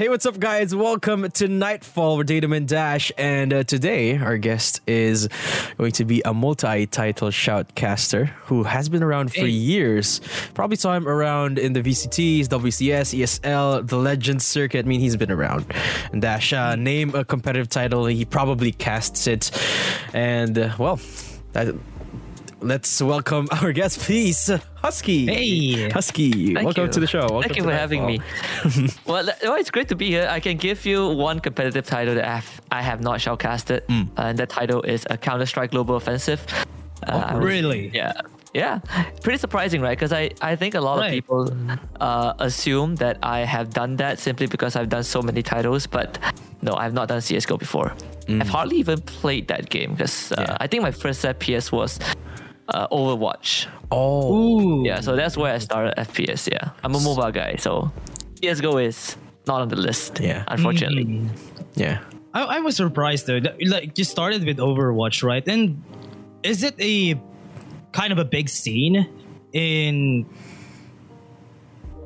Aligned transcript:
Hey, 0.00 0.08
what's 0.08 0.24
up, 0.24 0.38
guys? 0.38 0.74
Welcome 0.74 1.30
to 1.32 1.46
Nightfall 1.46 2.16
with 2.16 2.28
Datum 2.28 2.54
and 2.54 2.66
Dash. 2.66 3.12
And 3.18 3.52
uh, 3.52 3.64
today, 3.64 4.16
our 4.16 4.38
guest 4.38 4.80
is 4.86 5.28
going 5.76 5.92
to 5.92 6.06
be 6.06 6.22
a 6.24 6.32
multi 6.32 6.86
title 6.86 7.28
shoutcaster 7.28 8.28
who 8.46 8.62
has 8.62 8.88
been 8.88 9.02
around 9.02 9.30
for 9.30 9.40
Hey. 9.40 9.48
years. 9.48 10.22
Probably 10.54 10.78
saw 10.78 10.94
him 10.94 11.06
around 11.06 11.58
in 11.58 11.74
the 11.74 11.82
VCTs, 11.82 12.46
WCS, 12.46 13.14
ESL, 13.14 13.86
the 13.86 13.98
Legends 13.98 14.46
circuit. 14.46 14.86
I 14.86 14.88
mean, 14.88 15.00
he's 15.00 15.16
been 15.16 15.30
around. 15.30 15.66
And 16.12 16.22
Dash, 16.22 16.54
uh, 16.54 16.76
name 16.76 17.14
a 17.14 17.22
competitive 17.22 17.68
title, 17.68 18.06
he 18.06 18.24
probably 18.24 18.72
casts 18.72 19.26
it. 19.26 19.50
And, 20.14 20.56
uh, 20.56 20.76
well, 20.78 20.98
that, 21.52 21.74
let's 22.60 23.00
welcome 23.02 23.48
our 23.62 23.72
guest, 23.72 24.00
please. 24.00 24.50
Husky. 24.76 25.26
Hey. 25.26 25.88
Husky. 25.90 26.54
Thank 26.54 26.64
welcome 26.66 26.84
you. 26.86 26.92
to 26.92 27.00
the 27.00 27.06
show. 27.06 27.20
Welcome 27.20 27.42
Thank 27.42 27.56
you 27.56 27.62
for 27.64 27.72
having 27.72 28.06
me. 28.06 28.20
Well, 29.06 29.26
well, 29.42 29.54
it's 29.56 29.70
great 29.70 29.88
to 29.88 29.96
be 29.96 30.08
here. 30.08 30.28
I 30.30 30.40
can 30.40 30.56
give 30.56 30.84
you 30.86 31.08
one 31.08 31.40
competitive 31.40 31.86
title 31.86 32.14
that 32.14 32.24
I 32.24 32.36
have, 32.36 32.60
I 32.70 32.82
have 32.82 33.00
not 33.00 33.18
shoutcasted, 33.20 33.80
Mm. 33.86 34.08
uh, 34.18 34.22
and 34.22 34.38
that 34.38 34.48
title 34.50 34.82
is 34.82 35.06
a 35.10 35.16
Counter 35.16 35.46
Strike 35.46 35.70
Global 35.72 35.96
Offensive. 35.96 36.40
Uh, 37.06 37.30
was- 37.34 37.44
really? 37.44 37.90
Yeah. 37.94 38.12
Yeah, 38.52 38.80
pretty 39.22 39.38
surprising, 39.38 39.80
right? 39.80 39.96
Because 39.96 40.12
I, 40.12 40.30
I 40.42 40.56
think 40.56 40.74
a 40.74 40.80
lot 40.80 40.98
Right. 40.98 41.06
of 41.06 41.12
people 41.12 41.54
uh, 42.00 42.32
assume 42.40 42.96
that 42.96 43.16
I 43.22 43.40
have 43.40 43.70
done 43.70 43.94
that 43.98 44.18
simply 44.18 44.48
because 44.48 44.74
I've 44.74 44.88
done 44.88 45.04
so 45.04 45.22
many 45.22 45.40
titles, 45.40 45.86
but 45.86 46.18
no, 46.60 46.74
I've 46.74 46.92
not 46.92 47.06
done 47.06 47.20
CSGO 47.20 47.56
before. 47.60 47.94
I've 48.28 48.48
hardly 48.48 48.76
even 48.78 49.00
played 49.02 49.46
that 49.48 49.70
game 49.70 49.92
because 49.92 50.32
uh, 50.32 50.36
Mm. 50.36 50.46
Yeah. 50.48 50.56
I 50.60 50.66
think 50.66 50.82
my 50.82 50.90
first 50.90 51.24
FPS 51.24 51.70
was 51.70 52.00
uh, 52.74 52.88
Overwatch. 52.88 53.66
Oh. 53.90 54.32
Ooh. 54.34 54.84
Yeah, 54.86 55.00
so 55.00 55.16
that's 55.16 55.36
where 55.36 55.52
I 55.54 55.58
started 55.58 55.94
FPS. 55.96 56.48
Yeah, 56.50 56.70
I'm 56.84 56.94
a 56.94 57.00
mobile 57.00 57.30
guy, 57.32 57.56
so 57.56 57.90
CS:GO 58.40 58.78
is 58.78 59.16
not 59.46 59.60
on 59.62 59.68
the 59.68 59.76
list. 59.76 60.20
Yeah. 60.20 60.44
unfortunately. 60.48 61.04
Mm. 61.04 61.28
Yeah. 61.74 61.98
I, 62.32 62.42
I 62.42 62.60
was 62.60 62.76
surprised 62.76 63.26
though. 63.26 63.40
that- 63.40 63.56
Like 63.66 63.98
you 63.98 64.04
started 64.04 64.44
with 64.44 64.58
Overwatch, 64.58 65.22
right? 65.22 65.42
And 65.48 65.82
is 66.42 66.62
it 66.62 66.74
a 66.78 67.18
kind 67.92 68.12
of 68.12 68.18
a 68.18 68.24
big 68.24 68.48
scene 68.48 69.06
in 69.52 70.24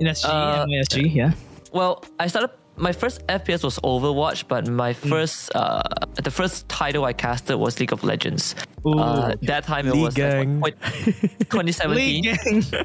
in 0.01 0.07
SG 0.09 0.25
Uh, 0.29 0.65
and 0.65 0.73
SG? 0.89 1.15
Yeah. 1.15 1.33
Well, 1.73 2.03
I 2.19 2.27
started. 2.29 2.51
My 2.77 2.93
first 2.93 3.25
FPS 3.29 3.63
was 3.63 3.79
Overwatch, 3.81 4.49
but 4.49 4.69
my 4.69 4.93
first, 4.93 5.55
uh, 5.55 5.83
the 6.23 6.31
first 6.31 6.69
title 6.69 7.05
I 7.05 7.13
casted 7.13 7.57
was 7.57 7.79
League 7.79 7.93
of 7.93 8.03
Legends. 8.03 8.57
Ooh. 8.87 8.99
Uh, 8.99 9.35
that 9.43 9.65
time 9.65 9.87
it 9.87 9.95
was 9.95 10.17
like, 10.19 10.33
gang. 10.33 10.61
what, 10.61 10.75
2017. 10.83 12.25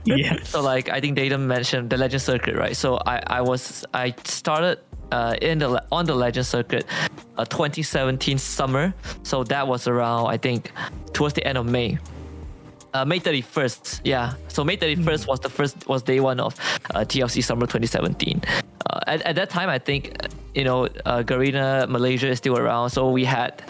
yeah. 0.05 0.37
So 0.43 0.61
like 0.61 0.89
I 0.89 0.99
think 0.99 1.15
Datum 1.15 1.47
mentioned 1.47 1.89
the 1.89 1.97
Legend 1.97 2.21
Circuit, 2.21 2.55
right? 2.55 2.75
So 2.75 2.99
I 3.05 3.21
I 3.27 3.41
was 3.41 3.83
I 3.93 4.13
started 4.25 4.79
uh, 5.11 5.35
in 5.41 5.59
the 5.59 5.83
on 5.91 6.05
the 6.05 6.15
Legend 6.15 6.45
Circuit, 6.45 6.85
uh, 7.37 7.45
2017 7.45 8.37
summer. 8.37 8.93
So 9.23 9.43
that 9.45 9.67
was 9.67 9.87
around 9.87 10.27
I 10.27 10.37
think 10.37 10.71
towards 11.13 11.33
the 11.33 11.45
end 11.45 11.57
of 11.57 11.65
May. 11.65 11.97
Uh, 12.93 13.05
May 13.05 13.19
31st, 13.19 14.01
yeah. 14.03 14.33
So 14.47 14.63
May 14.63 14.75
31st 14.77 15.27
was 15.27 15.39
the 15.39 15.49
first 15.49 15.87
was 15.87 16.01
day 16.01 16.19
one 16.19 16.39
of 16.39 16.55
uh, 16.95 16.99
TLC 17.01 17.43
Summer 17.43 17.67
2017. 17.67 18.41
Uh, 18.89 18.99
at, 19.07 19.21
at 19.23 19.35
that 19.35 19.49
time, 19.49 19.69
I 19.69 19.77
think 19.77 20.15
you 20.55 20.63
know 20.63 20.85
uh, 21.05 21.21
Garena 21.23 21.87
Malaysia 21.87 22.27
is 22.27 22.39
still 22.39 22.57
around, 22.57 22.89
so 22.89 23.09
we 23.11 23.25
had 23.25 23.61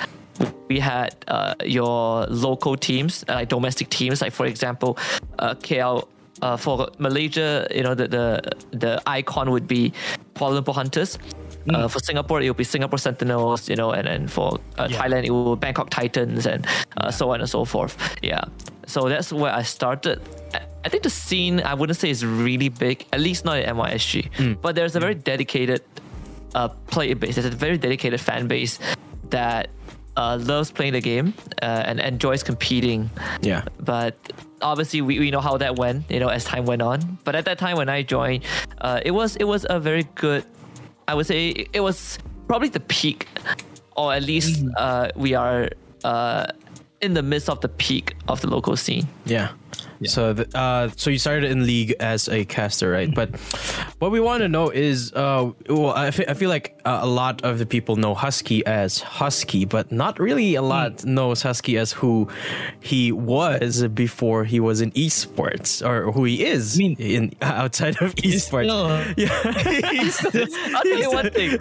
we 0.69 0.79
had 0.79 1.15
uh, 1.27 1.53
your 1.65 2.25
local 2.27 2.77
teams, 2.77 3.25
uh, 3.27 3.33
like 3.33 3.49
domestic 3.49 3.89
teams, 3.89 4.21
like 4.21 4.31
for 4.31 4.45
example, 4.45 4.97
uh, 5.39 5.55
KL. 5.55 6.07
Uh, 6.41 6.55
for 6.55 6.87
Malaysia, 6.99 7.67
you 7.69 7.83
know 7.83 7.93
the, 7.93 8.07
the 8.07 8.39
the 8.71 9.01
icon 9.05 9.51
would 9.51 9.67
be 9.67 9.91
Kuala 10.35 10.61
Lumpur 10.61 10.73
Hunters. 10.73 11.19
Uh, 11.69 11.89
for 11.89 11.99
Singapore, 11.99 12.41
it 12.41 12.47
will 12.47 12.53
be 12.55 12.63
Singapore 12.63 12.97
Sentinels, 12.97 13.67
you 13.67 13.75
know, 13.75 13.91
and 13.91 14.07
then 14.07 14.25
for 14.29 14.57
uh, 14.79 14.87
Yeah. 14.89 15.01
Thailand, 15.03 15.25
it 15.25 15.31
will 15.31 15.57
be 15.57 15.59
Bangkok 15.59 15.89
Titans, 15.89 16.45
and 16.47 16.65
uh, 16.95 17.11
so 17.11 17.31
on 17.31 17.41
and 17.41 17.49
so 17.49 17.65
forth. 17.65 17.97
Yeah, 18.23 18.39
so 18.89 19.07
that's 19.07 19.31
where 19.31 19.53
I 19.53 19.63
started. 19.63 20.19
I- 20.83 20.89
think 20.89 21.03
the 21.03 21.09
scene 21.09 21.61
I 21.61 21.73
wouldn't 21.75 21.99
say 21.99 22.09
is 22.09 22.25
really 22.25 22.69
big, 22.69 23.05
at 23.13 23.19
least 23.19 23.45
not 23.45 23.59
in 23.59 23.65
MYSG, 23.77 24.61
but 24.61 24.73
there's 24.75 24.95
a 24.95 24.99
very 24.99 25.13
dedicated 25.13 25.81
uh, 26.55 26.69
player 26.89 27.15
base. 27.15 27.35
There's 27.35 27.45
a 27.45 27.51
very 27.67 27.77
dedicated 27.77 28.19
fan 28.19 28.47
base 28.47 28.79
that 29.29 29.69
uh, 30.17 30.37
loves 30.41 30.71
playing 30.71 30.93
the 30.93 31.01
game 31.01 31.33
uh, 31.61 31.83
and 31.87 31.99
enjoys 31.99 32.41
competing. 32.43 33.09
Yeah. 33.41 33.63
But 33.79 34.15
obviously, 34.61 35.01
we, 35.01 35.19
we 35.19 35.29
know 35.31 35.41
how 35.41 35.57
that 35.57 35.77
went. 35.77 36.09
You 36.09 36.19
know, 36.19 36.29
as 36.29 36.43
time 36.43 36.65
went 36.65 36.81
on. 36.81 37.19
But 37.23 37.35
at 37.35 37.45
that 37.45 37.59
time 37.59 37.77
when 37.77 37.89
I 37.89 38.01
joined, 38.01 38.43
uh, 38.81 38.99
it 39.05 39.11
was 39.11 39.35
it 39.35 39.45
was 39.45 39.65
a 39.69 39.79
very 39.79 40.03
good. 40.15 40.43
I 41.07 41.13
would 41.13 41.27
say 41.27 41.67
it 41.73 41.81
was 41.81 42.17
probably 42.47 42.69
the 42.69 42.81
peak, 42.81 43.27
or 43.95 44.13
at 44.13 44.23
least 44.23 44.65
uh, 44.77 45.09
we 45.15 45.35
are 45.35 45.69
uh, 46.03 46.47
in 47.01 47.13
the 47.13 47.23
midst 47.23 47.49
of 47.49 47.61
the 47.61 47.69
peak 47.69 48.15
of 48.27 48.41
the 48.41 48.47
local 48.47 48.75
scene. 48.75 49.07
Yeah. 49.25 49.49
So, 50.05 50.33
the, 50.33 50.57
uh, 50.57 50.89
so 50.95 51.09
you 51.09 51.19
started 51.19 51.51
in 51.51 51.65
league 51.65 51.93
as 51.99 52.29
a 52.29 52.45
caster, 52.45 52.89
right? 52.89 53.13
But 53.13 53.35
what 53.99 54.11
we 54.11 54.19
want 54.19 54.41
to 54.41 54.47
know 54.47 54.69
is, 54.69 55.11
uh, 55.13 55.51
well, 55.69 55.91
I 55.91 56.07
I 56.07 56.33
feel 56.33 56.49
like 56.49 56.79
uh, 56.85 56.99
a 57.01 57.07
lot 57.07 57.43
of 57.43 57.59
the 57.59 57.65
people 57.65 57.97
know 57.97 58.15
Husky 58.15 58.65
as 58.65 59.01
Husky, 59.01 59.65
but 59.65 59.91
not 59.91 60.17
really 60.17 60.55
a 60.55 60.61
lot 60.61 61.03
knows 61.05 61.41
Husky 61.43 61.77
as 61.77 61.91
who 61.91 62.29
he 62.79 63.11
was 63.11 63.85
before 63.89 64.45
he 64.45 64.59
was 64.59 64.79
in 64.81 64.91
esports, 64.91 65.85
or 65.85 66.11
who 66.13 66.23
he 66.23 66.45
is 66.45 66.77
mean- 66.79 66.95
in 66.97 67.33
outside 67.41 68.01
of 68.01 68.15
esports. 68.15 68.69
Still, 70.29 70.47
I'll 70.75 70.83
tell 70.83 70.99
you 70.99 71.11
one 71.11 71.29
thing. 71.31 71.59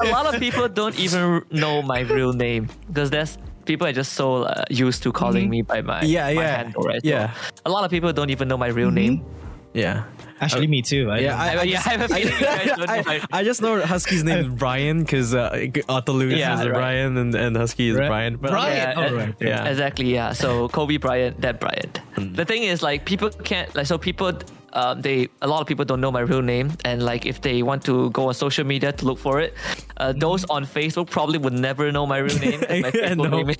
A, 0.00 0.04
a 0.04 0.08
lot 0.10 0.32
of 0.32 0.38
people 0.38 0.68
don't 0.68 0.98
even 1.00 1.42
know 1.50 1.80
my 1.82 2.00
real 2.00 2.32
name 2.34 2.68
because 2.88 3.10
there's 3.10 3.38
people 3.64 3.86
are 3.86 3.92
just 3.92 4.12
so 4.14 4.44
uh, 4.44 4.64
used 4.70 5.02
to 5.04 5.12
calling 5.12 5.48
me 5.50 5.62
by 5.62 5.82
my, 5.82 6.02
Yeah, 6.02 6.24
my 6.24 6.30
yeah, 6.42 6.56
handle, 6.56 6.82
right? 6.82 7.02
So 7.02 7.08
yeah. 7.08 7.34
a 7.64 7.70
lot 7.70 7.84
of 7.84 7.90
people 7.90 8.12
don't 8.12 8.30
even 8.30 8.48
know 8.48 8.56
my 8.56 8.68
real 8.68 8.90
name. 8.90 9.24
Yeah. 9.72 10.02
actually, 10.40 10.66
me 10.66 10.82
too. 10.82 11.10
I 11.10 11.18
Yeah, 11.20 11.36
I, 11.40 11.54
I, 11.58 11.62
yeah, 11.62 11.78
I 11.86 11.90
have 11.90 12.00
a 12.02 12.08
feeling 12.08 12.32
you 12.34 12.40
guys 12.40 12.66
don't 12.76 12.78
know 12.80 12.86
I, 13.06 13.20
I 13.30 13.44
just 13.44 13.62
know 13.62 13.80
Husky's 13.80 14.24
name 14.24 14.38
is 14.38 14.48
Brian 14.62 15.00
because 15.04 15.32
uh, 15.34 15.66
Otto 15.88 16.12
Lewis 16.12 16.38
Yeah, 16.38 16.58
is 16.58 16.66
right. 16.66 16.74
Brian 16.74 17.16
and, 17.16 17.34
and 17.36 17.56
Husky 17.56 17.90
is 17.90 17.96
Right. 17.96 18.08
Brian. 18.08 18.36
But 18.36 18.50
Brian. 18.50 18.76
Yeah, 18.76 18.94
oh, 18.96 19.14
uh, 19.14 19.18
right. 19.18 19.34
Yeah. 19.40 19.66
Exactly, 19.68 20.12
yeah. 20.12 20.32
So 20.32 20.68
Kobe 20.70 20.96
Bryant, 20.96 21.40
that 21.42 21.60
Bryant. 21.60 21.98
Hmm. 22.16 22.32
The 22.32 22.44
thing 22.44 22.64
is, 22.64 22.82
like, 22.82 23.04
people 23.04 23.30
can't 23.30 23.72
like. 23.76 23.86
So 23.86 23.96
people, 23.96 24.32
um, 24.72 25.00
they 25.02 25.28
a 25.42 25.46
lot 25.48 25.60
of 25.60 25.66
people 25.66 25.84
don't 25.84 26.00
know 26.00 26.10
my 26.12 26.20
real 26.20 26.42
name, 26.42 26.72
and 26.84 27.02
like, 27.02 27.26
if 27.26 27.40
they 27.40 27.62
want 27.62 27.84
to 27.84 28.10
go 28.10 28.28
on 28.28 28.34
social 28.34 28.64
media 28.64 28.92
to 28.92 29.04
look 29.06 29.18
for 29.18 29.40
it, 29.40 29.54
uh, 29.98 30.12
those 30.12 30.44
on 30.46 30.64
Facebook 30.64 31.10
probably 31.10 31.38
would 31.38 31.52
never 31.52 31.90
know 31.92 32.06
my 32.06 32.18
real 32.18 32.38
name. 32.38 32.64
my 32.80 32.90
Facebook 33.02 33.30
name 33.30 33.50
is 33.50 33.56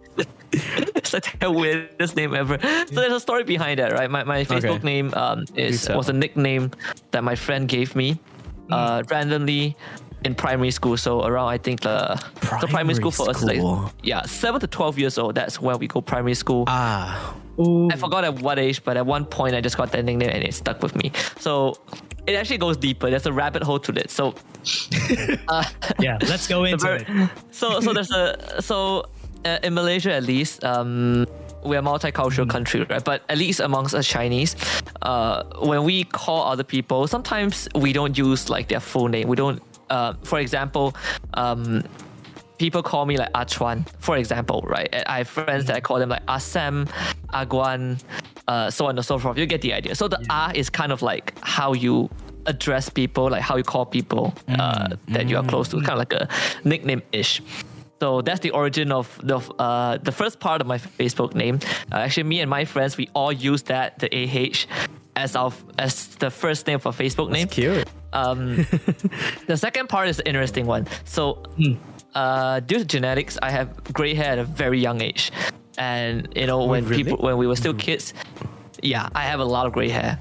such 1.05 1.35
a 1.43 1.51
weirdest 1.51 2.17
name 2.17 2.35
ever. 2.35 2.59
So 2.93 3.01
there's 3.01 3.13
a 3.13 3.21
story 3.21 3.45
behind 3.45 3.79
that, 3.79 3.93
right? 3.93 4.11
My 4.11 4.25
my 4.25 4.45
Facebook 4.45 4.83
Okay. 4.83 4.85
name 4.85 5.13
um 5.15 5.45
is 5.55 5.89
was 5.91 6.09
a 6.09 6.13
nickname 6.13 6.71
that 7.13 7.23
my 7.25 7.35
friend 7.35 7.69
gave 7.69 7.95
me, 7.95 8.21
uh, 8.71 9.03
randomly. 9.11 9.77
In 10.25 10.35
primary 10.35 10.71
school, 10.71 10.97
so 10.99 11.25
around 11.25 11.49
I 11.49 11.57
think 11.59 11.81
the 11.81 12.17
so 12.17 12.27
primary 12.41 12.69
Primary 12.71 12.95
school 12.95 13.11
for 13.11 13.31
us 13.31 13.39
is 13.39 13.45
like 13.45 13.63
yeah, 14.03 14.23
seven 14.23 14.61
to 14.61 14.67
twelve 14.67 14.99
years 14.99 15.17
old. 15.19 15.35
That's 15.35 15.61
when 15.61 15.79
we 15.79 15.87
go 15.87 16.01
primary 16.03 16.35
school. 16.35 16.65
ah, 16.69 17.35
Ooh. 17.59 17.89
I 17.91 17.97
forgot 17.97 18.25
at 18.25 18.41
what 18.41 18.59
age, 18.59 18.85
but 18.85 18.97
at 18.97 19.07
one 19.07 19.25
point 19.25 19.55
I 19.55 19.61
just 19.63 19.77
got 19.79 19.93
that 19.93 20.05
nickname 20.05 20.29
and 20.31 20.45
it 20.45 20.53
stuck 20.55 20.83
with 20.83 20.95
me. 20.95 21.13
So 21.39 21.75
it 22.27 22.35
actually 22.35 22.59
goes 22.59 22.77
deeper. 22.77 23.09
There's 23.09 23.25
a 23.27 23.33
rabbit 23.33 23.63
hole 23.63 23.79
to 23.81 23.93
it. 23.99 24.11
So 24.11 24.35
uh, 25.49 25.65
yeah, 25.99 26.19
let's 26.29 26.47
go 26.47 26.65
into 26.69 26.85
very- 26.85 27.05
it. 27.09 27.31
so 27.51 27.81
so 27.81 27.93
there's 27.95 28.11
a 28.11 28.61
so 28.61 29.05
uh, 29.47 29.59
in 29.63 29.73
Malaysia 29.75 30.13
at 30.13 30.25
least 30.25 30.63
um 30.65 31.27
we're 31.65 31.79
a 31.79 31.83
multicultural 31.83 32.49
country 32.49 32.85
right 32.89 33.05
but 33.05 33.23
at 33.29 33.37
least 33.37 33.61
amongst 33.61 33.95
us 33.95 34.07
Chinese 34.07 34.57
uh 35.03 35.43
when 35.61 35.85
we 35.85 36.05
call 36.05 36.45
other 36.51 36.65
people 36.65 37.07
sometimes 37.07 37.69
we 37.75 37.93
don't 37.93 38.17
use 38.17 38.49
like 38.49 38.69
their 38.69 38.81
full 38.81 39.09
name 39.09 39.29
we 39.29 39.37
don't 39.37 39.61
uh, 39.91 40.15
for 40.23 40.39
example 40.39 40.95
um 41.35 41.83
people 42.61 42.83
call 42.83 43.07
me 43.07 43.17
like 43.17 43.33
Achuan, 43.33 43.89
for 44.01 44.19
example, 44.19 44.63
right? 44.69 44.91
And 44.93 45.03
I 45.07 45.19
have 45.19 45.29
friends 45.29 45.65
that 45.65 45.77
I 45.77 45.81
call 45.81 45.99
them 45.99 46.11
like 46.11 46.25
Asam, 46.27 46.91
Aguan, 47.33 48.03
uh, 48.49 48.71
so 48.71 48.85
on 48.85 48.99
and 48.99 49.05
so 49.05 49.19
forth. 49.19 49.39
You 49.39 49.47
get 49.47 49.63
the 49.63 49.73
idea. 49.73 49.95
So 49.95 50.09
the 50.09 50.21
A 50.29 50.53
is 50.55 50.69
kind 50.69 50.93
of 50.93 51.01
like 51.01 51.33
how 51.41 51.73
you 51.73 52.11
address 52.45 52.91
people, 52.91 53.31
like 53.31 53.41
how 53.41 53.57
you 53.57 53.65
call 53.65 53.87
people 53.87 54.35
uh, 54.49 54.89
that 55.09 55.27
you 55.29 55.39
are 55.39 55.45
close 55.45 55.69
to, 55.69 55.77
kind 55.77 55.93
of 55.93 55.99
like 55.99 56.13
a 56.13 56.29
nickname 56.65 57.03
ish. 57.13 57.41
So 57.99 58.21
that's 58.21 58.41
the 58.41 58.51
origin 58.51 58.93
of 58.93 59.19
the 59.23 59.39
uh, 59.59 59.97
the 59.99 60.13
first 60.13 60.39
part 60.39 60.61
of 60.61 60.67
my 60.67 60.79
Facebook 60.79 61.35
name. 61.35 61.61
Uh, 61.93 61.97
actually, 61.97 62.25
me 62.25 62.41
and 62.41 62.51
my 62.51 62.65
friends 62.67 62.97
we 62.99 63.09
all 63.15 63.33
use 63.33 63.63
that 63.65 63.99
the 64.01 64.09
AH 64.21 64.67
as 65.17 65.35
our 65.35 65.53
as 65.79 66.09
the 66.17 66.31
first 66.31 66.67
name 66.67 66.79
for 66.79 66.93
Facebook 66.93 67.31
name. 67.31 67.49
cute. 67.49 67.89
Um, 68.13 68.57
the 69.47 69.57
second 69.57 69.89
part 69.89 70.09
is 70.09 70.17
the 70.17 70.27
interesting 70.27 70.67
one. 70.67 70.87
So, 71.05 71.43
uh, 72.15 72.61
due 72.61 72.79
to 72.79 72.85
genetics, 72.85 73.39
I 73.43 73.51
have 73.51 73.83
gray 73.93 74.15
hair 74.15 74.33
at 74.33 74.39
a 74.39 74.45
very 74.45 74.81
young 74.81 75.01
age, 75.01 75.31
and 75.79 76.29
you 76.35 76.47
know 76.47 76.65
when 76.65 76.85
really? 76.87 77.05
people 77.05 77.19
when 77.19 77.37
we 77.39 77.47
were 77.47 77.57
still 77.57 77.75
kids, 77.75 78.15
yeah, 78.83 79.09
I 79.15 79.23
have 79.23 79.41
a 79.41 79.45
lot 79.45 79.67
of 79.67 79.73
gray 79.73 79.89
hair. 79.89 80.19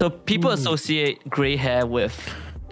So 0.00 0.10
people 0.10 0.50
associate 0.50 1.28
gray 1.30 1.56
hair 1.56 1.86
with 1.86 2.12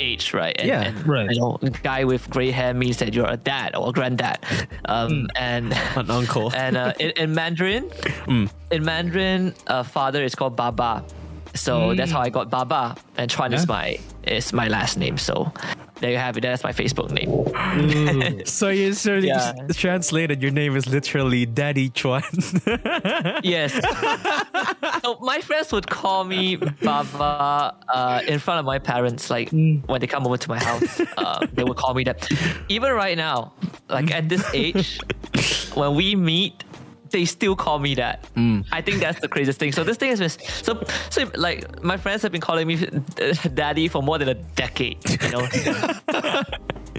age, 0.00 0.34
right? 0.34 0.56
And, 0.58 0.66
Yeah, 0.66 0.82
and, 0.82 1.06
right. 1.06 1.30
You 1.30 1.38
know, 1.38 1.58
guy 1.82 2.04
with 2.04 2.28
gray 2.30 2.50
hair 2.50 2.74
means 2.74 2.96
that 2.98 3.14
you're 3.14 3.28
a 3.28 3.36
dad 3.36 3.76
or 3.76 3.90
a 3.90 3.92
granddad, 3.92 4.38
um, 4.86 5.28
and 5.36 5.72
An 5.96 6.10
uncle. 6.10 6.52
and 6.54 6.76
uh, 6.76 6.92
in, 6.98 7.10
in 7.10 7.34
Mandarin, 7.34 7.90
in 8.26 8.84
Mandarin, 8.84 9.54
uh, 9.68 9.82
father 9.82 10.22
is 10.24 10.34
called 10.34 10.56
Baba, 10.56 11.04
so 11.54 11.94
that's 11.94 12.10
how 12.12 12.20
I 12.20 12.28
got 12.30 12.50
Baba, 12.50 12.96
and 13.16 13.30
Chuan 13.30 13.52
is 13.52 13.66
my 13.66 13.98
is 14.26 14.52
my 14.52 14.68
last 14.68 14.96
name. 14.98 15.16
So 15.18 15.52
there 16.00 16.10
you 16.10 16.16
have 16.18 16.36
it. 16.36 16.40
That's 16.42 16.64
my 16.64 16.72
Facebook 16.72 17.10
name. 17.10 17.30
Ooh. 17.30 18.44
So 18.46 18.68
you 18.68 18.92
sort 18.94 19.18
of 19.18 19.24
Yeah. 19.24 19.52
just 19.68 19.80
translated. 19.80 20.42
Your 20.42 20.50
name 20.52 20.76
is 20.76 20.86
literally 20.86 21.44
Daddy 21.46 21.88
Chuan. 21.90 22.22
Yes. 23.42 23.72
so 25.02 25.18
my 25.20 25.40
friends 25.40 25.72
would 25.72 25.88
call 25.88 26.24
me 26.24 26.56
Baba 26.56 27.74
uh, 27.88 28.22
in 28.26 28.38
front 28.38 28.60
of 28.60 28.66
my 28.66 28.78
parents, 28.78 29.30
like 29.30 29.50
when 29.50 30.00
they 30.00 30.06
come 30.06 30.26
over 30.26 30.36
to 30.36 30.48
my 30.48 30.58
house. 30.62 31.00
Uh, 31.16 31.46
they 31.52 31.64
would 31.64 31.76
call 31.76 31.94
me 31.94 32.04
that. 32.04 32.28
Even 32.68 32.92
right 32.92 33.16
now, 33.16 33.52
like 33.88 34.10
at 34.10 34.28
this 34.28 34.44
age, 34.54 34.98
when 35.74 35.94
we 35.94 36.14
meet, 36.14 36.64
they 37.10 37.24
still 37.24 37.56
call 37.56 37.78
me 37.78 37.94
that. 37.96 38.26
I 38.72 38.80
think 38.80 39.00
that's 39.00 39.20
the 39.20 39.28
craziest 39.28 39.58
thing. 39.58 39.72
So 39.72 39.84
this 39.84 39.96
thing 39.96 40.10
has 40.10 40.20
been 40.20 40.30
so 40.30 40.82
so 41.10 41.30
like 41.36 41.82
my 41.82 41.96
friends 41.96 42.22
have 42.22 42.32
been 42.32 42.40
calling 42.40 42.66
me 42.66 42.74
uh, 42.84 43.32
daddy 43.54 43.88
for 43.88 44.02
more 44.02 44.18
than 44.18 44.28
a 44.28 44.34
decade. 44.34 44.98
You 45.22 45.30
know. 45.30 45.46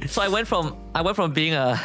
so 0.07 0.21
I 0.21 0.27
went 0.27 0.47
from 0.47 0.75
I 0.95 1.01
went 1.01 1.15
from 1.15 1.33
being 1.33 1.53
a 1.53 1.79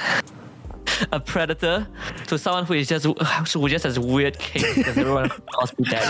a 1.12 1.20
predator 1.20 1.86
to 2.26 2.38
someone 2.38 2.64
who 2.64 2.74
is 2.74 2.88
just 2.88 3.04
who 3.04 3.68
just 3.68 3.84
has 3.84 3.98
weird 3.98 4.38
kinks 4.38 4.74
because 4.74 4.96
everyone 4.96 5.28
calls 5.52 5.76
me 5.78 5.84
daddy. 5.90 6.06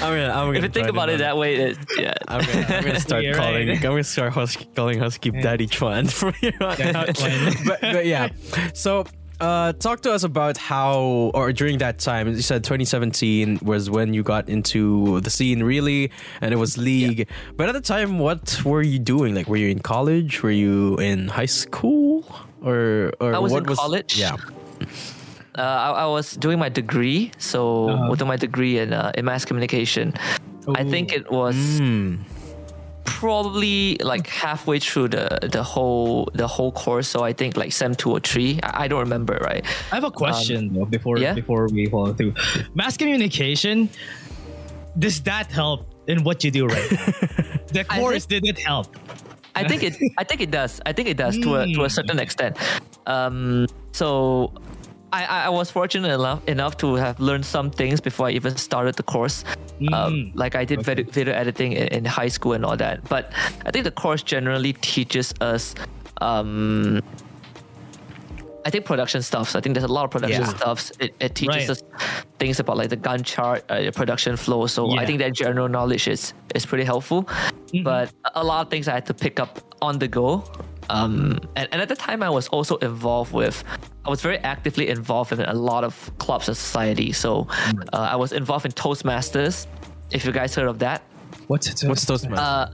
I'm 0.00 0.14
gonna. 0.14 0.28
I'm 0.28 0.46
gonna 0.46 0.58
If 0.58 0.62
you 0.64 0.68
think 0.68 0.88
about 0.88 1.08
in 1.08 1.16
it 1.16 1.18
that 1.18 1.36
way, 1.36 1.54
it, 1.56 1.78
yeah. 1.96 2.14
I'm 2.28 2.44
gonna, 2.44 2.66
I'm 2.68 2.84
gonna 2.84 3.00
start 3.00 3.22
You're 3.24 3.34
calling. 3.34 3.68
right. 3.68 3.76
I'm 3.76 3.82
gonna 3.82 4.04
start 4.04 4.32
husky, 4.32 4.66
calling 4.74 4.98
Husky 4.98 5.30
Daddy 5.30 5.66
Chuan 5.66 6.06
from 6.08 6.34
here 6.34 6.52
on 6.60 6.76
Daddy 6.76 6.96
out. 6.98 7.16
Chuan. 7.16 7.54
but, 7.66 7.80
but 7.80 8.06
yeah, 8.06 8.28
so 8.74 9.04
uh, 9.42 9.72
talk 9.74 10.00
to 10.02 10.12
us 10.12 10.22
about 10.22 10.56
how, 10.56 11.30
or 11.34 11.52
during 11.52 11.78
that 11.78 11.98
time, 11.98 12.28
you 12.28 12.40
said 12.42 12.62
2017 12.62 13.58
was 13.62 13.90
when 13.90 14.14
you 14.14 14.22
got 14.22 14.48
into 14.48 15.20
the 15.20 15.30
scene 15.30 15.62
really, 15.62 16.10
and 16.40 16.54
it 16.54 16.56
was 16.56 16.78
league. 16.78 17.28
But 17.56 17.68
at 17.68 17.72
the 17.74 17.80
time, 17.82 18.18
what 18.18 18.62
were 18.64 18.82
you 18.82 18.98
doing? 18.98 19.34
Like, 19.34 19.48
were 19.48 19.56
you 19.58 19.68
in 19.68 19.80
college? 19.80 20.42
Were 20.42 20.50
you 20.54 20.96
in 20.96 21.26
high 21.28 21.50
school? 21.50 22.24
Or, 22.62 23.10
or 23.20 23.34
I 23.34 23.38
was 23.38 23.50
what 23.52 23.64
in 23.64 23.68
was 23.70 23.78
college. 23.78 24.16
Yeah. 24.18 24.36
Uh, 25.58 25.60
I, 25.60 25.88
I 25.90 26.06
was 26.06 26.32
doing 26.38 26.58
my 26.58 26.68
degree, 26.70 27.32
so 27.38 27.90
Uh-huh. 27.90 28.14
doing 28.14 28.28
my 28.28 28.36
degree 28.38 28.78
in 28.78 28.92
uh, 28.94 29.12
in 29.18 29.24
mass 29.26 29.44
communication. 29.44 30.14
I 30.78 30.84
think 30.86 31.12
it 31.12 31.26
was 31.30 31.56
Hmm. 31.82 32.22
Probably 33.04 33.96
like 33.98 34.26
halfway 34.26 34.78
through 34.78 35.08
the 35.08 35.38
the 35.50 35.62
whole 35.62 36.28
the 36.34 36.46
whole 36.46 36.72
course. 36.72 37.08
So 37.08 37.22
I 37.22 37.32
think 37.32 37.56
like 37.56 37.72
sem 37.72 37.94
two 37.94 38.10
or 38.10 38.20
three. 38.20 38.60
I, 38.62 38.84
I 38.84 38.88
don't 38.88 39.00
remember 39.00 39.38
right. 39.40 39.64
I 39.90 39.94
have 39.94 40.04
a 40.04 40.10
question 40.10 40.72
though 40.74 40.84
before 40.84 41.18
yeah? 41.18 41.34
before 41.34 41.68
we 41.68 41.86
follow 41.86 42.12
through. 42.12 42.34
Mass 42.74 42.96
communication, 42.96 43.88
does 44.98 45.20
that 45.22 45.50
help 45.50 45.86
in 46.06 46.24
what 46.24 46.44
you 46.44 46.50
do 46.50 46.66
right? 46.66 46.90
the 47.72 47.84
course 47.88 48.26
did 48.26 48.46
it 48.46 48.58
help? 48.58 48.96
I 49.54 49.68
think 49.68 49.82
it. 49.82 49.96
I 50.18 50.24
think 50.24 50.40
it 50.40 50.50
does. 50.50 50.80
I 50.86 50.92
think 50.92 51.08
it 51.08 51.16
does 51.16 51.38
to 51.38 51.56
a 51.56 51.66
to 51.74 51.84
a 51.84 51.90
certain 51.90 52.18
extent. 52.18 52.56
Um, 53.06 53.66
so. 53.92 54.52
I, 55.12 55.44
I 55.46 55.48
was 55.50 55.70
fortunate 55.70 56.10
enough 56.12 56.40
enough 56.48 56.76
to 56.78 56.94
have 56.94 57.20
learned 57.20 57.44
some 57.44 57.70
things 57.70 58.00
before 58.00 58.28
I 58.28 58.30
even 58.32 58.56
started 58.56 58.94
the 58.96 59.02
course. 59.02 59.44
Um, 59.92 60.12
Mm. 60.12 60.32
like 60.34 60.54
I 60.54 60.64
did 60.64 60.82
video, 60.82 61.04
video 61.10 61.34
editing 61.34 61.72
in, 61.72 61.88
in 61.88 62.04
high 62.04 62.28
school 62.28 62.52
and 62.52 62.64
all 62.64 62.76
that. 62.76 62.96
But 63.08 63.32
I 63.66 63.70
think 63.72 63.84
the 63.84 63.90
course 63.90 64.22
generally 64.22 64.72
teaches 64.74 65.34
us 65.40 65.74
um, 66.20 67.00
I 68.64 68.70
think 68.70 68.84
production 68.84 69.22
stuff. 69.22 69.56
I 69.56 69.60
think 69.60 69.74
there's 69.74 69.90
a 69.90 69.92
lot 69.92 70.04
of 70.04 70.10
production 70.12 70.42
Yeah. 70.42 70.54
stuffs. 70.56 70.92
It, 71.00 71.14
it 71.18 71.34
teaches 71.34 71.56
Right. 71.56 71.70
us 71.70 71.82
things 72.38 72.60
about 72.60 72.76
like 72.76 72.90
the 72.90 72.96
Gantt 72.96 73.24
chart, 73.24 73.64
uh, 73.68 73.90
production 73.90 74.36
flow. 74.36 74.66
So 74.68 74.96
I 74.96 75.04
think 75.04 75.18
that 75.18 75.32
general 75.34 75.68
knowledge 75.68 76.06
is 76.06 76.32
is 76.54 76.64
pretty 76.64 76.84
helpful. 76.84 77.26
But 77.82 78.12
a- 78.24 78.40
a 78.42 78.44
lot 78.44 78.64
of 78.64 78.70
things 78.70 78.86
I 78.86 78.92
had 78.92 79.06
to 79.06 79.14
pick 79.14 79.40
up 79.40 79.58
on 79.82 79.98
the 79.98 80.06
go. 80.08 80.44
Um, 80.90 81.38
and, 81.56 81.68
and 81.72 81.80
at 81.82 81.88
the 81.88 81.96
time, 81.96 82.22
I 82.22 82.30
was 82.30 82.48
also 82.48 82.76
involved 82.76 83.32
with. 83.32 83.62
I 84.04 84.10
was 84.10 84.20
very 84.20 84.38
actively 84.38 84.88
involved 84.88 85.32
in 85.32 85.40
a 85.40 85.54
lot 85.54 85.84
of 85.84 86.10
clubs 86.18 86.48
and 86.48 86.56
society. 86.56 87.12
So 87.12 87.46
uh, 87.92 87.98
I 88.12 88.16
was 88.16 88.32
involved 88.32 88.66
in 88.66 88.72
Toastmasters. 88.72 89.66
If 90.10 90.24
you 90.24 90.32
guys 90.32 90.54
heard 90.54 90.68
of 90.68 90.78
that. 90.80 91.02
What's 91.46 91.68
it? 91.68 91.88
What's 91.88 92.04
Toastmasters? 92.04 92.38
Uh, 92.38 92.66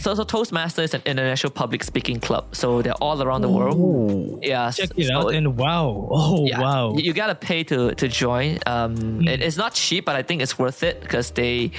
so, 0.00 0.14
so 0.14 0.24
Toastmasters 0.24 0.84
is 0.84 0.94
an 0.94 1.02
international 1.06 1.50
public 1.52 1.84
speaking 1.84 2.20
club. 2.20 2.54
So 2.54 2.82
they're 2.82 2.94
all 3.02 3.22
around 3.22 3.42
the 3.42 3.48
world. 3.48 3.76
Ooh. 3.78 4.38
Yeah, 4.42 4.70
Check 4.70 4.88
so- 4.88 4.94
it 4.96 5.10
out 5.10 5.22
so- 5.24 5.28
and 5.28 5.56
wow! 5.56 6.08
Oh 6.10 6.46
yeah, 6.46 6.60
wow! 6.60 6.94
You, 6.94 7.02
you 7.04 7.12
gotta 7.12 7.34
pay 7.34 7.64
to 7.64 7.94
to 7.94 8.08
join. 8.08 8.58
Um, 8.66 9.26
it- 9.26 9.40
it's 9.42 9.56
not 9.56 9.74
cheap, 9.74 10.04
but 10.06 10.16
I 10.16 10.22
think 10.22 10.42
it's 10.42 10.58
worth 10.58 10.82
it 10.82 11.00
because 11.00 11.30
they 11.32 11.70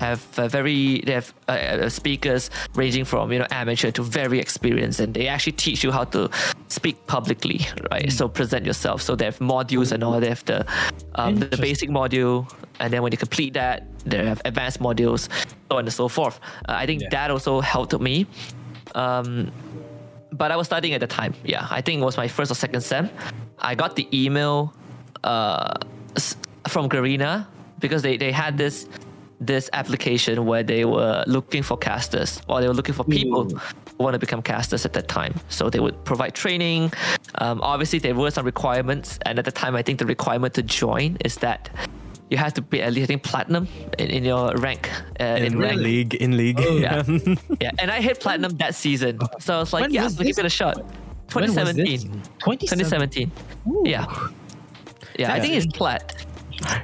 have 0.00 0.20
very 0.20 1.00
they 1.06 1.12
have 1.12 1.32
uh, 1.48 1.52
uh, 1.52 1.88
speakers 1.88 2.50
ranging 2.74 3.04
from 3.04 3.32
you 3.32 3.38
know 3.38 3.46
amateur 3.50 3.90
to 3.92 4.02
very 4.02 4.38
experienced, 4.38 5.00
and 5.00 5.14
they 5.14 5.26
actually 5.28 5.52
teach 5.52 5.82
you 5.84 5.90
how 5.92 6.04
to 6.04 6.28
speak 6.68 7.06
publicly, 7.06 7.60
right? 7.90 8.10
So 8.12 8.28
present 8.28 8.66
yourself. 8.66 9.02
So 9.02 9.16
they 9.16 9.24
have 9.24 9.38
modules 9.38 9.92
and 9.92 10.02
all. 10.04 10.20
They 10.20 10.28
have 10.28 10.44
the 10.44 10.66
um, 11.14 11.36
the 11.36 11.56
basic 11.56 11.90
module, 11.90 12.50
and 12.80 12.92
then 12.92 13.02
when 13.02 13.12
you 13.12 13.18
complete 13.18 13.54
that, 13.54 13.86
they 14.04 14.24
have 14.24 14.40
advanced 14.44 14.80
modules, 14.80 15.28
so 15.70 15.78
on 15.78 15.84
and 15.84 15.92
so 15.92 16.08
forth. 16.08 16.40
Uh, 16.68 16.72
I 16.82 16.86
think 16.86 17.02
Yeah. 17.02 17.08
that 17.10 17.30
also 17.30 17.60
helped 17.60 17.98
me. 18.00 18.26
Um, 18.94 19.50
but 20.32 20.50
I 20.50 20.56
was 20.56 20.66
studying 20.66 20.94
at 20.94 21.00
the 21.00 21.06
time. 21.06 21.34
Yeah, 21.44 21.66
I 21.70 21.80
think 21.80 22.02
it 22.02 22.04
was 22.04 22.16
my 22.16 22.28
first 22.28 22.50
or 22.50 22.54
second 22.54 22.82
sem. 22.82 23.08
I 23.58 23.74
got 23.74 23.96
the 23.96 24.06
email 24.12 24.74
uh, 25.24 25.74
from 26.68 26.88
Garena 26.88 27.46
because 27.78 28.02
they, 28.02 28.16
they 28.16 28.32
had 28.32 28.58
this 28.58 28.86
this 29.40 29.68
application 29.72 30.46
where 30.46 30.62
they 30.62 30.84
were 30.84 31.22
looking 31.26 31.62
for 31.62 31.76
casters 31.76 32.40
or 32.48 32.60
they 32.60 32.68
were 32.68 32.74
looking 32.74 32.94
for 32.94 33.04
people 33.04 33.52
Ooh. 33.52 33.56
who 33.56 34.04
want 34.04 34.14
to 34.14 34.18
become 34.18 34.42
casters 34.42 34.84
at 34.84 34.92
that 34.94 35.08
time. 35.08 35.34
So 35.48 35.70
they 35.70 35.80
would 35.80 36.04
provide 36.04 36.34
training. 36.34 36.92
Um, 37.36 37.60
obviously, 37.62 37.98
there 37.98 38.14
were 38.14 38.30
some 38.30 38.46
requirements, 38.46 39.18
and 39.22 39.38
at 39.38 39.44
the 39.44 39.52
time, 39.52 39.76
I 39.76 39.82
think 39.82 39.98
the 39.98 40.06
requirement 40.06 40.54
to 40.54 40.62
join 40.62 41.16
is 41.24 41.36
that 41.36 41.70
you 42.30 42.36
have 42.36 42.54
to 42.54 42.62
be 42.62 42.82
at 42.82 42.92
least 42.92 43.04
I 43.04 43.06
think 43.06 43.22
platinum 43.22 43.68
in, 43.98 44.10
in 44.10 44.24
your 44.24 44.54
rank. 44.56 44.90
Uh, 45.20 45.24
in, 45.24 45.44
in 45.44 45.58
rank. 45.58 45.80
league, 45.80 46.14
in 46.14 46.36
league. 46.36 46.60
Yeah. 46.70 47.02
yeah, 47.60 47.70
and 47.78 47.90
I 47.90 48.00
hit 48.00 48.20
platinum 48.20 48.56
that 48.56 48.74
season. 48.74 49.18
So 49.38 49.56
I 49.56 49.58
was 49.60 49.72
like, 49.72 49.82
When 49.82 49.92
yeah, 49.92 50.08
we'll 50.16 50.26
give 50.26 50.38
it 50.38 50.44
a 50.44 50.50
shot. 50.50 50.76
When 51.32 51.44
2017. 51.44 52.22
2017. 52.40 53.30
2017. 53.30 53.32
Yeah. 53.84 54.06
Yeah, 55.18 55.32
I 55.32 55.40
think 55.40 55.54
it's 55.54 55.66
plat. 55.66 56.25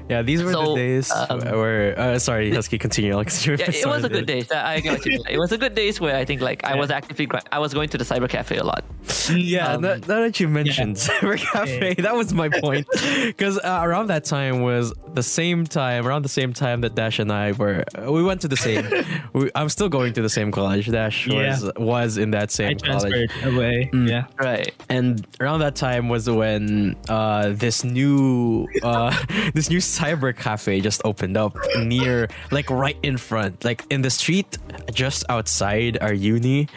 Yeah, 0.09 0.23
these 0.23 0.43
were 0.43 0.52
the 0.52 0.75
days 0.75 1.11
um, 1.11 1.41
where. 1.41 1.99
Uh, 1.99 2.19
sorry, 2.19 2.50
Husky, 2.55 2.79
continue. 2.79 3.17
I'll 3.17 3.25
continue. 3.25 3.59
Yeah, 3.62 3.71
it 3.71 3.87
was 3.87 4.05
a 4.05 4.09
good 4.09 4.26
day. 4.26 4.45
I 4.55 4.81
get 4.81 4.93
what 4.99 5.07
you. 5.07 5.23
It 5.29 5.38
was 5.38 5.52
a 5.52 5.59
good 5.59 5.75
days 5.75 6.00
where 6.00 6.17
I 6.17 6.25
think 6.25 6.41
like 6.41 6.64
I 6.64 6.75
was 6.76 6.91
actively 6.91 7.26
gra- 7.26 7.43
I 7.50 7.59
was 7.59 7.73
going 7.75 7.88
to 7.91 7.99
the 7.99 8.05
cyber 8.05 8.29
cafe 8.29 8.57
a 8.59 8.64
lot. 8.64 8.85
Yeah, 9.31 9.75
Um, 9.75 9.83
now, 9.83 9.95
now 9.95 10.21
that 10.25 10.41
you 10.41 10.49
mentioned 10.49 10.97
Cyber 10.97 11.37
Cafe, 11.38 11.95
that 11.99 12.14
was 12.14 12.33
my 12.33 12.49
point. 12.49 12.87
Because 13.26 13.59
uh, 13.59 13.81
around 13.83 14.09
that 14.09 14.25
time 14.25 14.62
was 14.62 14.93
the 15.14 15.23
same 15.23 15.64
time, 15.67 16.07
around 16.07 16.23
the 16.23 16.29
same 16.29 16.52
time 16.52 16.81
that 16.83 16.95
Dash 16.95 17.19
and 17.19 17.31
I 17.33 17.52
were, 17.52 17.85
uh, 17.97 18.11
we 18.12 18.23
went 18.23 18.41
to 18.43 18.49
the 18.49 18.57
same. 18.57 18.85
we, 19.33 19.50
I'm 19.55 19.69
still 19.69 19.88
going 19.88 20.12
to 20.14 20.23
the 20.23 20.29
same 20.29 20.50
college. 20.50 20.88
Dash 20.91 21.26
Yeah. 21.26 21.50
was 21.50 21.73
was 21.79 22.19
in 22.19 22.31
that 22.33 22.45
I 22.50 22.52
same 22.61 22.79
college. 22.79 23.12
transferred 23.12 23.55
away. 23.55 23.91
Yeah. 23.93 24.25
Right. 24.38 24.73
and 24.88 25.26
around 25.41 25.61
that 25.61 25.76
time 25.76 26.09
was 26.09 26.29
when 26.29 26.97
uh, 27.09 27.50
this 27.50 27.85
new 27.85 28.67
uh, 28.83 29.14
this 29.55 29.62
new 29.71 29.78
cyber 29.78 30.35
cafe 30.37 30.81
just 30.81 31.00
opened 31.04 31.37
up 31.37 31.57
near 31.78 32.28
like 32.50 32.69
right 32.71 32.97
in 33.02 33.16
front 33.16 33.64
like 33.64 33.85
in 33.90 34.02
the 34.02 34.11
street 34.11 34.59
just 34.92 35.25
outside 35.28 35.99
our 36.00 36.12
uni 36.12 36.69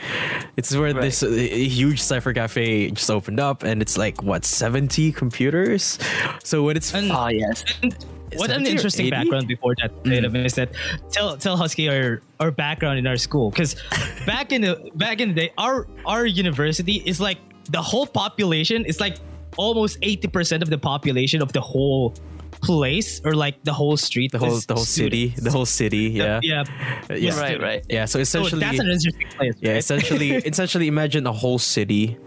it's 0.58 0.76
where 0.76 0.94
Right. 0.94 1.02
this 1.02 1.24
uh, 1.24 1.28
huge 1.30 2.02
cyber 2.02 2.34
cafe 2.34 2.92
just 2.92 3.10
opened 3.10 3.40
up 3.40 3.64
and 3.64 3.82
it's 3.82 3.98
like 3.98 4.22
what 4.24 4.46
70 4.46 5.12
computers 5.12 5.98
so 6.44 6.64
when 6.64 6.78
it's 6.78 6.94
And- 6.94 7.12
Oh 7.12 7.28
yes. 7.30 7.64
What 8.38 8.52
an 8.52 8.66
interesting 8.66 9.10
background 9.10 9.48
before 9.48 9.76
that 9.82 9.92
Datum, 10.04 10.36
is 10.36 10.56
that 10.56 10.70
tell 11.12 11.38
tell 11.38 11.56
Husky 11.56 11.88
our 11.88 12.22
our 12.42 12.52
background 12.52 13.00
in 13.00 13.08
our 13.08 13.16
school 13.16 13.50
because 13.50 13.76
back 14.26 14.52
in 14.52 14.62
the 14.62 14.92
back 14.96 15.22
in 15.22 15.30
the 15.30 15.36
day 15.36 15.50
our 15.58 15.88
our 16.06 16.26
university 16.26 17.02
is 17.06 17.22
like 17.22 17.38
the 17.72 17.82
whole 17.82 18.06
population 18.06 18.84
is 18.84 19.00
like 19.00 19.18
almost 19.58 20.02
80% 20.02 20.62
of 20.62 20.70
the 20.70 20.78
population 20.78 21.42
of 21.42 21.54
the 21.54 21.62
whole 21.62 22.14
place 22.62 23.22
or 23.26 23.34
like 23.34 23.64
the 23.64 23.74
whole 23.74 23.98
street 23.98 24.32
the 24.32 24.40
whole 24.40 24.60
the 24.68 24.74
whole 24.76 24.84
city 24.86 25.34
the 25.38 25.52
whole 25.52 25.66
city 25.66 26.10
yeah 26.14 26.40
yeah 26.44 26.64
yeah 27.10 27.40
Right, 27.40 27.62
right. 27.62 27.86
yeah 27.90 28.06
so 28.06 28.24
so 28.24 28.42
essentially 28.42 28.62
that's 28.62 28.80
an 28.80 28.88
interesting 28.90 29.28
place 29.38 29.56
Yeah, 29.62 29.76
essentially, 29.76 30.32
essentially, 30.52 30.88
imagine 30.88 31.28
a 31.28 31.32
whole 31.34 31.60
city. 31.60 32.18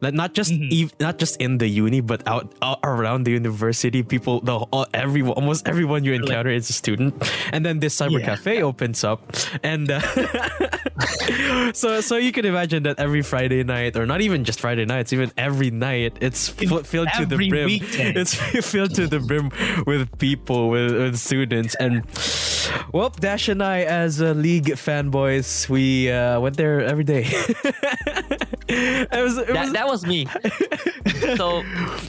Like 0.00 0.14
not 0.14 0.32
just 0.34 0.52
ev- 0.52 0.94
not 1.00 1.18
just 1.18 1.36
in 1.42 1.58
the 1.58 1.66
uni, 1.66 2.00
but 2.00 2.22
out, 2.28 2.52
out 2.62 2.78
around 2.84 3.24
the 3.24 3.32
university. 3.32 4.02
People, 4.02 4.40
the 4.40 4.54
all, 4.70 4.86
everyone, 4.94 5.32
almost 5.34 5.66
everyone 5.68 6.04
you 6.04 6.12
encounter 6.12 6.50
is 6.50 6.70
a 6.70 6.72
student. 6.72 7.14
And 7.52 7.66
then 7.66 7.80
this 7.80 7.96
cyber 7.96 8.20
Yeah. 8.20 8.26
cafe 8.36 8.62
opens 8.62 9.02
up, 9.02 9.20
and 9.62 9.90
uh, 9.90 10.00
so 11.72 12.00
so 12.00 12.16
you 12.16 12.32
can 12.32 12.44
imagine 12.44 12.82
that 12.84 12.98
every 12.98 13.22
Friday 13.22 13.64
night, 13.64 13.96
or 13.96 14.06
not 14.06 14.20
even 14.20 14.44
just 14.44 14.60
Friday 14.60 14.84
nights, 14.84 15.12
even 15.12 15.32
every 15.36 15.70
night, 15.70 16.16
it's 16.20 16.50
f- 16.62 16.86
filled 16.86 17.08
to 17.18 17.26
the 17.26 17.36
brim. 17.36 17.66
weekday. 17.66 18.12
It's 18.14 18.34
filled 18.70 18.94
to 18.94 19.06
the 19.06 19.20
brim 19.20 19.50
with 19.86 20.06
people, 20.18 20.68
with, 20.70 20.92
with 20.94 21.16
students, 21.18 21.74
and 21.76 22.02
well, 22.92 23.10
Dash 23.10 23.48
and 23.48 23.62
I, 23.62 23.82
as 23.82 24.20
uh, 24.22 24.32
league 24.32 24.66
fanboys, 24.78 25.68
we 25.68 26.10
uh, 26.10 26.40
went 26.40 26.56
there 26.56 26.80
every 26.82 27.04
day. 27.04 27.26
it 28.68 29.22
was, 29.22 29.38
it 29.38 29.46
that, 29.48 29.64
was- 29.64 29.72
that 29.72 29.86
was 29.86 30.06
me. 30.06 30.26
so, 31.36 31.62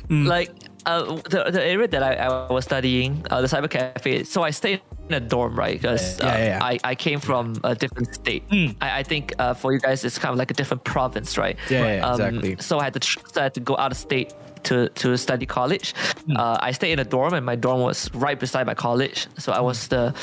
Hmm. 0.08 0.26
like, 0.26 0.52
uh, 0.86 1.16
the, 1.30 1.50
the 1.52 1.64
area 1.64 1.88
that 1.88 2.02
I, 2.04 2.14
I 2.16 2.52
was 2.52 2.66
studying, 2.66 3.26
uh, 3.30 3.42
the 3.42 3.48
cyber 3.48 3.70
cafe. 3.70 4.24
So 4.24 4.44
I 4.44 4.50
stayed 4.52 4.82
in 5.10 5.14
a 5.16 5.20
dorm, 5.20 5.56
right? 5.56 5.80
Because 5.80 6.18
Yeah, 6.20 6.26
uh, 6.26 6.38
yeah, 6.38 6.46
yeah. 6.46 6.60
I, 6.64 6.80
I 6.84 6.96
came 6.96 7.20
from 7.20 7.56
a 7.64 7.76
different 7.76 8.14
state. 8.16 8.44
I, 8.52 9.00
I 9.00 9.04
think 9.04 9.34
uh, 9.40 9.54
for 9.54 9.74
you 9.74 9.80
guys, 9.80 10.04
it's 10.06 10.18
kind 10.18 10.32
of 10.32 10.40
like 10.40 10.52
a 10.52 10.54
different 10.54 10.84
province, 10.86 11.38
right? 11.38 11.58
Um, 11.68 11.74
Yeah, 11.74 11.86
yeah, 11.86 12.12
exactly. 12.12 12.56
So 12.60 12.80
I 12.80 12.86
had 12.86 12.94
to 12.94 13.02
so 13.08 13.42
I 13.42 13.44
had 13.44 13.54
to 13.56 13.60
go 13.60 13.76
out 13.78 13.92
of 13.92 13.98
state 13.98 14.34
to 14.64 14.90
to 14.90 15.18
study 15.18 15.46
college. 15.46 15.94
Hmm. 16.26 16.38
Uh, 16.38 16.58
I 16.62 16.72
stayed 16.72 16.92
in 16.94 17.00
a 17.00 17.04
dorm, 17.06 17.34
and 17.34 17.46
my 17.46 17.56
dorm 17.56 17.82
was 17.82 18.10
right 18.14 18.40
beside 18.40 18.66
my 18.68 18.74
college. 18.76 19.28
So 19.38 19.52
I 19.52 19.62
was 19.62 19.88
the 19.88 20.14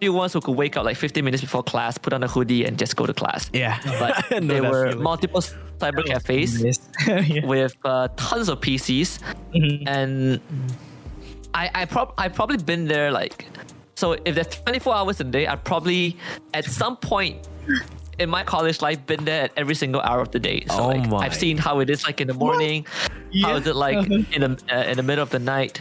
few 0.00 0.12
ones 0.12 0.32
who 0.34 0.40
could 0.40 0.56
wake 0.56 0.76
up 0.76 0.84
like 0.84 0.96
15 0.96 1.24
minutes 1.24 1.40
before 1.42 1.62
class, 1.62 1.96
put 1.98 2.12
on 2.12 2.22
a 2.22 2.28
hoodie, 2.28 2.64
and 2.66 2.78
just 2.78 2.96
go 2.96 3.06
to 3.06 3.14
class. 3.14 3.48
yeah. 3.52 3.78
But 3.98 4.24
I 4.32 4.40
there 4.40 4.62
were 4.62 4.88
feeling. 4.90 5.02
multiple 5.02 5.40
cyber 5.78 6.04
cafes 6.04 6.60
yeah. 7.06 7.46
with 7.46 7.74
uh, 7.84 8.08
tons 8.16 8.48
of 8.48 8.60
PCs, 8.60 9.18
Mm-hmm. 9.54 9.88
and 9.88 10.40
I 11.54 11.70
I 11.74 11.84
prob 11.86 12.12
I 12.18 12.28
probably 12.28 12.58
been 12.58 12.86
there 12.86 13.10
like 13.10 13.46
so 13.94 14.12
if 14.26 14.34
there's 14.34 14.48
24 14.48 14.94
hours 14.94 15.20
a 15.20 15.24
day, 15.24 15.46
I'd 15.46 15.64
probably 15.64 16.16
at 16.52 16.64
some 16.66 16.96
point 16.98 17.48
in 18.18 18.30
my 18.30 18.42
college 18.44 18.80
life 18.80 19.04
been 19.06 19.24
there 19.24 19.42
at 19.44 19.52
every 19.56 19.74
single 19.74 20.00
hour 20.00 20.20
of 20.20 20.30
the 20.30 20.38
day. 20.38 20.64
So 20.68 20.82
Oh 20.84 20.88
like. 20.88 21.12
I've 21.12 21.34
seen 21.34 21.56
how 21.58 21.80
it 21.80 21.90
is 21.90 22.04
like 22.04 22.20
in 22.20 22.28
the 22.28 22.34
morning, 22.34 22.86
how 23.42 23.50
Yeah. 23.50 23.56
is 23.56 23.66
it 23.66 23.76
like 23.76 23.96
Uh-huh. 23.98 24.22
in 24.32 24.40
the 24.42 24.52
uh, 24.74 24.82
in 24.90 24.96
the 24.96 25.02
middle 25.02 25.22
of 25.22 25.30
the 25.30 25.38
night. 25.38 25.80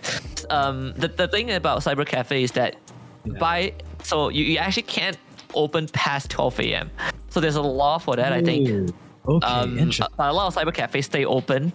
Um, 0.50 0.94
the 0.98 1.08
the 1.08 1.28
thing 1.28 1.52
about 1.52 1.80
cyber 1.82 2.06
cafe 2.06 2.44
is 2.44 2.52
that 2.54 2.76
by 3.40 3.74
so 4.04 4.30
you, 4.30 4.44
you 4.44 4.58
actually 4.58 4.84
can't 4.84 5.18
open 5.54 5.88
past 5.94 6.30
12 6.30 6.60
a.m. 6.60 6.92
So 7.30 7.40
there's 7.40 7.56
a 7.56 7.62
law 7.62 7.98
for 7.98 8.16
that, 8.16 8.32
I 8.34 8.42
think. 8.42 8.70
Okay, 9.28 9.48
Um, 9.48 9.80
interesting. 9.80 10.08
a, 10.20 10.30
a 10.30 10.34
lot 10.34 10.48
of 10.48 10.54
cyber 10.56 10.74
cafes 10.74 11.06
stay 11.06 11.26
open. 11.26 11.72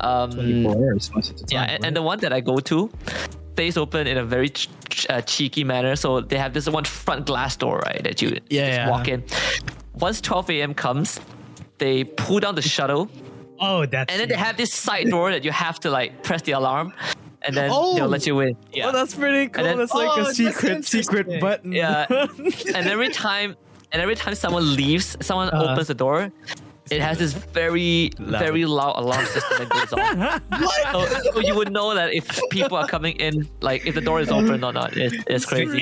Um, 0.00 0.30
24 0.32 0.76
hours 0.76 1.10
most 1.14 1.30
of 1.30 1.36
the 1.38 1.46
yeah, 1.54 1.66
time, 1.66 1.70
and, 1.76 1.84
and 1.86 1.96
the 1.96 2.02
one 2.02 2.18
that 2.20 2.32
I 2.32 2.40
go 2.40 2.58
to 2.58 2.90
stays 3.54 3.76
open 3.76 4.06
in 4.06 4.18
a 4.18 4.24
very 4.24 4.48
ch- 4.50 4.68
ch- 4.90 5.06
uh, 5.08 5.20
cheeky 5.22 5.64
manner. 5.64 5.96
So 5.96 6.20
they 6.20 6.36
have 6.38 6.52
this 6.52 6.68
one 6.68 6.84
front 6.84 7.26
glass 7.26 7.56
door, 7.56 7.78
right, 7.86 8.02
that 8.04 8.20
you 8.22 8.28
Yeah, 8.50 8.66
just 8.66 8.78
yeah. 8.78 8.90
walk 8.90 9.08
in. 9.08 9.24
Once 9.98 10.20
12 10.20 10.50
a.m. 10.50 10.74
comes, 10.74 11.20
they 11.78 12.04
pull 12.04 12.40
down 12.40 12.54
the 12.54 12.62
shuttle, 12.62 13.08
Oh, 13.60 13.86
that's 13.86 14.12
and 14.12 14.20
then 14.20 14.28
they 14.28 14.34
have 14.34 14.56
this 14.56 14.72
side 14.74 15.08
door 15.08 15.30
that 15.30 15.44
you 15.44 15.52
have 15.52 15.78
to 15.80 15.90
like 15.90 16.22
press 16.24 16.42
the 16.42 16.52
alarm, 16.52 16.92
and 17.42 17.56
then 17.56 17.70
Oh. 17.72 17.94
they'll 17.94 18.08
let 18.08 18.26
you 18.26 18.40
in. 18.40 18.56
Yeah. 18.72 18.88
Oh, 18.88 18.92
that's 18.92 19.14
pretty 19.14 19.48
cool. 19.48 19.62
then- 19.62 19.78
that's 19.78 19.94
like 19.94 20.08
Oh, 20.18 20.22
a 20.22 20.34
secret, 20.34 20.84
secret 20.84 21.40
button. 21.40 21.70
Yeah. 21.72 22.06
and 22.10 22.86
every 22.88 23.10
time 23.10 23.56
and 23.92 24.02
every 24.02 24.16
time 24.16 24.34
someone 24.34 24.74
leaves, 24.74 25.16
someone 25.20 25.50
Uh-huh. 25.50 25.72
opens 25.72 25.86
the 25.86 25.94
door, 25.94 26.32
it 26.90 27.00
has 27.00 27.18
this 27.18 27.32
very 27.32 28.10
Loud. 28.18 28.38
very 28.40 28.64
loud 28.66 28.96
alarm 28.98 29.24
system 29.26 29.58
that 29.58 29.70
goes 29.70 29.92
on. 29.92 30.40
So, 30.92 31.06
so 31.32 31.40
you 31.40 31.54
would 31.56 31.72
know 31.72 31.94
that 31.94 32.12
if 32.14 32.38
people 32.50 32.76
are 32.76 32.86
coming 32.86 33.16
in, 33.16 33.48
like 33.60 33.84
if 33.86 33.94
the 33.96 34.00
door 34.00 34.20
is 34.20 34.30
open 34.30 34.62
or 34.62 34.72
not. 34.72 34.96
It's, 34.96 35.16
it's 35.26 35.44
crazy. 35.44 35.78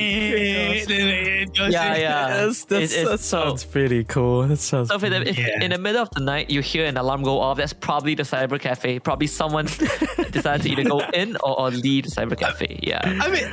Yeah, 0.89 1.97
yeah. 1.97 2.29
That's, 2.29 2.65
that's, 2.65 2.93
It's- 2.93 2.93
it's 3.03 3.11
that 3.11 3.21
so- 3.21 3.45
sounds 3.49 3.65
pretty 3.65 4.05
cool. 4.05 4.47
That 4.49 4.57
sounds. 4.59 4.89
So 4.89 4.97
if, 4.97 5.05
it- 5.05 5.29
if 5.29 5.39
Yeah. 5.39 5.63
in 5.63 5.71
the 5.71 5.79
middle 5.79 6.03
of 6.03 6.11
the 6.11 6.21
night 6.21 6.51
you 6.51 6.61
hear 6.63 6.87
an 6.87 6.97
alarm 6.97 7.23
go 7.23 7.41
off, 7.41 7.57
that's 7.59 7.73
probably 7.73 8.15
the 8.15 8.23
cyber 8.23 8.59
cafe. 8.61 8.99
Probably 8.99 9.27
someone 9.27 9.67
decided 10.31 10.63
to 10.63 10.71
either 10.71 10.85
go 10.85 11.01
in 11.13 11.37
or, 11.43 11.61
or 11.61 11.71
leave 11.71 12.05
the 12.05 12.11
cyber 12.11 12.39
cafe. 12.39 12.79
Yeah. 12.83 13.01
I 13.05 13.29
mean, 13.29 13.47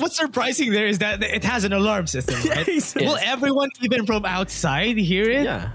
what's 0.00 0.16
surprising 0.16 0.72
there 0.72 0.86
is 0.86 0.98
that 0.98 1.22
it 1.22 1.44
has 1.44 1.64
an 1.64 1.72
alarm 1.72 2.06
system, 2.06 2.36
right? 2.50 2.66
Yes. 2.72 2.94
Will 2.94 3.18
everyone, 3.22 3.68
even 3.82 4.06
from 4.06 4.24
outside, 4.24 4.96
hear 4.96 5.28
it? 5.28 5.44
yeah. 5.44 5.70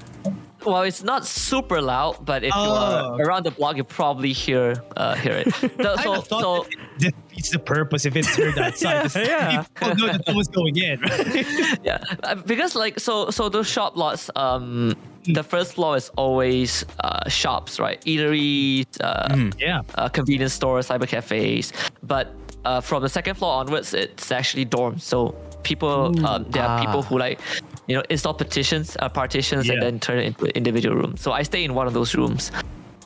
Well, 0.67 0.83
it's 0.83 1.01
not 1.03 1.25
super 1.25 1.81
loud, 1.81 2.25
but 2.25 2.43
if 2.43 2.53
you 2.53 2.62
Oh. 2.62 3.15
are 3.17 3.21
around 3.21 3.43
the 3.45 3.51
block, 3.51 3.77
you 3.77 3.83
probably 3.83 4.33
hear 4.33 4.75
uh, 4.97 5.15
hear 5.15 5.33
it. 5.43 5.47
So, 5.83 5.93
I 5.93 6.03
so, 6.03 6.12
kinda 6.12 6.25
so 6.29 6.65
that 7.00 7.07
it 7.07 7.15
defeats 7.29 7.50
the 7.51 7.59
purpose 7.59 8.05
if 8.05 8.15
it's 8.15 8.36
heard 8.36 8.57
outside. 8.59 9.01
'cause 9.03 9.15
Yeah, 9.15 9.63
People 9.79 9.95
know 9.95 10.07
that 10.12 10.25
someone's 10.25 10.47
going 10.50 10.75
in, 10.77 11.00
right? 11.01 11.79
yeah, 11.89 12.03
uh, 12.24 12.36
because 12.36 12.75
like 12.75 13.00
so 13.00 13.29
so 13.31 13.47
those 13.50 13.67
shop 13.67 13.95
lots, 13.95 14.29
um, 14.36 14.93
the 15.24 15.43
first 15.43 15.74
floor 15.75 15.95
is 15.95 16.09
always 16.17 16.83
uh, 17.03 17.29
shops, 17.29 17.79
right? 17.79 18.00
Eateries, 18.05 18.86
uh, 19.01 19.51
yeah. 19.59 19.81
uh, 19.95 20.09
convenience 20.09 20.53
stores, 20.53 20.88
cyber 20.89 21.07
cafes. 21.07 21.71
But 22.03 22.27
uh, 22.65 22.81
from 22.81 23.01
the 23.03 23.09
second 23.09 23.36
floor 23.36 23.53
onwards, 23.62 23.93
it's 23.93 24.31
actually 24.31 24.65
dorms. 24.65 25.01
So 25.01 25.36
people, 25.63 26.12
um, 26.25 26.45
there 26.50 26.63
are 26.63 26.79
people 26.79 27.00
Ah. 27.00 27.07
who 27.07 27.17
like, 27.19 27.39
you 27.88 27.96
know, 27.96 28.03
install 28.10 28.34
petitions, 28.34 28.96
uh, 29.00 29.10
partitions, 29.10 29.70
and 29.70 29.82
then 29.82 30.00
turn 30.00 30.20
it 30.20 30.25
into 30.25 30.46
individual 30.58 30.96
rooms. 30.96 31.22
So 31.22 31.32
I 31.32 31.44
stay 31.44 31.63
in 31.63 31.74
one 31.74 31.88
of 31.88 31.94
those 31.94 32.13
rooms. 32.15 32.51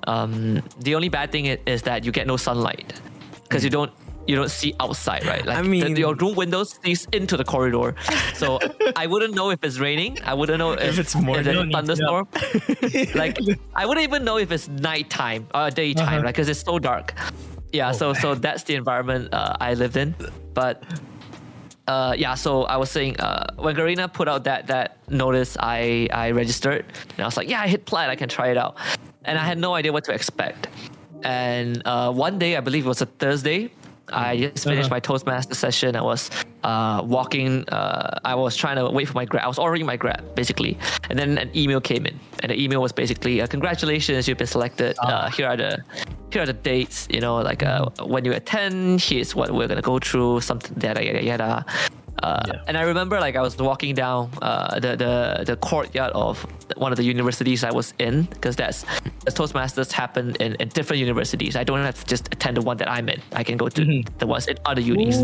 Um, 0.07 0.61
the 0.79 0.95
only 0.95 1.09
bad 1.09 1.31
thing 1.31 1.45
is 1.45 1.83
that 1.83 2.03
you 2.03 2.11
get 2.11 2.25
no 2.27 2.37
sunlight 2.37 2.99
because 3.43 3.63
you 3.63 3.69
don't. 3.69 3.91
You 4.27 4.35
don't 4.35 4.51
see 4.51 4.75
outside, 4.79 5.25
right? 5.25 5.43
Like 5.43 5.57
I 5.57 5.61
the- 5.63 5.67
mean- 5.67 5.95
your 5.95 6.13
room 6.13 6.35
windows 6.35 6.77
sees 6.83 7.07
into 7.11 7.37
the 7.37 7.43
corridor, 7.43 7.95
so 8.35 8.59
I 8.95 9.07
wouldn't 9.07 9.33
know 9.33 9.49
if 9.49 9.63
it's 9.63 9.79
raining. 9.79 10.19
I 10.23 10.35
wouldn't 10.35 10.59
know 10.59 10.73
if, 10.73 10.99
it's 10.99 11.15
more 11.15 11.41
there's 11.41 11.47
You 11.47 11.51
a 11.51 11.55
don't 11.55 11.69
need 11.69 11.97
to 11.97 12.05
know. 12.05 12.25
thunderstorm 12.25 13.15
like 13.15 13.35
I 13.73 13.85
wouldn't 13.87 14.03
even 14.03 14.23
know 14.23 14.37
if 14.37 14.51
it's 14.51 14.67
nighttime 14.69 15.47
or 15.55 15.71
daytime, 15.71 16.07
Uh-huh. 16.07 16.17
like 16.27 16.35
because 16.35 16.49
it's 16.49 16.61
so 16.61 16.77
dark. 16.77 17.15
Yeah, 17.73 17.91
so 17.93 18.13
so 18.13 18.35
that's 18.35 18.61
the 18.63 18.75
environment 18.75 19.33
uh, 19.33 19.57
I 19.59 19.73
lived 19.73 19.97
in. 19.97 20.13
But 20.53 20.83
uh, 21.87 22.13
yeah, 22.17 22.35
so 22.35 22.63
I 22.63 22.77
was 22.77 22.91
saying 22.91 23.19
uh, 23.19 23.53
when 23.57 23.75
Garena 23.75 24.11
put 24.11 24.27
out 24.27 24.43
that 24.43 24.67
that 24.67 24.97
notice, 25.09 25.57
I 25.59 26.07
I 26.13 26.31
registered 26.31 26.85
and 27.11 27.19
I 27.19 27.25
was 27.25 27.37
like, 27.37 27.49
yeah, 27.49 27.61
I 27.61 27.67
hit 27.67 27.85
plat, 27.85 28.09
I 28.09 28.15
can 28.15 28.29
try 28.29 28.49
it 28.49 28.57
out, 28.57 28.77
and 29.25 29.37
I 29.37 29.43
had 29.43 29.57
no 29.57 29.73
idea 29.73 29.91
what 29.91 30.03
to 30.05 30.13
expect. 30.13 30.67
And 31.23 31.81
uh, 31.85 32.11
one 32.11 32.39
day, 32.39 32.55
I 32.55 32.61
believe 32.61 32.85
it 32.85 32.89
was 32.89 33.01
a 33.01 33.05
Thursday. 33.05 33.71
I 34.11 34.37
just 34.37 34.63
finished 34.63 34.87
Uh-huh. 34.87 34.95
my 34.95 34.99
Toastmaster 34.99 35.55
session. 35.55 35.95
I 35.95 36.01
was 36.01 36.29
uh, 36.63 37.01
walking. 37.03 37.67
Uh, 37.69 38.19
I 38.25 38.35
was 38.35 38.55
trying 38.55 38.75
to 38.77 38.89
wait 38.89 39.07
for 39.07 39.13
my 39.15 39.25
Grab. 39.25 39.43
I 39.43 39.47
was 39.47 39.59
ordering 39.59 39.85
my 39.85 39.97
Grab 39.97 40.21
basically, 40.35 40.77
and 41.09 41.17
then 41.19 41.37
an 41.37 41.49
email 41.55 41.81
came 41.81 42.05
in, 42.05 42.19
and 42.41 42.51
the 42.51 42.57
email 42.63 42.81
was 42.81 42.91
basically, 42.91 43.41
uh, 43.41 43.47
"Congratulations, 43.47 44.27
you've 44.27 44.37
been 44.37 44.47
selected. 44.47 44.95
Uh, 44.99 45.29
here 45.31 45.47
are 45.47 45.57
the 45.57 45.79
here 46.31 46.41
are 46.43 46.45
the 46.45 46.53
dates. 46.71 47.07
You 47.09 47.21
know, 47.21 47.35
like 47.37 47.63
uh, 47.63 47.85
when 48.13 48.25
you 48.25 48.33
attend. 48.33 49.01
Here's 49.01 49.35
what 49.35 49.51
we're 49.51 49.67
gonna 49.67 49.81
go 49.81 49.99
through. 49.99 50.41
Something 50.41 50.75
yada 50.81 51.01
yada 51.05 51.23
yada." 51.23 51.65
Uh, 52.23 52.43
Yeah. 52.47 52.61
And 52.67 52.77
I 52.77 52.81
remember, 52.83 53.19
like, 53.19 53.35
I 53.35 53.41
was 53.41 53.57
walking 53.57 53.95
down 53.95 54.29
uh, 54.41 54.79
the, 54.79 54.95
the 54.95 55.43
the 55.45 55.55
courtyard 55.57 56.11
of 56.13 56.45
one 56.77 56.91
of 56.91 56.97
the 56.97 57.03
universities 57.03 57.63
I 57.63 57.71
was 57.71 57.93
in, 57.99 58.23
because 58.23 58.55
that's 58.55 58.85
the 59.25 59.31
Toastmasters 59.31 59.91
happen 59.91 60.35
in, 60.39 60.55
in 60.55 60.67
different 60.69 60.99
universities. 60.99 61.55
I 61.55 61.63
don't 61.63 61.83
have 61.83 61.97
to 62.03 62.05
just 62.05 62.27
attend 62.33 62.57
the 62.57 62.61
one 62.61 62.77
that 62.77 62.89
I'm 62.89 63.09
in. 63.09 63.19
I 63.33 63.43
can 63.43 63.57
go 63.57 63.67
to 63.69 64.03
the 64.19 64.27
ones 64.27 64.47
in 64.47 64.57
other 64.65 64.81
unis. 64.81 65.17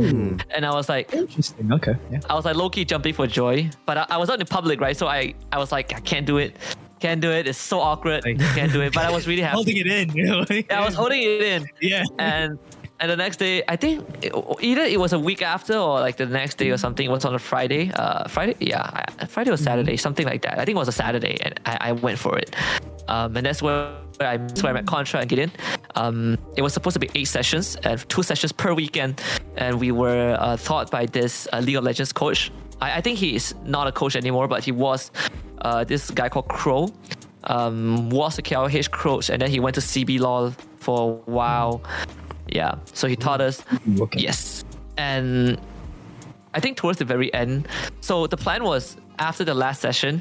And 0.56 0.65
I 0.65 0.72
was 0.74 0.88
like, 0.89 1.13
Interesting. 1.13 1.72
Okay. 1.74 1.96
Yeah. 2.12 2.20
I 2.29 2.34
was 2.36 2.46
like 2.46 2.56
low 2.56 2.70
key 2.70 2.86
jumping 2.86 3.13
for 3.13 3.27
joy, 3.27 3.70
but 3.86 3.98
I, 3.98 4.06
I 4.12 4.17
was 4.17 4.29
out 4.29 4.39
in 4.39 4.48
public, 4.48 4.82
right? 4.82 4.98
So 4.98 5.08
I, 5.08 5.34
I 5.51 5.58
was 5.60 5.72
like, 5.72 5.94
I 5.94 6.00
can't 6.01 6.25
do 6.25 6.38
it, 6.38 6.56
can't 7.00 7.22
do 7.22 7.32
it. 7.32 7.48
It's 7.48 7.58
so 7.60 7.79
awkward, 7.79 8.25
Like- 8.25 8.39
can't 8.56 8.72
do 8.74 8.82
it. 8.82 8.94
But 8.94 9.06
I 9.06 9.12
was 9.12 9.27
really 9.27 9.41
happy. 9.48 9.56
Holding 9.56 9.77
it 9.77 9.88
in. 9.88 10.10
You 10.15 10.25
know? 10.25 10.46
Yeah, 10.50 10.82
I 10.82 10.86
was 10.86 10.96
holding 10.96 11.22
it 11.22 11.41
in 11.41 11.65
Yeah. 11.82 12.03
and 12.20 12.58
and 13.00 13.12
the 13.12 13.16
next 13.16 13.38
day 13.38 13.63
i 13.68 13.75
think 13.75 14.06
it, 14.22 14.34
either 14.62 14.82
it 14.82 15.00
was 15.00 15.13
a 15.13 15.20
week 15.20 15.42
after 15.42 15.75
or 15.75 16.00
like 16.00 16.18
the 16.18 16.25
next 16.25 16.56
day 16.58 16.70
or 16.70 16.77
something 16.77 17.06
it 17.06 17.12
was 17.12 17.25
on 17.25 17.36
a 17.36 17.39
friday 17.39 17.92
uh 17.96 18.27
friday 18.27 18.56
yeah 18.60 19.04
friday 19.27 19.51
or 19.51 19.58
saturday 19.58 19.98
something 19.98 20.25
like 20.25 20.42
that 20.42 20.54
i 20.54 20.66
think 20.66 20.75
it 20.75 20.80
was 20.80 20.88
a 20.88 20.92
saturday 20.92 21.38
and 21.42 21.60
i, 21.66 21.77
I 21.82 21.92
went 21.92 22.18
for 22.20 22.38
it 22.38 22.56
um 23.08 23.36
and 23.38 23.46
that's 23.46 23.62
where 23.62 23.96
I, 24.20 24.38
that's 24.38 24.63
where 24.63 24.72
I 24.72 24.74
met 24.74 24.88
Contra 24.88 25.20
and 25.20 25.30
Gideon. 25.30 25.51
Um, 25.96 26.38
it 26.56 26.62
was 26.62 26.74
supposed 26.74 26.96
to 26.96 27.00
be 27.00 27.10
eight 27.13 27.27
sessions 27.27 27.75
and 27.84 28.08
two 28.10 28.24
sessions 28.24 28.51
per 28.51 28.74
weekend, 28.74 29.22
and 29.58 29.80
we 29.80 29.92
were 29.92 30.36
uh, 30.39 30.58
taught 30.58 30.89
by 30.89 31.06
this 31.06 31.48
uh, 31.54 31.60
League 31.60 31.75
of 31.75 31.84
Legends 31.84 32.12
coach. 32.12 32.51
I, 32.82 32.98
I 32.98 33.01
think 33.01 33.20
he 33.20 33.36
is 33.36 33.54
not 33.63 33.88
a 33.88 33.92
coach 33.92 34.16
anymore, 34.16 34.48
but 34.48 34.63
he 34.63 34.72
was 34.72 35.12
uh, 35.62 35.84
this 35.84 36.10
guy 36.12 36.30
called 36.30 36.48
Crow. 36.48 36.89
Um, 37.44 38.10
was 38.10 38.38
a 38.38 38.42
KLH 38.42 38.92
coach, 38.92 39.30
and 39.30 39.42
then 39.42 39.50
he 39.50 39.60
went 39.60 39.75
to 39.75 39.82
CB 39.82 40.20
Law 40.20 40.51
for 40.80 41.12
a 41.12 41.32
while. 41.32 41.82
Yeah, 42.60 42.74
so 43.00 43.04
he 43.08 43.16
taught 43.16 43.42
us. 43.50 43.56
Okay. 44.06 44.20
Yes, 44.28 44.64
and 44.98 45.60
I 46.58 46.60
think 46.60 46.74
towards 46.82 46.98
the 46.98 47.06
very 47.14 47.30
end. 47.42 47.68
So 48.02 48.14
the 48.34 48.38
plan 48.46 48.62
was 48.64 48.84
after 49.20 49.44
the 49.46 49.54
last 49.54 49.80
session, 49.88 50.14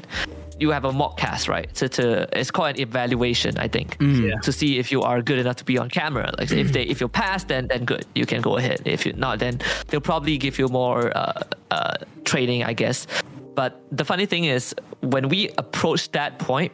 you 0.59 0.69
have 0.75 0.85
a 0.85 0.91
mock 0.91 1.13
cast, 1.23 1.47
right? 1.55 1.67
To, 1.79 1.85
to 1.97 2.03
it's 2.39 2.51
called 2.51 2.75
an 2.75 2.79
evaluation, 2.87 3.57
I 3.65 3.67
think, 3.75 3.97
Yeah. 3.99 4.37
to 4.47 4.51
see 4.59 4.69
if 4.81 4.91
you 4.93 5.01
are 5.09 5.19
good 5.29 5.39
enough 5.43 5.55
to 5.61 5.65
be 5.71 5.75
on 5.83 5.87
camera. 5.89 6.27
Like 6.39 6.51
if 6.63 6.69
they 6.75 6.83
if 6.93 6.97
you 7.01 7.07
pass, 7.07 7.43
then 7.51 7.63
then 7.71 7.85
good, 7.85 8.05
you 8.19 8.25
can 8.31 8.41
go 8.41 8.53
ahead. 8.61 8.79
If 8.85 8.99
you're 9.05 9.17
not, 9.27 9.35
then 9.39 9.53
they'll 9.87 10.07
probably 10.11 10.37
give 10.37 10.55
you 10.61 10.67
more 10.81 11.01
uh, 11.17 11.41
uh, 11.77 11.95
training, 12.31 12.59
I 12.71 12.73
guess. 12.73 13.07
But 13.55 13.71
the 13.99 14.05
funny 14.05 14.27
thing 14.27 14.43
is, 14.55 14.75
when 15.13 15.25
we 15.33 15.39
approached 15.57 16.09
that 16.13 16.31
point, 16.49 16.71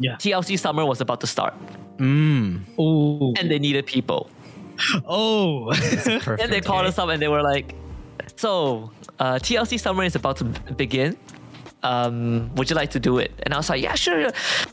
Yeah. 0.00 0.16
TLC 0.22 0.56
summer 0.58 0.84
was 0.92 1.00
about 1.00 1.20
to 1.20 1.26
start, 1.26 1.54
Oh. 2.78 3.34
and 3.38 3.44
they 3.50 3.58
needed 3.66 3.84
people. 3.86 4.26
Oh. 5.06 5.72
Perfect. 5.74 6.42
And 6.42 6.52
they 6.52 6.60
called 6.60 6.86
us 6.86 6.98
up 6.98 7.08
and 7.08 7.20
they 7.22 7.28
were 7.28 7.42
like, 7.42 7.74
"So, 8.36 8.90
uh, 9.18 9.34
TLC 9.38 9.78
summer 9.78 10.04
is 10.04 10.14
about 10.16 10.36
to 10.38 10.44
begin. 10.76 11.16
Um, 11.82 12.50
would 12.54 12.70
you 12.70 12.76
like 12.76 12.90
to 12.92 13.00
do 13.00 13.18
it?" 13.18 13.32
And 13.42 13.52
I 13.54 13.56
was 13.58 13.68
like, 13.68 13.82
"Yeah, 13.82 13.94
sure." 13.94 14.30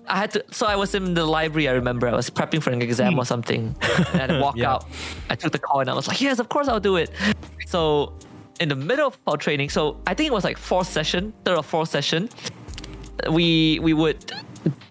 I 0.08 0.18
had 0.18 0.32
to. 0.32 0.44
So 0.52 0.66
I 0.66 0.76
was 0.76 0.96
in 0.96 1.14
the 1.14 1.26
library. 1.26 1.68
I 1.68 1.74
remember 1.74 2.08
I 2.08 2.16
was 2.16 2.30
prepping 2.30 2.62
for 2.64 2.72
an 2.72 2.82
exam 2.82 3.18
or 3.20 3.26
something, 3.26 3.76
and 4.14 4.32
I 4.32 4.40
walked 4.40 4.58
Yeah. 4.64 4.74
out. 4.74 4.86
I 5.30 5.36
took 5.36 5.52
the 5.52 5.60
call 5.60 5.82
and 5.82 5.90
I 5.90 5.94
was 5.94 6.08
like, 6.08 6.22
"Yes, 6.22 6.40
of 6.40 6.50
course 6.50 6.68
I'll 6.68 6.80
do 6.80 6.96
it." 6.96 7.12
So 7.68 8.14
in 8.60 8.70
the 8.70 8.76
middle 8.76 9.08
of 9.08 9.18
our 9.28 9.38
training, 9.38 9.70
so 9.70 9.98
I 10.08 10.14
think 10.14 10.28
it 10.28 10.34
was 10.34 10.44
like 10.44 10.58
fourth 10.58 10.88
session, 10.88 11.34
third 11.46 11.58
or 11.58 11.64
fourth 11.64 11.90
session, 11.90 12.30
we 13.30 13.80
we 13.80 13.94
would 13.94 14.32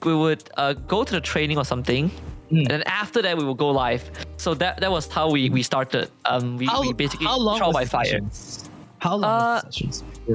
we 0.05 0.15
would 0.15 0.43
uh, 0.57 0.73
go 0.75 1.05
to 1.05 1.13
the 1.13 1.21
training 1.21 1.57
or 1.59 1.65
something. 1.65 2.11
And 2.51 2.67
then 2.67 2.83
after 2.85 3.23
that, 3.23 3.39
we 3.39 3.45
will 3.45 3.55
go 3.55 3.71
live. 3.71 4.11
So 4.37 4.55
that 4.55 4.81
that 4.81 4.91
was 4.91 5.07
how 5.09 5.31
we, 5.31 5.51
we 5.51 5.63
started. 5.63 6.11
Um, 6.25 6.57
we, 6.57 6.67
how, 6.67 6.81
we 6.83 6.93
basically 6.93 7.27
how 7.27 7.39
long 7.39 7.59
trial 7.59 7.73
by 7.73 7.85
fire. 7.85 8.21
How 8.99 9.17
long 9.17 9.31
Uh? 9.31 9.63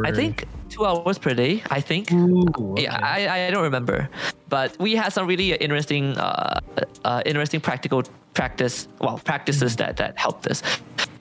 I 0.05 0.11
think 0.11 0.45
two 0.69 0.85
hours 0.85 1.17
per 1.17 1.33
day. 1.33 1.61
I 1.69 1.81
think. 1.81 2.11
Ooh, 2.11 2.75
Yeah. 2.77 2.97
I, 3.01 3.47
I 3.47 3.51
don't 3.51 3.63
remember, 3.63 4.09
but 4.49 4.75
we 4.79 4.95
had 4.95 5.09
some 5.13 5.27
really 5.27 5.53
interesting, 5.53 6.17
uh, 6.17 6.59
uh, 7.03 7.21
interesting 7.25 7.61
practical 7.61 8.03
practice, 8.33 8.87
well, 8.99 9.17
practices 9.23 9.75
that 9.77 9.97
that 9.97 10.17
helped 10.17 10.47
us. 10.47 10.61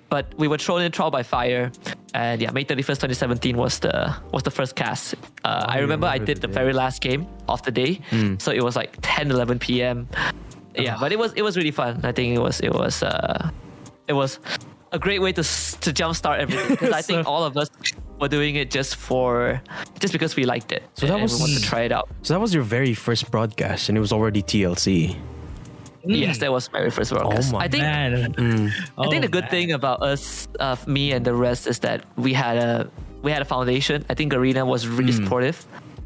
But 0.08 0.32
we 0.38 0.46
were 0.48 0.58
thrown 0.58 0.80
in 0.82 0.92
trial 0.92 1.10
by 1.10 1.22
fire, 1.24 1.72
and 2.14 2.40
yeah, 2.40 2.52
May 2.52 2.62
thirty 2.64 2.82
first, 2.82 3.00
twenty 3.00 3.14
seventeen 3.14 3.56
was 3.56 3.80
the 3.80 4.14
was 4.32 4.42
the 4.44 4.50
first 4.50 4.76
cast. 4.76 5.14
Uh, 5.44 5.66
I 5.68 5.78
remember 5.80 6.06
I 6.06 6.18
did 6.18 6.38
the 6.40 6.46
the 6.46 6.54
very 6.54 6.72
last 6.72 7.02
game 7.02 7.26
of 7.48 7.62
the 7.62 7.72
day, 7.72 8.00
so 8.38 8.52
it 8.52 8.62
was 8.62 8.76
like 8.76 8.96
10, 9.02 9.30
11 9.30 9.58
p.m. 9.58 10.06
Yeah, 10.76 10.96
but 11.00 11.12
it 11.12 11.18
was 11.18 11.32
it 11.34 11.42
was 11.42 11.56
really 11.56 11.70
fun. 11.72 12.00
I 12.04 12.12
think 12.12 12.34
it 12.36 12.40
was 12.40 12.60
it 12.60 12.72
was 12.72 13.02
uh, 13.02 13.50
it 14.08 14.12
was 14.14 14.38
a 14.92 14.98
great 14.98 15.20
way 15.20 15.32
to 15.32 15.42
to 15.42 15.92
jumpstart 15.92 16.38
everything 16.38 16.68
because 16.76 16.92
I 16.92 17.02
think 17.02 17.26
all 17.26 17.44
of 17.44 17.56
us 17.56 17.68
were 18.20 18.28
doing 18.28 18.54
it 18.56 18.70
just 18.70 18.96
for 18.96 19.60
just 19.98 20.12
because 20.12 20.36
we 20.36 20.44
liked 20.44 20.72
it. 20.72 20.82
So 20.94 21.06
that 21.06 21.20
was- 21.20 21.38
to 21.38 21.60
try 21.62 21.82
it 21.82 21.92
out. 21.92 22.08
So 22.22 22.34
that 22.34 22.40
was 22.40 22.54
your 22.54 22.62
very 22.64 22.94
first 22.94 23.30
broadcast, 23.30 23.88
and 23.88 23.98
it 23.98 24.00
was 24.00 24.12
already 24.12 24.42
TLC. 24.42 25.16
Yes, 26.06 26.36
that 26.38 26.52
was 26.52 26.70
my 26.72 26.80
very 26.80 26.90
first 26.90 27.12
broadcast. 27.12 27.52
my 27.52 27.60
I 27.64 27.68
think 27.68 27.82
Man. 27.82 28.12
I 28.14 28.24
think 28.28 28.72
Oh, 28.98 29.08
the 29.10 29.28
good 29.28 29.44
man. 29.44 29.50
thing 29.50 29.72
about 29.72 30.02
us, 30.02 30.48
uh, 30.60 30.76
me 30.86 31.12
and 31.12 31.24
the 31.24 31.34
rest, 31.34 31.66
is 31.66 31.78
that 31.80 32.04
we 32.16 32.34
had 32.34 32.58
a 32.58 32.90
we 33.22 33.32
had 33.32 33.40
a 33.40 33.46
foundation. 33.46 34.04
I 34.10 34.14
think 34.14 34.32
Garena 34.32 34.66
was 34.66 34.86
really 34.86 35.12
supportive. 35.12 35.64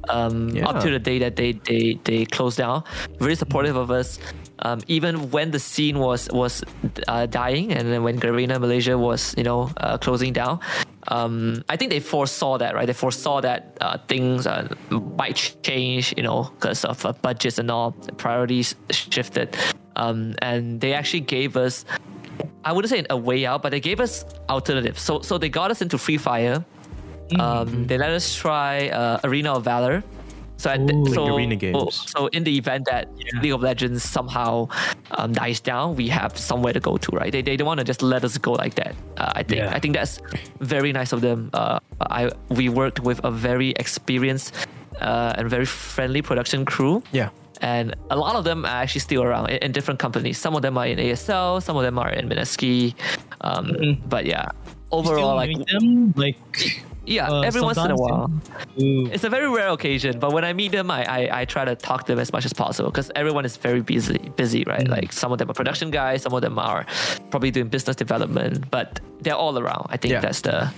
Um, 0.08 0.50
Yeah. 0.54 0.68
Up 0.70 0.80
to 0.84 0.90
the 0.90 1.00
day 1.02 1.18
that 1.18 1.34
they 1.34 1.52
they 1.66 1.98
they 2.04 2.24
closed 2.26 2.58
down, 2.58 2.84
very 3.18 3.34
supportive 3.34 3.74
of 3.76 3.90
us. 3.90 4.20
Um, 4.60 4.80
even 4.88 5.30
when 5.30 5.50
the 5.50 5.58
scene 5.58 5.98
was 5.98 6.28
was 6.32 6.64
uh, 7.06 7.26
dying, 7.26 7.72
and 7.72 7.92
then 7.92 8.02
when 8.02 8.18
Garena 8.18 8.58
Malaysia 8.60 8.96
was 8.98 9.34
you 9.36 9.44
know 9.44 9.70
uh, 9.76 9.98
closing 9.98 10.32
down, 10.32 10.60
um, 11.08 11.62
I 11.68 11.76
think 11.76 11.90
they 11.90 12.00
foresaw 12.00 12.58
that, 12.58 12.74
right? 12.74 12.86
They 12.86 12.92
foresaw 12.92 13.40
that 13.42 13.76
uh, 13.80 13.98
things 14.08 14.46
uh, 14.46 14.68
might 14.90 15.56
change, 15.62 16.14
you 16.16 16.22
know, 16.22 16.50
because 16.54 16.84
of 16.84 17.04
uh, 17.06 17.12
budgets 17.12 17.58
and 17.58 17.70
all, 17.70 17.92
priorities 18.16 18.74
shifted, 18.90 19.56
um, 19.96 20.34
and 20.42 20.80
they 20.80 20.92
actually 20.92 21.20
gave 21.20 21.56
us 21.56 21.84
I 22.64 22.72
wouldn't 22.72 22.90
say 22.90 23.04
a 23.08 23.16
way 23.16 23.46
out, 23.46 23.62
but 23.62 23.70
they 23.70 23.80
gave 23.80 24.00
us 24.00 24.24
alternatives. 24.48 25.00
So 25.00 25.20
so 25.22 25.38
they 25.38 25.48
got 25.48 25.70
us 25.70 25.80
into 25.82 25.98
Free 25.98 26.18
Fire. 26.18 26.64
Um, 27.38 27.86
they 27.86 27.98
let 27.98 28.10
us 28.10 28.34
try 28.34 28.88
uh, 28.88 29.20
Arena 29.24 29.52
of 29.54 29.64
Valor. 29.64 30.02
So, 30.58 30.70
at 30.70 30.84
the- 30.86 30.92
Ooh. 30.94 31.04
Like 31.04 31.14
so 31.14 31.36
arena 31.36 31.56
games. 31.56 31.94
So 32.12 32.26
in 32.36 32.42
the 32.44 32.54
event 32.58 32.84
that 32.90 33.08
Yeah. 33.16 33.40
League 33.42 33.54
of 33.54 33.62
Legends 33.62 34.02
somehow 34.02 34.68
um, 35.16 35.32
dies 35.32 35.60
down, 35.60 35.94
we 35.96 36.08
have 36.10 36.36
somewhere 36.36 36.72
to 36.74 36.80
go 36.80 36.96
to, 36.98 37.10
right? 37.16 37.30
They, 37.32 37.42
they 37.42 37.56
don't 37.56 37.66
want 37.66 37.78
to 37.78 37.84
just 37.84 38.02
let 38.02 38.22
us 38.24 38.36
go 38.38 38.52
like 38.52 38.74
that. 38.74 38.94
Uh, 39.16 39.32
I 39.40 39.42
think 39.46 39.60
Yeah. 39.62 39.72
I 39.76 39.78
think 39.78 39.94
that's 39.94 40.18
very 40.60 40.92
nice 40.92 41.12
of 41.14 41.20
them. 41.22 41.48
Uh, 41.54 41.78
I 42.10 42.30
we 42.50 42.68
worked 42.68 43.00
with 43.00 43.18
a 43.24 43.30
very 43.30 43.70
experienced 43.78 44.52
uh, 45.00 45.38
and 45.38 45.48
very 45.48 45.64
friendly 45.66 46.22
production 46.22 46.64
crew 46.64 47.02
Yeah. 47.12 47.30
and 47.62 47.94
a 48.10 48.16
lot 48.16 48.34
of 48.34 48.42
them 48.44 48.64
are 48.66 48.82
actually 48.82 49.00
still 49.08 49.22
around 49.22 49.50
in, 49.50 49.58
in 49.62 49.70
different 49.72 50.00
companies. 50.00 50.38
Some 50.38 50.54
of 50.58 50.62
them 50.62 50.76
are 50.76 50.86
in 50.90 50.98
ASL, 50.98 51.62
some 51.62 51.76
of 51.78 51.82
them 51.86 51.98
are 52.02 52.10
in 52.10 52.28
Mineski. 52.28 52.94
Um, 53.46 53.70
But 54.08 54.26
yeah, 54.26 54.46
You 54.50 54.58
still 54.90 54.98
overall, 54.98 55.36
like 55.36 55.50
meet 55.54 55.66
them 55.70 56.12
like 56.16 56.38
yeah, 57.08 57.28
uh, 57.28 57.40
every 57.40 57.60
once 57.60 57.78
in 57.78 57.90
a 57.90 57.96
while. 57.96 58.30
Ooh. 58.80 59.06
It's 59.12 59.24
a 59.24 59.30
very 59.30 59.48
rare 59.48 59.68
occasion, 59.70 60.18
but 60.18 60.32
when 60.32 60.44
I 60.44 60.52
meet 60.52 60.72
them, 60.72 60.90
I, 60.90 61.04
I, 61.04 61.40
I 61.40 61.44
try 61.44 61.64
to 61.64 61.74
talk 61.74 62.04
to 62.06 62.12
them 62.12 62.18
as 62.20 62.32
much 62.32 62.44
as 62.44 62.52
possible 62.52 62.90
because 62.90 63.10
everyone 63.16 63.44
is 63.44 63.56
very 63.56 63.80
busy, 63.80 64.18
busy, 64.36 64.64
right? 64.64 64.86
Mm. 64.86 64.90
Like 64.90 65.12
some 65.12 65.32
of 65.32 65.38
them 65.38 65.50
are 65.50 65.54
production 65.54 65.90
guys, 65.90 66.22
some 66.22 66.34
of 66.34 66.42
them 66.42 66.58
are 66.58 66.84
probably 67.30 67.50
doing 67.50 67.68
business 67.68 67.96
development, 67.96 68.70
but 68.70 69.00
they're 69.20 69.34
all 69.34 69.58
around. 69.58 69.86
I 69.90 69.96
think 69.96 70.12
Yeah. 70.12 70.20
that's 70.20 70.42
the 70.42 70.70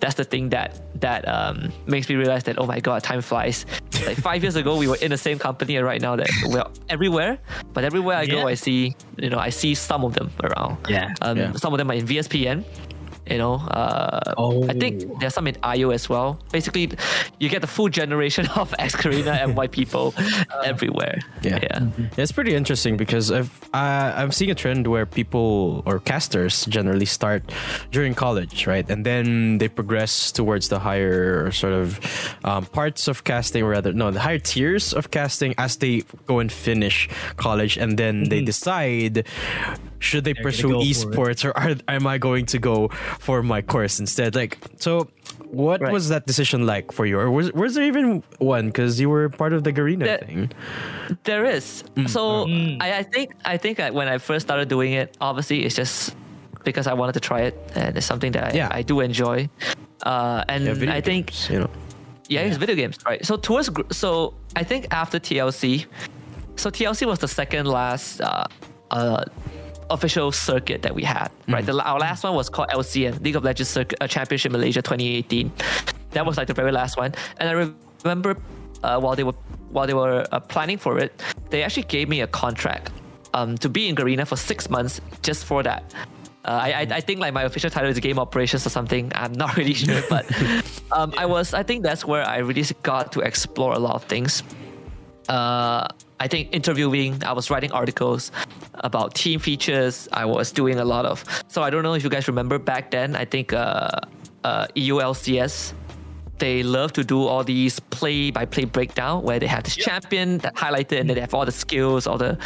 that's 0.00 0.14
the 0.16 0.24
thing 0.24 0.50
that 0.50 0.82
that 1.00 1.26
um, 1.26 1.72
makes 1.86 2.06
me 2.08 2.16
realize 2.16 2.44
that 2.44 2.58
oh 2.58 2.66
my 2.66 2.80
god, 2.80 3.02
time 3.02 3.22
flies. 3.22 3.64
Like 4.04 4.18
five 4.18 4.42
years 4.44 4.54
ago, 4.56 4.76
we 4.76 4.88
were 4.88 4.98
in 5.00 5.10
the 5.10 5.16
same 5.16 5.38
company, 5.38 5.76
and 5.76 5.86
right 5.86 6.02
now 6.02 6.16
that 6.16 6.28
we're 6.52 6.64
everywhere. 6.90 7.38
But 7.72 7.84
everywhere 7.84 8.16
I 8.18 8.26
go, 8.26 8.46
I 8.46 8.54
see 8.54 8.94
you 9.16 9.30
know 9.30 9.38
I 9.38 9.48
see 9.50 9.74
some 9.74 10.04
of 10.04 10.12
them 10.14 10.30
around. 10.44 10.76
Yeah. 10.88 11.14
Um, 11.22 11.36
Yeah. 11.38 11.52
Some 11.52 11.72
of 11.72 11.78
them 11.78 11.90
are 11.90 11.94
in 11.94 12.06
VSPN. 12.06 12.64
You 13.26 13.38
know, 13.38 13.54
uh, 13.54 14.34
I 14.68 14.72
think 14.74 15.02
Oh. 15.06 15.16
there's 15.20 15.34
some 15.34 15.46
in 15.48 15.56
IO 15.62 15.90
as 15.90 16.08
well. 16.08 16.38
Basically, 16.52 16.90
you 17.40 17.48
get 17.48 17.60
the 17.60 17.66
full 17.66 17.88
generation 17.88 18.46
of 18.56 18.74
ex 18.78 18.94
Garena 18.96 19.42
and 19.42 19.56
white 19.56 19.72
people 19.72 20.14
everywhere. 20.64 21.18
Yeah. 21.42 21.58
yeah. 21.62 21.80
Yeah, 21.98 22.06
It's 22.22 22.32
pretty 22.32 22.54
interesting 22.54 22.96
because 22.96 23.30
I've 23.32 23.50
uh, 23.74 24.12
I'm 24.16 24.30
seeing 24.32 24.50
a 24.50 24.54
trend 24.54 24.86
where 24.86 25.06
people 25.06 25.82
or 25.86 25.98
casters 26.00 26.64
generally 26.66 27.06
start 27.06 27.42
during 27.90 28.14
college, 28.14 28.66
right, 28.66 28.88
and 28.88 29.04
then 29.04 29.58
they 29.58 29.68
progress 29.68 30.32
towards 30.32 30.68
the 30.68 30.78
higher 30.78 31.50
sort 31.50 31.72
of 31.74 31.98
um, 32.44 32.64
parts 32.66 33.08
of 33.08 33.24
casting, 33.24 33.62
or 33.62 33.70
rather, 33.70 33.92
no, 33.92 34.10
the 34.10 34.20
higher 34.20 34.38
tiers 34.38 34.92
of 34.94 35.10
casting 35.10 35.54
as 35.58 35.76
they 35.76 36.02
go 36.26 36.38
and 36.38 36.50
finish 36.52 37.08
college, 37.36 37.76
and 37.76 37.98
then 37.98 38.28
they 38.28 38.40
decide 38.42 39.26
should 39.98 40.24
they 40.24 40.32
They're 40.34 40.42
pursue 40.42 40.68
go 40.72 40.80
esports 40.80 41.44
or 41.44 41.56
are, 41.56 41.74
am 41.88 42.06
I 42.06 42.18
going 42.18 42.46
to 42.46 42.58
go 42.58 42.90
for 43.18 43.42
my 43.42 43.62
course 43.62 43.98
instead? 44.00 44.34
Like, 44.34 44.58
so 44.78 45.08
what 45.50 45.80
Right. 45.80 45.92
was 45.92 46.08
that 46.08 46.26
decision 46.26 46.66
like 46.66 46.92
for 46.92 47.06
you, 47.06 47.18
or 47.18 47.30
was 47.30 47.52
was 47.52 47.74
there 47.74 47.84
even 47.84 48.22
one 48.38 48.66
because 48.66 49.00
you 49.00 49.08
were 49.10 49.28
part 49.28 49.52
of 49.52 49.62
the 49.64 49.72
Garena 49.72 50.04
That- 50.04 50.26
thing? 50.26 50.50
There 51.24 51.44
is. 51.44 51.84
So 52.06 52.46
Mm. 52.46 52.82
I, 52.82 52.98
I 52.98 53.02
think 53.02 53.32
I 53.44 53.56
think 53.56 53.78
that 53.78 53.94
when 53.94 54.08
I 54.08 54.18
first 54.18 54.46
started 54.46 54.68
doing 54.68 54.92
it, 54.92 55.16
obviously 55.20 55.64
it's 55.64 55.74
just 55.76 56.14
because 56.64 56.86
I 56.86 56.94
wanted 56.94 57.12
to 57.14 57.20
try 57.20 57.40
it, 57.42 57.54
and 57.74 57.96
it's 57.96 58.06
something 58.06 58.32
that 58.32 58.44
I, 58.44 58.56
Yeah. 58.56 58.68
I 58.78 58.82
do 58.82 59.00
enjoy. 59.00 59.48
Uh, 60.02 60.44
and 60.48 60.64
Yeah, 60.64 60.74
video 60.74 60.94
I 60.94 61.00
think 61.00 61.26
games, 61.30 61.48
you 61.50 61.58
know. 61.60 61.70
yeah, 62.28 62.40
it's 62.42 62.56
video 62.58 62.74
games, 62.76 62.98
right? 63.06 63.24
So 63.24 63.36
towards 63.36 63.70
so 63.92 64.34
I 64.56 64.64
think 64.64 64.86
after 64.90 65.18
TLC, 65.18 65.86
so 66.56 66.70
TLC 66.70 67.06
was 67.06 67.18
the 67.20 67.28
second 67.28 67.66
last 67.66 68.20
uh, 68.20 68.44
uh, 68.90 69.24
official 69.90 70.32
circuit 70.32 70.82
that 70.82 70.94
we 70.94 71.02
had, 71.02 71.30
right? 71.48 71.64
The, 71.64 71.80
our 71.82 71.98
last 71.98 72.24
one 72.24 72.34
was 72.34 72.48
called 72.48 72.68
LCM 72.68 73.22
League 73.22 73.36
of 73.36 73.44
Legends 73.44 73.70
Circuit 73.70 73.98
uh, 74.00 74.06
Championship 74.06 74.52
Malaysia 74.52 74.82
2018. 74.82 75.52
That 76.10 76.26
was 76.26 76.36
like 76.36 76.48
the 76.48 76.54
very 76.54 76.72
last 76.72 76.96
one, 76.96 77.14
and 77.38 77.48
I 77.48 77.52
re- 77.52 77.74
remember 78.04 78.36
uh, 78.82 79.00
while 79.00 79.16
they 79.16 79.24
were 79.24 79.34
while 79.70 79.86
they 79.86 79.94
were 79.94 80.26
uh, 80.32 80.40
planning 80.40 80.78
for 80.78 80.98
it, 80.98 81.22
they 81.50 81.62
actually 81.62 81.84
gave 81.84 82.08
me 82.08 82.20
a 82.20 82.26
contract 82.26 82.92
um, 83.34 83.56
to 83.58 83.68
be 83.68 83.88
in 83.88 83.94
Garena 83.94 84.26
for 84.26 84.36
six 84.36 84.70
months 84.70 85.00
just 85.22 85.44
for 85.44 85.62
that. 85.62 85.94
Uh, 86.44 86.60
I, 86.62 86.72
I 86.72 86.86
I 86.98 87.00
think 87.00 87.20
like 87.20 87.34
my 87.34 87.42
official 87.42 87.70
title 87.70 87.90
is 87.90 87.98
game 87.98 88.18
operations 88.18 88.66
or 88.66 88.70
something. 88.70 89.10
I'm 89.14 89.32
not 89.32 89.56
really 89.58 89.74
sure, 89.74 90.02
but 90.08 90.24
um, 90.92 91.12
I 91.16 91.26
was 91.26 91.54
I 91.54 91.62
think 91.62 91.82
that's 91.82 92.04
where 92.04 92.24
I 92.24 92.38
really 92.38 92.64
got 92.82 93.12
to 93.12 93.20
explore 93.20 93.74
a 93.74 93.78
lot 93.78 93.94
of 93.94 94.04
things. 94.04 94.42
Uh, 95.28 95.88
I 96.18 96.28
think 96.28 96.48
interviewing, 96.52 97.22
I 97.24 97.32
was 97.32 97.50
writing 97.50 97.72
articles 97.72 98.32
about 98.74 99.14
team 99.14 99.38
features. 99.38 100.08
I 100.12 100.24
was 100.24 100.50
doing 100.50 100.78
a 100.78 100.84
lot 100.84 101.04
of. 101.04 101.24
So 101.48 101.62
I 101.62 101.70
don't 101.70 101.82
know 101.82 101.94
if 101.94 102.02
you 102.04 102.10
guys 102.10 102.26
remember 102.26 102.58
back 102.58 102.90
then. 102.90 103.14
I 103.16 103.24
think 103.24 103.52
uh, 103.52 103.90
uh, 104.44 104.66
EULCS 104.74 105.74
they 106.38 106.62
love 106.62 106.92
to 106.92 107.04
do 107.04 107.26
all 107.26 107.42
these 107.42 107.80
play 107.80 108.30
by 108.30 108.44
play 108.44 108.64
breakdown 108.64 109.22
where 109.22 109.38
they 109.38 109.46
have 109.46 109.64
this 109.64 109.74
champion 109.74 110.38
that 110.38 110.54
highlighted 110.54 111.00
and 111.00 111.08
then 111.08 111.14
they 111.14 111.20
have 111.20 111.32
all 111.34 111.46
the 111.46 111.52
skills, 111.52 112.06
all 112.06 112.18
the 112.18 112.38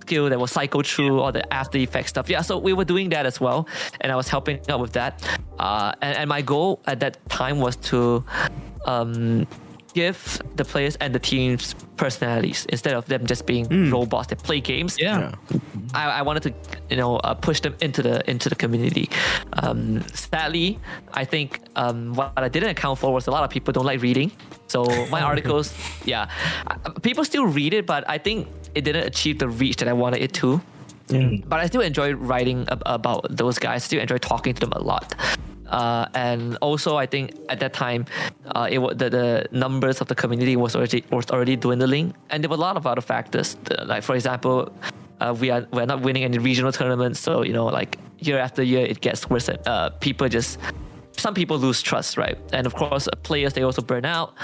skill 0.00 0.28
that 0.28 0.38
will 0.38 0.46
cycle 0.46 0.82
through 0.82 1.20
all 1.20 1.32
the 1.32 1.52
after 1.52 1.78
effect 1.78 2.08
stuff. 2.08 2.28
Yeah, 2.28 2.42
so 2.42 2.58
we 2.58 2.72
were 2.72 2.84
doing 2.84 3.08
that 3.10 3.26
as 3.26 3.40
well, 3.40 3.68
and 4.00 4.12
I 4.12 4.16
was 4.16 4.28
helping 4.28 4.60
out 4.68 4.80
with 4.80 4.92
that. 4.92 5.22
Uh, 5.58 5.92
and, 6.02 6.16
and 6.18 6.28
my 6.28 6.42
goal 6.42 6.80
at 6.86 7.00
that 7.00 7.16
time 7.28 7.58
was 7.58 7.76
to 7.90 8.24
um, 8.86 9.46
give 9.98 10.40
the 10.60 10.64
players 10.72 10.94
and 11.02 11.10
the 11.16 11.18
teams 11.30 11.74
personalities 11.96 12.60
instead 12.74 12.94
of 12.94 13.04
them 13.12 13.22
just 13.32 13.42
being 13.46 13.64
robots 13.90 14.28
that 14.30 14.38
play 14.48 14.60
games. 14.60 14.92
Yeah. 14.98 15.32
I, 15.94 16.20
I 16.20 16.22
wanted 16.28 16.42
to, 16.46 16.52
you 16.90 16.98
know, 17.00 17.16
uh, 17.16 17.34
push 17.34 17.58
them 17.64 17.74
into 17.86 18.00
the 18.02 18.16
into 18.32 18.46
the 18.48 18.58
community. 18.62 19.06
Um, 19.62 19.78
sadly, 20.14 20.78
I 21.22 21.24
think 21.32 21.48
um, 21.82 22.14
what 22.18 22.32
I 22.36 22.48
didn't 22.48 22.70
account 22.76 22.96
for 23.00 23.10
was 23.12 23.26
a 23.26 23.32
lot 23.36 23.42
of 23.46 23.50
people 23.50 23.72
don't 23.72 23.86
like 23.92 24.00
reading. 24.08 24.30
So 24.74 24.84
my 25.10 25.22
articles, 25.30 25.66
yeah, 26.04 26.30
uh, 26.68 26.76
people 27.08 27.24
still 27.24 27.46
read 27.58 27.72
it, 27.74 27.84
but 27.86 28.02
I 28.14 28.18
think 28.26 28.46
it 28.74 28.82
didn't 28.84 29.06
achieve 29.12 29.36
the 29.42 29.48
reach 29.48 29.76
that 29.80 29.88
I 29.88 29.96
wanted 30.02 30.20
it 30.22 30.32
to. 30.42 30.60
But 31.50 31.58
I 31.62 31.66
still 31.66 31.80
enjoy 31.80 32.08
writing 32.30 32.66
ab- 32.68 32.82
about 32.98 33.20
those 33.40 33.58
guys. 33.58 33.82
Still 33.84 34.00
enjoy 34.00 34.18
talking 34.18 34.52
to 34.54 34.60
them 34.60 34.72
a 34.72 34.82
lot. 34.92 35.14
Uh, 35.68 36.06
and 36.14 36.56
also, 36.60 36.96
I 36.96 37.06
think 37.06 37.36
at 37.48 37.60
that 37.60 37.72
time, 37.72 38.06
uh, 38.54 38.68
it 38.70 38.80
the, 38.98 39.10
the 39.10 39.48
numbers 39.52 40.00
of 40.00 40.08
the 40.08 40.14
community 40.14 40.56
was 40.56 40.74
already 40.74 41.04
was 41.10 41.30
already 41.30 41.56
dwindling, 41.56 42.14
and 42.30 42.42
there 42.42 42.48
were 42.48 42.56
a 42.56 42.60
lot 42.60 42.76
of 42.76 42.86
other 42.86 43.00
factors. 43.00 43.56
Like 43.84 44.02
for 44.02 44.14
example, 44.14 44.72
uh, 45.20 45.34
we 45.38 45.50
are 45.50 45.66
we're 45.72 45.86
not 45.86 46.00
winning 46.00 46.24
any 46.24 46.38
regional 46.38 46.72
tournaments, 46.72 47.20
so 47.20 47.42
you 47.42 47.52
know, 47.52 47.66
like 47.66 47.98
year 48.18 48.38
after 48.38 48.62
year, 48.62 48.84
it 48.86 49.00
gets 49.00 49.28
worse. 49.28 49.48
Uh, 49.48 49.90
people 50.00 50.28
just 50.28 50.58
some 51.16 51.34
people 51.34 51.58
lose 51.58 51.82
trust, 51.82 52.16
right? 52.16 52.38
And 52.52 52.66
of 52.66 52.74
course, 52.74 53.08
uh, 53.08 53.16
players 53.22 53.52
they 53.52 53.62
also 53.62 53.82
burn 53.82 54.04
out. 54.04 54.34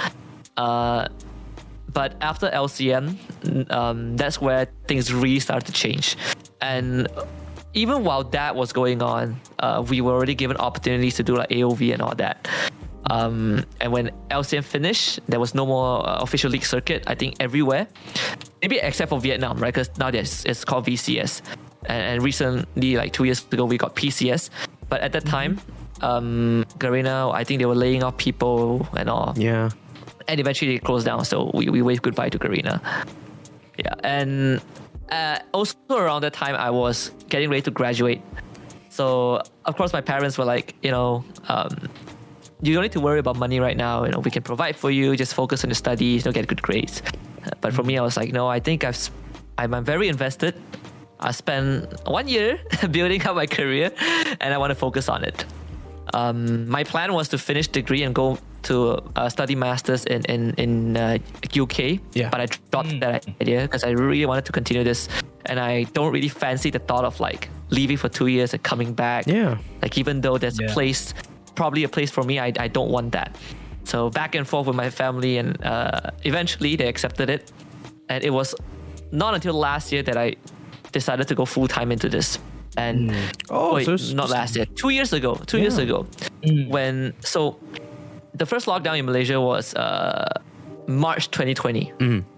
Uh, 0.56 1.08
but 1.92 2.16
after 2.20 2.50
LCM, 2.50 3.70
um, 3.70 4.16
that's 4.16 4.40
where 4.40 4.66
things 4.88 5.12
really 5.12 5.38
started 5.38 5.66
to 5.66 5.72
change. 5.72 6.16
And 6.60 7.06
even 7.74 8.04
while 8.04 8.24
that 8.24 8.54
was 8.56 8.72
going 8.72 9.02
on, 9.02 9.40
uh, 9.58 9.84
we 9.88 10.00
were 10.00 10.12
already 10.12 10.34
given 10.34 10.56
opportunities 10.56 11.16
to 11.16 11.22
do 11.22 11.36
like 11.36 11.48
AOV 11.50 11.92
and 11.92 12.02
all 12.02 12.14
that. 12.16 12.48
Um, 13.10 13.64
and 13.80 13.92
when 13.92 14.10
LCM 14.30 14.64
finished, 14.64 15.20
there 15.28 15.38
was 15.40 15.54
no 15.54 15.66
more 15.66 16.08
uh, 16.08 16.18
official 16.22 16.50
league 16.50 16.64
circuit. 16.64 17.04
I 17.06 17.14
think 17.14 17.36
everywhere, 17.40 17.86
maybe 18.62 18.78
except 18.78 19.10
for 19.10 19.20
Vietnam, 19.20 19.58
right? 19.58 19.74
Because 19.74 19.90
now 19.98 20.10
there's 20.10 20.44
it's 20.46 20.64
called 20.64 20.86
VCS, 20.86 21.42
and, 21.86 22.02
and 22.02 22.22
recently, 22.22 22.96
like 22.96 23.12
two 23.12 23.24
years 23.24 23.44
ago, 23.52 23.66
we 23.66 23.76
got 23.76 23.94
PCS. 23.94 24.48
But 24.88 25.02
at 25.02 25.12
that 25.12 25.26
time, 25.26 25.60
um, 26.00 26.64
Garena, 26.78 27.34
I 27.34 27.44
think 27.44 27.58
they 27.60 27.66
were 27.66 27.74
laying 27.74 28.02
off 28.02 28.16
people 28.16 28.88
and 28.96 29.08
all 29.10 29.34
Yeah. 29.36 29.70
and 30.28 30.40
eventually 30.40 30.76
it 30.76 30.84
closed 30.84 31.04
down. 31.04 31.24
So 31.26 31.50
we, 31.52 31.68
we 31.68 31.82
waved 31.82 32.02
goodbye 32.02 32.30
to 32.30 32.38
Garena. 32.38 32.80
Yeah, 33.78 33.94
and 34.04 34.62
uh, 35.14 35.38
also 35.52 35.76
around 35.90 36.22
that 36.22 36.32
time, 36.32 36.54
I 36.56 36.70
was 36.70 37.10
getting 37.28 37.48
ready 37.48 37.62
to 37.62 37.70
graduate. 37.70 38.20
So 38.88 39.40
of 39.64 39.76
course, 39.76 39.92
my 39.92 40.00
parents 40.00 40.36
were 40.38 40.44
like, 40.44 40.74
you 40.82 40.90
know, 40.90 41.24
um, 41.48 41.70
you 42.62 42.74
don't 42.74 42.82
need 42.82 42.92
to 42.92 43.00
worry 43.00 43.18
about 43.18 43.36
money 43.36 43.60
right 43.60 43.76
now. 43.76 44.04
You 44.04 44.12
know, 44.12 44.20
we 44.20 44.30
can 44.30 44.42
provide 44.42 44.76
for 44.76 44.90
you. 44.90 45.16
Just 45.16 45.34
focus 45.34 45.64
on 45.64 45.70
your 45.70 45.80
studies. 45.86 46.24
You 46.24 46.30
know, 46.30 46.32
get 46.32 46.46
good 46.46 46.62
grades. 46.62 47.02
But 47.60 47.74
for 47.74 47.82
me, 47.82 47.98
I 47.98 48.02
was 48.02 48.16
like, 48.16 48.32
no, 48.32 48.48
I 48.48 48.58
think 48.58 48.84
I've, 48.84 48.98
I'm, 49.58 49.74
I'm 49.74 49.84
very 49.84 50.08
invested. 50.08 50.54
I 51.20 51.30
spent 51.30 51.92
one 52.08 52.26
year 52.26 52.58
building 52.90 53.24
up 53.26 53.36
my 53.36 53.46
career, 53.46 53.90
and 54.40 54.54
I 54.54 54.58
want 54.58 54.70
to 54.70 54.74
focus 54.74 55.08
on 55.08 55.24
it. 55.24 55.44
Um, 56.12 56.68
my 56.68 56.84
plan 56.84 57.12
was 57.12 57.28
to 57.28 57.38
finish 57.38 57.68
degree 57.68 58.02
and 58.02 58.14
go 58.14 58.38
to 58.64 59.02
uh, 59.16 59.28
study 59.28 59.54
masters 59.54 60.04
in 60.06 60.22
in 60.28 60.54
in 60.58 60.96
uh, 60.96 61.18
UK. 61.62 61.78
Yeah. 62.14 62.30
But 62.30 62.40
I 62.40 62.46
dropped 62.70 63.00
that 63.00 63.26
idea 63.40 63.62
because 63.62 63.84
I 63.84 63.90
really 63.90 64.26
wanted 64.26 64.44
to 64.46 64.52
continue 64.52 64.84
this, 64.84 65.08
and 65.46 65.58
I 65.60 65.84
don't 65.94 66.12
really 66.12 66.28
fancy 66.28 66.70
the 66.70 66.78
thought 66.80 67.04
of 67.04 67.20
like 67.20 67.48
leaving 67.70 67.96
for 67.96 68.08
two 68.08 68.26
years 68.26 68.54
and 68.54 68.62
coming 68.62 68.94
back. 68.94 69.26
Yeah. 69.26 69.58
Like 69.82 69.98
even 69.98 70.20
though 70.20 70.38
there's 70.38 70.58
a 70.60 70.66
place, 70.74 71.14
probably 71.54 71.84
a 71.84 71.88
place 71.88 72.10
for 72.10 72.24
me, 72.24 72.38
I 72.38 72.52
I 72.58 72.68
don't 72.68 72.90
want 72.90 73.12
that. 73.12 73.36
So 73.84 74.10
back 74.10 74.34
and 74.34 74.46
forth 74.48 74.66
with 74.66 74.76
my 74.76 74.90
family, 74.90 75.38
and 75.38 75.56
uh, 75.64 76.10
eventually 76.24 76.76
they 76.76 76.88
accepted 76.88 77.28
it, 77.30 77.52
and 78.08 78.24
it 78.24 78.30
was 78.32 78.54
not 79.12 79.34
until 79.34 79.54
last 79.54 79.92
year 79.92 80.02
that 80.02 80.16
I 80.16 80.36
decided 80.92 81.28
to 81.28 81.34
go 81.34 81.44
full 81.44 81.68
time 81.68 81.92
into 81.92 82.08
this. 82.08 82.38
And 82.76 83.12
Oh, 83.50 83.74
wait, 83.74 83.86
so 83.86 83.96
not 84.14 84.30
last 84.30 84.56
year, 84.56 84.66
two 84.66 84.88
years 84.90 85.12
ago, 85.12 85.34
two 85.46 85.58
years 85.58 85.76
Yeah. 85.76 85.84
ago, 85.84 86.06
when 86.68 87.12
so 87.20 87.56
the 88.34 88.46
first 88.46 88.66
lockdown 88.66 88.98
in 88.98 89.04
Malaysia 89.06 89.40
was 89.40 89.74
uh, 89.74 90.40
March 90.86 91.30
2020. 91.30 91.92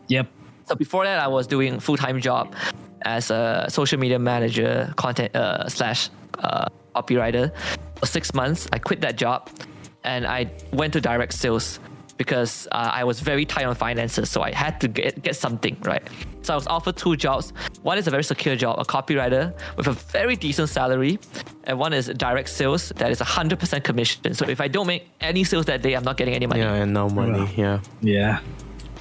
Yep. 0.08 0.28
So 0.64 0.74
before 0.74 1.04
that, 1.04 1.18
I 1.18 1.28
was 1.28 1.46
doing 1.46 1.80
full 1.80 1.96
time 1.96 2.20
job 2.20 2.54
as 3.02 3.30
a 3.30 3.66
social 3.68 3.98
media 3.98 4.18
manager, 4.18 4.92
content 4.96 5.34
uh, 5.34 5.68
slash 5.68 6.10
uh, 6.40 6.66
copywriter 6.94 7.52
for 7.96 8.06
six 8.06 8.34
months. 8.34 8.68
I 8.72 8.78
quit 8.78 9.00
that 9.00 9.16
job 9.16 9.48
and 10.04 10.26
I 10.26 10.50
went 10.72 10.92
to 10.94 11.00
direct 11.00 11.34
sales 11.34 11.80
because 12.16 12.66
uh, 12.72 12.90
I 12.92 13.04
was 13.04 13.20
very 13.20 13.44
tight 13.44 13.64
on 13.66 13.74
finances, 13.74 14.30
so 14.30 14.42
I 14.42 14.52
had 14.52 14.80
to 14.80 14.88
get 14.88 15.22
get 15.22 15.36
something 15.36 15.76
right. 15.82 16.02
So 16.42 16.52
I 16.54 16.56
was 16.56 16.66
offered 16.66 16.96
two 16.96 17.16
jobs. 17.16 17.52
One 17.82 17.98
is 17.98 18.06
a 18.06 18.10
very 18.10 18.24
secure 18.24 18.56
job, 18.56 18.78
a 18.78 18.84
copywriter 18.84 19.52
with 19.76 19.88
a 19.88 19.92
very 19.92 20.36
decent 20.36 20.68
salary, 20.68 21.18
and 21.64 21.78
one 21.78 21.92
is 21.92 22.06
direct 22.06 22.48
sales 22.48 22.92
that 22.96 23.10
is 23.10 23.20
100% 23.20 23.82
commission. 23.82 24.34
So 24.34 24.48
if 24.48 24.60
I 24.60 24.68
don't 24.68 24.86
make 24.86 25.08
any 25.20 25.44
sales 25.44 25.66
that 25.66 25.82
day, 25.82 25.94
I'm 25.94 26.04
not 26.04 26.16
getting 26.16 26.34
any 26.34 26.46
money 26.46 26.60
Yeah, 26.60 26.74
and 26.82 26.94
no 26.94 27.08
money. 27.08 27.52
Yeah. 27.56 27.80
Yeah. 28.00 28.40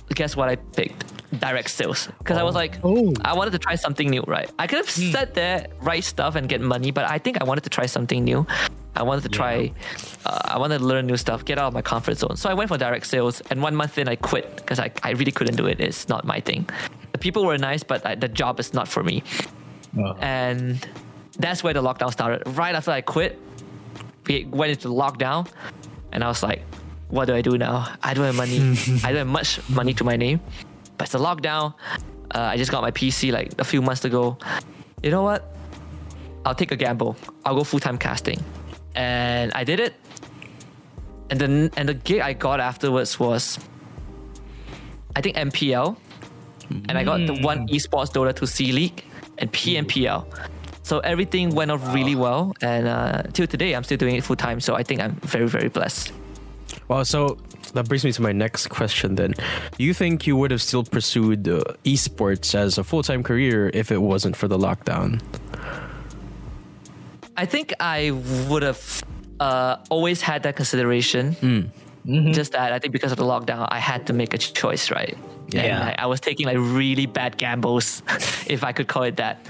guess 0.10 0.36
what 0.36 0.50
I 0.50 0.56
picked? 0.56 1.06
Direct 1.40 1.70
sales. 1.70 2.08
Because 2.20 2.38
I 2.38 2.44
was 2.44 2.56
like, 2.56 2.80
Oh. 2.84 3.14
I 3.24 3.34
wanted 3.36 3.52
to 3.52 3.60
try 3.60 3.76
something 3.76 4.10
new, 4.10 4.24
right? 4.28 4.50
I 4.58 4.68
could 4.68 4.78
have 4.78 4.90
sat 4.90 5.34
there, 5.34 5.68
write 5.82 6.04
stuff, 6.04 6.36
and 6.36 6.48
get 6.50 6.62
money, 6.62 6.92
but 6.92 7.06
I 7.10 7.18
think 7.20 7.42
I 7.42 7.44
wanted 7.44 7.64
to 7.66 7.70
try 7.70 7.86
something 7.86 8.24
new. 8.24 8.46
I 8.96 9.04
wanted 9.04 9.24
to 9.24 9.30
try, 9.30 9.72
uh, 10.26 10.40
I 10.46 10.58
wanted 10.58 10.80
to 10.80 10.86
learn 10.86 11.06
new 11.08 11.18
stuff, 11.18 11.44
get 11.44 11.58
out 11.58 11.68
of 11.68 11.74
my 11.74 11.82
comfort 11.82 12.18
zone. 12.18 12.38
So 12.38 12.50
I 12.50 12.54
went 12.54 12.70
for 12.70 12.78
direct 12.78 13.06
sales, 13.06 13.42
and 13.50 13.62
one 13.62 13.76
month 13.76 13.98
in, 13.98 14.08
I 14.08 14.16
quit 14.16 14.56
because 14.56 14.80
I, 14.80 14.92
I 15.04 15.12
really 15.12 15.32
couldn't 15.32 15.56
do 15.56 15.66
it. 15.66 15.80
It's 15.80 16.08
not 16.08 16.26
my 16.26 16.40
thing. 16.40 16.70
The 17.12 17.18
people 17.18 17.46
were 17.46 17.58
nice, 17.58 17.84
but 17.84 18.06
I, 18.06 18.16
the 18.16 18.28
job 18.28 18.60
is 18.60 18.74
not 18.74 18.88
for 18.88 19.04
me. 19.04 19.24
Oh. 19.98 20.16
And 20.22 20.86
that's 21.38 21.64
where 21.64 21.74
the 21.74 21.82
lockdown 21.82 22.12
started. 22.12 22.44
Right 22.58 22.76
after 22.76 22.92
I 22.92 23.02
quit, 23.02 23.40
we 24.28 24.46
went 24.46 24.72
into 24.72 24.88
lockdown, 24.88 25.48
and 26.12 26.24
I 26.24 26.28
was 26.28 26.42
like, 26.42 26.62
what 27.10 27.26
do 27.26 27.36
I 27.36 27.42
do 27.42 27.58
now? 27.58 27.94
I 28.02 28.14
don't 28.14 28.26
have 28.26 28.36
money. 28.36 28.60
I 29.04 29.10
don't 29.12 29.18
have 29.18 29.28
much 29.28 29.70
money 29.70 29.94
to 29.94 30.04
my 30.04 30.16
name, 30.16 30.40
but 30.98 31.08
it's 31.08 31.16
a 31.16 31.20
lockdown. 31.20 31.74
Uh, 32.34 32.40
I 32.40 32.58
just 32.58 32.72
got 32.72 32.82
my 32.82 32.92
PC 32.92 33.32
like 33.32 33.54
a 33.60 33.64
few 33.64 33.82
months 33.82 34.06
ago. 34.06 34.38
You 35.04 35.12
know 35.12 35.24
what? 35.24 35.56
I'll 36.46 36.56
take 36.56 36.72
a 36.72 36.76
gamble. 36.76 37.16
I'll 37.44 37.56
go 37.56 37.64
full 37.64 37.80
time 37.80 37.98
casting, 37.98 38.44
and 38.96 39.52
I 39.54 39.64
did 39.64 39.80
it. 39.80 39.94
And 41.30 41.40
then 41.40 41.72
and 41.78 41.90
the 41.90 41.94
gig 41.94 42.22
I 42.22 42.34
got 42.34 42.60
afterwards 42.60 43.20
was, 43.20 43.60
I 45.16 45.22
think 45.22 45.36
MPL, 45.36 45.98
and 46.70 46.98
I 46.98 47.04
got 47.04 47.26
the 47.26 47.40
one 47.42 47.68
esports 47.68 48.12
Dota 48.12 48.36
2 48.36 48.46
SEA 48.46 48.72
League 48.72 49.04
and 49.38 49.52
PMPL. 49.52 50.26
So 50.84 51.00
everything 51.00 51.56
went 51.56 51.72
off 51.72 51.94
really 51.94 52.16
well, 52.16 52.54
and 52.62 52.88
uh, 52.88 53.24
till 53.34 53.48
today 53.48 53.74
I'm 53.74 53.84
still 53.84 53.98
doing 53.98 54.16
it 54.16 54.24
full 54.24 54.36
time. 54.36 54.60
So 54.60 54.76
I 54.76 54.84
think 54.84 55.02
I'm 55.02 55.16
very 55.16 55.48
very 55.48 55.70
blessed. 55.70 56.14
Well, 56.88 57.04
so 57.06 57.38
that 57.74 57.88
brings 57.88 58.06
me 58.06 58.12
to 58.12 58.22
my 58.22 58.32
next 58.32 58.68
question 58.68 59.16
then. 59.16 59.34
Do 59.78 59.84
you 59.84 59.94
think 59.94 60.28
you 60.28 60.38
would 60.38 60.52
have 60.52 60.62
still 60.62 60.84
pursued 60.84 61.48
uh, 61.48 61.64
esports 61.84 62.54
as 62.54 62.78
a 62.78 62.84
full 62.84 63.02
time 63.02 63.24
career 63.24 63.72
if 63.74 63.92
it 63.92 64.02
wasn't 64.02 64.36
for 64.36 64.48
the 64.48 64.58
lockdown? 64.58 65.22
I 67.38 67.46
think 67.46 67.74
I 67.80 68.12
would 68.50 68.64
have 68.64 69.04
uh, 69.40 69.78
always 69.90 70.22
had 70.22 70.44
that 70.44 70.56
consideration. 70.56 71.72
Just 72.34 72.52
that 72.52 72.72
I 72.72 72.78
think 72.80 72.94
because 72.94 73.12
of 73.12 73.18
the 73.18 73.24
lockdown, 73.26 73.68
I 73.72 73.80
had 73.80 74.06
to 74.08 74.14
make 74.14 74.34
a 74.34 74.38
choice, 74.38 74.92
right? 74.92 75.18
Yeah. 75.50 75.62
And 75.64 75.84
I, 75.84 75.96
I 76.00 76.06
was 76.06 76.20
taking 76.22 76.46
like 76.46 76.58
really 76.60 77.08
bad 77.08 77.38
gambles, 77.38 78.04
if 78.48 78.64
I 78.64 78.72
could 78.72 78.88
call 78.88 79.04
it 79.04 79.16
that. 79.18 79.46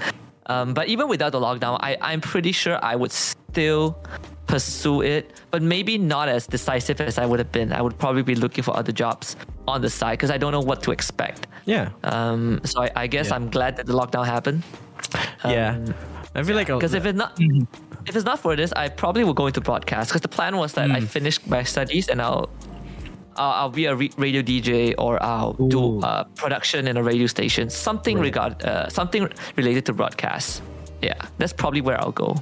Um, 0.46 0.72
but 0.74 0.88
even 0.88 1.08
without 1.08 1.32
the 1.32 1.40
lockdown, 1.40 1.76
I, 1.80 1.96
I'm 2.00 2.20
pretty 2.20 2.52
sure 2.52 2.78
I 2.82 2.96
would 2.96 3.12
still 3.12 3.98
pursue 4.46 5.02
it, 5.02 5.32
but 5.50 5.60
maybe 5.60 5.98
not 5.98 6.28
as 6.28 6.46
decisive 6.46 7.00
as 7.00 7.18
I 7.18 7.26
would 7.26 7.40
have 7.40 7.50
been. 7.52 7.72
I 7.72 7.82
would 7.82 7.98
probably 7.98 8.22
be 8.22 8.36
looking 8.36 8.62
for 8.64 8.74
other 8.76 8.92
jobs 8.92 9.36
on 9.68 9.82
the 9.82 9.90
side 9.90 10.12
because 10.18 10.30
I 10.30 10.38
don't 10.38 10.52
know 10.52 10.60
what 10.60 10.82
to 10.84 10.92
expect. 10.92 11.48
Yeah. 11.66 11.90
Um, 12.04 12.60
so 12.64 12.82
I, 12.82 12.90
I 12.96 13.06
guess 13.06 13.28
Yeah. 13.28 13.34
I'm 13.36 13.50
glad 13.50 13.76
that 13.76 13.86
the 13.86 13.92
lockdown 13.92 14.24
happened. 14.24 14.62
yeah. 15.44 15.78
I 16.36 16.42
feel 16.42 16.56
like 16.56 16.66
Because 16.66 16.94
if 16.94 17.06
it's 17.06 17.16
not 17.16 17.38
if 18.06 18.14
it's 18.14 18.24
not 18.24 18.38
for 18.38 18.54
this, 18.56 18.72
I 18.76 18.88
probably 18.88 19.24
will 19.24 19.34
go 19.34 19.46
into 19.46 19.60
broadcast. 19.60 20.10
Because 20.10 20.20
the 20.20 20.28
plan 20.28 20.56
was 20.56 20.74
that 20.74 20.90
I 20.90 21.00
finish 21.00 21.44
my 21.46 21.62
studies 21.62 22.08
and 22.08 22.20
I'll 22.20 22.50
I'll, 23.36 23.52
I'll 23.52 23.70
be 23.70 23.86
a 23.86 23.94
re- 23.94 24.12
radio 24.16 24.42
DJ 24.42 24.94
or 24.98 25.22
I'll 25.22 25.54
do 25.54 25.78
Ooh. 25.78 26.00
uh, 26.00 26.24
production 26.36 26.88
in 26.88 26.96
a 26.96 27.02
radio 27.02 27.26
station, 27.26 27.70
something 27.70 28.18
regard 28.18 28.62
uh, 28.64 28.88
something 28.88 29.28
related 29.56 29.86
to 29.86 29.92
broadcast. 29.92 30.62
Yeah, 31.02 31.14
that's 31.38 31.52
probably 31.52 31.80
where 31.80 31.98
I'll 32.00 32.12
go. 32.12 32.36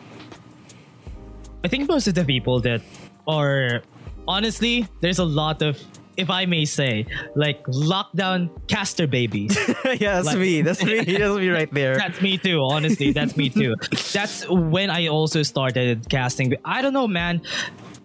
I 1.65 1.69
think 1.69 1.89
most 1.89 2.07
of 2.07 2.15
the 2.15 2.25
people 2.25 2.61
that 2.61 2.83
are 3.27 3.83
honestly, 4.29 4.87
there's 5.01 5.19
a 5.19 5.25
lot 5.25 5.63
of, 5.63 5.81
if 6.17 6.31
I 6.31 6.47
may 6.47 6.65
say, 6.65 7.07
like 7.35 7.65
lockdown 7.67 8.51
caster 8.69 9.07
babies. 9.07 9.57
yeah, 9.85 10.15
that's 10.23 10.27
Like- 10.27 10.39
me. 10.39 10.63
That's 10.63 10.83
me. 10.85 11.05
That's 11.05 11.37
me 11.37 11.49
right 11.51 11.73
there. 11.73 11.97
That's 11.97 12.21
me 12.23 12.39
too. 12.39 12.61
Honestly, 12.63 13.13
that's 13.13 13.37
me 13.37 13.49
too. 13.51 13.75
That's 14.13 14.49
when 14.49 14.91
I 14.91 15.09
also 15.09 15.43
started 15.43 16.09
casting. 16.09 16.55
I 16.65 16.83
don't 16.83 16.93
know, 16.93 17.09
man. 17.09 17.43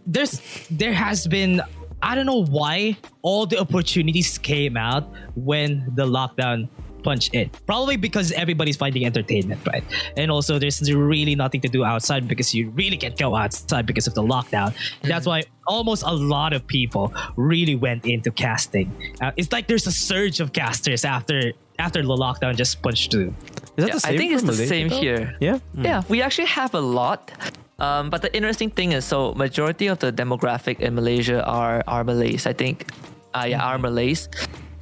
There's 0.08 0.42
there 0.72 0.94
has 0.94 1.28
been 1.28 1.62
I 2.02 2.16
don't 2.16 2.26
know 2.26 2.46
why 2.46 2.98
all 3.22 3.46
the 3.46 3.60
opportunities 3.60 4.38
came 4.38 4.78
out 4.78 5.10
when 5.36 5.92
the 5.96 6.06
lockdown 6.06 6.70
punched 7.04 7.34
in. 7.34 7.50
Probably 7.66 7.98
because 7.98 8.32
everybody's 8.34 8.78
finding 8.78 9.06
entertainment, 9.06 9.60
right? 9.68 9.84
And 10.18 10.32
also, 10.32 10.60
there's 10.60 10.82
really 10.94 11.36
nothing 11.36 11.62
to 11.62 11.68
do 11.68 11.84
outside 11.84 12.28
because 12.28 12.54
you 12.54 12.70
really 12.72 12.98
can't 12.98 13.18
go 13.18 13.36
outside 13.36 13.86
because 13.86 14.08
of 14.08 14.14
the 14.14 14.24
lockdown. 14.24 14.74
That's 15.02 15.26
why 15.26 15.44
almost 15.68 16.04
a 16.04 16.14
lot 16.14 16.54
of 16.54 16.66
people 16.68 17.14
really 17.36 17.76
went 17.76 18.06
into 18.06 18.32
casting. 18.32 18.92
Uh, 19.22 19.32
it's 19.38 19.52
like 19.52 19.68
there's 19.68 19.88
a 19.88 19.92
surge 19.92 20.40
of 20.40 20.54
casters 20.54 21.06
after 21.06 21.54
after 21.80 22.02
the 22.02 22.10
lockdown 22.16 22.56
just 22.56 22.82
punched 22.82 23.12
through. 23.12 23.34
Is 23.78 23.86
that 23.86 23.88
Yeah, 23.88 23.94
the 23.94 24.00
same 24.02 24.14
I 24.14 24.18
think 24.18 24.32
for 24.32 24.38
it's 24.50 24.58
the 24.58 24.68
same 24.68 24.88
though? 24.90 25.00
here. 25.00 25.38
Yeah. 25.40 25.60
Yeah, 25.74 26.04
we 26.10 26.22
actually 26.22 26.48
have 26.50 26.74
a 26.74 26.82
lot. 26.82 27.32
Um, 27.80 28.10
but 28.10 28.22
the 28.22 28.36
interesting 28.36 28.70
thing 28.70 28.92
is, 28.92 29.06
so 29.06 29.34
majority 29.36 29.88
of 29.88 30.00
the 30.00 30.12
demographic 30.12 30.82
in 30.82 30.96
Malaysia 30.96 31.40
are 31.46 31.82
are 31.88 32.04
Malays. 32.04 32.46
I 32.46 32.52
think, 32.52 32.92
uh, 33.34 33.48
yeah, 33.48 33.64
are 33.64 33.78
Malays. 33.80 34.28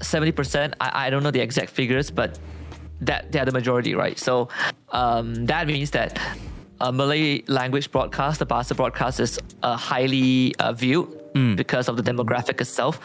Seventy 0.01 0.31
percent. 0.31 0.75
I, 0.79 1.07
I 1.07 1.09
don't 1.09 1.23
know 1.23 1.31
the 1.31 1.41
exact 1.41 1.69
figures, 1.71 2.11
but 2.11 2.39
that 3.01 3.31
they 3.31 3.39
are 3.39 3.45
the 3.45 3.51
majority, 3.51 3.95
right? 3.95 4.17
So 4.17 4.49
um, 4.89 5.45
that 5.45 5.67
means 5.67 5.91
that 5.91 6.19
a 6.79 6.91
Malay 6.91 7.43
language 7.47 7.91
broadcast, 7.91 8.39
the 8.39 8.45
Bahasa 8.45 8.75
broadcast, 8.75 9.19
is 9.19 9.39
uh, 9.63 9.75
highly 9.75 10.55
uh, 10.59 10.73
viewed 10.73 11.09
because 11.55 11.87
of 11.87 11.97
the 11.97 12.03
demographic 12.03 12.59
itself. 12.61 12.99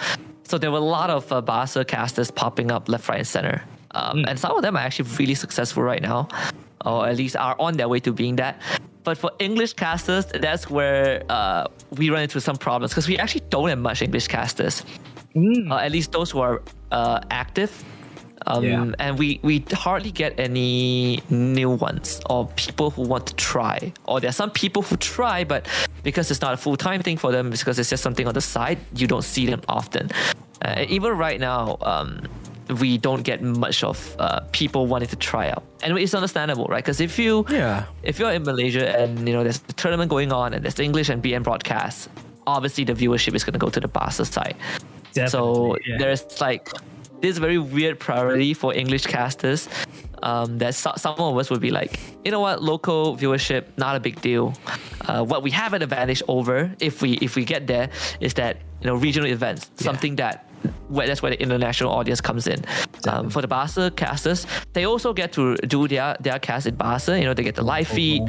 So 0.45 0.57
there 0.59 0.71
were 0.71 0.79
a 0.79 0.81
lot 0.81 1.11
of 1.11 1.31
uh, 1.31 1.43
Bahasa 1.43 1.87
casters 1.87 2.31
popping 2.31 2.71
up 2.71 2.89
left, 2.89 3.09
right, 3.09 3.19
and 3.19 3.27
center. 3.27 3.63
Um, 3.93 4.25
And 4.27 4.39
some 4.39 4.53
of 4.57 4.63
them 4.63 4.77
are 4.77 4.81
actually 4.81 5.11
really 5.19 5.35
successful 5.35 5.83
right 5.83 6.01
now, 6.01 6.29
or 6.85 7.07
at 7.07 7.17
least 7.17 7.37
are 7.37 7.57
on 7.59 7.77
their 7.77 7.89
way 7.89 8.01
to 8.01 8.13
being 8.13 8.37
that. 8.37 8.61
But 9.05 9.19
for 9.19 9.31
English 9.39 9.75
casters, 9.75 10.25
that's 10.27 10.71
where 10.71 11.25
uh, 11.29 11.67
we 11.99 12.09
run 12.09 12.23
into 12.23 12.41
some 12.41 12.57
problems 12.57 12.93
because 12.93 13.09
we 13.09 13.19
actually 13.19 13.45
don't 13.51 13.69
have 13.69 13.79
much 13.79 14.01
English 14.01 14.29
casters. 14.29 14.85
Uh, 15.37 15.77
at 15.77 15.93
least 15.93 16.13
those 16.13 16.31
who 16.31 16.41
are 16.41 16.63
uh, 16.93 17.21
active. 17.31 17.73
Um, 18.47 18.65
Yeah. 18.65 18.93
And 19.05 19.19
we, 19.23 19.39
we 19.43 19.65
hardly 19.73 20.11
get 20.11 20.33
any 20.39 21.23
new 21.31 21.71
ones 21.89 22.21
or 22.29 22.47
people 22.57 22.91
who 22.91 23.03
want 23.03 23.25
to 23.31 23.35
try. 23.37 23.93
Or 24.05 24.19
there 24.21 24.31
are 24.31 24.39
some 24.43 24.51
people 24.51 24.83
who 24.83 24.97
try, 24.97 25.45
but 25.45 25.67
because 26.03 26.27
it's 26.31 26.43
not 26.43 26.53
a 26.53 26.57
full 26.65 26.77
time 26.77 27.01
thing 27.07 27.19
for 27.19 27.31
them, 27.31 27.51
because 27.51 27.79
it's 27.79 27.91
just 27.91 28.03
something 28.03 28.27
on 28.27 28.35
the 28.35 28.41
side, 28.41 28.79
you 29.01 29.07
don't 29.07 29.23
see 29.35 29.47
them 29.47 29.63
often. 29.69 30.11
Uh, 30.65 30.85
even 30.97 31.13
right 31.27 31.39
now, 31.41 31.77
um, 31.93 32.11
we 32.81 32.99
don't 32.99 33.23
get 33.23 33.43
much 33.43 33.83
of 33.85 34.17
uh, 34.19 34.41
people 34.53 34.87
wanting 34.87 35.09
to 35.09 35.17
try 35.17 35.51
out, 35.51 35.63
and 35.83 35.99
it's 35.99 36.15
understandable, 36.15 36.67
right? 36.73 36.83
Because 36.85 37.01
if 37.01 37.19
you 37.19 37.45
Yeah. 37.51 37.85
if 38.03 38.19
you're 38.19 38.33
in 38.33 38.45
Malaysia 38.45 38.87
and 38.99 39.27
you 39.29 39.35
know 39.35 39.43
there's 39.43 39.61
a 39.69 39.75
tournament 39.75 40.09
going 40.11 40.33
on 40.33 40.55
and 40.55 40.63
there's 40.65 40.79
English 40.79 41.09
and 41.11 41.23
BM 41.23 41.43
broadcast, 41.43 42.09
obviously 42.47 42.85
the 42.85 42.95
viewership 42.95 43.35
is 43.35 43.43
going 43.45 43.53
to 43.59 43.59
go 43.67 43.69
to 43.69 43.81
the 43.81 43.89
Bahasa 43.89 44.25
side. 44.27 44.57
So 45.29 45.77
yeah. 45.87 45.99
there's 45.99 46.41
like 46.41 46.69
this 47.21 47.39
very 47.39 47.59
weird 47.59 47.99
priority 48.01 48.55
for 48.55 48.75
English 48.75 49.07
casters. 49.07 49.69
Um, 50.23 50.59
that 50.59 50.75
so- 50.77 50.95
some 50.97 51.17
of 51.19 51.37
us 51.37 51.51
would 51.51 51.61
be 51.61 51.71
like, 51.73 51.99
you 52.25 52.31
know 52.31 52.39
what, 52.39 52.63
local 52.63 53.17
viewership, 53.17 53.65
not 53.77 53.97
a 53.97 54.01
big 54.01 54.21
deal. 54.21 54.55
Uh, 55.09 55.25
what 55.25 55.43
we 55.43 55.51
have 55.51 55.73
an 55.75 55.83
advantage 55.83 56.23
over 56.29 56.71
if 56.79 57.03
we 57.03 57.15
if 57.15 57.35
we 57.35 57.45
get 57.45 57.67
there 57.67 57.91
is 58.21 58.35
that 58.35 58.59
you 58.81 58.87
know 58.87 58.95
regional 58.95 59.29
events, 59.29 59.71
something 59.77 60.15
that 60.17 60.49
where 60.89 61.09
that's 61.09 61.23
where 61.23 61.31
the 61.33 61.43
international 61.43 61.91
audience 61.91 62.21
comes 62.21 62.47
in. 62.47 62.65
Um, 63.09 63.31
for 63.31 63.43
the 63.43 63.49
Bahasa 63.49 63.91
casters, 63.97 64.47
they 64.75 64.85
also 64.85 65.13
get 65.13 65.33
to 65.33 65.57
do 65.57 65.89
their 65.89 66.17
their 66.21 66.39
cast 66.39 66.67
in 66.69 66.77
Bahasa. 66.77 67.19
You 67.19 67.25
know, 67.25 67.35
they 67.35 67.43
get 67.43 67.57
the 67.57 67.65
live 67.65 67.89
feed. 67.89 68.23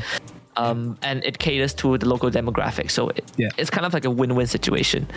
Um, 0.55 0.99
and 1.01 1.23
it 1.23 1.39
caters 1.39 1.73
to 1.81 1.97
the 1.97 2.07
local 2.07 2.29
demographic, 2.29 2.91
so 2.91 3.09
it, 3.09 3.25
Yeah. 3.37 3.49
it's 3.57 3.71
kind 3.71 3.87
of 3.87 3.93
like 3.93 4.05
a 4.05 4.11
win-win 4.11 4.45
situation. 4.45 5.07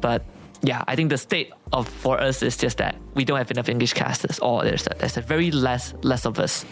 But 0.00 0.24
yeah, 0.62 0.84
I 0.86 0.96
think 0.96 1.10
the 1.10 1.18
state 1.18 1.50
of 1.72 1.88
for 1.88 2.20
us 2.20 2.42
is 2.42 2.56
just 2.56 2.78
that 2.78 2.96
we 3.14 3.24
don't 3.24 3.38
have 3.38 3.50
enough 3.50 3.68
English 3.68 3.94
casters, 3.94 4.38
or 4.40 4.62
there's 4.64 4.86
a, 4.86 4.94
there's 4.98 5.16
a 5.16 5.22
very 5.22 5.50
less 5.50 5.94
less 6.02 6.26
of 6.26 6.38
us. 6.38 6.64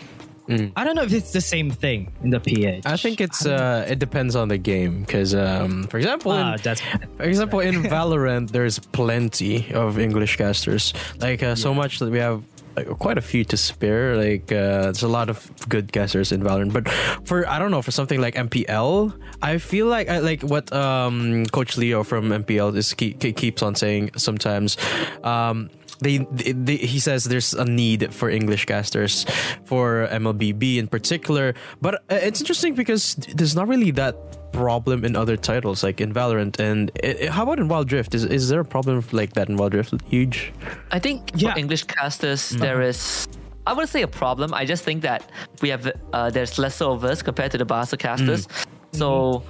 I 0.77 0.83
don't 0.83 0.97
know 0.97 1.03
if 1.03 1.13
it's 1.13 1.33
the 1.33 1.43
same 1.43 1.71
thing 1.71 2.11
in 2.25 2.31
the 2.31 2.41
PH. 2.41 2.87
I 2.87 2.97
think 2.97 3.21
it's 3.21 3.45
uh, 3.45 3.85
it 3.87 3.99
depends 3.99 4.35
on 4.35 4.49
the 4.49 4.57
game 4.57 5.01
because, 5.01 5.35
um, 5.35 5.85
for 5.89 5.99
example, 5.99 6.33
Ah, 6.33 6.55
in, 6.55 6.61
that's 6.63 6.81
for 7.19 7.25
example 7.25 7.61
in 7.61 7.83
Valorant, 7.95 8.51
there's 8.51 8.79
plenty 8.79 9.71
of 9.75 9.99
English 9.99 10.37
casters. 10.37 10.95
Like 11.21 11.43
uh, 11.43 11.55
so 11.55 11.75
much 11.75 11.99
that 11.99 12.11
we 12.11 12.19
have 12.19 12.43
quite 12.85 13.19
a 13.19 13.23
few 13.23 13.45
to 13.45 13.57
spare. 13.57 14.17
Like 14.17 14.53
uh, 14.53 14.93
there's 14.93 15.03
a 15.03 15.09
lot 15.09 15.31
of 15.31 15.51
good 15.69 15.93
casters 15.93 16.33
in 16.33 16.43
Valorant. 16.43 16.73
But 16.73 16.89
for 17.27 17.49
I 17.49 17.59
don't 17.59 17.71
know 17.71 17.83
for 17.83 17.91
something 17.91 18.21
like 18.21 18.35
MPL, 18.35 19.13
I 19.43 19.59
feel 19.59 19.87
like 19.87 20.09
I 20.09 20.19
like 20.19 20.43
what 20.43 20.73
um, 20.73 21.47
Coach 21.47 21.77
Leo 21.77 22.05
from 22.05 22.31
MPL 22.31 22.77
is 22.77 22.95
keep, 22.95 23.21
keeps 23.21 23.63
on 23.63 23.75
saying 23.75 24.11
sometimes. 24.17 24.77
Um, 25.23 25.71
they, 26.01 26.19
they, 26.31 26.53
they 26.53 26.77
he 26.77 27.01
says 27.01 27.25
there's 27.25 27.55
a 27.55 27.65
need 27.65 28.15
for 28.15 28.31
English 28.31 28.67
casters 28.67 29.27
for 29.65 30.07
MLBB 30.13 30.79
in 30.79 30.87
particular, 30.87 31.55
but 31.83 31.97
uh, 32.07 32.23
it's 32.23 32.41
interesting 32.41 32.75
because 32.75 33.17
there's 33.35 33.57
not 33.57 33.67
really 33.67 33.91
that 33.93 34.15
problem 34.53 35.05
in 35.05 35.15
other 35.17 35.37
titles 35.37 35.83
like 35.83 36.01
in 36.01 36.13
Valorant 36.13 36.59
and 36.59 36.91
i 37.05 37.17
i- 37.23 37.31
how 37.31 37.43
about 37.43 37.59
in 37.59 37.69
Wild 37.69 37.93
Rift? 37.93 38.15
Is 38.15 38.25
is 38.25 38.49
there 38.49 38.61
a 38.61 38.65
problem 38.65 39.03
like 39.13 39.33
that 39.35 39.49
in 39.49 39.57
Wild 39.57 39.75
Rift? 39.75 39.95
Huge. 40.11 40.53
I 40.91 40.99
think 40.99 41.31
for 41.33 41.39
Yeah. 41.39 41.57
English 41.63 41.85
casters, 41.85 42.51
there 42.51 42.81
is. 42.83 43.29
I 43.67 43.73
wouldn't 43.73 43.91
say 43.91 44.03
a 44.03 44.09
problem. 44.09 44.55
I 44.55 44.65
just 44.65 44.83
think 44.85 45.03
that 45.03 45.23
we 45.63 45.69
have 45.69 45.93
uh, 46.13 46.31
there's 46.31 46.59
lesser 46.59 46.87
of 46.87 47.05
us 47.05 47.23
compared 47.23 47.51
to 47.53 47.59
the 47.59 47.67
Bahasa 47.67 47.97
casters. 47.99 48.49
So, 48.93 49.43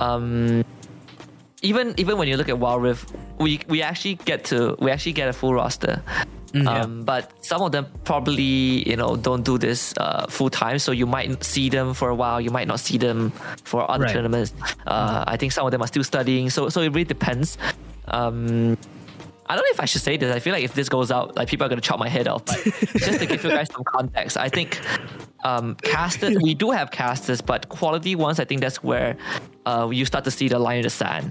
um, 0.00 0.64
even 1.62 1.94
even 1.98 2.16
when 2.18 2.28
you 2.28 2.36
look 2.36 2.48
at 2.48 2.58
Wild 2.58 2.82
Rift, 2.82 3.12
we 3.38 3.60
we 3.68 3.82
actually 3.82 4.14
get 4.24 4.44
to 4.46 4.76
we 4.80 4.90
actually 4.90 5.12
get 5.12 5.28
a 5.28 5.32
full 5.32 5.52
roster. 5.54 6.00
Um, 6.54 7.04
but 7.04 7.32
some 7.44 7.60
of 7.62 7.72
them 7.72 7.86
probably 8.04 8.88
you 8.88 8.96
know 8.96 9.16
don't 9.16 9.42
do 9.44 9.58
this 9.58 9.92
uh, 9.98 10.26
full 10.28 10.48
time, 10.50 10.78
so 10.78 10.92
you 10.92 11.06
might 11.06 11.44
see 11.44 11.68
them 11.68 11.92
for 11.94 12.08
a 12.08 12.14
while. 12.14 12.40
You 12.40 12.50
might 12.50 12.66
not 12.68 12.80
see 12.80 12.96
them 12.98 13.30
for 13.64 13.88
other 13.90 14.04
Right. 14.04 14.12
tournaments. 14.14 14.52
Uh, 14.86 15.24
I 15.26 15.36
think 15.36 15.52
some 15.52 15.66
of 15.66 15.72
them 15.72 15.82
are 15.82 15.86
still 15.88 16.04
studying, 16.04 16.48
so 16.50 16.68
so 16.70 16.80
it 16.80 16.88
really 16.88 17.04
depends. 17.04 17.58
Um, 18.08 18.78
I 19.50 19.54
don't 19.56 19.64
know 19.64 19.70
if 19.72 19.80
I 19.80 19.86
should 19.86 20.02
say 20.02 20.16
this. 20.18 20.34
I 20.34 20.40
feel 20.40 20.52
like 20.52 20.64
if 20.64 20.74
this 20.74 20.88
goes 20.90 21.10
out, 21.10 21.36
like 21.36 21.48
people 21.48 21.66
are 21.66 21.68
gonna 21.70 21.80
chop 21.80 21.98
my 21.98 22.08
head 22.08 22.28
off. 22.28 22.44
But 22.46 22.56
just 22.96 23.18
to 23.20 23.26
give 23.26 23.42
you 23.44 23.50
guys 23.50 23.70
some 23.72 23.84
context, 23.84 24.36
I 24.36 24.48
think 24.48 24.78
um, 25.44 25.74
casters 25.76 26.36
we 26.42 26.54
do 26.54 26.70
have 26.70 26.90
casters, 26.90 27.40
but 27.40 27.68
quality 27.68 28.14
ones, 28.14 28.40
I 28.40 28.44
think 28.44 28.60
that's 28.60 28.82
where 28.82 29.16
uh, 29.68 29.90
you 29.98 30.04
start 30.12 30.24
to 30.24 30.30
see 30.30 30.48
the 30.48 30.58
line 30.58 30.78
in 30.78 30.86
the 30.88 30.94
sand, 31.02 31.24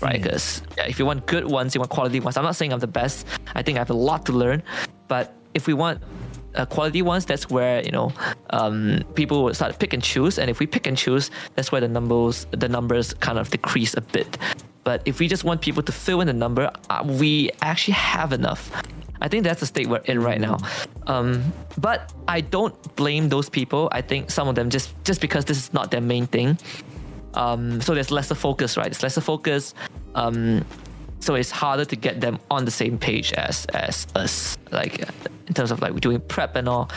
right? 0.00 0.16
Because 0.22 0.62
if 0.88 0.98
you 0.98 1.04
want 1.04 1.26
good 1.26 1.46
ones, 1.58 1.74
you 1.74 1.80
want 1.82 1.90
quality 1.90 2.20
ones. 2.20 2.36
I'm 2.38 2.44
not 2.50 2.56
saying 2.56 2.72
I'm 2.72 2.80
the 2.80 2.94
best. 3.02 3.26
I 3.54 3.60
think 3.62 3.76
I 3.76 3.80
have 3.84 3.90
a 3.90 4.00
lot 4.10 4.24
to 4.26 4.32
learn, 4.32 4.62
but 5.08 5.24
if 5.52 5.66
we 5.68 5.74
want 5.74 6.00
uh, 6.54 6.64
quality 6.66 7.02
ones, 7.02 7.24
that's 7.26 7.50
where 7.50 7.84
you 7.84 7.92
know 7.92 8.12
um, 8.50 9.02
people 9.14 9.44
will 9.44 9.54
start 9.54 9.72
to 9.72 9.78
pick 9.78 9.92
and 9.92 10.02
choose. 10.02 10.38
And 10.40 10.48
if 10.48 10.58
we 10.58 10.66
pick 10.66 10.86
and 10.86 10.96
choose, 10.96 11.30
that's 11.54 11.70
where 11.72 11.82
the 11.86 11.88
numbers 11.88 12.46
the 12.62 12.68
numbers 12.68 13.12
kind 13.26 13.38
of 13.38 13.50
decrease 13.50 13.92
a 13.94 14.00
bit. 14.00 14.38
But 14.84 15.02
if 15.04 15.20
we 15.20 15.28
just 15.28 15.44
want 15.44 15.60
people 15.60 15.82
to 15.82 15.92
fill 15.92 16.20
in 16.22 16.26
the 16.26 16.38
number, 16.44 16.70
uh, 16.90 17.04
we 17.06 17.50
actually 17.60 17.94
have 17.94 18.32
enough. 18.32 18.72
I 19.20 19.28
think 19.28 19.44
that's 19.44 19.60
the 19.60 19.66
state 19.66 19.86
we're 19.86 20.02
in 20.12 20.18
right 20.20 20.40
now. 20.40 20.58
Um, 21.06 21.52
but 21.78 22.12
I 22.26 22.40
don't 22.40 22.74
blame 22.96 23.28
those 23.28 23.48
people. 23.48 23.88
I 23.92 24.02
think 24.02 24.30
some 24.30 24.48
of 24.48 24.54
them 24.56 24.70
just 24.70 24.88
just 25.04 25.20
because 25.20 25.44
this 25.44 25.58
is 25.58 25.72
not 25.72 25.90
their 25.92 26.00
main 26.00 26.26
thing. 26.26 26.58
Um, 27.34 27.80
so 27.80 27.94
there's 27.94 28.10
lesser 28.10 28.34
focus, 28.34 28.76
right? 28.76 28.88
It's 28.88 29.02
lesser 29.02 29.20
focus. 29.20 29.74
Um, 30.14 30.64
so 31.20 31.34
it's 31.36 31.50
harder 31.50 31.84
to 31.84 31.96
get 31.96 32.20
them 32.20 32.38
on 32.50 32.64
the 32.64 32.70
same 32.70 32.98
page 32.98 33.32
as 33.34 33.64
as 33.66 34.06
us, 34.16 34.58
like 34.72 34.98
in 35.46 35.54
terms 35.54 35.70
of 35.70 35.80
like 35.80 35.98
doing 36.00 36.20
prep 36.20 36.56
and 36.56 36.68
all. 36.68 36.90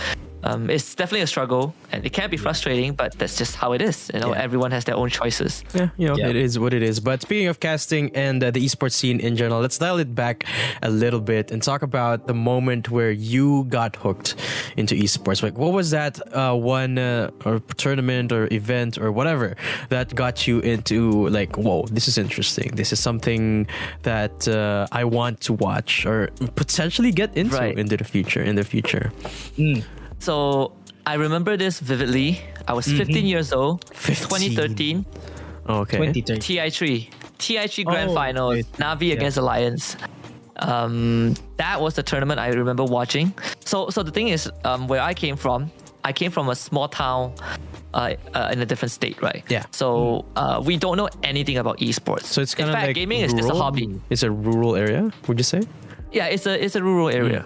Um, 0.47 0.69
it's 0.69 0.93
definitely 0.95 1.21
a 1.23 1.27
struggle, 1.35 1.73
and 1.91 2.05
it 2.05 2.13
can 2.13 2.29
be 2.29 2.37
frustrating, 2.37 2.93
but 2.93 3.09
that's 3.19 3.35
just 3.41 3.55
how 3.55 3.73
it 3.73 3.81
is. 3.81 3.97
You 4.13 4.19
know, 4.21 4.31
Yeah. 4.33 4.43
everyone 4.47 4.71
has 4.77 4.83
their 4.85 4.95
own 4.95 5.09
choices. 5.09 5.63
Yeah, 5.73 5.89
you 5.97 6.07
know, 6.07 6.15
Yeah. 6.17 6.29
it 6.29 6.35
is 6.35 6.59
what 6.59 6.71
it 6.73 6.83
is. 6.83 6.99
But 6.99 7.21
speaking 7.27 7.47
of 7.47 7.59
casting 7.59 8.05
and 8.15 8.43
uh, 8.43 8.51
the 8.51 8.61
esports 8.65 8.93
scene 8.93 9.19
in 9.19 9.35
general, 9.35 9.59
let's 9.61 9.77
dial 9.79 9.97
it 10.05 10.13
back 10.23 10.45
a 10.83 10.89
little 11.03 11.19
bit 11.33 11.51
and 11.51 11.63
talk 11.63 11.81
about 11.81 12.27
the 12.27 12.33
moment 12.51 12.89
where 12.91 13.11
you 13.33 13.65
got 13.69 13.95
hooked 13.95 14.35
into 14.77 14.93
esports. 14.95 15.41
Like, 15.41 15.57
what 15.57 15.73
was 15.73 15.89
that 15.91 16.13
uh, 16.33 16.53
one 16.53 16.97
uh, 16.99 17.31
or 17.45 17.59
tournament 17.77 18.31
or 18.31 18.47
event 18.53 18.97
or 18.97 19.11
whatever 19.11 19.55
that 19.89 20.13
got 20.13 20.45
you 20.47 20.59
into 20.59 21.27
like, 21.29 21.57
whoa, 21.57 21.85
this 21.91 22.07
is 22.07 22.17
interesting. 22.17 22.69
This 22.75 22.93
is 22.93 22.99
something 22.99 23.67
that 24.03 24.47
uh, 24.47 24.85
I 24.91 25.03
want 25.05 25.41
to 25.47 25.53
watch 25.53 26.05
or 26.05 26.29
potentially 26.55 27.11
get 27.11 27.35
into 27.35 27.55
Right. 27.55 27.77
into 27.77 27.97
the 27.97 28.03
future. 28.03 28.43
In 28.45 28.55
the 28.55 28.63
future, 28.63 29.11
So 30.19 30.73
I 31.05 31.15
remember 31.15 31.57
this 31.57 31.79
vividly. 31.79 32.41
I 32.67 32.73
was 32.73 32.87
15 32.87 33.25
years 33.25 33.53
old, 33.53 33.87
15. 33.93 34.55
2013, 34.55 35.05
okay. 35.69 35.97
2013. 35.97 36.39
TI3, 36.57 37.09
TI3 37.37 37.85
Grand 37.85 38.09
Oh, 38.11 38.13
Final, 38.15 38.49
wait. 38.49 38.65
Navi 38.73 39.13
against 39.13 39.37
Alliance. 39.37 39.95
Um, 40.57 41.35
that 41.57 41.79
was 41.81 41.93
the 41.95 42.01
tournament 42.03 42.39
I 42.39 42.47
remember 42.49 42.83
watching. 42.83 43.33
So, 43.65 43.89
so 43.89 44.01
the 44.03 44.11
thing 44.11 44.29
is, 44.29 44.49
um, 44.63 44.87
where 44.87 45.01
I 45.01 45.13
came 45.13 45.35
from, 45.35 45.69
I 46.03 46.11
came 46.13 46.31
from 46.31 46.49
a 46.49 46.55
small 46.55 46.87
town 46.87 47.33
uh, 47.93 48.15
uh, 48.33 48.49
in 48.51 48.61
a 48.61 48.65
different 48.65 48.91
state, 48.91 49.21
right? 49.21 49.43
Yeah. 49.49 49.65
So 49.71 50.25
uh, 50.35 50.61
we 50.65 50.77
don't 50.77 50.97
know 50.97 51.09
anything 51.23 51.57
about 51.57 51.79
esports. 51.79 52.23
So 52.25 52.41
it's 52.41 52.55
kind 52.55 52.69
of 52.69 52.73
like 52.75 52.95
gaming 52.95 53.21
is 53.21 53.31
just 53.33 53.43
a 53.43 53.47
rural? 53.47 53.61
hobby. 53.61 54.01
It's 54.09 54.23
a 54.23 54.31
rural 54.31 54.75
area. 54.75 55.11
Would 55.27 55.37
you 55.39 55.43
say? 55.43 55.61
Yeah, 56.15 56.27
it's 56.27 56.45
a 56.47 56.53
it's 56.63 56.75
a 56.75 56.81
rural 56.81 57.09
area. 57.09 57.43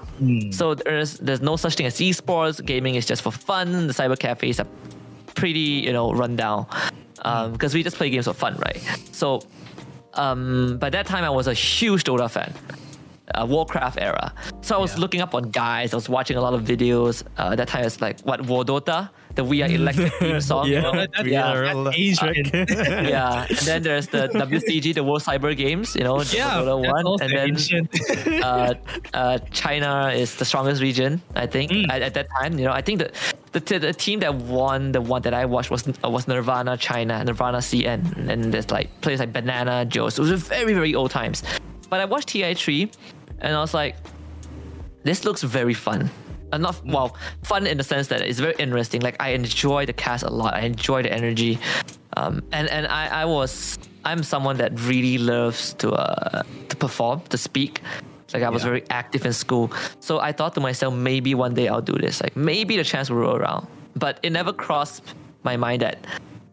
So 0.51 0.75
there's 0.75 1.17
there's 1.17 1.41
no 1.41 1.55
such 1.57 1.73
thing 1.75 1.87
as 1.87 1.95
esports. 1.97 2.63
Gaming 2.63 2.93
is 2.95 3.05
just 3.11 3.21
for 3.23 3.31
fun. 3.31 3.87
The 3.87 3.93
cyber 3.93 4.17
cafes 4.17 4.59
are 4.59 4.67
pretty 5.33 5.67
you 5.87 5.91
know 5.91 6.13
run 6.13 6.35
down 6.35 6.67
because 7.51 7.73
we 7.73 7.81
just 7.83 7.97
play 7.97 8.09
games 8.11 8.25
for 8.25 8.33
fun, 8.33 8.55
right? 8.67 8.79
So 9.11 9.41
um, 10.13 10.77
by 10.77 10.89
that 10.91 11.05
time, 11.07 11.23
I 11.23 11.29
was 11.31 11.47
a 11.47 11.53
huge 11.53 12.03
Dota 12.03 12.29
fan. 12.29 12.53
Uh, 13.33 13.45
Warcraft 13.49 13.97
era. 14.01 14.33
So 14.61 14.75
I 14.75 14.79
was 14.79 14.93
Yeah. 14.93 15.01
looking 15.01 15.21
up 15.21 15.33
on 15.35 15.43
guys. 15.51 15.93
I 15.93 15.97
was 15.97 16.09
watching 16.09 16.37
a 16.37 16.41
lot 16.41 16.53
of 16.53 16.61
videos. 16.63 17.23
Uh, 17.37 17.55
that 17.55 17.67
time 17.67 17.83
it's 17.85 18.01
like 18.01 18.19
what 18.21 18.41
War 18.47 18.63
Dota, 18.63 19.09
the 19.39 19.45
We 19.51 19.57
Are 19.63 19.71
Electric 19.79 20.11
theme 20.19 20.41
song. 20.49 20.67
you 20.67 20.73
Yeah. 20.75 20.81
know? 20.85 20.91
That- 20.99 21.11
that- 21.15 21.25
yeah. 21.25 21.53
that 21.53 21.93
age, 22.03 22.19
right? 22.21 22.47
yeah. 23.15 23.47
And 23.57 23.63
then 23.69 23.79
there's 23.87 24.07
the 24.15 24.27
WCG, 24.43 24.87
the 24.99 25.03
World 25.07 25.23
Cyber 25.23 25.51
Games. 25.55 25.95
You 25.95 26.03
know, 26.07 26.17
Yeah, 26.41 26.61
that's 26.67 26.87
one, 26.95 27.05
and 27.23 27.31
then 27.37 27.49
uh, 28.43 28.73
uh, 29.13 29.37
China 29.63 29.91
is 30.23 30.29
the 30.35 30.45
strongest 30.51 30.79
region, 30.81 31.11
I 31.35 31.47
think, 31.47 31.67
Mm. 31.71 31.85
at, 31.93 32.01
at 32.07 32.13
that 32.17 32.27
time. 32.37 32.51
You 32.59 32.65
know, 32.67 32.75
I 32.79 32.81
think 32.81 32.95
the, 33.03 33.09
the 33.55 33.61
t- 33.67 33.77
the 33.87 33.93
team 34.05 34.17
that 34.25 34.33
won 34.59 34.91
the 34.97 35.01
one 35.01 35.21
that 35.25 35.33
I 35.41 35.45
watched 35.45 35.71
was 35.71 35.83
uh, 35.87 36.09
was 36.15 36.27
Nirvana 36.27 36.73
China, 36.77 37.23
Nirvana 37.23 37.59
CN, 37.69 38.01
and 38.31 38.39
there's 38.53 38.69
like 38.77 38.87
players 39.01 39.19
like 39.23 39.31
Banana 39.39 39.85
Joe. 39.93 40.09
So 40.09 40.17
it 40.23 40.31
was 40.31 40.41
very 40.57 40.73
very 40.73 40.93
old 40.99 41.11
times. 41.11 41.37
But 41.89 41.97
I 42.03 42.05
watched 42.13 42.29
TI3, 42.29 42.65
and 43.43 43.51
I 43.55 43.61
was 43.61 43.73
like, 43.81 43.95
this 45.07 45.23
looks 45.25 45.41
very 45.43 45.73
fun. 45.87 46.09
Uh, 46.51 46.57
not 46.57 46.83
well, 46.85 47.15
fun 47.43 47.67
in 47.67 47.77
the 47.77 47.83
sense 47.83 48.07
that 48.07 48.21
it's 48.21 48.39
very 48.39 48.55
interesting. 48.59 49.01
Like 49.01 49.15
I 49.19 49.29
enjoy 49.29 49.85
the 49.85 49.93
cast 49.93 50.23
a 50.23 50.29
lot. 50.29 50.53
I 50.55 50.61
enjoy 50.61 51.03
the 51.03 51.11
energy, 51.13 51.59
um, 52.17 52.41
and 52.51 52.67
and 52.69 52.87
I, 52.87 53.21
I 53.21 53.25
was 53.25 53.77
I'm 54.05 54.23
someone 54.23 54.57
that 54.57 54.71
really 54.81 55.17
loves 55.17 55.73
to 55.75 55.91
uh, 55.91 56.43
to 56.69 56.75
perform, 56.75 57.21
to 57.29 57.37
speak. 57.37 57.81
Like 58.33 58.43
I 58.43 58.49
was 58.49 58.61
Yeah. 58.63 58.69
very 58.69 58.83
active 58.89 59.25
in 59.25 59.33
school, 59.33 59.71
so 59.99 60.19
I 60.19 60.31
thought 60.31 60.53
to 60.55 60.61
myself, 60.61 60.93
maybe 60.93 61.33
one 61.35 61.53
day 61.55 61.67
I'll 61.67 61.81
do 61.81 61.93
this. 61.93 62.21
Like 62.21 62.35
maybe 62.35 62.77
the 62.77 62.83
chance 62.83 63.09
will 63.09 63.17
roll 63.17 63.35
around, 63.35 63.67
but 63.95 64.19
it 64.23 64.31
never 64.31 64.53
crossed 64.53 65.03
my 65.43 65.57
mind 65.57 65.81
that 65.81 65.97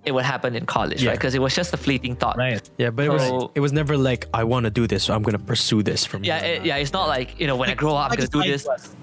it 0.07 0.13
would 0.15 0.25
happen 0.25 0.55
in 0.55 0.65
college, 0.67 1.03
Yeah. 1.03 1.11
right? 1.11 1.19
Because 1.19 1.35
it 1.35 1.41
was 1.43 1.55
just 1.55 1.75
a 1.75 1.77
fleeting 1.77 2.17
thought. 2.17 2.37
right. 2.39 2.63
Yeah, 2.79 2.91
but 2.91 3.05
it 3.07 3.11
was 3.11 3.51
it 3.55 3.61
was 3.61 3.73
never 3.73 3.97
like 3.99 4.27
I 4.33 4.45
want 4.45 4.65
to 4.65 4.71
do 4.71 4.87
this, 4.87 5.05
so 5.05 5.15
I'm 5.15 5.23
gonna 5.23 5.39
pursue 5.39 5.83
this 5.83 6.07
from. 6.07 6.25
Yeah, 6.25 6.39
it, 6.39 6.65
yeah. 6.65 6.77
It's 6.77 6.93
not 6.93 7.09
like 7.09 7.39
you 7.41 7.47
know 7.47 7.57
when 7.57 7.69
I 7.71 7.75
grow 7.75 7.95
up, 7.97 8.11
I'm 8.11 8.17
gonna 8.17 8.29
do 8.29 8.43
this. 8.43 8.65
quest. 8.65 8.95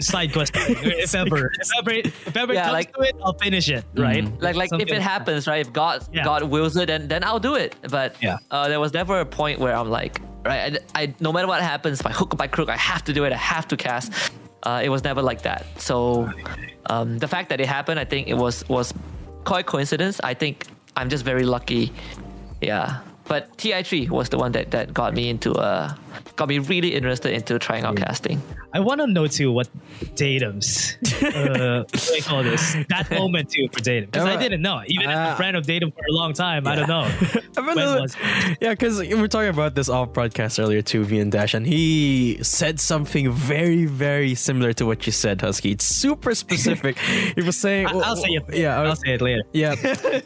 Side 0.00 0.32
quest. 0.32 0.52
If 0.56 1.14
ever, 1.14 1.50
if 1.60 1.70
ever, 1.78 1.90
if 1.90 2.36
ever 2.36 2.52
Yeah, 2.54 2.62
comes 2.64 2.72
like- 2.72 2.94
to 2.94 3.00
it, 3.02 3.16
I'll 3.22 3.34
finish 3.38 3.68
it. 3.68 3.84
Right. 3.94 4.24
like 4.40 4.56
like 4.56 4.70
if 4.72 4.88
it 4.90 5.02
happens 5.02 5.46
right 5.46 5.60
if 5.66 5.72
god 5.72 6.06
Yeah. 6.12 6.24
god 6.24 6.42
wills 6.44 6.76
it 6.76 6.86
then 6.86 7.08
then 7.08 7.22
i'll 7.24 7.40
do 7.50 7.54
it 7.54 7.76
but 7.90 8.16
Yeah. 8.22 8.38
uh, 8.50 8.68
there 8.68 8.80
was 8.80 8.92
never 8.94 9.20
a 9.20 9.26
point 9.26 9.58
where 9.60 9.74
i'm 9.76 9.90
like 9.90 10.20
right 10.44 10.78
I, 10.94 11.02
I 11.02 11.14
no 11.20 11.30
matter 11.32 11.46
what 11.46 11.60
happens 11.62 12.00
by 12.02 12.12
hook 12.12 12.34
or 12.34 12.36
by 12.36 12.46
crook 12.46 12.68
i 12.68 12.76
have 12.76 13.02
to 13.04 13.12
do 13.12 13.24
it 13.24 13.32
i 13.32 13.36
have 13.36 13.66
to 13.68 13.76
cast 13.76 14.12
uh, 14.62 14.80
it 14.82 14.88
was 14.88 15.04
never 15.04 15.22
like 15.22 15.42
that 15.42 15.66
so 15.78 16.30
um, 16.92 17.18
the 17.18 17.28
fact 17.28 17.48
that 17.50 17.60
it 17.60 17.66
happened 17.66 17.98
i 18.00 18.04
think 18.04 18.28
it 18.28 18.38
was 18.44 18.66
was 18.68 18.92
quite 19.44 19.66
coincidence 19.66 20.20
i 20.24 20.34
think 20.34 20.66
i'm 20.96 21.08
just 21.10 21.24
very 21.24 21.44
lucky 21.44 21.92
yeah 22.60 23.00
but 23.28 23.42
ti3 23.58 24.08
was 24.10 24.28
the 24.30 24.38
one 24.38 24.52
that 24.52 24.70
that 24.70 24.92
got 24.94 25.14
me 25.14 25.28
into 25.28 25.52
uh 25.54 25.92
got 26.36 26.48
me 26.48 26.58
really 26.58 26.94
interested 26.94 27.32
into 27.32 27.58
trying 27.58 27.84
out 27.84 27.96
casting. 27.96 28.40
I 28.72 28.80
want 28.80 29.00
to 29.00 29.06
know 29.06 29.26
too 29.26 29.50
what 29.52 29.68
Datum's 30.14 30.96
uh, 31.22 31.84
what 31.90 32.08
they 32.12 32.20
call 32.20 32.42
this? 32.42 32.76
That 32.88 33.10
moment 33.10 33.50
too 33.50 33.68
for 33.72 33.80
Datum. 33.80 34.10
Because 34.10 34.26
I 34.26 34.34
Uh, 34.36 34.38
didn't 34.40 34.62
know. 34.62 34.82
Even 34.86 35.08
as 35.10 35.30
uh, 35.30 35.32
a 35.32 35.36
friend 35.36 35.56
of 35.56 35.66
Datum 35.66 35.90
for 35.92 36.04
a 36.08 36.12
long 36.12 36.32
time 36.32 36.66
I 36.66 36.76
don't 36.76 36.88
know. 36.88 37.08
When 37.60 37.78
a- 37.78 38.00
was 38.00 38.16
yeah, 38.60 38.70
because 38.70 38.98
we 39.00 39.14
were 39.14 39.28
talking 39.28 39.48
about 39.50 39.74
this 39.74 39.88
off 39.88 40.12
broadcast 40.12 40.58
earlier 40.58 40.82
too, 40.82 41.04
V 41.04 41.18
and 41.18 41.30
Dash, 41.32 41.52
and 41.54 41.66
he 41.66 42.38
said 42.42 42.80
something 42.80 43.30
very, 43.30 43.84
very 43.86 44.34
similar 44.34 44.72
to 44.74 44.86
what 44.86 45.04
you 45.06 45.12
said, 45.12 45.40
Husky. 45.40 45.72
It's 45.72 45.84
super 45.84 46.34
specific. 46.34 46.96
he 47.36 47.42
was 47.42 47.56
saying, 47.56 47.86
I- 47.88 47.98
I'll 47.98 48.16
say 48.16 48.28
it. 48.30 48.44
Yeah, 48.54 48.80
I'll 48.80 48.92
uh, 48.92 48.94
say 48.94 49.14
it 49.14 49.20
later. 49.20 49.42
yeah. 49.52 49.74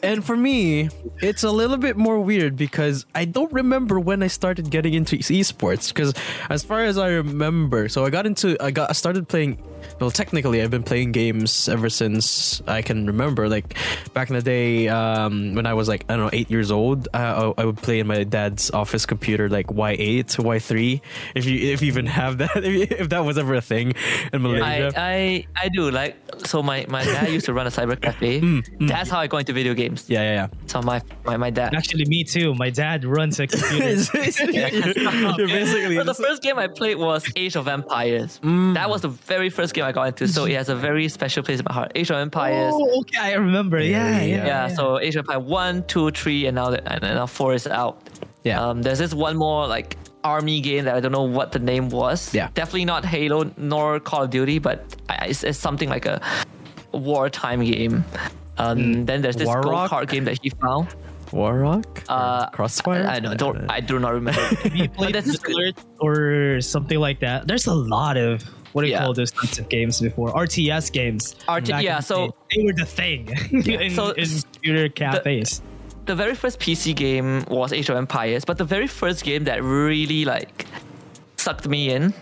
and 0.02 0.24
for 0.24 0.36
me, 0.36 0.90
it's 1.20 1.42
a 1.42 1.50
little 1.50 1.76
bit 1.78 1.96
more 1.96 2.20
weird 2.20 2.56
because 2.56 3.04
I 3.14 3.24
don't 3.24 3.52
remember 3.52 3.98
when 3.98 4.22
I 4.22 4.28
started 4.28 4.70
getting 4.70 4.94
into 4.94 5.16
esports. 5.16 5.73
Because 5.76 6.14
as 6.50 6.62
far 6.62 6.84
as 6.84 6.98
I 6.98 7.08
remember, 7.08 7.88
so 7.88 8.04
I 8.04 8.10
got 8.10 8.26
into, 8.26 8.56
I 8.62 8.70
got, 8.70 8.90
I 8.90 8.92
started 8.92 9.28
playing. 9.28 9.62
Well, 10.00 10.10
technically, 10.10 10.62
I've 10.62 10.70
been 10.70 10.82
playing 10.82 11.12
games 11.12 11.68
ever 11.68 11.88
since 11.88 12.62
I 12.66 12.82
can 12.82 13.06
remember. 13.06 13.48
Like 13.48 13.76
back 14.12 14.30
in 14.30 14.36
the 14.36 14.42
day, 14.42 14.88
um, 14.88 15.54
when 15.54 15.66
I 15.66 15.74
was 15.74 15.88
like 15.88 16.04
I 16.08 16.16
don't 16.16 16.26
know 16.26 16.30
eight 16.32 16.50
years 16.50 16.70
old, 16.70 17.08
uh, 17.14 17.52
I, 17.56 17.62
I 17.62 17.64
would 17.64 17.76
play 17.76 18.00
in 18.00 18.06
my 18.06 18.24
dad's 18.24 18.70
office 18.70 19.06
computer, 19.06 19.48
like 19.48 19.68
Y8, 19.68 20.24
Y3. 20.24 21.00
If 21.34 21.44
you 21.44 21.72
if 21.72 21.82
you 21.82 21.88
even 21.88 22.06
have 22.06 22.38
that, 22.38 22.56
if, 22.64 22.90
if 22.92 23.08
that 23.10 23.24
was 23.24 23.38
ever 23.38 23.54
a 23.54 23.60
thing 23.60 23.92
in 24.32 24.42
Malaysia. 24.42 24.92
I, 24.96 25.46
I 25.54 25.64
I 25.64 25.68
do 25.68 25.90
like 25.90 26.16
so 26.46 26.62
my, 26.62 26.86
my 26.88 27.04
dad 27.04 27.30
used 27.30 27.46
to 27.46 27.52
run 27.54 27.66
a 27.66 27.70
cyber 27.70 28.00
cafe. 28.00 28.40
That's 28.80 29.10
how 29.10 29.18
I 29.18 29.26
got 29.26 29.38
into 29.38 29.52
video 29.52 29.74
games. 29.74 30.08
Yeah, 30.08 30.22
yeah, 30.22 30.34
yeah, 30.34 30.48
So 30.74 30.82
my 30.82 31.00
my, 31.24 31.36
my 31.36 31.50
dad. 31.50 31.72
actually 31.72 32.04
me 32.06 32.24
too 32.24 32.52
my 32.56 32.68
dad 32.68 33.04
runs 33.04 33.38
a 33.38 33.46
computer 33.46 33.84
you're, 34.52 34.72
you're 35.38 35.46
basically 35.46 35.96
But 35.96 36.06
the 36.06 36.14
first 36.14 36.42
game 36.42 36.58
I 36.58 36.66
played 36.66 36.96
was 36.96 37.24
Age 37.36 37.54
of 37.54 37.68
Empires. 37.68 38.40
That 38.42 38.90
was 38.90 39.02
the 39.02 39.08
very 39.08 39.50
first 39.50 39.72
game 39.72 39.84
I 39.84 39.92
got 39.92 40.08
into, 40.08 40.26
so 40.26 40.46
it 40.46 40.54
has 40.54 40.68
a 40.68 40.74
very 40.74 41.08
special 41.08 41.44
place 41.44 41.60
in 41.60 41.66
my 41.68 41.72
heart. 41.72 41.92
Age 41.94 42.10
of 42.10 42.16
Empires. 42.16 42.72
oh 42.74 43.00
okay 43.02 43.20
I 43.20 43.34
remember 43.34 43.78
yeah 43.78 44.20
yeah, 44.22 44.46
yeah, 44.46 44.68
so 44.68 44.98
Age 44.98 45.14
of 45.14 45.20
Empires 45.28 45.44
one, 45.44 45.86
two, 45.86 46.10
three, 46.10 46.46
and 46.46 46.56
now 46.56 46.70
the, 46.70 46.92
and 46.92 47.02
now 47.02 47.26
four 47.26 47.54
is 47.54 47.68
out. 47.68 48.02
Yeah. 48.42 48.60
Um, 48.60 48.82
there's 48.82 48.98
this 48.98 49.14
one 49.14 49.36
more 49.36 49.68
like 49.68 49.96
army 50.24 50.60
game 50.60 50.86
that 50.86 50.96
I 50.96 51.00
don't 51.00 51.12
know 51.12 51.22
what 51.22 51.52
the 51.52 51.60
name 51.60 51.88
was. 51.88 52.34
Yeah. 52.34 52.48
Definitely 52.54 52.86
not 52.86 53.04
Halo 53.04 53.48
nor 53.56 54.00
Call 54.00 54.24
of 54.24 54.30
Duty, 54.30 54.58
but 54.58 54.96
it's, 55.22 55.44
it's 55.44 55.58
something 55.58 55.88
like 55.88 56.04
a 56.04 56.20
wartime 56.92 57.62
game. 57.62 58.04
Um, 58.58 59.04
Then 59.06 59.22
there's 59.22 59.36
this 59.36 59.46
War 59.46 59.62
go 59.62 59.70
kart 59.70 60.08
game 60.08 60.24
that 60.24 60.38
he 60.42 60.50
found. 60.50 60.88
Warrock? 61.32 62.04
Uh, 62.08 62.48
Crossfire? 62.50 63.06
I, 63.08 63.16
I 63.16 63.20
don't, 63.20 63.36
don't 63.36 63.70
I 63.70 63.80
do 63.80 63.98
not 63.98 64.12
remember. 64.14 64.40
you 64.74 64.88
played 64.88 65.14
there's 65.16 65.24
this 65.24 65.42
Alert 65.44 65.74
or 65.98 66.60
something 66.60 66.98
like 66.98 67.18
that 67.20 67.48
there's 67.48 67.66
a 67.66 67.74
lot 67.74 68.16
of 68.16 68.42
what 68.72 68.82
do 68.82 68.86
you 68.88 68.92
Yeah. 68.92 69.02
call 69.04 69.14
those 69.14 69.32
types 69.32 69.58
of 69.58 69.68
games 69.68 70.00
before 70.00 70.32
RTS 70.32 70.92
games 70.92 71.34
RT 71.50 71.68
yeah, 71.82 71.98
so- 71.98 72.28
day. 72.28 72.32
they 72.56 72.62
were 72.62 72.72
the 72.72 72.86
thing 72.86 73.28
in, 73.66 73.90
So- 73.90 74.10
in 74.12 74.28
computer 74.52 74.88
cafes 74.88 75.60
the 76.06 76.14
very 76.14 76.34
first 76.36 76.60
PC 76.60 76.94
game 76.94 77.44
was 77.48 77.72
Age 77.72 77.88
of 77.88 77.96
Empires, 77.96 78.44
but 78.44 78.58
the 78.58 78.64
very 78.64 78.86
first 78.86 79.24
game 79.24 79.44
that 79.44 79.62
really 79.62 80.24
like 80.26 80.66
sucked 81.36 81.66
me 81.66 81.90
in 81.90 82.12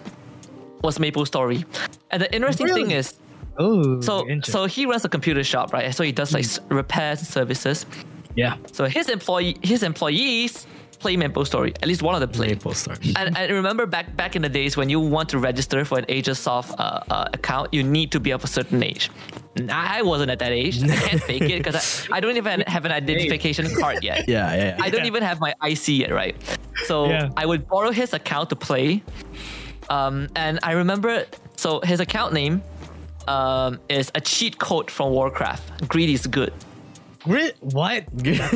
was 0.85 0.99
Maple 1.01 1.27
Story. 1.27 1.64
And 2.12 2.23
the 2.23 2.33
interesting 2.35 2.68
thing 2.68 2.92
is, 2.92 3.18
oh 3.59 4.01
so 4.01 4.27
so 4.43 4.67
he 4.67 4.87
runs 4.87 5.05
a 5.05 5.09
computer 5.09 5.45
shop, 5.45 5.73
right? 5.73 5.95
So 5.95 6.03
he 6.05 6.12
does 6.12 6.33
like 6.33 6.45
s- 6.45 6.61
repairs 6.69 7.19
and 7.21 7.29
services. 7.29 7.87
yeah 8.35 8.57
So 8.73 8.87
his 8.87 9.09
employee 9.09 9.57
his 9.62 9.83
employees 9.83 10.67
play 10.99 11.17
Maple 11.17 11.45
Story. 11.45 11.73
At 11.83 11.88
least 11.88 12.01
one 12.03 12.15
of 12.15 12.21
them 12.21 12.31
play. 12.31 12.49
Maple 12.49 12.75
Story. 12.75 12.97
And 13.19 13.37
I 13.37 13.49
remember 13.49 13.87
back 13.87 14.15
back 14.17 14.37
in 14.37 14.43
the 14.43 14.49
days 14.49 14.77
when 14.77 14.88
you 14.88 15.01
want 15.01 15.29
to 15.31 15.38
register 15.38 15.85
for 15.85 15.99
an 15.99 16.05
Asiasoft 16.07 16.71
uh, 16.79 17.01
uh, 17.11 17.29
account, 17.35 17.75
you 17.75 17.83
need 17.83 18.11
to 18.12 18.21
be 18.21 18.31
of 18.31 18.45
a 18.45 18.47
certain 18.47 18.83
age. 18.83 19.11
I 19.69 20.01
wasn't 20.03 20.31
at 20.31 20.38
that 20.38 20.53
age. 20.53 20.83
I 20.83 20.97
can't 20.97 21.23
fake 21.23 21.43
it 21.43 21.59
because 21.59 21.77
I, 22.11 22.17
I 22.17 22.21
don't 22.21 22.37
even 22.38 22.62
have 22.75 22.85
an 22.87 22.93
identification 22.93 23.67
card 23.81 24.03
yet. 24.03 24.25
Yeah, 24.29 24.55
yeah, 24.55 24.65
yeah. 24.79 24.85
I 24.87 24.88
don't 24.91 25.05
even 25.07 25.23
have 25.23 25.41
my 25.41 25.53
IC 25.71 25.88
yet, 25.88 26.11
right? 26.12 26.35
So 26.87 27.11
Yeah. 27.11 27.29
I 27.37 27.45
would 27.51 27.69
borrow 27.69 27.91
his 27.91 28.15
account 28.15 28.49
to 28.51 28.57
play. 28.57 29.03
Um, 29.91 30.29
and 30.37 30.59
I 30.62 30.73
remember, 30.73 31.27
so 31.57 31.81
his 31.85 32.01
account 32.01 32.33
name 32.33 32.62
um, 33.28 33.78
is 33.88 34.11
a 34.14 34.20
cheat 34.20 34.58
code 34.58 34.90
from 34.90 35.12
Warcraft. 35.12 35.88
Greed 35.88 36.11
is 36.11 36.26
good. 36.26 36.52
Grit? 37.20 37.56
What? 37.61 38.04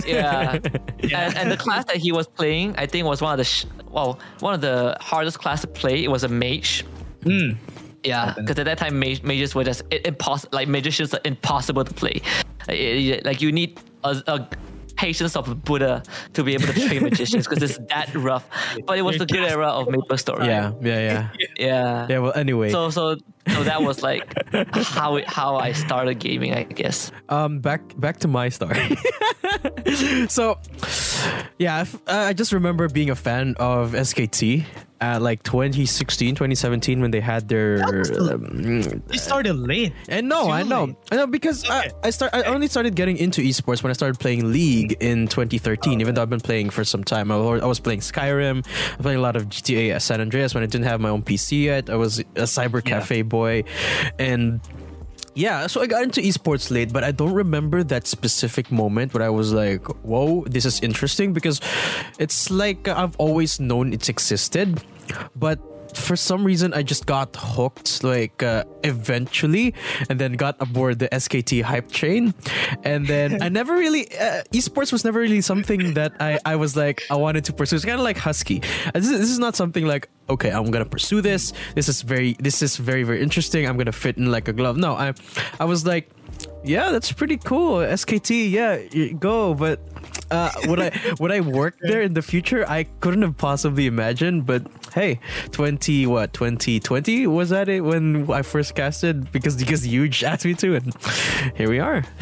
Yeah. 0.06 0.58
And, 1.02 1.36
and 1.36 1.50
the 1.52 1.56
class 1.56 1.84
that 1.84 1.96
he 1.96 2.10
was 2.10 2.26
playing, 2.26 2.74
I 2.76 2.86
think, 2.86 3.06
was 3.06 3.22
one 3.22 3.32
of 3.32 3.38
the 3.38 3.44
sh- 3.44 3.64
well, 3.90 4.18
one 4.40 4.54
of 4.54 4.60
the 4.60 4.96
hardest 5.00 5.38
class 5.38 5.60
to 5.60 5.68
play. 5.68 6.02
It 6.02 6.10
was 6.10 6.24
a 6.24 6.28
mage. 6.28 6.84
Yeah, 8.04 8.34
because 8.36 8.58
at 8.58 8.64
that 8.66 8.78
time 8.78 8.98
mage, 8.98 9.22
mages 9.22 9.54
were 9.54 9.62
just 9.64 9.82
impossible. 9.90 10.50
Like 10.56 10.68
magicians 10.68 11.14
are 11.14 11.20
impossible 11.24 11.84
to 11.84 11.94
play. 11.94 12.20
Like, 12.66 12.78
it- 12.78 13.24
like 13.24 13.40
you 13.40 13.52
need 13.52 13.78
a, 14.04 14.20
a 14.26 14.48
patience 14.96 15.36
of 15.36 15.64
Buddha 15.64 16.02
to 16.34 16.42
be 16.42 16.54
able 16.54 16.66
to 16.66 16.72
train 16.88 17.02
magicians 17.02 17.46
because 17.46 17.62
it's 17.62 17.78
that 17.88 18.12
rough. 18.14 18.48
But 18.86 18.98
it 18.98 19.02
was 19.02 19.18
the 19.18 19.26
good 19.26 19.44
era 19.44 19.68
of 19.68 19.88
Maple 19.88 20.16
Story. 20.18 20.46
yeah, 20.46 20.72
yeah, 20.80 20.98
yeah. 21.00 21.28
yeah. 21.58 22.06
Yeah, 22.08 22.18
well, 22.18 22.32
anyway. 22.34 22.70
So 22.70 22.90
so 22.90 23.16
so 23.48 23.62
that 23.64 23.82
was 23.82 24.02
like 24.02 24.24
how 24.74 25.16
it, 25.16 25.28
how 25.28 25.56
I 25.56 25.72
started 25.72 26.18
gaming, 26.18 26.54
I 26.54 26.64
guess. 26.64 27.12
um 27.28 27.60
back 27.60 27.80
back 28.00 28.18
to 28.24 28.28
my 28.28 28.48
story 28.48 28.96
so 30.28 30.58
yeah 31.58 31.82
if- 31.82 31.94
uh, 32.06 32.26
i 32.30 32.32
just 32.32 32.52
remember 32.52 32.88
being 32.88 33.10
a 33.10 33.14
fan 33.16 33.54
of 33.58 33.92
skt 33.92 34.64
at 35.00 35.20
like 35.20 35.42
2016, 35.42 36.34
2017 36.34 37.00
when 37.00 37.10
they 37.10 37.20
had 37.20 37.48
their. 37.48 37.82
Um, 37.84 38.82
You 39.10 39.18
started 39.18 39.54
late. 39.54 39.92
and 40.08 40.28
no, 40.28 40.50
I 40.50 40.62
know, 40.62 40.86
Truly. 40.86 40.96
I 41.12 41.16
know 41.16 41.26
because 41.26 41.64
Okay. 41.64 41.72
I, 41.74 41.90
I 42.04 42.10
start. 42.10 42.34
I 42.34 42.42
only 42.44 42.68
started 42.68 42.94
getting 42.94 43.16
into 43.18 43.40
esports 43.42 43.82
when 43.82 43.90
I 43.90 43.92
started 43.94 44.18
playing 44.18 44.50
League 44.52 44.96
in 45.00 45.28
2013. 45.28 46.00
Even 46.00 46.14
though 46.14 46.22
I've 46.22 46.30
been 46.30 46.40
playing 46.40 46.70
for 46.70 46.84
some 46.84 47.04
time, 47.04 47.30
I 47.30 47.36
was, 47.36 47.62
I 47.62 47.66
was 47.66 47.80
playing 47.80 48.00
Skyrim. 48.00 48.66
I 48.98 49.02
playing 49.02 49.18
a 49.18 49.22
lot 49.22 49.36
of 49.36 49.48
GTA 49.48 50.00
San 50.00 50.20
Andreas 50.20 50.54
when 50.54 50.62
I 50.62 50.66
didn't 50.66 50.86
have 50.86 51.00
my 51.00 51.08
own 51.10 51.22
PC 51.22 51.64
yet. 51.64 51.90
I 51.90 51.96
was 51.96 52.18
a 52.20 52.24
cyber 52.48 52.76
Yeah. 52.84 52.98
cafe 53.00 53.22
boy, 53.22 53.64
and 54.18 54.60
yeah, 55.36 55.66
so 55.68 55.82
I 55.82 55.86
got 55.86 56.02
into 56.02 56.22
esports 56.22 56.70
late, 56.70 56.92
but 56.92 57.04
I 57.04 57.12
don't 57.12 57.34
remember 57.34 57.84
that 57.84 58.06
specific 58.06 58.72
moment 58.72 59.12
where 59.12 59.22
I 59.22 59.28
was 59.28 59.52
like, 59.52 59.84
"Whoa, 60.02 60.48
this 60.48 60.64
is 60.64 60.80
interesting," 60.80 61.36
because 61.36 61.60
it's 62.18 62.50
like 62.50 62.88
I've 62.88 63.14
always 63.20 63.60
known 63.60 63.92
it's 63.92 64.08
existed, 64.08 64.80
but 65.36 65.60
for 65.96 66.16
some 66.16 66.44
reason 66.44 66.72
I 66.74 66.82
just 66.82 67.06
got 67.06 67.34
hooked 67.36 68.04
like 68.04 68.42
uh, 68.42 68.64
eventually, 68.84 69.74
and 70.08 70.18
then 70.18 70.32
got 70.34 70.56
aboard 70.60 70.98
the 70.98 71.08
SKT 71.08 71.62
hype 71.62 71.90
train, 71.90 72.34
and 72.84 73.06
then 73.06 73.42
I 73.42 73.48
never 73.48 73.74
really 73.74 74.06
uh, 74.18 74.42
esports 74.52 74.92
was 74.92 75.04
never 75.04 75.20
really 75.20 75.40
something 75.40 75.94
that 75.94 76.12
I 76.20 76.38
I 76.44 76.56
was 76.56 76.76
like 76.76 77.02
I 77.10 77.16
wanted 77.16 77.44
to 77.46 77.52
pursue. 77.52 77.76
It's 77.76 77.84
kind 77.84 77.98
of 77.98 78.04
like 78.04 78.18
Husky. 78.18 78.62
Uh, 78.94 79.00
This 79.00 79.10
is, 79.10 79.18
this 79.20 79.30
is 79.30 79.38
not 79.38 79.56
something 79.56 79.86
like 79.86 80.08
okay, 80.28 80.50
I'm 80.50 80.70
gonna 80.70 80.84
pursue 80.84 81.20
this. 81.20 81.52
This 81.74 81.88
is 81.88 82.02
very 82.02 82.34
this 82.40 82.62
is 82.62 82.76
very 82.76 83.02
very 83.04 83.22
interesting. 83.22 83.66
I'm 83.66 83.76
gonna 83.76 83.92
fit 83.92 84.16
in 84.16 84.30
like 84.30 84.48
a 84.48 84.52
glove. 84.52 84.76
No, 84.76 84.94
I 84.94 85.14
I 85.60 85.64
was 85.64 85.86
like, 85.86 86.10
yeah, 86.66 86.90
that's 86.90 87.12
pretty 87.12 87.36
cool. 87.36 87.78
SKT, 87.78 88.50
yeah, 88.50 89.12
go. 89.12 89.54
But 89.54 89.80
uh, 90.30 90.50
would 90.66 90.80
I 90.80 90.90
would 91.20 91.30
I 91.30 91.40
work 91.40 91.76
there 91.80 92.02
in 92.02 92.14
the 92.14 92.22
future? 92.22 92.68
I 92.68 92.84
couldn't 93.00 93.22
have 93.22 93.36
possibly 93.36 93.86
imagined. 93.86 94.46
But 94.46 94.66
hey, 94.92 95.20
twenty 95.52 96.06
what 96.06 96.32
twenty 96.32 96.80
twenty 96.80 97.26
was 97.26 97.50
that 97.50 97.68
it 97.68 97.80
when 97.80 98.30
I 98.30 98.42
first 98.42 98.74
casted 98.74 99.30
because 99.32 99.56
because 99.56 99.86
Huge 99.86 100.24
asked 100.30 100.44
me 100.44 100.54
to, 100.54 100.74
and 100.76 100.94
here 101.56 101.70
we 101.70 101.78
are. 101.78 102.04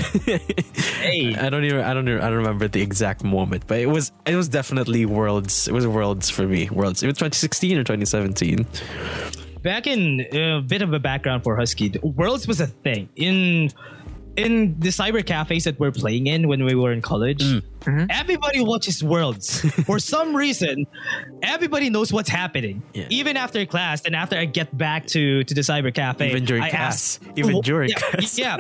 Hey. 1.05 1.35
I 1.37 1.51
don't 1.51 1.65
even 1.65 1.81
I 1.85 1.93
don't 1.93 2.09
even, 2.09 2.23
I 2.23 2.29
don't 2.29 2.39
remember 2.39 2.67
the 2.67 2.81
exact 2.81 3.25
moment, 3.25 3.67
but 3.67 3.79
it 3.79 3.87
was 3.87 4.11
it 4.27 4.37
was 4.37 4.49
definitely 4.49 5.05
worlds. 5.05 5.69
It 5.69 5.75
was 5.75 5.87
worlds 5.87 6.31
for 6.31 6.47
me. 6.47 6.71
Worlds. 6.71 7.03
It 7.03 7.07
was 7.09 7.17
2016 7.19 7.77
or 7.77 7.85
2017. 7.85 8.67
back 9.63 9.87
in 9.87 10.21
a 10.33 10.63
bit 10.63 10.81
of 10.81 10.95
a 10.95 10.99
background 10.99 11.43
for 11.45 11.57
Husky, 11.57 11.93
Worlds 12.03 12.49
was 12.49 12.61
a 12.61 12.67
thing 12.67 13.09
in 13.17 13.71
in 14.37 14.79
the 14.81 14.89
cyber 14.89 15.25
cafes 15.25 15.65
that 15.65 15.79
we're 15.79 15.93
playing 15.93 16.27
in 16.27 16.49
when 16.49 16.65
we 16.65 16.75
were 16.75 16.93
in 16.93 17.01
college. 17.03 17.43
Mm. 17.43 18.07
Everybody 18.11 18.61
watches 18.61 19.03
Worlds 19.05 19.61
for 19.87 19.99
some 19.99 20.35
reason. 20.35 20.87
Everybody 21.43 21.91
knows 21.91 22.13
what's 22.13 22.31
happening, 22.31 22.83
Yeah. 22.95 23.07
even 23.11 23.37
after 23.37 23.65
class 23.67 24.05
and 24.07 24.17
after 24.17 24.37
I 24.37 24.47
get 24.47 24.77
back 24.77 25.07
to 25.09 25.45
to 25.45 25.55
the 25.55 25.61
cyber 25.61 25.93
cafe. 25.95 26.31
Even 26.31 26.45
during 26.45 26.63
I 26.63 26.71
class. 26.71 27.21
ask- 27.23 27.39
Even 27.39 27.53
who- 27.53 27.63
during 27.63 27.91
yeah, 27.91 27.97
class. 27.99 28.39
yeah, 28.39 28.57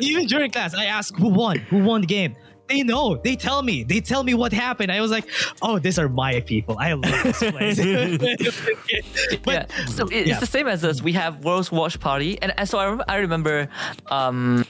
even 0.00 0.26
during 0.26 0.50
class, 0.50 0.74
I 0.74 0.86
ask 0.86 1.14
who 1.16 1.28
won, 1.28 1.58
who 1.58 1.84
won 1.84 2.00
the 2.00 2.06
game. 2.06 2.34
They 2.68 2.82
know. 2.84 3.16
They 3.22 3.36
tell 3.36 3.60
me. 3.62 3.82
They 3.82 4.00
tell 4.00 4.22
me 4.22 4.32
what 4.34 4.52
happened. 4.52 4.90
I 4.92 5.00
was 5.02 5.10
like, 5.10 5.26
"Oh, 5.60 5.78
these 5.78 5.98
are 5.98 6.08
my 6.08 6.40
people. 6.40 6.76
I 6.78 6.92
love 6.94 7.22
this 7.24 7.38
place." 7.52 7.76
but 9.44 9.52
yeah. 9.52 9.66
So 9.86 10.06
it, 10.06 10.26
yeah. 10.26 10.32
it's 10.32 10.40
the 10.40 10.46
same 10.46 10.68
as 10.68 10.84
us. 10.84 11.02
We 11.02 11.12
have 11.12 11.44
World's 11.44 11.70
Watch 11.72 11.98
Party, 12.00 12.40
and, 12.40 12.54
and 12.56 12.66
so 12.68 12.78
I, 12.78 12.86
rem- 12.88 13.02
I 13.08 13.16
remember 13.16 13.68
um, 14.10 14.64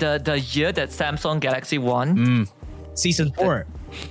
the 0.00 0.20
the 0.30 0.38
year 0.56 0.72
that 0.72 0.88
Samsung 0.90 1.38
Galaxy 1.40 1.78
won. 1.78 2.16
Mm. 2.16 2.44
season 2.94 3.30
four. 3.32 3.66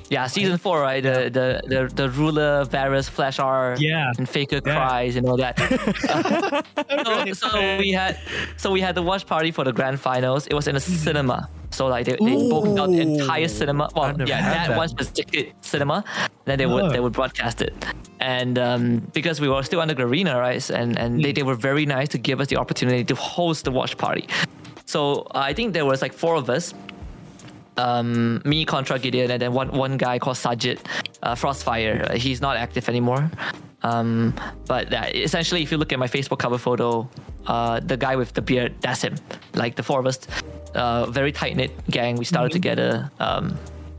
Yeah, 0.09 0.27
season 0.27 0.57
four, 0.57 0.81
right? 0.81 1.01
The 1.03 1.17
the 1.37 1.47
the, 1.71 1.79
the 1.99 2.07
ruler, 2.19 2.65
Varus, 2.65 3.07
Flash 3.09 3.39
R, 3.39 3.75
Yeah. 3.79 4.11
and 4.17 4.27
Faker 4.27 4.59
Yeah. 4.65 4.75
cries 4.75 5.15
and 5.17 5.25
all 5.29 5.37
that. 5.37 5.55
so, 7.33 7.49
so 7.49 7.77
we 7.77 7.91
had 7.91 8.17
so 8.57 8.71
we 8.71 8.81
had 8.81 8.95
the 8.95 9.01
watch 9.03 9.25
party 9.25 9.51
for 9.51 9.63
the 9.63 9.71
grand 9.71 9.99
finals. 9.99 10.47
It 10.47 10.53
was 10.53 10.67
in 10.67 10.75
a 10.75 10.79
cinema. 10.79 11.47
So 11.71 11.87
like 11.87 12.05
they, 12.07 12.17
they 12.19 12.35
booked 12.49 12.79
out 12.79 12.89
the 12.91 12.99
entire 13.01 13.47
cinema. 13.47 13.89
Well, 13.95 14.15
yeah, 14.27 14.41
that, 14.41 14.67
that. 14.69 14.77
one 14.77 14.87
specific 14.89 15.53
cinema. 15.61 16.03
Then 16.45 16.57
they 16.57 16.65
would 16.65 16.83
Oh. 16.83 16.89
they 16.93 16.99
would 16.99 17.13
broadcast 17.13 17.61
it, 17.61 17.73
and 18.19 18.57
um, 18.57 18.83
because 19.13 19.39
we 19.39 19.47
were 19.47 19.63
still 19.63 19.79
under 19.81 19.95
Garena, 19.95 20.33
right? 20.39 20.69
And 20.71 20.97
and 20.99 21.23
they, 21.23 21.31
they 21.31 21.43
were 21.43 21.55
very 21.69 21.85
nice 21.85 22.09
to 22.09 22.17
give 22.17 22.41
us 22.41 22.47
the 22.47 22.57
opportunity 22.57 23.03
to 23.05 23.15
host 23.15 23.63
the 23.65 23.71
watch 23.71 23.95
party. 23.97 24.25
So 24.89 25.21
uh, 25.35 25.49
I 25.49 25.53
think 25.53 25.73
there 25.73 25.85
was 25.85 26.01
like 26.01 26.13
four 26.13 26.35
of 26.35 26.49
us 26.49 26.73
um, 27.77 28.41
me, 28.43 28.65
Contra 28.65 28.97
Gideon, 28.99 29.29
and 29.31 29.39
then 29.41 29.53
one 29.53 29.69
one 29.71 29.97
guy 29.97 30.17
called 30.19 30.35
Sajid, 30.37 30.79
uh, 31.23 31.35
Frostfire. 31.35 32.09
Uh, 32.09 32.15
He's 32.15 32.41
not 32.41 32.57
active 32.57 32.89
anymore. 32.89 33.29
Um, 33.83 34.33
but 34.67 34.91
uh, 34.93 35.05
essentially, 35.13 35.61
if 35.61 35.71
you 35.71 35.77
look 35.77 35.93
at 35.93 35.99
my 35.99 36.07
Facebook 36.07 36.39
cover 36.39 36.57
photo, 36.57 37.07
uh, 37.47 37.79
the 37.79 37.95
guy 37.95 38.15
with 38.17 38.33
the 38.33 38.41
beard, 38.41 38.73
that's 38.81 39.01
him. 39.03 39.15
Like 39.53 39.75
the 39.75 39.83
four 39.83 39.99
of 39.99 40.07
us, 40.07 40.19
uh, 40.75 41.05
very 41.05 41.31
tight 41.31 41.55
knit 41.55 41.71
gang. 41.89 42.15
We 42.17 42.25
started 42.25 42.51
together. 42.51 43.09
Um, 43.19 43.55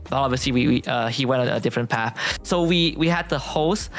but 0.09 0.17
obviously, 0.25 0.51
we, 0.51 0.67
we 0.67 0.83
uh, 0.83 1.07
he 1.07 1.25
went 1.25 1.41
on 1.41 1.47
a 1.47 1.59
different 1.59 1.89
path. 1.89 2.13
So 2.43 2.63
we 2.63 2.95
we 2.97 3.07
had 3.07 3.29
the 3.29 3.39
host. 3.39 3.89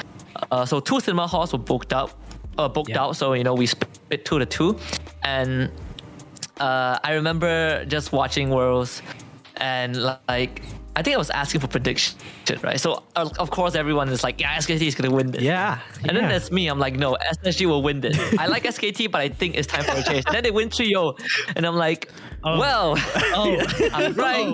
Uh, 0.51 0.67
so 0.67 0.79
two 0.79 1.01
cinema 1.01 1.27
halls 1.27 1.53
were 1.53 1.59
booked 1.73 1.93
up, 1.95 2.11
uh, 2.59 2.69
booked 2.69 2.91
Yeah. 2.91 3.03
out. 3.03 3.17
So 3.17 3.33
you 3.33 3.45
know 3.45 3.55
we 3.55 3.67
split 3.67 4.25
two 4.27 4.39
to 4.39 4.47
two, 4.47 4.79
and 5.25 5.71
uh, 6.61 6.99
I 7.03 7.15
remember 7.15 7.85
just 7.87 8.13
watching 8.13 8.51
Worlds 8.51 9.03
and 9.57 9.97
like 10.29 10.63
I 10.95 11.01
think 11.03 11.15
I 11.15 11.19
was 11.19 11.31
asking 11.31 11.63
for 11.63 11.69
prediction, 11.69 12.19
right? 12.63 12.79
So 12.79 13.03
uh, 13.17 13.29
of 13.39 13.51
course 13.51 13.75
everyone 13.75 14.11
is 14.11 14.23
like, 14.23 14.39
yeah, 14.39 14.57
SKT 14.59 14.83
is 14.83 14.95
gonna 14.95 15.11
win 15.15 15.31
this. 15.31 15.41
Yeah. 15.41 15.79
And 16.07 16.15
then 16.17 16.25
yeah. 16.25 16.29
there's 16.29 16.53
me. 16.53 16.69
I'm 16.69 16.79
like, 16.79 16.97
no, 16.97 17.17
SSG 17.43 17.65
will 17.67 17.83
win 17.83 18.01
this. 18.03 18.19
I 18.39 18.47
like 18.47 18.65
SKT, 18.65 19.11
but 19.11 19.23
I 19.23 19.31
think 19.31 19.57
it's 19.57 19.67
time 19.67 19.85
for 19.85 19.93
a 19.93 20.03
change. 20.03 20.25
And 20.27 20.35
then 20.35 20.43
they 20.43 20.51
win 20.51 20.69
3-0. 20.69 21.19
And 21.57 21.67
I'm 21.67 21.77
like, 21.77 22.11
Oh. 22.45 22.59
well, 22.59 22.95
Oh, 23.35 23.57
I'm 23.93 24.13
right. 24.27 24.53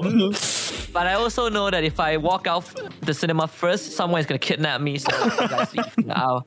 But 0.93 1.07
I 1.07 1.15
also 1.15 1.49
know 1.49 1.71
that 1.71 1.85
if 1.85 1.99
I 1.99 2.19
walk 2.19 2.47
out 2.47 2.65
the 3.01 3.15
cinema 3.15 3.49
first, 3.49 3.93
someone 3.93 4.21
is 4.21 4.27
gonna 4.27 4.39
kidnap 4.39 4.81
me. 4.81 4.99
So 4.99 5.09
you 5.25 5.49
guys 5.49 5.75
leave. 5.75 6.11
I'll, 6.11 6.47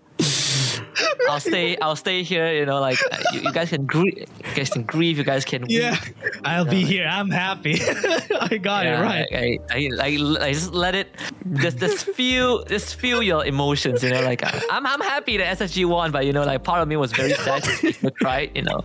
I'll 1.30 1.40
stay. 1.40 1.78
I'll 1.78 1.96
stay 1.96 2.24
here. 2.24 2.52
You 2.54 2.66
know, 2.66 2.80
like 2.80 3.00
uh, 3.12 3.18
you, 3.34 3.42
you 3.42 3.52
guys 3.54 3.70
can 3.70 3.86
grieve. 3.86 4.18
You 4.18 4.54
guys 4.56 4.70
can 4.70 4.84
grieve. 4.84 5.18
You 5.18 5.24
guys 5.24 5.46
can. 5.46 5.66
yeah. 5.70 5.98
weep. 6.04 6.16
I'll 6.44 6.66
be 6.66 6.84
here. 6.84 7.08
I'm 7.08 7.30
happy. 7.30 7.76
I 8.42 8.58
got 8.58 8.86
Yeah, 8.86 9.00
it 9.00 9.04
right. 9.04 9.28
I, 9.32 9.60
I, 9.72 9.90
I, 10.00 10.46
I 10.48 10.54
just 10.54 10.74
let 10.74 10.96
it. 10.96 11.16
Just, 11.54 11.78
just 11.80 12.06
feel, 12.08 12.64
just 12.66 12.96
feel 12.96 13.22
your 13.24 13.46
emotions. 13.46 14.04
You 14.04 14.10
know, 14.12 14.22
like 14.22 14.42
I'm, 14.72 14.86
I'm 14.86 15.02
happy 15.02 15.38
that 15.38 15.58
SSG 15.60 15.86
won, 15.86 16.12
but 16.12 16.26
you 16.26 16.34
know, 16.34 16.44
like 16.44 16.64
part 16.64 16.82
of 16.82 16.88
me 16.88 16.96
was 16.98 17.12
very 17.12 17.34
sad 17.34 17.64
to 17.64 17.72
see 17.94 18.12
cry. 18.12 18.50
You 18.54 18.64
know. 18.64 18.82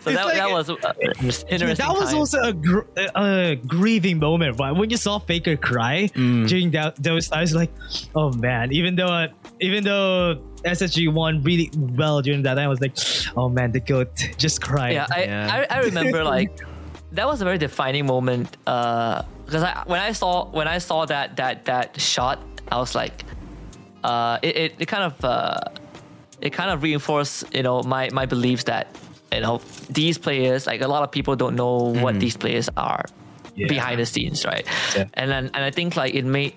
So 0.00 0.10
that, 0.12 0.24
like- 0.26 0.36
that 0.36 0.50
was 0.50 0.70
uh, 0.70 0.76
interesting. 1.48 1.58
that 1.86 1.96
was 1.98 2.10
time. 2.10 2.16
also 2.18 2.40
a, 2.42 2.52
gr- 2.52 2.88
a 3.14 3.56
grieving 3.66 4.18
moment, 4.18 4.58
right? 4.58 4.72
When 4.72 4.90
you 4.90 4.96
saw 4.96 5.18
Faker 5.18 5.56
cry 5.56 6.08
Mm. 6.14 6.48
during 6.48 6.70
that 6.72 6.96
those 7.02 7.30
I 7.32 7.40
was 7.40 7.54
like, 7.54 7.70
oh 8.14 8.32
man, 8.32 8.72
even 8.72 8.96
though 8.96 9.06
uh, 9.06 9.28
even 9.60 9.84
though 9.84 10.42
SSG 10.64 11.12
won 11.12 11.42
really 11.42 11.70
well 11.74 12.20
during 12.22 12.42
that 12.42 12.54
time, 12.54 12.64
I 12.64 12.68
was 12.68 12.80
like, 12.80 12.96
oh 13.36 13.48
man, 13.48 13.72
the 13.72 13.80
goat 13.80 14.10
just 14.38 14.60
cried. 14.62 14.92
Yeah, 14.94 15.06
I, 15.10 15.24
Yeah. 15.24 15.66
I, 15.70 15.76
I 15.76 15.80
remember 15.82 16.22
like 16.36 16.50
that 17.12 17.26
was 17.26 17.40
a 17.40 17.44
very 17.44 17.58
defining 17.58 18.06
moment 18.06 18.56
Uh, 18.66 19.22
because 19.46 19.62
I 19.64 19.82
when 19.86 20.00
I 20.00 20.12
saw 20.12 20.46
when 20.50 20.68
I 20.68 20.78
saw 20.78 21.06
that 21.06 21.36
that 21.36 21.64
that 21.64 22.00
shot, 22.00 22.38
I 22.70 22.78
was 22.78 22.94
like, 22.94 23.24
uh, 24.04 24.38
it, 24.42 24.56
it, 24.56 24.74
it 24.78 24.86
kind 24.86 25.02
of 25.04 25.24
uh, 25.24 25.58
it 26.40 26.50
kind 26.52 26.70
of 26.70 26.82
reinforced 26.82 27.44
you 27.54 27.62
know 27.62 27.82
my 27.82 28.08
my 28.12 28.26
beliefs 28.26 28.64
that 28.64 28.86
you 29.32 29.40
know 29.40 29.60
these 29.90 30.18
players 30.18 30.66
like 30.66 30.80
a 30.82 30.88
lot 30.88 31.02
of 31.02 31.10
people 31.10 31.34
don't 31.36 31.56
know 31.56 31.76
what 32.02 32.20
these 32.20 32.36
players 32.36 32.68
are 32.76 33.04
Yeah. 33.56 33.66
behind 33.68 33.98
the 34.00 34.06
scenes, 34.06 34.44
right? 34.46 34.64
Yeah. 34.96 35.06
And 35.14 35.28
then 35.30 35.50
and 35.54 35.64
I 35.64 35.70
think 35.72 35.96
like 35.96 36.14
it 36.14 36.24
made 36.24 36.54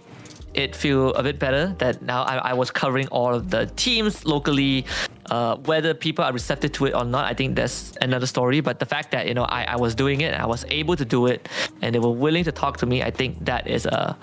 it 0.53 0.75
feel 0.75 1.13
a 1.15 1.23
bit 1.23 1.39
better 1.39 1.75
that 1.79 2.01
now 2.01 2.23
I, 2.23 2.35
I 2.51 2.53
was 2.53 2.71
covering 2.71 3.07
all 3.07 3.33
of 3.33 3.49
the 3.49 3.65
teams 3.75 4.25
locally. 4.25 4.85
Uh, 5.31 5.55
whether 5.65 5.93
people 5.93 6.23
are 6.23 6.33
receptive 6.33 6.73
to 6.73 6.85
it 6.85 6.93
or 6.93 7.05
not, 7.05 7.25
I 7.25 7.33
think 7.33 7.55
that's 7.55 7.93
another 8.01 8.27
story. 8.27 8.59
But 8.59 8.79
the 8.79 8.85
fact 8.85 9.11
that 9.11 9.27
you 9.27 9.33
know 9.33 9.43
I, 9.43 9.63
I 9.63 9.75
was 9.77 9.95
doing 9.95 10.21
it, 10.21 10.33
I 10.33 10.45
was 10.45 10.65
able 10.69 10.95
to 10.95 11.05
do 11.05 11.27
it, 11.27 11.47
and 11.81 11.95
they 11.95 11.99
were 11.99 12.11
willing 12.11 12.43
to 12.43 12.51
talk 12.51 12.77
to 12.77 12.85
me, 12.85 13.01
I 13.01 13.09
think 13.09 13.45
that 13.45 13.67
is 13.67 13.85
a 13.85 14.17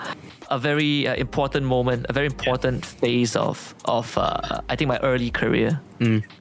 a 0.50 0.58
very 0.58 1.06
uh, 1.06 1.14
important 1.14 1.64
moment, 1.64 2.06
a 2.08 2.12
very 2.12 2.26
important 2.26 2.84
phase 2.84 3.34
of 3.36 3.74
of 3.84 4.16
uh, 4.18 4.60
I 4.68 4.76
think 4.76 4.88
my 4.88 4.98
early 4.98 5.30
career. 5.30 5.80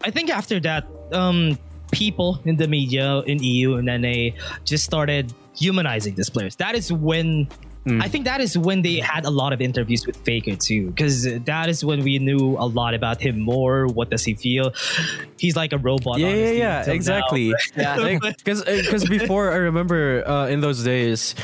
I 0.03 0.11
think 0.11 0.29
after 0.29 0.59
that, 0.61 0.85
um, 1.13 1.57
people 1.91 2.39
in 2.45 2.57
the 2.57 2.67
media 2.67 3.19
in 3.21 3.41
EU 3.41 3.75
and 3.75 3.87
then 3.87 4.01
they 4.01 4.35
just 4.65 4.83
started 4.83 5.33
humanizing 5.55 6.15
these 6.15 6.29
players. 6.29 6.55
That 6.57 6.75
is 6.75 6.91
when. 6.91 7.47
Mm. 7.85 8.03
I 8.03 8.07
think 8.09 8.25
that 8.25 8.41
is 8.41 8.57
when 8.57 8.81
they 8.81 8.99
had 8.99 9.25
a 9.25 9.29
lot 9.29 9.53
of 9.53 9.61
interviews 9.61 10.05
with 10.05 10.17
Faker 10.17 10.55
too, 10.55 10.87
because 10.87 11.23
that 11.45 11.69
is 11.69 11.83
when 11.83 12.03
we 12.03 12.19
knew 12.19 12.57
a 12.57 12.67
lot 12.67 12.93
about 12.93 13.21
him 13.21 13.39
more. 13.39 13.87
What 13.87 14.09
does 14.11 14.23
he 14.25 14.33
feel? 14.35 14.73
He's 15.39 15.55
like 15.55 15.71
a 15.73 15.77
robot. 15.77 16.19
yeah, 16.19 16.27
yeah, 16.27 16.35
honestly, 16.35 16.57
yeah, 16.59 16.77
until 16.79 16.91
now. 16.91 16.95
exactly. 16.95 17.53
Yeah. 17.77 18.19
Because 18.37 18.63
because 18.65 19.07
before 19.07 19.51
I 19.51 19.55
remember 19.57 20.27
uh, 20.27 20.47
in 20.47 20.59
those 20.61 20.83
days, 20.83 21.35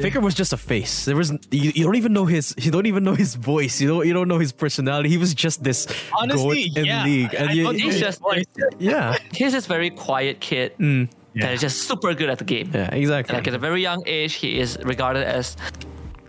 Faker 0.00 0.20
was 0.20 0.34
just 0.34 0.52
a 0.52 0.56
face. 0.56 1.04
There 1.06 1.16
was 1.16 1.32
you, 1.50 1.72
you 1.74 1.82
don't 1.84 1.96
even 1.96 2.12
know 2.12 2.24
his 2.24 2.54
you 2.56 2.70
don't 2.70 2.86
even 2.86 3.02
know 3.02 3.14
his 3.16 3.34
voice. 3.34 3.80
You 3.80 3.88
don't 3.88 4.06
you 4.06 4.12
don't 4.14 4.28
know 4.28 4.38
his 4.38 4.52
personality. 4.52 5.08
He 5.08 5.18
was 5.18 5.34
just 5.34 5.64
this 5.64 5.88
Honestly, 6.16 6.68
goat 6.68 6.78
in 6.78 6.84
yeah. 6.86 7.04
league, 7.04 7.34
and 7.34 7.50
I 7.50 7.52
you, 7.52 7.68
He's 7.72 7.82
know 7.82 7.90
just- 7.90 8.04
his 8.04 8.18
voice. 8.18 8.44
yeah, 8.78 9.18
He's 9.32 9.52
this 9.52 9.66
very 9.66 9.90
quiet 9.90 10.38
kid 10.38 10.72
Mm. 10.78 11.08
That 11.34 11.52
is 11.52 11.60
just 11.60 11.88
super 11.88 12.14
good 12.14 12.30
at 12.30 12.38
the 12.38 12.44
game. 12.44 12.70
yeah, 12.74 12.94
exactly. 12.94 13.34
Like 13.36 13.46
at 13.48 13.54
a 13.54 13.58
very 13.58 13.82
young 13.82 14.02
age, 14.06 14.34
he 14.34 14.58
is 14.58 14.78
regarded 14.84 15.24
as 15.24 15.56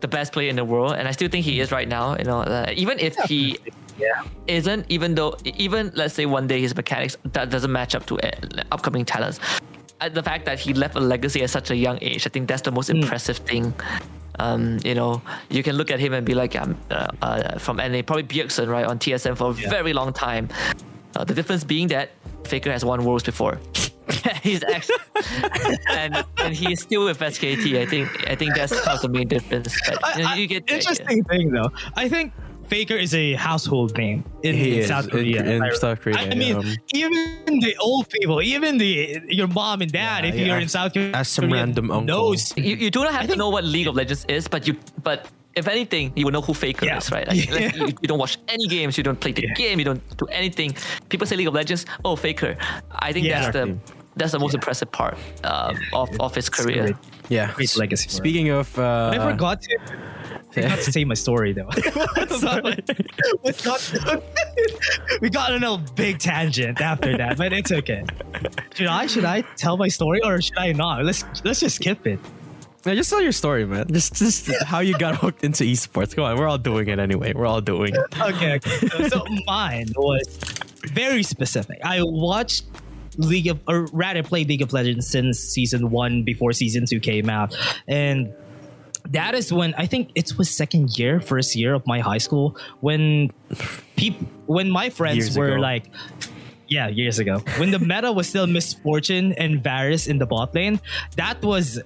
the 0.01 0.07
best 0.07 0.31
player 0.33 0.49
in 0.49 0.55
the 0.55 0.65
world, 0.65 0.93
and 0.93 1.07
I 1.07 1.11
still 1.11 1.29
think 1.29 1.45
he 1.45 1.59
is 1.59 1.71
right 1.71 1.87
now. 1.87 2.15
You 2.17 2.23
know, 2.25 2.39
uh, 2.41 2.71
even 2.75 2.99
if 2.99 3.15
he 3.27 3.57
Yeah. 3.97 4.07
isn't, 4.47 4.85
even 4.89 5.15
though, 5.15 5.35
even 5.43 5.91
let's 5.95 6.13
say 6.13 6.25
one 6.25 6.47
day 6.47 6.61
his 6.61 6.73
mechanics 6.75 7.17
that 7.33 7.49
doesn't 7.49 7.71
match 7.71 7.95
up 7.95 8.05
to 8.05 8.17
uh, 8.19 8.63
upcoming 8.71 9.03
talents, 9.03 9.39
uh, 9.99 10.07
the 10.07 10.23
fact 10.23 10.45
that 10.45 10.57
he 10.59 10.73
left 10.73 10.95
a 10.95 10.99
legacy 11.01 11.43
at 11.43 11.49
such 11.49 11.69
a 11.71 11.75
young 11.75 11.97
age, 12.01 12.25
I 12.25 12.29
think 12.29 12.47
that's 12.47 12.61
the 12.61 12.71
most 12.71 12.89
impressive 12.89 13.37
thing. 13.39 13.73
Um, 14.39 14.79
you 14.85 14.95
know, 14.95 15.21
you 15.49 15.63
can 15.63 15.75
look 15.75 15.91
at 15.91 15.99
him 15.99 16.13
and 16.13 16.25
be 16.25 16.33
like, 16.33 16.55
um, 16.55 16.77
uh, 16.91 17.07
uh, 17.21 17.57
from 17.59 17.75
NA, 17.77 18.01
probably 18.03 18.23
Bjergsen, 18.23 18.69
right, 18.69 18.85
on 18.85 18.97
TSM 18.99 19.35
for 19.35 19.51
a 19.51 19.53
Yeah. 19.53 19.69
very 19.69 19.91
long 19.91 20.13
time. 20.13 20.47
Uh, 21.17 21.25
the 21.25 21.33
difference 21.33 21.65
being 21.65 21.89
that 21.89 22.11
Faker 22.45 22.71
has 22.71 22.85
won 22.85 23.03
Worlds 23.03 23.25
before. 23.25 23.59
he's 24.43 24.63
actually, 24.63 24.97
and 25.89 26.23
and 26.37 26.55
he's 26.55 26.81
still 26.81 27.05
with 27.05 27.19
SKT. 27.19 27.79
I 27.79 27.85
think 27.85 28.07
I 28.29 28.35
think 28.35 28.55
that's 28.55 28.73
kind 28.81 28.95
of 28.95 29.01
the 29.01 29.09
main 29.09 29.27
difference. 29.27 29.75
But, 29.87 30.17
you, 30.17 30.23
know, 30.23 30.29
I- 30.29 30.35
you 30.35 30.47
get 30.47 30.67
the 30.67 30.73
idea. 30.73 30.79
interesting 30.89 31.23
thing 31.25 31.51
though. 31.51 31.71
I 31.95 32.09
think 32.09 32.33
Faker 32.67 32.95
is 32.95 33.13
a 33.15 33.33
household 33.33 33.97
name 33.97 34.23
in, 34.43 34.53
in 34.55 34.87
South 34.87 35.09
Korea. 35.09 35.43
in 35.43 35.63
I- 35.63 35.71
South 35.73 36.01
Korea, 36.01 36.17
I 36.17 36.35
mean, 36.35 36.55
um, 36.55 36.75
even 36.93 37.59
the 37.59 37.75
old 37.79 38.09
people, 38.09 38.41
even 38.41 38.77
the 38.77 39.19
your 39.27 39.47
mom 39.47 39.81
and 39.81 39.91
dad, 39.91 40.23
Yeah, 40.23 40.29
if 40.29 40.35
yeah, 40.35 40.45
you're 40.45 40.59
in 40.59 40.69
South 40.69 40.93
Korea, 40.93 41.11
ask 41.13 41.31
some 41.33 41.51
random 41.51 41.89
uncle. 41.91 42.05
knows. 42.05 42.53
you, 42.57 42.75
you 42.75 42.91
do 42.91 43.03
not 43.03 43.11
have 43.11 43.21
I 43.21 43.23
to 43.23 43.27
think- 43.29 43.39
know 43.39 43.49
what 43.49 43.63
League 43.63 43.87
of 43.87 43.95
Legends 43.95 44.25
is, 44.29 44.47
but 44.47 44.67
you 44.67 44.75
but 45.03 45.27
if 45.55 45.67
anything, 45.67 46.13
you 46.15 46.25
will 46.25 46.31
know 46.31 46.41
who 46.41 46.53
Faker 46.53 46.85
Yeah. 46.85 46.97
is, 46.97 47.11
right? 47.11 47.27
Like, 47.27 47.49
Yeah. 47.49 47.75
you, 47.75 47.87
you 47.87 48.07
don't 48.07 48.19
watch 48.19 48.37
any 48.47 48.67
games, 48.67 48.97
you 48.99 49.03
don't 49.03 49.19
play 49.19 49.31
the 49.31 49.41
Yeah. 49.47 49.53
game, 49.55 49.79
you 49.79 49.83
don't 49.85 50.01
do 50.17 50.25
anything. 50.27 50.75
People 51.09 51.25
say 51.25 51.35
League 51.37 51.47
of 51.47 51.55
Legends, 51.55 51.87
oh 52.05 52.15
Faker. 52.15 52.55
I 52.91 53.11
think 53.11 53.25
Yeah. 53.25 53.41
that's 53.41 53.53
the 53.57 53.63
Exactly. 53.63 53.95
That's 54.19 54.31
the 54.33 54.39
most 54.39 54.53
Yeah. 54.53 54.57
impressive 54.57 54.91
part 54.91 55.17
um, 55.43 55.77
of, 55.93 56.09
of 56.19 56.35
his 56.35 56.49
career. 56.49 56.83
Great. 56.83 56.95
yeah, 57.29 57.51
Great 57.53 57.75
legacy 57.77 58.07
for. 58.09 58.15
Speaking 58.15 58.49
of, 58.49 58.77
uh, 58.77 59.11
I 59.13 59.31
forgot 59.31 59.61
to. 59.63 59.77
I 60.51 60.51
forgot 60.53 60.79
to 60.79 60.91
say 60.91 61.05
my 61.05 61.13
story 61.13 61.53
though. 61.53 61.69
we 63.43 63.51
got, 63.51 63.93
we 65.21 65.29
got 65.29 65.53
on 65.53 65.63
a 65.63 65.77
big 65.95 66.19
tangent 66.19 66.81
after 66.81 67.15
that, 67.17 67.37
but 67.37 67.53
it's 67.53 67.71
okay. 67.71 68.03
Should 68.73 68.87
I 68.87 69.07
should 69.07 69.25
I 69.25 69.41
tell 69.55 69.77
my 69.77 69.87
story 69.87 70.21
or 70.23 70.41
should 70.41 70.57
I 70.57 70.71
not? 70.73 71.05
Let's 71.05 71.23
let's 71.43 71.59
just 71.59 71.75
skip 71.77 72.05
it. 72.07 72.19
Yeah, 72.85 72.95
just 72.95 73.09
tell 73.09 73.21
your 73.21 73.33
story, 73.33 73.65
man. 73.65 73.87
Just, 73.91 74.15
just 74.15 74.49
how 74.63 74.79
you 74.79 74.97
got 74.97 75.15
hooked 75.17 75.43
into 75.43 75.65
esports. 75.65 76.15
Come 76.15 76.23
on, 76.23 76.37
we're 76.37 76.47
all 76.47 76.57
doing 76.57 76.87
it 76.87 76.97
anyway. 76.97 77.33
We're 77.33 77.45
all 77.45 77.59
doing 77.59 77.93
it. 77.93 78.01
Okay, 78.21 78.53
okay. 78.55 78.87
So, 78.87 79.07
so 79.09 79.25
mine 79.45 79.87
was 79.97 80.25
very 80.85 81.23
specific. 81.23 81.79
I 81.83 82.01
watched 82.01 82.63
League 83.19 83.47
of, 83.47 83.59
or 83.67 83.85
rather, 83.91 84.23
played 84.23 84.47
League 84.49 84.61
of 84.61 84.73
Legends 84.73 85.07
since 85.07 85.39
season 85.39 85.91
one 85.91 86.23
before 86.23 86.53
season 86.53 86.85
two 86.85 86.99
came 86.99 87.29
out, 87.29 87.55
and 87.87 88.33
that 89.09 89.35
is 89.35 89.51
when 89.51 89.73
I 89.75 89.85
think 89.85 90.11
it 90.15 90.37
was 90.37 90.49
second 90.49 90.97
year, 90.97 91.19
first 91.19 91.55
year 91.55 91.73
of 91.73 91.85
my 91.85 91.99
high 91.99 92.17
school 92.17 92.57
when 92.81 93.31
people, 93.95 94.27
when 94.45 94.69
my 94.69 94.89
friends 94.89 95.17
Years 95.17 95.37
were 95.37 95.53
ago. 95.53 95.61
like. 95.61 95.85
Yeah, 96.71 96.87
years 96.87 97.17
ago. 97.17 97.39
When 97.57 97.71
the 97.71 97.79
meta 97.79 98.11
was 98.11 98.29
still 98.29 98.45
Miss 98.45 98.75
Fortune 98.75 99.33
and 99.33 99.63
Varus 99.63 100.05
in 100.05 100.19
the 100.19 100.27
bot 100.27 100.53
lane, 100.53 100.79
that 101.15 101.41
was 101.41 101.81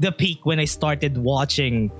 the 0.00 0.10
peak 0.10 0.44
when 0.44 0.58
I 0.58 0.64
started 0.64 1.16
watching 1.18 1.92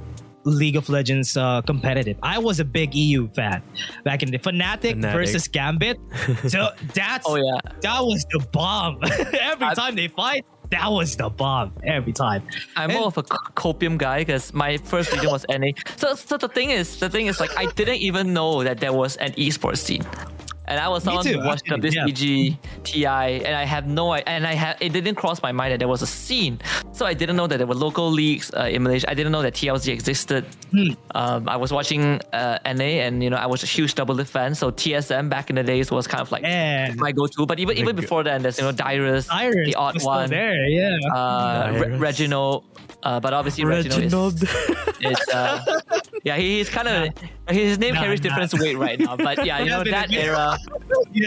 League 0.44 0.76
of 0.76 0.88
Legends 0.88 1.36
uh, 1.36 1.62
competitive. 1.62 2.16
I 2.22 2.38
was 2.38 2.60
a 2.60 2.64
big 2.64 2.94
EU 2.94 3.28
fan 3.30 3.62
back 4.04 4.22
in 4.22 4.30
the 4.30 4.38
Fnatic, 4.38 4.94
Fnatic. 5.00 5.12
versus 5.12 5.48
Gambit. 5.48 5.98
So 6.48 6.68
that's 6.94 7.26
Oh 7.28 7.36
yeah. 7.36 7.58
that 7.82 8.00
was 8.00 8.24
the 8.32 8.40
bomb. 8.52 8.98
Every 9.02 9.66
I- 9.66 9.74
time 9.74 9.96
they 9.96 10.08
fight, 10.08 10.44
that 10.70 10.90
was 10.90 11.16
the 11.16 11.28
bomb. 11.30 11.72
Every 11.84 12.12
time. 12.12 12.42
I'm 12.76 12.90
And- 12.90 12.98
more 12.98 13.08
of 13.08 13.18
a 13.18 13.22
copium 13.22 13.96
guy 13.98 14.20
because 14.20 14.52
my 14.54 14.76
first 14.78 15.12
region 15.12 15.30
was 15.30 15.44
NA. 15.48 15.68
So, 15.96 16.14
so 16.14 16.36
the 16.36 16.48
thing 16.48 16.70
is, 16.70 16.98
the 17.00 17.08
thing 17.08 17.26
is, 17.26 17.38
like, 17.40 17.56
I 17.56 17.66
didn't 17.72 18.00
even 18.00 18.32
know 18.32 18.62
that 18.64 18.80
there 18.80 18.92
was 18.92 19.16
an 19.16 19.32
esports 19.32 19.78
scene. 19.78 20.04
And 20.66 20.80
I 20.80 20.88
was 20.88 21.04
Me 21.04 21.10
someone 21.10 21.24
too, 21.24 21.40
who 21.40 21.46
watched 21.46 21.70
actually, 21.70 21.90
yeah. 21.90 22.56
TI, 22.84 23.44
and 23.44 23.54
I 23.54 23.64
have 23.64 23.86
no, 23.86 24.10
i- 24.10 24.22
and 24.26 24.46
I 24.46 24.54
had 24.54 24.76
it 24.80 24.92
didn't 24.92 25.16
cross 25.16 25.42
my 25.42 25.52
mind 25.52 25.72
that 25.72 25.78
there 25.78 25.88
was 25.88 26.00
a 26.02 26.06
scene. 26.06 26.58
So 26.92 27.04
I 27.04 27.12
didn't 27.12 27.36
know 27.36 27.46
that 27.46 27.58
there 27.58 27.66
were 27.66 27.74
local 27.74 28.10
leagues 28.10 28.50
uh, 28.54 28.64
in 28.72 28.82
Malaysia. 28.82 29.10
I 29.10 29.14
didn't 29.14 29.32
know 29.32 29.42
that 29.42 29.54
TLZ 29.54 29.88
existed. 29.92 30.46
Hmm. 30.70 30.92
Um, 31.14 31.48
I 31.48 31.56
was 31.56 31.72
watching 31.72 32.20
uh, 32.32 32.58
NA, 32.64 33.04
and 33.04 33.22
you 33.22 33.28
know 33.30 33.36
I 33.36 33.46
was 33.46 33.62
a 33.62 33.66
huge 33.66 33.94
Doublelift 33.94 34.28
fan. 34.28 34.54
So 34.54 34.70
TSM 34.70 35.28
back 35.28 35.50
in 35.50 35.56
the 35.56 35.62
days 35.62 35.90
was 35.90 36.06
kind 36.06 36.22
of 36.22 36.32
like 36.32 36.44
And 36.44 36.96
my 36.96 37.12
go-to. 37.12 37.44
But 37.46 37.58
even 37.60 37.76
even 37.76 37.94
before 37.96 38.22
then, 38.24 38.42
there's 38.42 38.58
you 38.58 38.64
know 38.64 38.72
Dyrus, 38.72 39.28
Iris 39.30 39.66
the 39.66 39.74
odd 39.74 39.94
was 39.94 40.02
still 40.02 40.14
one, 40.14 40.30
there. 40.30 40.64
Yeah. 40.66 40.96
uh, 41.14 41.72
Re- 41.78 41.96
Reginald. 41.98 42.64
Uh, 43.02 43.20
but 43.20 43.34
obviously 43.34 43.66
Reginald, 43.66 44.42
is, 44.42 44.48
is 45.00 45.18
uh, 45.28 45.60
yeah, 46.24 46.36
he, 46.36 46.58
he's 46.58 46.70
kind 46.70 46.88
of 46.88 47.14
his 47.48 47.78
name 47.78 47.94
Nah, 47.94 48.00
carries 48.00 48.22
nah. 48.22 48.30
different 48.38 48.62
weight 48.62 48.78
right 48.78 48.98
now. 48.98 49.16
But 49.16 49.44
yeah, 49.44 49.58
you 49.60 49.68
know 49.70 49.84
that 49.84 50.12
era. 50.12 50.56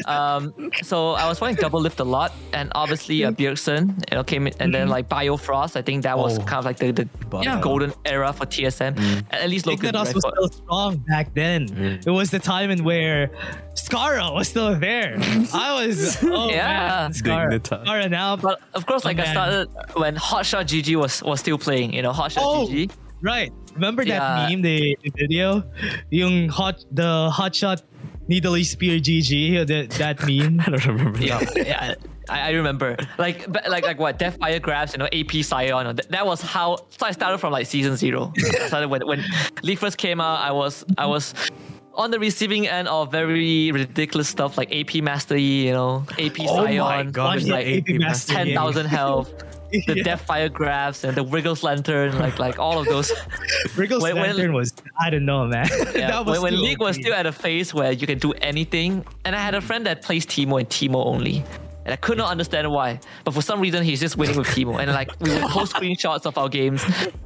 Um, 0.05 0.53
so 0.83 1.11
I 1.11 1.27
was 1.27 1.39
playing 1.39 1.57
Doublelift 1.57 1.99
a 1.99 2.03
lot, 2.03 2.31
and 2.53 2.71
obviously 2.75 3.23
uh, 3.23 3.31
mm-hmm. 3.31 3.41
Bjergsen, 3.41 3.89
you 4.11 4.15
know, 4.17 4.23
came 4.23 4.47
in, 4.47 4.53
and 4.59 4.73
then 4.73 4.83
mm-hmm. 4.83 4.91
like 4.91 5.09
Biofrost. 5.09 5.75
I 5.75 5.81
think 5.81 6.03
that 6.03 6.17
was 6.17 6.39
Oh. 6.39 6.43
kind 6.43 6.59
of 6.59 6.65
like 6.65 6.77
the, 6.77 6.91
the 6.91 7.07
Yeah. 7.41 7.57
Uh, 7.57 7.61
golden 7.61 7.93
era 8.05 8.33
for 8.33 8.45
TSM, 8.45 8.95
mm. 8.95 9.23
at 9.31 9.49
least 9.49 9.65
locally. 9.67 9.91
Dignitas 9.91 10.05
right? 10.05 10.15
was 10.15 10.23
For- 10.25 10.31
still 10.35 10.49
strong 10.49 10.97
back 11.07 11.33
then. 11.33 11.67
Mm. 11.69 12.07
It 12.07 12.11
was 12.11 12.31
the 12.31 12.39
time 12.39 12.69
in 12.71 12.83
where 12.83 13.29
Scarra 13.75 14.33
was 14.33 14.47
still 14.49 14.75
there. 14.79 15.15
I 15.53 15.85
was 15.85 16.17
oh 16.23 16.49
Yeah. 16.49 16.67
man, 16.87 17.11
Scarra. 17.13 17.51
Dignitas. 17.59 17.85
Scarra 17.85 18.09
now, 18.09 18.35
but 18.35 18.61
of 18.73 18.85
course, 18.85 19.05
like 19.05 19.19
oh, 19.19 19.23
I 19.23 19.31
started 19.31 19.69
when 19.95 20.15
Hotshot 20.15 20.65
GG 20.65 20.95
was 20.95 21.21
was 21.23 21.39
still 21.39 21.57
playing. 21.57 21.93
You 21.93 22.01
know, 22.01 22.11
Hotshot 22.11 22.37
Oh. 22.41 22.67
GG. 22.67 22.91
right. 23.21 23.51
Remember 23.78 24.03
that 24.05 24.21
Yeah. 24.21 24.47
meme, 24.49 24.61
the, 24.61 24.97
the 25.03 25.11
video, 25.15 25.63
yung 26.09 26.49
hot 26.49 26.84
the 26.91 27.30
hotshot 27.32 27.82
needly 28.28 28.63
spear 28.65 28.99
GG, 28.99 29.65
that 29.67 29.89
that 30.01 30.17
meme. 30.28 30.59
I 30.65 30.69
don't 30.71 30.86
remember. 30.86 31.19
Yeah, 31.21 31.39
yeah. 31.55 31.95
I, 32.30 32.49
I 32.49 32.51
remember, 32.59 32.97
like, 33.17 33.49
but 33.49 33.69
like, 33.69 33.86
like 33.86 33.99
what? 33.99 34.19
Deathfire 34.19 34.61
Grasp, 34.61 34.95
you 34.95 34.99
know, 34.99 35.07
AP 35.13 35.32
Sion. 35.47 35.95
That, 35.95 36.09
that 36.09 36.25
was 36.25 36.41
how. 36.41 36.75
So 36.97 37.05
I 37.05 37.11
started 37.11 37.38
from 37.38 37.53
like 37.53 37.67
season 37.67 37.95
zero. 37.95 38.34
I 38.36 38.67
started 38.67 38.89
when 38.89 39.07
when 39.07 39.23
League 39.63 39.80
first 39.80 39.97
came 39.97 40.19
out. 40.19 40.41
I 40.41 40.51
was 40.51 40.84
I 40.97 41.05
was 41.05 41.34
on 41.95 42.11
the 42.11 42.19
receiving 42.19 42.67
end 42.67 42.88
of 42.89 43.11
very 43.11 43.71
ridiculous 43.71 44.28
stuff 44.28 44.57
like 44.57 44.69
AP 44.75 44.95
Master 45.01 45.38
Yi, 45.38 45.67
you 45.67 45.71
know, 45.73 46.05
AP 46.19 46.36
Oh 46.49 46.67
my 46.67 47.03
God, 47.03 47.43
like 47.43 47.65
AP 47.65 47.95
Master 47.95 48.34
ten 48.34 48.53
thousand 48.53 48.88
health. 48.88 49.32
The 49.88 49.97
Yeah. 49.97 50.03
Deathfire 50.15 50.51
Grasp 50.51 51.03
and 51.03 51.15
the 51.15 51.24
Wriggles 51.26 51.61
Lantern, 51.63 52.18
like 52.20 52.39
like 52.39 52.57
all 52.59 52.80
of 52.80 52.86
those. 52.86 53.11
Wriggles 53.76 54.01
When- 54.03 54.15
when- 54.15 54.36
Lantern 54.38 54.53
was 54.53 54.74
I 54.99 55.09
don't 55.09 55.26
know, 55.26 55.45
man. 55.45 55.68
Yeah, 55.95 56.07
that 56.11 56.26
was 56.26 56.39
when, 56.39 56.53
when 56.53 56.61
League 56.61 56.80
was 56.80 56.95
still 56.95 57.13
at 57.13 57.26
a 57.26 57.32
phase 57.32 57.74
where 57.74 57.91
you 57.91 58.07
can 58.07 58.18
do 58.20 58.32
anything, 58.34 59.05
and 59.26 59.36
I 59.36 59.39
had 59.39 59.55
a 59.55 59.61
friend 59.61 59.86
that 59.86 60.01
plays 60.01 60.26
Teemo 60.26 60.59
and 60.59 60.70
Teemo 60.70 61.05
only. 61.05 61.43
And 61.86 61.93
I 61.93 61.95
could 61.95 62.18
not 62.18 62.30
understand 62.30 62.70
why, 62.70 62.99
but 63.24 63.34
for 63.34 63.41
some 63.41 63.61
reason 63.61 63.82
he's 63.82 64.01
just 64.01 64.18
winning 64.18 64.36
with 64.38 64.47
Teemo. 64.47 64.78
And 64.78 64.91
like 64.91 65.09
we 65.22 65.30
would 65.34 65.43
post 65.43 65.74
screenshots 65.74 66.26
of 66.26 66.38
our 66.38 66.49
games 66.49 66.84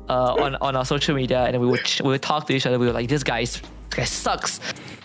uh, 0.08 0.34
on 0.36 0.56
on 0.58 0.76
our 0.76 0.86
social 0.86 1.16
media, 1.16 1.44
and 1.46 1.60
we 1.60 1.66
would 1.68 1.82
we 2.04 2.10
would 2.10 2.22
talk 2.22 2.46
to 2.48 2.54
each 2.54 2.66
other. 2.68 2.78
We 2.78 2.86
were 2.86 2.94
like, 2.94 3.10
"This 3.10 3.24
guy's 3.24 3.54
this 3.90 3.96
guy 3.98 4.04
sucks," 4.06 4.60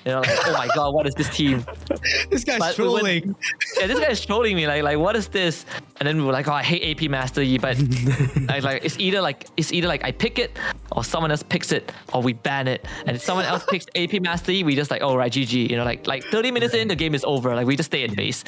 you 0.07 0.13
know, 0.13 0.21
like, 0.21 0.47
"Oh 0.47 0.53
my 0.53 0.69
god, 0.69 0.95
what 0.95 1.07
is 1.09 1.15
this 1.17 1.29
team?" 1.29 1.67
this 2.31 2.45
guy's 2.45 2.61
But 2.61 2.77
trolling. 2.77 3.35
yeah, 3.79 3.89
this 3.89 3.99
guy 3.99 4.07
is 4.07 4.25
trolling 4.25 4.55
me. 4.55 4.69
Like, 4.69 4.85
like, 4.85 4.99
what 4.99 5.17
is 5.17 5.27
this? 5.27 5.67
And 5.99 6.07
then 6.07 6.19
we 6.19 6.25
were 6.25 6.33
like, 6.33 6.47
oh, 6.47 6.53
I 6.53 6.63
hate 6.63 7.03
AP 7.03 7.11
Master 7.11 7.43
Yi, 7.43 7.59
but 7.59 7.77
I 8.49 8.61
like 8.61 8.85
it's 8.85 8.99
either 9.01 9.21
like 9.21 9.49
it's 9.57 9.73
either 9.73 9.89
like 9.89 10.05
I 10.05 10.13
pick 10.13 10.39
it 10.39 10.57
or 10.93 11.03
someone 11.03 11.33
else 11.33 11.43
picks 11.43 11.73
it 11.73 11.91
or 12.15 12.23
we 12.23 12.35
ban 12.35 12.69
it. 12.69 12.87
And 13.05 13.17
if 13.17 13.23
someone 13.23 13.47
else 13.47 13.65
picks 13.69 13.87
AP 13.97 14.23
Master 14.23 14.53
Yi, 14.53 14.63
we 14.63 14.77
just 14.77 14.93
like, 14.93 15.03
oh 15.03 15.17
right, 15.17 15.33
GG. 15.33 15.71
You 15.71 15.77
know, 15.77 15.85
like 15.85 16.07
like 16.07 16.23
30 16.25 16.53
minutes 16.53 16.75
in, 16.75 16.87
the 16.87 16.95
game 16.95 17.15
is 17.15 17.25
over. 17.25 17.55
Like 17.57 17.67
we 17.67 17.75
just 17.77 17.91
stay 17.91 18.05
in 18.05 18.15
base. 18.15 18.45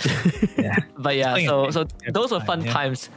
Yeah. 0.57 0.77
But 0.97 1.17
yeah, 1.17 1.37
so 1.47 1.71
so 1.71 1.87
those 2.13 2.31
were 2.31 2.41
fun 2.41 2.65
yeah. 2.65 2.73
times. 2.73 3.11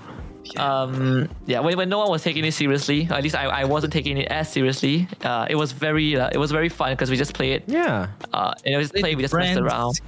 Um, 0.58 1.30
yeah, 1.46 1.60
when, 1.60 1.78
when 1.78 1.89
no 1.89 2.00
one 2.00 2.10
was 2.10 2.24
taking 2.24 2.44
it 2.46 2.54
seriously, 2.54 3.08
at 3.10 3.24
least 3.24 3.36
I, 3.36 3.46
I 3.46 3.66
wasn't 3.66 3.94
taking 3.94 4.18
it 4.18 4.28
as 4.28 4.52
seriously. 4.52 5.08
Uh, 5.24 5.48
it 5.50 5.56
was 5.56 5.72
very 5.72 6.16
uh, 6.16 6.30
it 6.32 6.38
was 6.38 6.52
very 6.52 6.70
fun 6.70 6.94
because 6.94 7.10
we 7.10 7.18
just 7.18 7.34
play 7.34 7.54
it. 7.54 7.64
Yeah. 7.68 8.08
Uh, 8.34 8.54
and 8.66 8.76
it 8.76 8.78
was 8.78 8.92
play, 8.92 9.16
we 9.16 9.24
just 9.24 9.34
messed 9.34 9.60
around. 9.60 10.00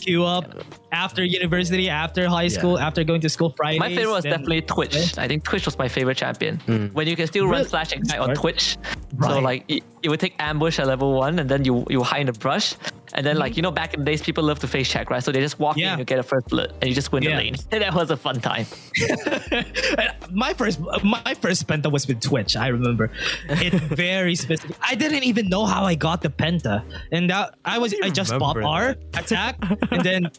Queue 0.00 0.24
up 0.24 0.64
after 0.92 1.24
university, 1.24 1.88
after 1.88 2.28
high 2.28 2.48
school, 2.48 2.78
after 2.78 3.02
going 3.02 3.20
to 3.22 3.28
school 3.28 3.50
Friday. 3.56 3.78
My 3.78 3.88
favorite 3.88 4.12
was 4.12 4.22
then- 4.24 4.32
definitely 4.32 4.60
Twitch. 4.62 5.18
I 5.18 5.26
think 5.26 5.42
Twitch 5.44 5.64
was 5.64 5.76
my 5.78 5.88
favorite 5.88 6.16
champion. 6.18 6.58
Hmm. 6.60 6.86
When 6.88 7.08
you 7.08 7.16
can 7.16 7.26
still 7.26 7.44
run 7.46 7.60
Really? 7.60 7.64
Flash 7.70 7.92
Ignite 7.92 8.18
on 8.18 8.26
Smart. 8.26 8.38
Twitch, 8.38 8.76
So 9.22 9.38
like 9.40 9.64
it, 9.68 9.82
it 10.02 10.08
would 10.08 10.20
take 10.20 10.34
ambush 10.38 10.78
at 10.78 10.86
level 10.86 11.14
one, 11.14 11.38
and 11.38 11.48
then 11.48 11.64
you 11.64 11.84
you 11.88 12.02
hide 12.02 12.20
in 12.22 12.26
the 12.26 12.32
brush, 12.32 12.74
and 13.14 13.24
then 13.24 13.34
mm-hmm. 13.34 13.40
like 13.40 13.56
you 13.56 13.62
know 13.62 13.70
back 13.70 13.94
in 13.94 14.00
the 14.00 14.06
days 14.06 14.22
people 14.22 14.44
love 14.44 14.58
to 14.60 14.68
face 14.68 14.88
check, 14.88 15.10
right? 15.10 15.22
So 15.22 15.32
they 15.32 15.40
just 15.40 15.58
walk 15.58 15.76
Yeah. 15.76 15.92
in, 15.94 15.98
you 15.98 16.04
get 16.04 16.18
a 16.18 16.22
first 16.22 16.48
blood, 16.48 16.72
and 16.80 16.88
you 16.88 16.94
just 16.94 17.10
win 17.12 17.22
Yeah. 17.22 17.30
the 17.30 17.36
lane. 17.36 17.54
And 17.70 17.82
that 17.84 17.94
was 17.94 18.10
a 18.10 18.16
fun 18.16 18.40
time. 18.40 18.66
my 20.30 20.52
first 20.54 20.80
my 21.02 21.34
first 21.40 21.66
penta 21.66 21.90
was 21.90 22.06
with 22.06 22.20
Twitch. 22.20 22.56
I 22.56 22.68
remember 22.68 23.10
it 23.48 23.72
very 24.04 24.34
specific. 24.34 24.76
I 24.82 24.94
didn't 24.94 25.24
even 25.24 25.48
know 25.48 25.64
how 25.66 25.84
I 25.84 25.94
got 25.94 26.22
the 26.22 26.28
penta, 26.30 26.82
and 27.12 27.30
that 27.30 27.54
I 27.64 27.78
was 27.78 27.94
I 28.02 28.10
just 28.10 28.36
bought 28.38 28.56
remember 28.56 28.76
R 28.76 29.20
attack, 29.22 29.56
and 29.90 30.02
then 30.02 30.30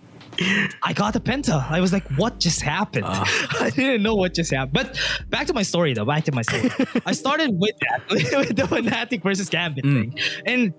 I 0.82 0.94
got 0.94 1.14
the 1.14 1.20
penta. 1.20 1.70
I 1.70 1.80
was 1.82 1.94
like, 1.94 2.08
what 2.18 2.40
just 2.40 2.62
happened? 2.62 3.06
Ah. 3.08 3.58
I 3.60 3.70
didn't 3.70 4.04
know 4.04 4.16
what 4.16 4.34
just 4.34 4.52
happened. 4.52 4.74
But 4.74 5.00
back 5.30 5.48
to 5.48 5.54
my 5.54 5.64
story 5.64 5.94
though. 5.94 6.06
Back 6.06 6.24
to 6.26 6.32
my 6.32 6.42
story. 6.42 6.72
I 7.06 7.14
started 7.14 7.52
with 7.60 7.76
that 7.80 8.02
with 8.10 8.56
the 8.56 8.64
Fnatic 8.64 9.24
versus 9.24 9.50
Gambit 9.50 9.86
mm. 9.86 10.14
thing, 10.14 10.20
and 10.46 10.74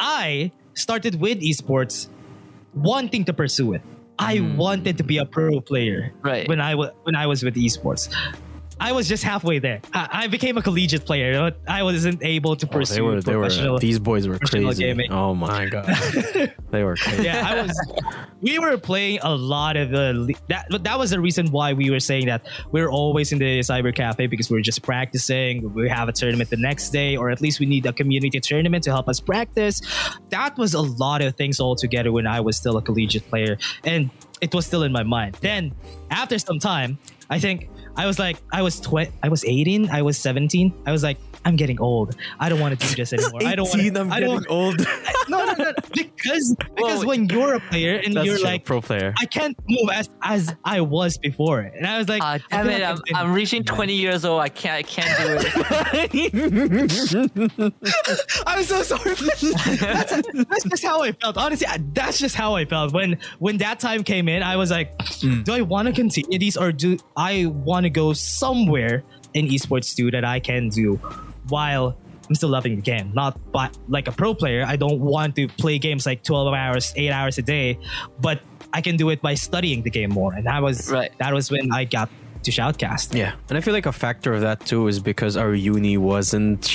I 0.00 0.52
started 0.74 1.20
with 1.20 1.40
esports 1.40 2.08
wanting 2.74 3.24
to 3.24 3.32
pursue 3.32 3.74
it. 3.74 3.82
I 4.18 4.38
mm. 4.38 4.56
wanted 4.56 4.98
to 4.98 5.04
be 5.04 5.18
a 5.18 5.24
pro 5.24 5.60
player 5.60 6.12
Right. 6.22 6.48
when 6.48 6.60
I 6.60 6.74
was 6.74 6.90
when 7.02 7.16
I 7.16 7.26
was 7.26 7.42
with 7.42 7.54
esports. 7.56 8.14
I 8.86 8.92
was 8.92 9.08
just 9.08 9.24
halfway 9.24 9.58
there. 9.58 9.80
I, 9.92 10.08
I 10.22 10.26
became 10.26 10.58
a 10.58 10.62
collegiate 10.62 11.04
player, 11.06 11.32
but 11.40 11.56
I 11.66 11.82
wasn't 11.82 12.22
able 12.22 12.54
to 12.56 12.66
Oh, 12.66 12.70
pursue 12.76 12.94
they 12.94 13.00
were, 13.00 13.20
they 13.22 13.36
were, 13.36 13.44
uh, 13.44 13.48
professional. 13.48 13.78
these 13.78 13.98
boys 13.98 14.28
were 14.28 14.38
crazy. 14.38 14.82
gaming. 14.84 15.10
Oh 15.10 15.34
my 15.34 15.66
god, 15.66 15.86
they 16.70 16.84
were 16.84 16.96
crazy. 16.96 17.22
yeah, 17.24 17.48
I 17.50 17.62
was. 17.62 17.72
We 18.42 18.58
were 18.58 18.76
playing 18.76 19.20
a 19.22 19.34
lot 19.34 19.76
of 19.76 19.88
uh, 19.94 20.12
the 20.28 20.36
that. 20.48 20.66
But 20.70 20.84
that 20.84 20.98
was 20.98 21.10
the 21.10 21.20
reason 21.20 21.50
why 21.50 21.72
we 21.72 21.88
were 21.90 22.00
saying 22.10 22.26
that 22.26 22.42
we 22.72 22.80
are 22.82 22.90
always 22.90 23.32
in 23.32 23.38
the 23.38 23.60
cyber 23.60 23.94
cafe 23.94 24.26
because 24.26 24.50
we 24.50 24.58
are 24.58 24.62
just 24.70 24.82
practicing. 24.82 25.72
We 25.72 25.88
have 25.88 26.08
a 26.08 26.12
tournament 26.12 26.50
the 26.50 26.56
next 26.58 26.90
day, 26.90 27.16
or 27.16 27.30
at 27.30 27.40
least 27.40 27.60
we 27.60 27.66
need 27.66 27.86
a 27.86 27.92
community 27.92 28.38
tournament 28.40 28.84
to 28.84 28.90
help 28.90 29.08
us 29.08 29.18
practice. 29.20 29.80
That 30.28 30.58
was 30.58 30.74
a 30.74 30.80
lot 30.82 31.22
of 31.22 31.36
things 31.36 31.58
all 31.60 31.74
together 31.76 32.12
when 32.12 32.26
I 32.26 32.40
was 32.40 32.56
still 32.56 32.76
a 32.76 32.82
collegiate 32.82 33.26
player, 33.30 33.56
and 33.84 34.10
it 34.42 34.52
was 34.54 34.66
still 34.66 34.82
in 34.82 34.92
my 34.92 35.04
mind. 35.04 35.38
Then 35.40 35.72
after 36.10 36.38
some 36.38 36.58
time, 36.58 36.98
I 37.30 37.38
think 37.40 37.68
I 37.96 38.06
was 38.06 38.18
like, 38.18 38.38
I 38.52 38.62
was 38.62 38.80
tw- 38.80 39.10
I 39.22 39.28
was 39.28 39.44
18, 39.44 39.90
I 39.90 40.02
was 40.02 40.18
17. 40.18 40.72
I 40.86 40.92
was 40.92 41.02
like, 41.02 41.18
I'm 41.44 41.56
getting 41.56 41.80
old. 41.80 42.16
I 42.40 42.48
don't 42.48 42.60
want 42.60 42.78
to 42.78 42.88
do 42.88 42.94
this 42.94 43.12
anymore. 43.12 43.40
I 43.44 43.54
don't 43.54 43.68
want. 43.68 43.80
18, 43.80 43.96
I'm 43.96 44.12
I 44.12 44.20
don't 44.20 44.38
getting 44.38 44.50
old. 44.50 44.78
no, 45.28 45.44
no, 45.44 45.52
no, 45.52 45.72
because 45.92 46.54
because 46.74 47.00
Whoa. 47.02 47.06
when 47.06 47.28
you're 47.28 47.54
a 47.54 47.60
player 47.60 48.00
and 48.04 48.14
That's 48.14 48.26
you're 48.26 48.36
true, 48.36 48.44
like, 48.44 48.64
pro 48.64 48.80
player. 48.80 49.12
I 49.18 49.26
can't 49.26 49.56
move 49.68 49.90
as 49.92 50.08
as 50.22 50.54
I 50.64 50.80
was 50.80 51.18
before, 51.18 51.60
and 51.60 51.86
I 51.86 51.98
was 51.98 52.08
like, 52.08 52.22
uh, 52.22 52.26
I 52.26 52.40
damn 52.50 52.68
it! 52.70 52.82
I'm, 52.82 52.96
I've 52.96 53.04
been- 53.04 53.16
I'm 53.16 53.32
reaching 53.32 53.64
20 53.64 53.94
years 53.94 54.24
old. 54.24 54.40
I 54.40 54.48
can't 54.48 54.74
I 54.74 54.82
can't 54.82 55.18
do 55.18 55.36
it. 57.60 57.74
I'm 58.46 58.64
so 58.64 58.82
sorry. 58.82 59.14
that's, 59.14 60.12
that's 60.48 60.64
just 60.64 60.84
how 60.84 61.02
I 61.02 61.12
felt. 61.12 61.36
Honestly, 61.36 61.66
that's 61.92 62.18
just 62.18 62.34
how 62.34 62.54
I 62.54 62.64
felt 62.64 62.92
when 62.92 63.18
when 63.38 63.58
that 63.58 63.80
time 63.80 64.02
came 64.02 64.28
in. 64.28 64.42
I 64.42 64.56
was 64.56 64.70
like, 64.70 64.96
mm. 64.98 65.44
do 65.44 65.52
I 65.52 65.60
want 65.60 65.88
to 65.88 65.94
continue 65.94 66.38
these 66.38 66.56
or 66.56 66.72
do 66.72 66.96
I 67.16 67.46
want 67.46 67.84
to 67.84 67.90
go 67.90 68.12
somewhere 68.12 69.04
in 69.34 69.48
esports 69.48 69.94
too 69.94 70.10
that 70.12 70.24
I 70.24 70.40
can 70.40 70.68
do 70.68 71.00
while 71.48 71.96
I'm 72.28 72.34
still 72.34 72.48
loving 72.48 72.76
the 72.76 72.82
game, 72.82 73.12
not 73.14 73.38
but 73.52 73.76
like 73.88 74.08
a 74.08 74.12
pro 74.12 74.34
player. 74.34 74.64
I 74.66 74.76
don't 74.76 75.00
want 75.00 75.36
to 75.36 75.46
play 75.48 75.78
games 75.78 76.06
like 76.06 76.22
12 76.24 76.54
hours, 76.54 76.92
eight 76.96 77.10
hours 77.10 77.36
a 77.38 77.42
day, 77.42 77.78
but 78.20 78.40
I 78.72 78.80
can 78.80 78.96
do 78.96 79.10
it 79.10 79.20
by 79.20 79.34
studying 79.34 79.82
the 79.82 79.90
game 79.90 80.10
more. 80.10 80.32
And 80.32 80.46
that 80.46 80.62
was 80.62 80.90
Right. 80.90 81.12
that 81.18 81.32
was 81.34 81.50
when 81.50 81.70
I 81.72 81.84
got 81.84 82.08
to 82.44 82.50
shoutcast. 82.50 83.14
Yeah, 83.14 83.32
and 83.48 83.56
I 83.58 83.60
feel 83.60 83.72
like 83.74 83.86
a 83.86 83.92
factor 83.92 84.32
of 84.34 84.40
that 84.42 84.64
too 84.66 84.88
is 84.88 85.00
because 85.00 85.36
our 85.36 85.54
uni 85.54 85.96
wasn't 85.96 86.68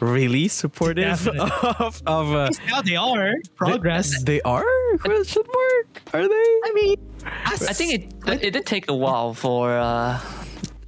really 0.00 0.48
supportive 0.48 1.28
of 1.78 2.02
of. 2.06 2.32
Uh, 2.32 2.50
Now 2.68 2.82
they 2.82 2.96
are 2.96 3.34
progress. 3.56 4.22
They, 4.22 4.34
they 4.38 4.40
are 4.42 4.64
question 4.98 5.42
mark. 5.54 6.02
Are 6.14 6.26
they? 6.26 6.34
I 6.64 6.70
mean, 6.74 6.96
I 7.24 7.56
think 7.56 7.94
it 7.94 8.42
it 8.42 8.50
did 8.52 8.66
take 8.66 8.88
a 8.90 8.94
while 8.94 9.34
for. 9.34 9.76
Uh, 9.76 10.18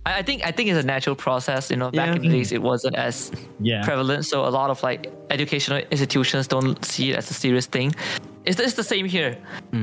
I 0.07 0.19
I 0.19 0.23
think 0.23 0.43
I 0.45 0.51
think 0.53 0.69
it's 0.71 0.83
a 0.85 0.87
natural 0.87 1.17
process. 1.17 1.71
You 1.71 1.77
know, 1.77 1.91
back 1.91 2.09
Yeah. 2.09 2.15
in 2.17 2.23
the 2.23 2.29
days 2.29 2.53
it 2.53 2.63
wasn't 2.63 2.97
as 2.97 3.31
Yeah. 3.61 3.85
prevalent, 3.85 4.25
so 4.27 4.45
a 4.47 4.51
lot 4.51 4.71
of 4.71 4.83
like 4.83 5.13
educational 5.31 5.79
institutions 5.91 6.47
don't 6.49 6.85
see 6.85 7.11
it 7.13 7.17
as 7.19 7.31
a 7.31 7.35
serious 7.35 7.67
thing. 7.67 7.95
It's, 8.45 8.59
it's 8.59 8.75
the 8.75 8.83
same 8.83 9.07
here, 9.07 9.37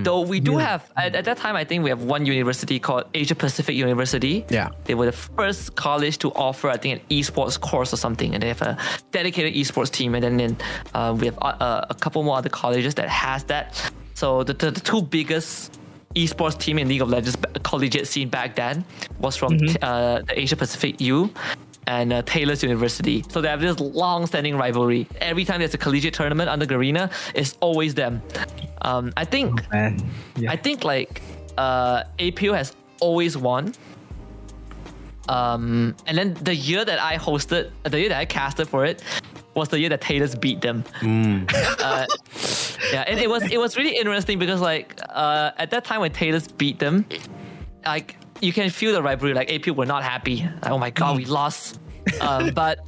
though. 0.04 0.20
We 0.20 0.42
do 0.42 0.58
have 0.58 0.82
at, 0.98 1.16
at 1.16 1.24
that 1.24 1.38
time. 1.38 1.56
I 1.56 1.64
think 1.64 1.82
we 1.86 1.90
have 1.90 2.04
one 2.04 2.26
university 2.26 2.78
called 2.78 3.06
Asia 3.14 3.34
Pacific 3.34 3.74
University. 3.74 4.46
Yeah. 4.50 4.70
they 4.84 4.96
were 4.96 5.06
the 5.06 5.14
first 5.38 5.76
college 5.76 6.18
to 6.18 6.28
offer, 6.34 6.68
I 6.70 6.76
think, 6.76 7.00
an 7.00 7.06
esports 7.10 7.58
course 7.58 7.94
or 7.94 7.98
something, 7.98 8.34
and 8.34 8.44
they 8.44 8.50
have 8.50 8.62
a 8.62 8.78
dedicated 9.12 9.54
esports 9.56 9.90
team. 9.90 10.14
And 10.14 10.22
then, 10.26 10.36
then 10.38 10.58
uh, 10.94 11.16
we 11.18 11.28
have 11.28 11.38
uh, 11.42 11.56
uh, 11.68 11.86
a 11.90 11.96
couple 11.96 12.22
more 12.24 12.36
other 12.38 12.50
colleges 12.50 12.96
that 12.96 13.08
has 13.08 13.46
that. 13.46 13.68
So 14.16 14.44
the, 14.44 14.54
the, 14.54 14.72
the 14.72 14.82
two 14.82 15.02
biggest 15.04 15.80
esports 16.16 16.58
team 16.58 16.80
in 16.80 16.88
League 16.88 17.02
of 17.02 17.10
Legends 17.10 17.38
collegiate 17.64 18.08
scene 18.08 18.30
back 18.30 18.56
then 18.56 18.84
was 19.20 19.36
from 19.36 19.54
uh, 19.82 20.22
the 20.22 20.34
Asia 20.40 20.56
Pacific 20.56 21.00
U 21.02 21.32
and 21.88 22.14
uh, 22.14 22.22
Taylor's 22.24 22.62
University. 22.64 23.24
So 23.30 23.42
they 23.42 23.48
have 23.48 23.62
this 23.62 23.80
long-standing 23.80 24.56
rivalry. 24.58 25.08
Every 25.22 25.46
time 25.46 25.60
there's 25.60 25.74
a 25.74 25.78
collegiate 25.78 26.14
tournament 26.14 26.50
under 26.50 26.66
Garena, 26.66 27.12
it's 27.34 27.58
always 27.62 27.96
them. 27.96 28.22
Um, 28.82 29.12
I 29.18 29.26
think 29.26 29.70
Man. 29.72 30.00
Yeah. 30.36 30.52
I 30.52 30.56
think 30.56 30.84
like 30.84 31.22
uh, 31.58 32.04
APU 32.20 32.56
has 32.56 32.76
always 33.02 33.38
won. 33.38 33.74
Um, 35.28 35.96
and 36.08 36.18
then 36.18 36.34
the 36.36 36.56
year 36.56 36.84
that 36.84 37.00
I 37.00 37.18
hosted, 37.18 37.70
the 37.84 38.00
year 38.00 38.10
that 38.10 38.18
I 38.18 38.26
casted 38.26 38.68
for 38.68 38.84
it, 38.86 39.04
was 39.60 39.70
the 39.70 39.80
year 39.80 39.90
that 39.90 40.02
Taylor's 40.02 40.34
beat 40.36 40.62
them. 40.62 40.84
Uh, 41.90 42.06
yeah, 42.92 43.04
and 43.08 43.20
it 43.20 43.30
was 43.30 43.44
it 43.52 43.58
was 43.60 43.78
really 43.78 43.96
interesting 43.96 44.40
because 44.40 44.62
like 44.62 45.00
uh, 45.10 45.52
at 45.58 45.70
that 45.72 45.84
time 45.86 46.02
when 46.02 46.12
Taylor's 46.12 46.48
beat 46.48 46.80
them, 46.80 47.06
like 47.86 48.18
you 48.42 48.52
can 48.54 48.70
feel 48.70 48.92
the 48.94 49.02
rivalry. 49.04 49.34
Like 49.34 49.52
AP 49.52 49.68
were 49.76 49.86
not 49.86 50.04
happy. 50.04 50.48
Like, 50.62 50.72
oh 50.72 50.78
my 50.78 50.90
god, 50.90 51.18
we 51.18 51.26
lost. 51.26 51.80
Um, 52.22 52.50
but 52.62 52.80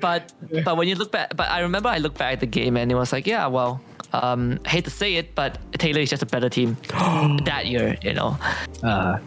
but 0.00 0.32
but 0.64 0.76
when 0.76 0.88
you 0.88 0.94
look 0.96 1.12
back, 1.12 1.34
but 1.36 1.48
I 1.50 1.60
remember 1.60 1.88
I 1.88 1.98
looked 1.98 2.18
back 2.18 2.34
at 2.34 2.40
the 2.40 2.46
game 2.46 2.76
and 2.76 2.90
it 2.90 2.94
was 2.94 3.12
like, 3.12 3.26
yeah, 3.26 3.46
well, 3.46 3.80
um, 4.12 4.58
I 4.66 4.68
hate 4.70 4.84
to 4.84 4.90
say 4.90 5.14
it, 5.16 5.34
but 5.34 5.58
Taylor 5.78 6.00
is 6.00 6.10
just 6.10 6.22
a 6.22 6.26
better 6.26 6.48
team 6.48 6.76
that 7.44 7.66
year. 7.66 7.96
You 8.02 8.14
know, 8.14 8.36
Uh, 8.82 9.18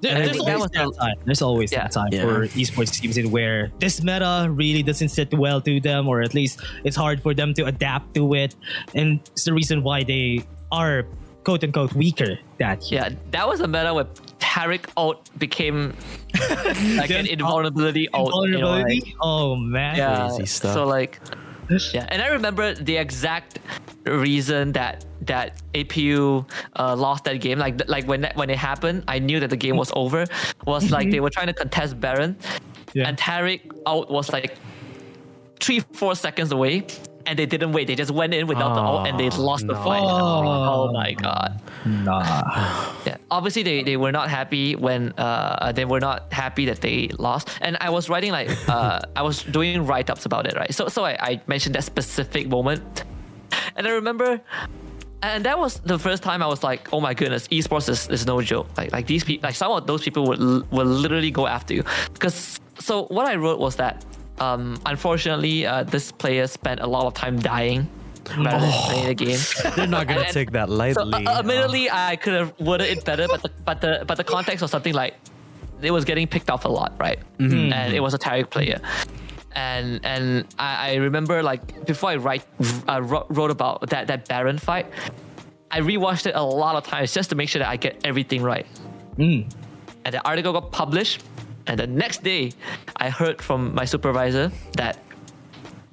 there- 0.00 0.14
there's 0.14 0.30
think 0.32 0.46
that 0.46 0.54
always 0.56 0.62
was 0.62 0.70
that 0.96 1.00
time. 1.00 1.14
There's 1.24 1.42
always 1.42 1.72
Yeah. 1.72 1.82
that 1.82 1.92
time 1.92 2.08
Yeah. 2.12 2.22
for 2.22 2.46
esports 2.48 3.00
teams 3.00 3.16
in 3.16 3.30
where 3.30 3.70
this 3.78 4.02
meta 4.02 4.48
really 4.50 4.82
doesn't 4.82 5.08
sit 5.10 5.32
well 5.34 5.60
to 5.62 5.80
them, 5.80 6.08
or 6.08 6.20
at 6.22 6.34
least 6.34 6.60
it's 6.84 6.96
hard 6.96 7.22
for 7.22 7.32
them 7.34 7.54
to 7.54 7.64
adapt 7.66 8.14
to 8.14 8.34
it, 8.34 8.54
and 8.94 9.20
it's 9.32 9.44
the 9.44 9.52
reason 9.52 9.82
why 9.82 10.02
they 10.04 10.44
are 10.72 11.06
quote 11.44 11.62
unquote 11.62 11.92
weaker 11.94 12.38
that 12.58 12.90
year. 12.90 13.02
yeah, 13.02 13.08
that 13.30 13.46
was 13.48 13.60
a 13.60 13.68
meta 13.68 13.92
where 13.92 14.06
Taric 14.40 14.86
ult 14.96 15.28
became 15.38 15.92
like 16.96 17.10
an 17.10 17.26
invulnerability 17.26 18.08
ult. 18.14 18.48
you 18.48 18.58
know, 18.58 18.80
like- 18.80 19.14
oh 19.20 19.54
man. 19.56 19.96
yeah 19.96 20.28
Crazy 20.28 20.46
stuff. 20.46 20.74
so 20.74 20.86
like 20.86 21.20
yeah 21.92 22.06
and 22.10 22.20
i 22.22 22.28
remember 22.28 22.74
the 22.74 22.96
exact 22.96 23.58
reason 24.06 24.72
that 24.72 25.04
that 25.22 25.62
apu 25.74 26.44
uh, 26.76 26.94
lost 26.94 27.24
that 27.24 27.40
game. 27.40 27.58
Like 27.58 27.80
like 27.88 28.06
when 28.06 28.20
that, 28.20 28.36
when 28.36 28.50
it 28.50 28.58
happened 28.58 29.04
i 29.08 29.18
knew 29.18 29.40
that 29.40 29.48
the 29.50 29.56
game 29.56 29.76
was 29.76 29.90
over. 29.96 30.26
Was 30.66 30.90
like 30.90 31.10
they 31.10 31.20
were 31.20 31.30
trying 31.30 31.46
to 31.46 31.54
contest 31.54 31.98
baron 32.00 32.36
Yeah. 32.92 33.08
and 33.08 33.16
Taric 33.16 33.60
out 33.86 34.10
was 34.10 34.30
like 34.32 34.58
three 35.60 35.80
four 35.92 36.14
seconds 36.14 36.52
away 36.52 36.86
and 37.26 37.38
they 37.38 37.46
didn't 37.46 37.72
wait 37.72 37.86
they 37.86 37.94
just 37.94 38.10
went 38.10 38.32
in 38.34 38.46
without 38.46 38.74
the 38.74 38.80
ult 38.80 39.06
and 39.06 39.18
they 39.18 39.30
Oh, 39.30 39.42
lost 39.42 39.66
the 39.66 39.74
fight 39.74 40.00
And 40.02 40.10
I 40.10 40.12
was 40.12 40.42
like, 40.44 40.68
Oh. 40.68 40.88
oh 40.88 40.92
my 40.92 41.12
god 41.12 41.60
Nah. 41.86 42.20
yeah, 43.06 43.16
obviously 43.30 43.62
they, 43.62 43.82
they 43.82 43.96
were 43.96 44.12
not 44.12 44.30
happy 44.30 44.74
when 44.74 45.12
uh, 45.18 45.70
they 45.72 45.84
were 45.84 46.00
not 46.00 46.32
happy 46.32 46.64
that 46.66 46.80
they 46.80 47.08
lost. 47.18 47.50
And 47.60 47.76
I 47.80 47.90
was 47.90 48.08
writing 48.08 48.32
like 48.32 48.48
uh, 48.68 49.00
I 49.14 49.22
was 49.22 49.42
doing 49.42 49.84
write 49.84 50.08
ups 50.08 50.24
about 50.24 50.46
it, 50.46 50.54
right? 50.56 50.72
So 50.74 50.88
so 50.88 51.04
I, 51.04 51.16
I 51.20 51.40
mentioned 51.46 51.74
that 51.74 51.84
specific 51.84 52.48
moment, 52.48 53.04
and 53.76 53.86
I 53.86 53.90
remember, 53.90 54.40
and 55.22 55.44
that 55.44 55.58
was 55.58 55.80
the 55.80 55.98
first 55.98 56.22
time 56.22 56.42
I 56.42 56.46
was 56.46 56.62
like, 56.62 56.90
oh 56.92 57.00
my 57.02 57.12
goodness, 57.12 57.48
esports 57.48 57.88
is, 57.90 58.08
is 58.08 58.26
no 58.26 58.40
joke. 58.40 58.66
Like 58.78 58.90
like 58.92 59.06
these 59.06 59.22
people, 59.24 59.46
like 59.46 59.54
some 59.56 59.70
of 59.70 59.86
those 59.86 60.02
people 60.02 60.24
would 60.28 60.40
will 60.72 60.86
literally 60.86 61.30
go 61.30 61.46
after 61.46 61.74
you. 61.74 61.82
Because 62.14 62.60
so 62.78 63.04
what 63.08 63.26
I 63.26 63.34
wrote 63.36 63.60
was 63.60 63.76
that 63.76 64.04
um, 64.40 64.76
unfortunately 64.86 65.66
uh, 65.66 65.82
this 65.84 66.12
player 66.12 66.46
spent 66.46 66.80
a 66.80 66.86
lot 66.86 67.06
of 67.06 67.14
time 67.14 67.38
dying 67.38 67.88
rather 68.38 68.66
than 68.66 68.72
playing 68.86 69.06
the 69.06 69.14
game. 69.14 69.38
They're 69.76 69.86
not 69.86 70.06
gonna 70.08 70.20
And- 70.20 70.32
take 70.32 70.50
that 70.52 70.68
So 70.68 70.74
lightly. 70.74 71.26
uh, 71.26 71.38
admittedly, 71.40 71.90
I 71.90 72.16
could 72.16 72.32
have 72.34 72.54
worded 72.58 72.88
it 72.88 73.04
better, 73.04 73.26
but 73.28 73.42
the, 73.42 73.50
but 73.64 73.80
the 73.80 74.04
but 74.06 74.16
the 74.16 74.24
context 74.24 74.62
was 74.62 74.70
something 74.70 74.94
like 74.94 75.14
it 75.82 75.90
was 75.90 76.04
getting 76.04 76.26
picked 76.26 76.50
off 76.50 76.64
a 76.64 76.68
lot, 76.68 76.94
right? 76.98 77.18
And 77.38 77.92
it 77.94 78.00
was 78.00 78.14
a 78.14 78.18
Taric 78.18 78.50
player. 78.50 78.80
And 79.56 80.00
and 80.04 80.46
I, 80.58 80.90
I 80.90 80.94
remember 80.96 81.42
like 81.42 81.86
before 81.86 82.10
I 82.10 82.16
write 82.16 82.44
uh, 82.88 83.00
wrote, 83.02 83.26
wrote 83.28 83.50
about 83.52 83.88
that 83.90 84.06
that 84.08 84.26
Baron 84.28 84.58
fight, 84.58 84.86
I 85.70 85.80
rewatched 85.80 86.26
it 86.26 86.34
a 86.34 86.42
lot 86.42 86.74
of 86.76 86.84
times 86.84 87.12
just 87.12 87.30
to 87.30 87.36
make 87.36 87.48
sure 87.48 87.60
that 87.60 87.68
I 87.68 87.76
get 87.76 88.00
everything 88.04 88.42
right. 88.42 88.66
Mm. 89.16 89.52
And 90.04 90.14
the 90.14 90.26
article 90.26 90.52
got 90.52 90.72
published, 90.72 91.22
and 91.66 91.78
the 91.78 91.86
next 91.86 92.22
day, 92.22 92.52
I 92.96 93.10
heard 93.10 93.40
from 93.40 93.74
my 93.74 93.84
supervisor 93.84 94.50
that 94.76 94.98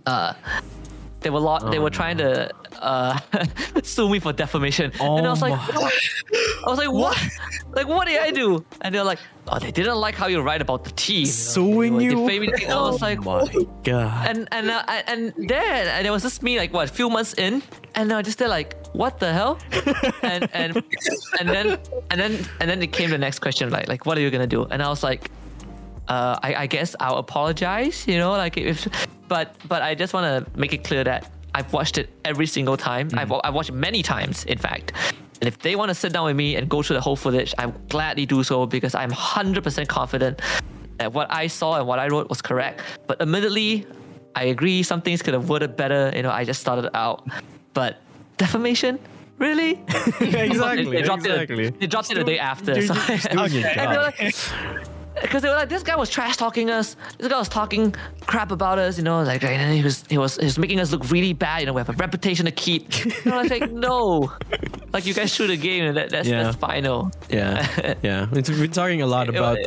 uh, 0.05 0.34
they 1.22 1.30
were 1.30 1.39
lo- 1.39 1.69
they 1.72 1.80
were 1.80 1.89
trying 1.91 2.17
to 2.17 2.51
uh, 2.82 3.19
sue 3.84 4.09
me 4.09 4.19
for 4.19 4.34
defamation, 4.34 4.91
Oh 4.99 5.17
and 5.17 5.28
I 5.28 5.30
was 5.30 5.41
like, 5.41 5.51
my- 5.53 5.80
what? 5.80 5.93
I 6.65 6.69
was 6.69 6.78
like, 6.80 6.91
what? 6.91 7.17
like, 7.72 7.88
what 7.88 8.07
did 8.07 8.19
I 8.19 8.32
do? 8.32 8.65
And 8.82 8.93
they're 8.93 9.03
like, 9.03 9.19
oh, 9.47 9.59
they 9.59 9.72
didn't 9.72 9.97
like 9.97 10.15
how 10.15 10.28
you 10.28 10.41
write 10.41 10.61
about 10.61 10.84
the 10.84 10.91
team. 10.91 11.26
Suing 11.26 12.01
you? 12.01 12.17
were 12.17 12.28
defaming 12.28 12.49
I 12.69 12.76
was 12.82 13.01
like, 13.01 13.24
my 13.24 13.47
god. 13.84 14.28
and 14.30 14.47
and 14.51 14.72
uh, 14.72 14.84
and 15.07 15.34
then 15.38 15.88
and 15.88 16.07
it 16.07 16.09
was 16.11 16.24
just 16.24 16.41
me 16.43 16.57
like 16.57 16.74
what 16.74 16.89
a 16.89 16.93
few 16.93 17.09
months 17.09 17.34
in 17.36 17.61
and 17.95 18.11
I 18.11 18.22
just 18.24 18.38
there 18.39 18.47
like 18.47 18.76
what 18.93 19.19
the 19.19 19.32
hell 19.32 19.57
and 20.24 20.49
and 20.53 20.84
and 21.39 21.49
then 21.49 21.78
and 22.09 22.19
then 22.19 22.34
and 22.59 22.69
then 22.69 22.82
it 22.82 22.91
came 22.91 23.09
the 23.09 23.17
next 23.17 23.39
question 23.39 23.69
like 23.69 23.88
like 23.88 24.05
what 24.05 24.17
are 24.17 24.22
you 24.22 24.30
gonna 24.32 24.47
do 24.47 24.65
and 24.65 24.82
I 24.84 24.89
was 24.89 25.01
like 25.03 25.30
uh, 26.12 26.39
I, 26.43 26.49
I 26.64 26.68
guess 26.68 26.95
I'll 26.99 27.18
apologize 27.18 28.05
you 28.07 28.18
know 28.18 28.32
like 28.32 28.57
if 28.57 28.88
but 29.28 29.55
but 29.68 29.82
I 29.82 29.95
just 29.95 30.14
want 30.14 30.26
to 30.28 30.59
make 30.59 30.74
it 30.74 30.84
clear 30.84 31.03
that 31.03 31.32
I've 31.55 31.72
watched 31.74 31.97
it 31.97 32.09
every 32.26 32.47
single 32.47 32.78
time 32.78 33.09
I've, 33.14 33.32
I've 33.43 33.53
watched 33.53 33.70
it 33.70 33.80
many 33.89 34.01
times 34.03 34.45
in 34.45 34.57
fact 34.57 34.93
and 35.41 35.47
if 35.47 35.57
they 35.59 35.76
want 35.76 35.89
to 35.89 35.95
sit 35.95 36.12
down 36.14 36.26
with 36.26 36.36
me 36.36 36.55
and 36.57 36.70
go 36.70 36.82
through 36.84 36.97
the 36.97 37.05
whole 37.07 37.16
footage 37.16 37.53
I 37.57 37.66
will 37.68 37.82
gladly 37.89 38.26
do 38.26 38.43
so 38.43 38.66
because 38.66 38.93
I'm 38.93 39.12
100% 39.12 39.88
confident 39.88 40.41
that 41.01 41.14
what 41.14 41.28
I 41.34 41.47
saw 41.47 41.78
and 41.80 41.88
what 41.88 41.99
I 41.99 42.07
wrote 42.07 42.30
was 42.30 42.41
correct. 42.41 42.82
But 43.07 43.22
admittedly, 43.22 43.88
I 44.36 44.45
agree 44.45 44.84
some 44.84 45.01
things 45.01 45.24
could 45.24 45.34
have 45.34 45.49
worded 45.49 45.76
better. 45.76 46.12
You 46.16 46.22
know, 46.22 46.30
I 46.30 46.43
just 46.45 46.62
started 46.62 46.95
out. 46.95 47.28
But 47.74 47.97
defamation? 48.38 48.99
Really? 49.39 49.72
exactly. 50.20 50.86
they, 50.86 50.91
they 50.91 51.01
dropped 51.01 51.26
exactly. 51.26 51.66
it. 51.66 51.80
They 51.80 51.88
dropped 51.88 52.12
it 52.12 52.16
the 52.16 52.24
day 52.24 52.38
after. 52.38 52.74
You're 52.76 52.88
So 52.88 52.93
just 52.93 53.30
doing 53.32 54.86
your 55.16 55.24
and 55.24 55.32
they 55.32 55.32
were 55.32 55.32
like, 55.32 55.32
because 55.32 55.41
they 55.41 55.49
were 55.49 55.55
like, 55.55 55.70
this 55.70 55.84
guy 55.84 55.95
was 55.95 56.09
trash 56.09 56.38
talking 56.38 56.70
us. 56.70 56.95
This 57.18 57.28
guy 57.28 57.38
was 57.38 57.49
talking 57.49 57.93
crap 58.28 58.51
about 58.51 58.80
us. 58.80 58.97
You 58.97 59.03
know, 59.03 59.22
like 59.24 59.43
and 59.43 59.74
he 59.74 59.84
was 59.84 60.03
he 60.09 60.18
was 60.18 60.38
he 60.38 60.45
was 60.45 60.57
making 60.57 60.80
us 60.80 60.91
look 60.91 61.09
really 61.12 61.34
bad. 61.34 61.62
You 61.62 61.66
know, 61.68 61.74
we 61.74 61.80
have 61.80 61.89
a 61.89 61.93
reputation 61.93 62.45
to 62.45 62.51
keep. 62.51 62.88
And 63.26 63.34
I 63.34 63.41
was 63.41 63.49
like, 63.51 63.72
no, 63.88 64.32
like 64.93 65.05
you 65.05 65.14
guys 65.14 65.34
shoot 65.34 65.49
a 65.49 65.57
game 65.57 65.84
and 65.86 65.97
that, 65.97 66.09
that's 66.09 66.28
Yeah. 66.28 66.43
that's 66.43 66.57
final. 66.57 67.12
Yeah, 67.30 67.95
yeah. 68.03 68.28
We're 68.32 68.68
talking 68.68 69.01
a 69.01 69.07
lot 69.07 69.30
about 69.30 69.57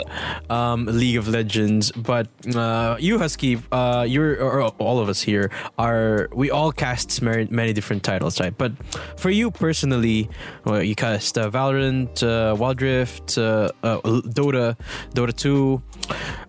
um, 0.50 0.86
League 0.86 1.16
of 1.16 1.28
Legends, 1.28 1.92
but 1.92 2.28
uh, 2.54 2.96
you, 2.98 3.18
Husky, 3.18 3.60
uh, 3.72 4.04
you're 4.08 4.42
or 4.42 4.62
all 4.78 4.98
of 4.98 5.08
us 5.08 5.22
here 5.22 5.50
are 5.78 6.28
we 6.34 6.50
all 6.50 6.72
cast 6.72 7.22
many, 7.22 7.46
many 7.50 7.72
different 7.72 8.02
titles, 8.02 8.40
right? 8.40 8.56
But 8.56 8.72
for 9.16 9.30
you 9.30 9.50
personally, 9.50 10.28
well, 10.64 10.82
you 10.82 10.94
cast 10.94 11.38
uh, 11.38 11.50
Valorant, 11.50 12.22
uh, 12.22 12.54
Wild 12.56 12.82
Rift, 12.82 13.38
uh, 13.38 13.70
uh, 13.82 14.00
Dota, 14.00 14.76
Dota 15.14 15.33
Two. 15.36 15.82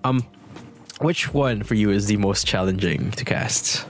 Um, 0.04 0.24
which 1.02 1.34
one 1.34 1.64
for 1.64 1.76
you 1.76 1.90
is 1.92 2.06
the 2.08 2.18
most 2.18 2.46
challenging 2.48 3.12
to 3.12 3.26
cast? 3.26 3.86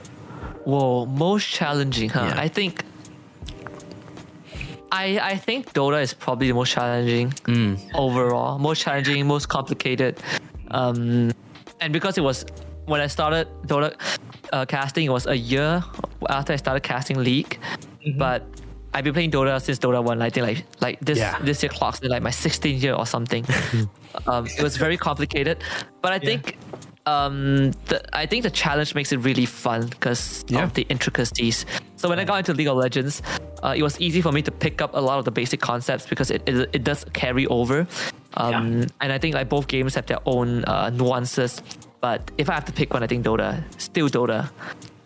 Well, 0.64 1.06
most 1.06 1.46
challenging, 1.48 2.08
huh? 2.10 2.32
Yeah. 2.34 2.40
I 2.40 2.48
think. 2.48 2.82
I 4.92 5.18
I 5.32 5.36
think 5.36 5.72
Dota 5.72 6.00
is 6.02 6.14
probably 6.14 6.48
the 6.48 6.54
most 6.54 6.70
challenging 6.72 7.30
Mm. 7.44 7.78
overall, 7.94 8.58
most 8.58 8.82
challenging, 8.82 9.26
most 9.26 9.48
complicated, 9.48 10.18
um, 10.70 11.32
and 11.80 11.92
because 11.92 12.16
it 12.18 12.22
was 12.22 12.44
when 12.86 13.00
I 13.00 13.08
started 13.08 13.48
Dota 13.66 13.94
uh, 14.52 14.64
casting, 14.64 15.04
it 15.06 15.10
was 15.12 15.26
a 15.26 15.36
year 15.36 15.82
after 16.28 16.52
I 16.52 16.56
started 16.56 16.82
casting 16.82 17.18
League, 17.22 17.58
Mm-hmm. 18.04 18.18
but. 18.18 18.42
I've 18.94 19.04
been 19.04 19.12
playing 19.12 19.30
Dota 19.30 19.60
since 19.60 19.78
Dota 19.78 20.02
One. 20.02 20.22
I 20.22 20.30
think 20.30 20.46
like 20.46 20.64
like 20.80 20.98
this 21.04 21.18
Yeah. 21.18 21.36
this 21.42 21.62
year 21.62 21.68
clocks 21.68 22.00
me 22.00 22.08
like 22.08 22.22
my 22.22 22.30
16th 22.30 22.80
year 22.82 22.94
or 22.94 23.04
something. 23.04 23.44
um, 24.26 24.46
it 24.46 24.62
was 24.62 24.76
very 24.76 24.96
complicated, 24.96 25.62
but 26.02 26.12
I 26.12 26.18
think 26.18 26.58
um, 27.06 27.70
the, 27.86 28.02
I 28.12 28.26
think 28.26 28.42
the 28.42 28.50
challenge 28.50 28.94
makes 28.94 29.12
it 29.12 29.18
really 29.18 29.46
fun 29.46 29.86
because 29.86 30.44
Yeah. 30.48 30.64
of 30.64 30.74
the 30.74 30.82
intricacies. 30.88 31.64
So 31.96 32.08
when 32.08 32.18
I 32.18 32.24
got 32.24 32.38
into 32.38 32.52
League 32.52 32.66
of 32.68 32.76
Legends, 32.76 33.22
uh, 33.62 33.74
it 33.76 33.82
was 33.82 34.00
easy 34.00 34.20
for 34.20 34.32
me 34.32 34.42
to 34.42 34.50
pick 34.50 34.82
up 34.82 34.92
a 34.94 35.00
lot 35.00 35.18
of 35.18 35.24
the 35.24 35.30
basic 35.30 35.60
concepts 35.60 36.06
because 36.06 36.30
it, 36.30 36.42
it, 36.46 36.68
it 36.72 36.84
does 36.84 37.04
carry 37.12 37.46
over. 37.46 37.86
Um, 38.34 38.86
And 39.00 39.12
I 39.12 39.18
think 39.18 39.34
like 39.34 39.48
both 39.48 39.66
games 39.68 39.94
have 39.94 40.06
their 40.06 40.18
own 40.26 40.64
uh, 40.64 40.90
nuances. 40.90 41.62
But 42.00 42.30
if 42.38 42.50
I 42.50 42.54
have 42.54 42.64
to 42.66 42.72
pick 42.72 42.92
one, 42.92 43.02
I 43.02 43.06
think 43.06 43.24
Dota, 43.24 43.62
still 43.80 44.08
Dota, 44.08 44.50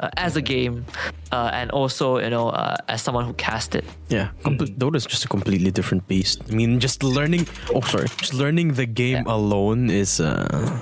uh, 0.00 0.08
as 0.16 0.36
a 0.36 0.42
game, 0.42 0.84
uh, 1.32 1.50
and 1.52 1.70
also 1.70 2.18
you 2.18 2.30
know 2.30 2.48
uh, 2.50 2.76
as 2.88 3.02
someone 3.02 3.24
who 3.26 3.32
cast 3.34 3.74
it. 3.74 3.84
Yeah, 4.08 4.28
Comple- 4.44 4.74
Dota 4.76 4.96
is 4.96 5.06
just 5.06 5.24
a 5.24 5.28
completely 5.28 5.70
different 5.70 6.08
beast. 6.08 6.42
I 6.50 6.54
mean, 6.54 6.80
just 6.80 7.02
learning. 7.02 7.46
Oh, 7.74 7.80
sorry, 7.82 8.08
just 8.18 8.34
learning 8.34 8.74
the 8.74 8.86
game 8.86 9.24
Yeah. 9.26 9.34
alone 9.36 9.90
is. 9.90 10.20
Uh, 10.20 10.80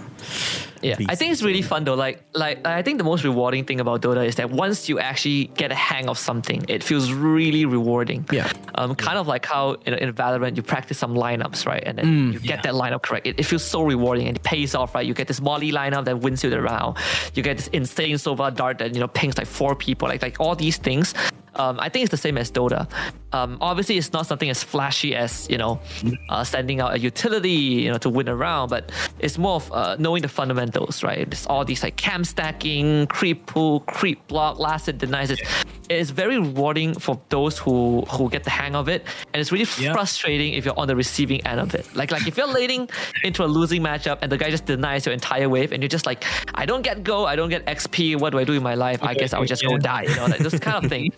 Yeah, 0.82 0.96
I 1.08 1.14
think 1.14 1.32
it's 1.32 1.42
really 1.42 1.62
fun 1.62 1.84
though. 1.84 1.94
Like, 1.94 2.22
like 2.34 2.66
I 2.66 2.82
think 2.82 2.98
the 2.98 3.04
most 3.04 3.24
rewarding 3.24 3.64
thing 3.64 3.80
about 3.80 4.02
Dota 4.02 4.26
is 4.26 4.36
that 4.36 4.50
once 4.50 4.88
you 4.88 4.98
actually 4.98 5.46
get 5.56 5.72
a 5.72 5.74
hang 5.74 6.08
of 6.08 6.18
something, 6.18 6.64
it 6.68 6.82
feels 6.84 7.12
really 7.12 7.64
rewarding. 7.64 8.26
Yeah. 8.30 8.50
Um, 8.74 8.94
kind 8.94 9.18
of 9.18 9.26
like 9.26 9.44
how 9.44 9.72
in, 9.86 9.94
in 9.94 10.12
Valorant 10.12 10.56
you 10.56 10.62
practice 10.62 10.98
some 10.98 11.14
lineups, 11.14 11.66
right, 11.66 11.82
and 11.84 11.98
then 11.98 12.04
Mm, 12.08 12.32
you 12.32 12.40
get 12.40 12.62
that 12.62 12.74
lineup 12.74 13.02
correct. 13.02 13.26
It, 13.26 13.38
it 13.38 13.42
feels 13.44 13.64
so 13.64 13.82
rewarding 13.82 14.28
and 14.28 14.36
it 14.36 14.42
pays 14.42 14.74
off, 14.74 14.94
right? 14.94 15.06
You 15.06 15.14
get 15.14 15.28
this 15.28 15.40
Molly 15.40 15.72
lineup 15.72 16.04
that 16.06 16.20
wins 16.20 16.42
you 16.44 16.50
the 16.50 16.62
round. 16.62 16.96
You 17.34 17.42
get 17.42 17.58
this 17.58 17.68
insane 17.68 18.16
Sova 18.16 18.54
dart 18.54 18.78
that 18.78 18.94
you 18.94 19.00
know 19.00 19.08
pings 19.08 19.36
like 19.36 19.46
four 19.46 19.74
people. 19.74 20.08
Like, 20.08 20.22
like 20.22 20.38
all 20.40 20.54
these 20.56 20.76
things. 20.76 21.14
Um, 21.54 21.78
I 21.80 21.88
think 21.88 22.04
it's 22.04 22.10
the 22.10 22.16
same 22.16 22.38
as 22.38 22.50
Dota. 22.50 22.90
Um, 23.32 23.58
obviously, 23.60 23.98
it's 23.98 24.12
not 24.12 24.26
something 24.26 24.48
as 24.48 24.62
flashy 24.62 25.14
as 25.14 25.48
you 25.50 25.58
know, 25.58 25.80
uh, 26.28 26.44
sending 26.44 26.80
out 26.80 26.94
a 26.94 26.98
utility, 26.98 27.50
you 27.50 27.90
know, 27.90 27.98
to 27.98 28.08
win 28.08 28.28
a 28.28 28.36
round, 28.36 28.70
but 28.70 28.90
it's 29.18 29.38
more 29.38 29.56
of 29.56 29.72
uh, 29.72 29.96
knowing 29.98 30.22
the 30.22 30.28
fundamentals, 30.28 31.02
right? 31.02 31.18
It's 31.18 31.46
all 31.46 31.64
these 31.64 31.82
like 31.82 31.96
camp 31.96 32.26
stacking, 32.26 33.06
creep 33.08 33.46
pull, 33.46 33.80
creep 33.80 34.26
block, 34.28 34.58
last 34.58 34.86
hit 34.86 34.98
denies. 34.98 35.30
It. 35.30 35.40
It's 35.88 36.10
very 36.10 36.38
rewarding 36.38 36.98
for 36.98 37.20
those 37.28 37.58
who 37.58 38.02
who 38.08 38.28
get 38.30 38.44
the 38.44 38.50
hang 38.50 38.74
of 38.74 38.88
it, 38.88 39.06
and 39.32 39.40
it's 39.40 39.52
really 39.52 39.66
Yeah. 39.78 39.92
frustrating 39.92 40.54
if 40.54 40.64
you're 40.64 40.78
on 40.78 40.88
the 40.88 40.96
receiving 40.96 41.40
end 41.46 41.60
of 41.60 41.74
it. 41.74 41.86
Like 41.94 42.10
like 42.10 42.26
if 42.26 42.36
you're 42.36 42.52
leading 42.60 42.88
into 43.24 43.44
a 43.44 43.46
losing 43.46 43.82
matchup 43.82 44.18
and 44.22 44.30
the 44.32 44.38
guy 44.38 44.50
just 44.50 44.66
denies 44.66 45.06
your 45.06 45.12
entire 45.12 45.48
wave, 45.48 45.72
and 45.72 45.82
you're 45.82 45.88
just 45.88 46.06
like, 46.06 46.24
I 46.54 46.66
don't 46.66 46.82
get 46.82 47.04
go, 47.04 47.26
I 47.26 47.36
don't 47.36 47.50
get 47.50 47.64
XP. 47.66 48.20
What 48.20 48.30
do 48.30 48.38
I 48.38 48.44
do 48.44 48.52
in 48.52 48.62
my 48.62 48.74
life? 48.74 49.02
I 49.02 49.14
guess 49.14 49.32
I'll 49.32 49.44
just 49.44 49.64
go 49.64 49.78
die. 49.78 50.02
You 50.02 50.16
know, 50.16 50.26
like 50.26 50.40
this 50.40 50.58
kind 50.58 50.84
of 50.84 50.90
thing. 50.90 51.12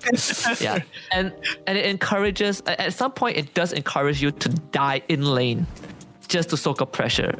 yeah, 0.61 0.79
and 1.13 1.33
and 1.67 1.79
it 1.79 1.87
encourages. 1.87 2.63
At 2.67 2.81
at 2.81 2.95
some 2.95 3.13
point, 3.13 3.37
it 3.37 3.55
does 3.55 3.73
encourage 3.73 4.21
you 4.23 4.31
to 4.33 4.49
die 4.49 5.03
in 5.09 5.23
lane, 5.23 5.67
just 6.29 6.51
to 6.51 6.57
soak 6.57 6.83
up 6.83 6.93
pressure. 6.93 7.33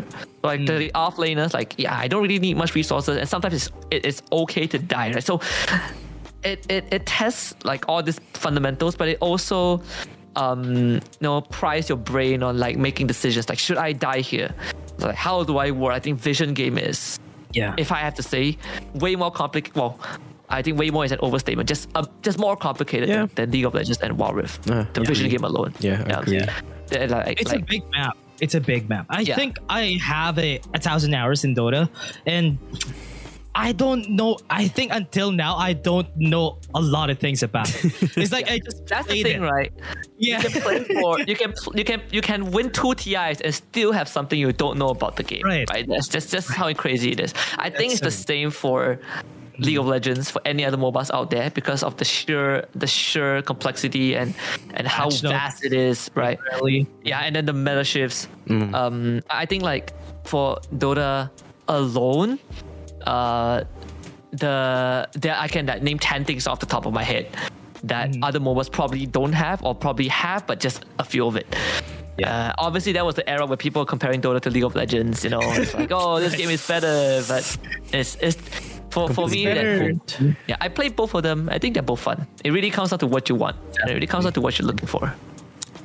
Like 0.43 0.67
the 0.67 0.73
mm. 0.73 0.91
off 0.95 1.17
laners, 1.17 1.55
like 1.55 1.75
yeah, 1.79 1.97
I 1.97 2.09
don't 2.09 2.23
really 2.23 2.39
need 2.39 2.57
much 2.57 2.75
resources, 2.75 3.17
and 3.17 3.29
sometimes 3.29 3.55
it's 3.55 3.71
it's 3.91 4.23
okay 4.33 4.67
to 4.67 4.79
die. 4.79 5.13
Right, 5.13 5.25
so 5.25 5.41
it, 6.45 6.65
it 6.71 6.85
it 6.93 7.07
tests 7.07 7.55
like 7.65 7.85
all 7.89 8.03
these 8.03 8.21
fundamentals, 8.35 8.97
but 8.97 9.09
it 9.09 9.19
also 9.21 9.83
um 10.37 10.75
you 10.95 11.01
know 11.21 11.41
pries 11.43 11.89
your 11.89 11.99
brain 11.99 12.43
on 12.43 12.59
like 12.59 12.77
making 12.79 13.07
decisions. 13.07 13.49
Like 13.49 13.59
should 13.59 13.79
I 13.79 13.93
die 13.93 14.21
here? 14.21 14.55
Like 14.99 15.15
how 15.17 15.45
do 15.45 15.59
I 15.59 15.71
work? 15.71 15.93
I 15.95 15.99
think 16.01 16.19
vision 16.19 16.55
game 16.55 16.79
is 16.79 17.19
Yeah. 17.53 17.75
if 17.79 17.91
I 17.93 17.97
have 17.97 18.15
to 18.15 18.23
say, 18.23 18.57
way 18.95 19.17
more 19.17 19.31
complicated. 19.33 19.77
Well, 19.77 19.99
I 20.49 20.63
think 20.63 20.79
way 20.79 20.91
more 20.91 21.05
is 21.05 21.13
an 21.13 21.19
overstatement. 21.21 21.69
Just 21.69 21.89
uh, 21.95 22.05
just 22.23 22.39
more 22.39 22.57
complicated 22.57 23.09
Yeah. 23.09 23.27
than, 23.27 23.31
than 23.35 23.51
League 23.51 23.65
of 23.67 23.75
Legends 23.75 23.99
and 24.01 24.17
Wild 24.19 24.37
Rift. 24.37 24.71
Uh, 24.71 24.85
the 24.95 25.03
vision 25.03 25.29
game 25.29 25.45
alone. 25.45 25.75
Yeah, 25.81 26.05
I 26.07 26.21
agree. 26.21 26.43
They're 26.89 27.09
like- 27.09 27.41
it's 27.41 27.53
like- 27.53 27.63
a 27.63 27.65
big 27.65 27.83
map. 27.93 28.17
It's 28.41 28.55
a 28.55 28.61
big 28.61 28.89
map. 28.89 29.05
I 29.11 29.21
Yeah. 29.21 29.37
think 29.37 29.59
I 29.69 29.99
have 30.03 30.39
a, 30.39 30.61
a 30.75 30.79
thousand 30.81 31.13
hours 31.15 31.45
in 31.45 31.55
Dota, 31.55 31.89
and 32.27 32.57
I 33.55 33.73
don't 33.73 34.09
know. 34.11 34.39
I 34.49 34.69
think 34.69 34.93
until 34.93 35.33
now 35.33 35.57
I 35.57 35.73
don't 35.73 36.09
know 36.17 36.59
a 36.75 36.81
lot 36.81 37.11
of 37.11 37.19
things 37.19 37.43
about 37.43 37.69
it. 37.85 37.93
It's 38.17 38.33
like 38.33 38.49
I 38.51 38.59
just 38.61 38.87
that's 38.87 39.09
the 39.09 39.23
thing, 39.23 39.43
it. 39.43 39.51
right? 39.51 39.73
Yeah. 40.19 40.41
You 40.41 40.49
can 40.51 40.63
play 40.63 40.85
for 40.85 41.21
you 41.21 41.35
can 41.37 41.55
you 41.75 41.85
can 41.85 42.03
you 42.13 42.21
can 42.23 42.51
win 42.53 42.71
two 42.71 42.95
TIs 42.95 43.41
and 43.41 43.55
still 43.55 43.93
have 43.93 44.09
something 44.09 44.39
you 44.39 44.53
don't 44.53 44.79
know 44.79 44.89
about 44.89 45.17
the 45.17 45.25
game. 45.25 45.43
Right. 45.45 45.69
That's 45.89 46.09
just 46.09 46.31
just 46.31 46.51
how 46.53 46.73
crazy 46.75 47.11
it 47.13 47.21
is. 47.21 47.35
I 47.59 47.71
think 47.71 47.93
it's 47.93 48.01
That's 48.01 48.17
the 48.17 48.23
same 48.25 48.51
for 48.51 49.01
League 49.59 49.79
of 49.79 49.87
Legends 49.87 50.31
for 50.31 50.41
any 50.47 50.65
other 50.65 50.79
MOBAs 50.79 51.11
out 51.13 51.31
there 51.31 51.51
because 51.51 51.83
of 51.83 51.97
the 51.97 52.05
sheer 52.05 52.67
the 52.75 52.87
sheer 52.87 53.43
complexity 53.43 54.15
and 54.17 54.33
and 54.75 54.87
how 54.87 55.11
Patch 55.11 55.23
notes. 55.23 55.33
vast 55.33 55.65
it 55.65 55.73
is, 55.73 56.11
right? 56.15 56.39
Really? 56.53 56.87
Yeah, 57.03 57.21
and 57.21 57.35
then 57.37 57.45
the 57.47 57.53
meta 57.53 57.85
shifts. 57.85 58.29
Um, 58.49 59.21
I 59.29 59.45
think 59.45 59.63
like 59.63 59.93
for 60.25 60.57
Dota 60.75 61.29
alone, 61.69 62.39
uh, 63.07 63.65
the 64.33 65.09
there 65.13 65.37
I 65.37 65.49
can 65.49 65.67
like, 65.67 65.83
name 65.83 65.99
ten 65.99 66.25
things 66.25 66.47
off 66.47 66.61
the 66.61 66.67
top 66.67 66.87
of 66.87 66.93
my 66.93 67.03
head 67.03 67.29
that 67.85 68.15
other 68.23 68.39
MOBAs 68.39 68.71
probably 68.71 69.07
don't 69.07 69.33
have 69.33 69.63
or 69.65 69.75
probably 69.75 70.09
have, 70.09 70.47
but 70.47 70.61
just 70.61 70.85
a 70.99 71.05
few 71.05 71.27
of 71.27 71.37
it. 71.37 71.47
Uh, 72.23 72.53
obviously, 72.59 72.93
that 72.93 73.05
was 73.05 73.15
the 73.15 73.29
era 73.29 73.47
where 73.47 73.57
people 73.57 73.81
were 73.81 73.87
comparing 73.87 74.21
Dota 74.21 74.41
to 74.41 74.51
League 74.51 74.65
of 74.65 74.75
Legends. 74.75 75.25
You 75.25 75.31
know, 75.31 75.41
it's 75.43 75.73
like, 75.73 75.91
oh, 75.91 76.21
this 76.21 76.37
game 76.37 76.51
is 76.51 76.67
better, 76.67 77.23
but 77.27 77.59
it's 77.93 78.17
it's 78.21 78.37
for 78.91 79.09
for 79.09 79.27
me. 79.27 79.47
That, 79.47 80.37
yeah, 80.47 80.57
I 80.61 80.69
played 80.69 80.97
both 80.97 81.15
of 81.15 81.23
them. 81.23 81.49
I 81.51 81.59
think 81.59 81.75
they're 81.75 81.83
both 81.83 82.01
fun. 82.01 82.27
It 82.45 82.51
really 82.51 82.71
comes 82.71 82.91
down 82.91 82.99
to 82.99 83.07
what 83.07 83.31
you 83.31 83.37
want. 83.37 83.57
And 83.81 83.91
it 83.91 83.95
really 83.95 84.07
comes 84.07 84.25
down 84.25 84.35
to 84.35 84.41
what 84.43 84.59
you're 84.59 84.67
looking 84.67 84.87
for. 84.87 85.15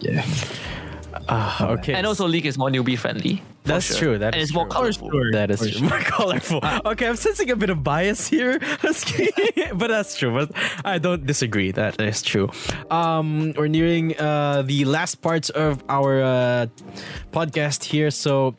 Yeah. 0.01 0.26
Ah, 1.30 1.68
okay. 1.68 1.93
And 1.93 2.05
also, 2.05 2.28
League 2.28 2.45
is 2.45 2.57
more 2.57 2.70
newbie 2.70 2.97
friendly. 2.97 3.41
That's 3.66 3.86
sure. 3.86 3.97
true. 3.97 4.18
That 4.20 4.34
and 4.34 4.41
is 4.41 4.49
it's 4.49 4.53
more 4.55 4.66
true. 4.66 4.72
colorful. 4.72 5.09
That 5.34 5.51
is 5.51 5.59
true. 5.72 5.88
more 5.89 5.99
colorful. 5.99 6.61
Okay, 6.86 7.07
I'm 7.07 7.16
sensing 7.16 7.49
a 7.51 7.55
bit 7.55 7.70
of 7.70 7.84
bias 7.84 8.28
here, 8.28 8.59
Husky, 8.82 9.30
but 9.76 9.88
that's 9.88 10.16
true. 10.18 10.34
But 10.34 10.51
I 10.86 10.97
don't 10.99 11.26
disagree. 11.26 11.72
That 11.72 11.99
is 11.99 12.22
true. 12.22 12.49
Um, 12.91 13.53
we're 13.57 13.68
nearing 13.68 14.18
uh, 14.20 14.61
the 14.66 14.86
last 14.86 15.22
parts 15.22 15.49
of 15.49 15.84
our 15.89 16.22
uh, 16.22 16.68
podcast 17.32 17.84
here. 17.84 18.11
So, 18.11 18.55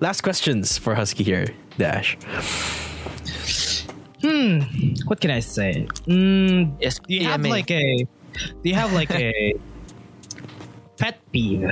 last 0.00 0.22
questions 0.22 0.76
for 0.78 0.94
Husky 0.94 1.22
here, 1.24 1.46
Dash. 1.78 2.16
Hmm. 4.22 4.60
What 5.06 5.20
can 5.20 5.30
I 5.30 5.40
say? 5.40 5.86
Mm, 6.06 6.74
Yes, 6.80 6.98
do 6.98 7.14
you 7.14 7.24
have 7.24 7.44
like 7.46 7.70
a 7.70 8.02
do 8.62 8.64
you 8.68 8.74
have 8.74 8.92
like 8.92 9.10
a 9.12 9.54
pet 10.96 11.18
peeve 11.32 11.70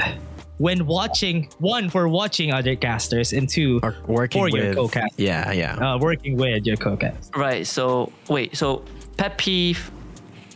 when 0.59 0.87
watching 0.87 1.49
one 1.59 1.89
for 1.91 2.09
watching 2.09 2.53
other 2.53 2.75
casters 2.77 3.33
and 3.33 3.49
two 3.49 3.79
Or 3.83 3.95
working 4.07 4.41
for 4.41 4.51
with 4.51 4.65
your 4.65 4.75
co-cast 4.75 5.19
Yeah, 5.19 5.53
yeah. 5.53 5.77
uh, 5.95 5.99
working 5.99 6.37
with 6.37 6.65
your 6.67 6.77
co-cast 6.77 7.35
Right. 7.37 7.67
So 7.67 8.13
wait. 8.29 8.57
So 8.57 8.83
pet 9.19 9.37
peeve 9.39 9.91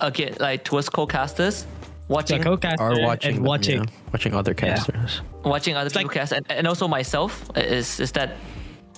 again, 0.00 0.34
like 0.40 0.64
towards 0.64 0.88
co-casters, 0.88 1.62
the 1.64 1.68
watching 2.14 2.42
co-caster 2.42 2.82
or 2.82 3.00
watching 3.02 3.28
and 3.28 3.36
them, 3.38 3.44
watching 3.44 3.84
yeah. 3.84 3.90
watching 4.12 4.34
other 4.34 4.54
casters. 4.54 5.20
watching 5.44 5.76
other 5.76 5.90
like- 5.90 6.04
people 6.06 6.10
cast, 6.10 6.32
and, 6.32 6.46
and 6.50 6.66
also 6.66 6.88
myself. 6.88 7.50
Is 7.56 8.00
is 8.00 8.12
that 8.12 8.36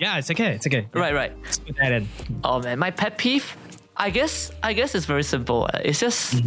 yeah 0.00 0.18
it's 0.18 0.30
okay 0.30 0.55
it's 0.55 0.66
okay 0.66 0.86
right? 0.94 1.14
Right. 1.14 1.32
Let's 1.42 1.59
put 1.59 1.76
that 1.82 1.92
in 1.92 2.09
Oh 2.44 2.61
man, 2.61 2.78
my 2.78 2.90
pet 2.90 3.18
peeve. 3.18 3.57
I 3.96 4.11
guess 4.11 4.50
I 4.62 4.72
guess 4.72 4.94
it's 4.94 5.05
very 5.07 5.22
simple. 5.24 5.64
Uh, 5.74 5.80
It's 5.84 6.00
just 6.00 6.42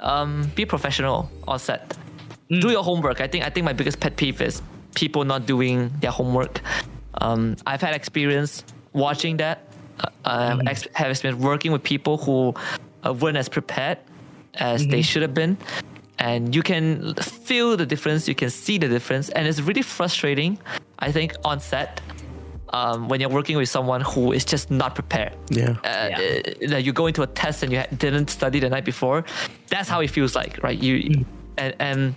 um, 0.00 0.50
be 0.54 0.64
professional 0.64 1.28
on 1.46 1.58
set. 1.58 1.96
Do 2.50 2.70
your 2.70 2.82
homework. 2.82 3.20
I 3.20 3.26
think 3.26 3.44
I 3.44 3.50
think 3.50 3.64
my 3.64 3.72
biggest 3.72 4.00
pet 4.00 4.16
peeve 4.16 4.40
is 4.40 4.62
people 4.94 5.24
not 5.24 5.46
doing 5.46 5.90
their 6.00 6.10
homework. 6.10 6.60
Um, 7.20 7.56
I've 7.66 7.80
had 7.80 7.94
experience 7.94 8.64
watching 8.92 9.36
that. 9.38 9.64
Uh, 10.24 10.58
I 10.66 10.70
ex- 10.70 10.88
have 10.94 11.10
experience 11.10 11.42
working 11.42 11.72
with 11.72 11.82
people 11.82 12.16
who 12.18 12.54
uh, 13.04 13.12
weren't 13.12 13.36
as 13.36 13.48
prepared 13.48 13.98
as 14.54 14.86
they 14.86 15.02
should 15.02 15.22
have 15.22 15.34
been. 15.34 15.56
And 16.18 16.54
you 16.54 16.62
can 16.62 17.14
feel 17.14 17.76
the 17.76 17.86
difference, 17.86 18.26
you 18.26 18.34
can 18.34 18.50
see 18.50 18.76
the 18.78 18.88
difference, 18.88 19.28
and 19.30 19.46
it's 19.46 19.60
really 19.60 19.82
frustrating, 19.82 20.58
I 20.98 21.12
think, 21.12 21.34
on 21.44 21.60
set 21.60 22.00
um, 22.70 23.08
when 23.08 23.20
you're 23.20 23.30
working 23.30 23.56
with 23.56 23.68
someone 23.68 24.00
who 24.00 24.32
is 24.32 24.44
just 24.44 24.70
not 24.70 24.94
prepared. 24.94 25.32
Yeah. 25.50 25.76
Uh, 25.84 25.86
uh, 25.88 26.68
that 26.68 26.82
you 26.84 26.92
go 26.92 27.06
into 27.06 27.22
a 27.22 27.26
test 27.26 27.62
and 27.62 27.72
you 27.72 27.78
ha- 27.78 27.86
didn't 27.96 28.30
study 28.30 28.58
the 28.58 28.68
night 28.68 28.84
before. 28.84 29.24
That's 29.68 29.88
how 29.88 30.00
it 30.00 30.10
feels 30.10 30.34
like, 30.34 30.60
right? 30.62 30.78
You 30.78 31.24
and 31.58 31.74
and 31.80 32.14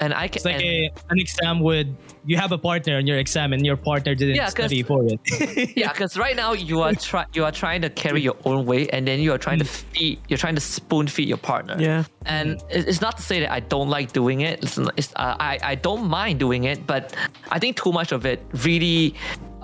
and 0.00 0.12
I 0.12 0.26
can. 0.28 0.36
it's 0.36 0.44
like 0.44 0.56
and- 0.56 0.64
a, 0.64 0.90
an 1.10 1.18
exam 1.18 1.60
with 1.60 1.86
you 2.26 2.36
have 2.38 2.52
a 2.52 2.58
partner 2.58 2.96
on 2.96 3.06
your 3.06 3.18
exam 3.18 3.52
and 3.52 3.64
your 3.66 3.76
partner 3.76 4.14
didn't 4.14 4.34
Yeah, 4.36 4.44
'cause- 4.44 4.52
study 4.72 4.82
for 4.82 5.04
it 5.06 5.76
yeah, 5.76 5.92
because 5.92 6.16
right 6.16 6.34
now 6.34 6.52
you 6.54 6.80
are 6.80 6.92
try 6.94 7.24
you 7.34 7.44
are 7.44 7.52
trying 7.52 7.82
to 7.82 7.90
carry 7.90 8.20
your 8.22 8.36
own 8.44 8.64
weight, 8.66 8.90
and 8.92 9.06
then 9.06 9.20
you 9.20 9.30
are 9.32 9.38
trying 9.38 9.58
to 9.60 9.64
feed 9.64 10.18
you're 10.28 10.38
trying 10.38 10.54
to 10.56 10.60
spoon 10.60 11.06
feed 11.06 11.28
your 11.28 11.36
partner. 11.38 11.76
Yeah. 11.78 12.04
and 12.26 12.62
it- 12.70 12.88
it's 12.88 13.00
not 13.00 13.16
to 13.18 13.22
say 13.22 13.40
that 13.40 13.52
I 13.52 13.60
don't 13.60 13.88
like 13.90 14.12
doing 14.12 14.40
it. 14.40 14.62
It's, 14.64 14.78
it's, 14.96 15.12
uh, 15.16 15.36
I 15.38 15.58
I 15.62 15.74
don't 15.76 16.06
mind 16.08 16.40
doing 16.40 16.64
it, 16.64 16.86
but 16.86 17.14
I 17.50 17.58
think 17.58 17.76
too 17.76 17.92
much 17.92 18.10
of 18.12 18.24
it 18.26 18.38
really. 18.64 19.14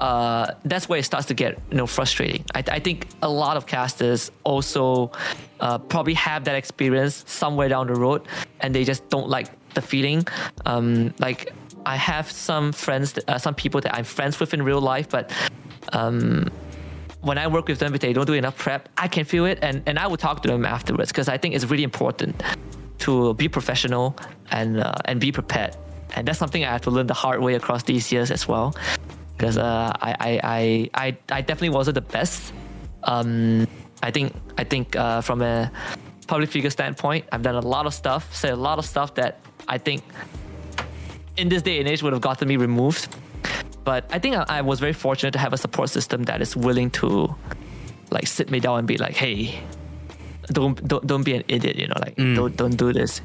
Uh, 0.01 0.55
that's 0.65 0.89
where 0.89 0.99
it 0.99 1.05
starts 1.05 1.27
to 1.27 1.35
get 1.35 1.59
you 1.71 1.77
know 1.77 1.87
frustrating. 1.87 2.45
I, 2.55 2.65
I 2.69 2.81
think 2.81 3.07
a 3.23 3.29
lot 3.29 3.57
of 3.57 3.67
casters 3.67 4.31
also 4.45 5.13
uh, 5.61 5.79
probably 5.79 6.15
have 6.15 6.45
that 6.45 6.57
experience 6.57 7.23
somewhere 7.27 7.69
down 7.69 7.87
the 7.87 7.95
road, 7.95 8.23
and 8.61 8.75
they 8.75 8.85
just 8.85 9.09
don't 9.11 9.29
like 9.29 9.49
the 9.75 9.83
feeling. 9.83 10.27
Um, 10.65 11.13
like 11.19 11.53
I 11.85 11.97
have 11.97 12.31
some 12.31 12.73
friends, 12.73 13.19
uh, 13.29 13.39
some 13.39 13.55
people 13.55 13.81
that 13.83 13.95
I'm 13.95 14.05
friends 14.05 14.41
with 14.41 14.55
in 14.55 14.63
real 14.63 14.81
life, 14.81 15.09
but 15.09 15.31
um, 15.93 16.49
when 17.21 17.37
I 17.37 17.47
work 17.47 17.69
with 17.69 17.79
them, 17.79 17.95
if 17.95 18.01
they 18.01 18.13
don't 18.13 18.27
do 18.27 18.33
enough 18.33 18.57
prep, 18.57 18.89
I 18.97 19.07
can 19.09 19.25
feel 19.25 19.45
it, 19.45 19.59
and, 19.61 19.83
and 19.87 19.99
I 19.99 20.07
will 20.07 20.17
talk 20.17 20.43
to 20.43 20.49
them 20.49 20.65
afterwards 20.65 21.13
because 21.13 21.29
I 21.29 21.37
think 21.37 21.55
it's 21.55 21.67
really 21.67 21.85
important 21.85 22.43
to 23.01 23.35
be 23.35 23.49
professional 23.49 24.17
and 24.51 24.81
uh, 24.81 24.95
and 25.05 25.21
be 25.21 25.31
prepared. 25.31 25.77
And 26.17 26.27
that's 26.27 26.39
something 26.39 26.65
I 26.65 26.73
had 26.73 26.83
to 26.85 26.91
learn 26.91 27.07
the 27.07 27.15
hard 27.15 27.41
way 27.41 27.55
across 27.55 27.85
these 27.85 28.11
years 28.11 28.31
as 28.31 28.49
well, 28.49 28.75
because 29.41 29.57
uh, 29.57 29.91
I, 30.03 30.11
I, 30.21 30.41
I 30.45 30.91
I 31.07 31.17
I 31.31 31.41
definitely 31.41 31.71
wasn't 31.71 31.95
the 31.95 32.03
best. 32.03 32.53
Um, 33.05 33.67
I 34.03 34.11
think 34.11 34.35
I 34.59 34.65
think 34.65 34.95
uh, 34.95 35.23
from 35.23 35.41
a 35.41 35.73
public 36.27 36.51
figure 36.51 36.69
standpoint, 36.69 37.25
I've 37.33 37.41
done 37.41 37.55
a 37.55 37.67
lot 37.67 37.87
of 37.87 37.95
stuff, 37.95 38.35
said 38.37 38.53
a 38.53 38.63
lot 38.69 38.79
of 38.79 38.85
stuff 38.85 39.15
that 39.15 39.41
I 39.67 39.79
think 39.79 40.03
in 41.39 41.49
this 41.49 41.63
day 41.63 41.79
and 41.81 41.89
age 41.89 42.03
would 42.03 42.13
have 42.13 42.21
gotten 42.21 42.49
me 42.49 42.59
removed. 42.59 43.17
But 43.83 44.05
I 44.13 44.19
think 44.19 44.37
I, 44.37 44.45
I 44.59 44.61
was 44.61 44.79
very 44.79 44.93
fortunate 44.93 45.33
to 45.33 45.39
have 45.39 45.55
a 45.55 45.59
support 45.59 45.89
system 45.89 46.25
that 46.25 46.43
is 46.43 46.55
willing 46.55 46.91
to 47.01 47.35
like 48.11 48.27
sit 48.27 48.51
me 48.51 48.61
down 48.61 48.81
and 48.81 48.87
be 48.87 48.99
like, 48.99 49.17
hey, 49.17 49.59
don't 50.53 50.77
don't 50.87 51.07
don't 51.07 51.25
be 51.25 51.33
an 51.33 51.45
idiot, 51.49 51.77
you 51.77 51.89
know, 51.89 51.97
like 51.99 52.17
don't 52.17 52.55
don't 52.59 52.77
do 52.77 52.93
this 52.93 53.23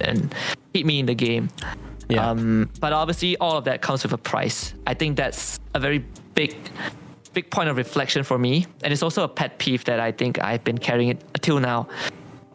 and 0.00 0.34
keep 0.72 0.86
me 0.86 0.98
in 1.00 1.04
the 1.04 1.14
game. 1.14 1.50
Yeah. 2.08 2.30
Um, 2.30 2.70
but 2.80 2.92
obviously, 2.92 3.36
all 3.36 3.56
of 3.56 3.64
that 3.64 3.82
comes 3.82 4.02
with 4.02 4.12
a 4.12 4.18
price. 4.18 4.74
I 4.86 4.94
think 4.94 5.16
that's 5.16 5.58
a 5.74 5.80
very 5.80 6.04
big, 6.34 6.56
big 7.34 7.50
point 7.50 7.68
of 7.68 7.76
reflection 7.76 8.22
for 8.22 8.38
me, 8.38 8.66
and 8.82 8.92
it's 8.92 9.02
also 9.02 9.24
a 9.24 9.28
pet 9.28 9.58
peeve 9.58 9.84
that 9.84 10.00
I 10.00 10.12
think 10.12 10.42
I've 10.42 10.64
been 10.64 10.78
carrying 10.78 11.10
it 11.10 11.22
until 11.34 11.60
now. 11.60 11.88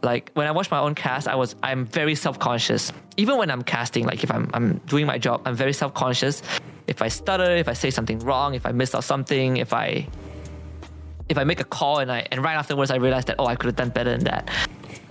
Like 0.02 0.32
when 0.34 0.48
I 0.48 0.52
watch 0.52 0.70
my 0.72 0.80
own 0.80 0.96
cast, 0.96 1.28
I 1.28 1.36
was 1.36 1.56
I'm 1.64 1.86
very 1.86 2.16
self 2.16 2.40
conscious. 2.40 2.92
Even 3.16 3.38
when 3.38 3.52
I'm 3.52 3.62
casting, 3.62 4.06
like 4.06 4.24
if 4.24 4.32
I'm 4.32 4.50
I'm 4.54 4.78
doing 4.88 5.06
my 5.06 5.18
job, 5.18 5.42
I'm 5.46 5.56
very 5.56 5.74
self 5.74 5.94
conscious. 5.94 6.42
If 6.88 7.02
I 7.02 7.08
stutter, 7.08 7.56
if 7.56 7.70
I 7.70 7.74
say 7.74 7.90
something 7.90 8.20
wrong, 8.20 8.56
if 8.56 8.66
I 8.66 8.72
miss 8.72 8.94
out 8.94 9.04
something, 9.04 9.58
if 9.58 9.72
I 9.72 10.08
if 11.30 11.38
I 11.38 11.44
make 11.44 11.60
a 11.60 11.64
call 11.64 12.00
and 12.00 12.12
I 12.12 12.28
and 12.32 12.44
right 12.44 12.56
afterwards 12.56 12.92
I 12.92 12.98
realized 12.98 13.28
that 13.28 13.36
oh 13.40 13.46
I 13.46 13.56
could 13.56 13.68
have 13.68 13.76
done 13.76 13.90
better 13.90 14.12
than 14.12 14.24
that. 14.26 14.50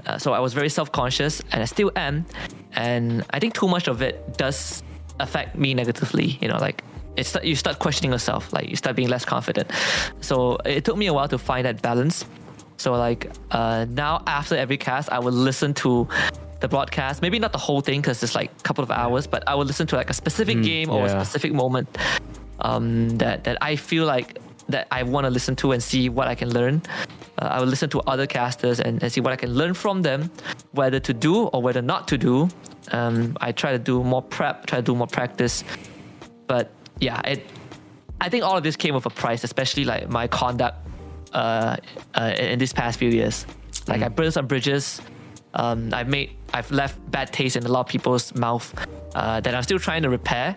Uh, 0.07 0.19
so 0.19 0.33
I 0.33 0.41
was 0.41 0.53
very 0.53 0.69
self-conscious 0.69 1.43
and 1.53 1.63
I 1.63 1.65
still 1.67 1.93
am, 1.97 2.27
and 2.75 3.25
I 3.31 3.39
think 3.39 3.55
too 3.55 3.69
much 3.69 3.89
of 3.89 4.03
it 4.03 4.37
does 4.37 4.83
affect 5.21 5.57
me 5.57 5.75
negatively. 5.75 6.39
You 6.41 6.49
know, 6.49 6.59
like 6.59 6.83
it's 7.17 7.37
you 7.43 7.57
start 7.57 7.79
questioning 7.79 8.13
yourself, 8.13 8.53
like 8.53 8.69
you 8.69 8.77
start 8.77 8.97
being 8.97 9.09
less 9.09 9.25
confident. 9.25 9.71
So 10.21 10.57
it 10.65 10.85
took 10.85 10.97
me 10.97 11.07
a 11.07 11.13
while 11.13 11.29
to 11.29 11.39
find 11.39 11.65
that 11.67 11.83
balance. 11.83 12.25
So 12.79 12.93
like 12.95 13.31
uh, 13.53 13.87
now 13.91 14.23
after 14.27 14.57
every 14.57 14.77
cast, 14.77 15.11
I 15.13 15.19
will 15.19 15.33
listen 15.33 15.73
to 15.75 16.09
the 16.61 16.69
broadcast. 16.69 17.23
Maybe 17.23 17.39
not 17.39 17.53
the 17.53 17.59
whole 17.59 17.81
thing 17.81 18.01
because 18.01 18.23
it's 18.23 18.35
like 18.35 18.51
a 18.51 18.63
couple 18.63 18.83
of 18.83 18.91
hours, 18.91 19.27
but 19.27 19.47
I 19.47 19.55
will 19.55 19.65
listen 19.65 19.87
to 19.89 19.97
like 19.97 20.11
a 20.11 20.15
specific 20.15 20.63
game 20.63 20.91
or 20.91 21.05
a 21.05 21.09
specific 21.09 21.53
moment 21.53 21.89
um, 22.61 23.11
that 23.19 23.45
that 23.45 23.59
I 23.61 23.77
feel 23.77 24.05
like 24.05 24.39
that 24.73 24.89
I 24.91 25.03
want 25.03 25.25
to 25.25 25.31
listen 25.31 25.57
to 25.57 25.73
and 25.73 25.83
see 25.83 26.09
what 26.09 26.29
I 26.29 26.35
can 26.35 26.53
learn. 26.53 26.83
Uh, 27.39 27.47
I 27.47 27.61
will 27.61 27.67
listen 27.67 27.89
to 27.91 28.01
other 28.01 28.27
casters 28.27 28.81
and, 28.81 29.03
and 29.03 29.11
see 29.11 29.21
what 29.21 29.33
I 29.33 29.37
can 29.37 29.55
learn 29.55 29.75
from 29.75 30.03
them, 30.03 30.31
whether 30.73 31.01
to 31.01 31.15
do 31.15 31.45
or 31.47 31.63
whether 31.63 31.81
not 31.81 32.09
to 32.09 32.19
do. 32.19 32.49
Um, 32.91 33.37
I 33.41 33.53
try 33.53 33.73
to 33.73 33.79
do 33.79 34.03
more 34.03 34.23
prep, 34.23 34.67
try 34.67 34.79
to 34.79 34.83
do 34.83 34.95
more 34.95 35.07
practice, 35.07 35.65
but 36.47 36.71
yeah, 37.01 37.21
it. 37.25 37.47
I 38.21 38.29
think 38.29 38.45
all 38.45 38.57
of 38.57 38.63
this 38.63 38.77
came 38.77 38.95
with 38.95 39.07
a 39.07 39.11
price, 39.11 39.43
especially 39.43 39.85
like 39.85 40.09
my 40.09 40.29
conduct 40.29 40.77
uh, 41.33 41.77
uh, 42.15 42.35
in 42.39 42.59
these 42.59 42.73
past 42.73 42.99
few 42.99 43.11
years. 43.11 43.47
Like 43.89 44.03
I 44.03 44.09
burned 44.09 44.35
some 44.35 44.47
bridges. 44.47 45.01
Um, 45.55 45.93
I've 45.93 46.09
made, 46.09 46.31
I've 46.55 46.71
left 46.71 46.99
bad 47.11 47.33
taste 47.33 47.57
in 47.57 47.65
a 47.65 47.69
lot 47.69 47.81
of 47.81 47.87
people's 47.89 48.35
mouth 48.35 48.73
uh, 49.15 49.41
that 49.41 49.55
I'm 49.55 49.63
still 49.63 49.79
trying 49.79 50.03
to 50.03 50.11
repair. 50.11 50.57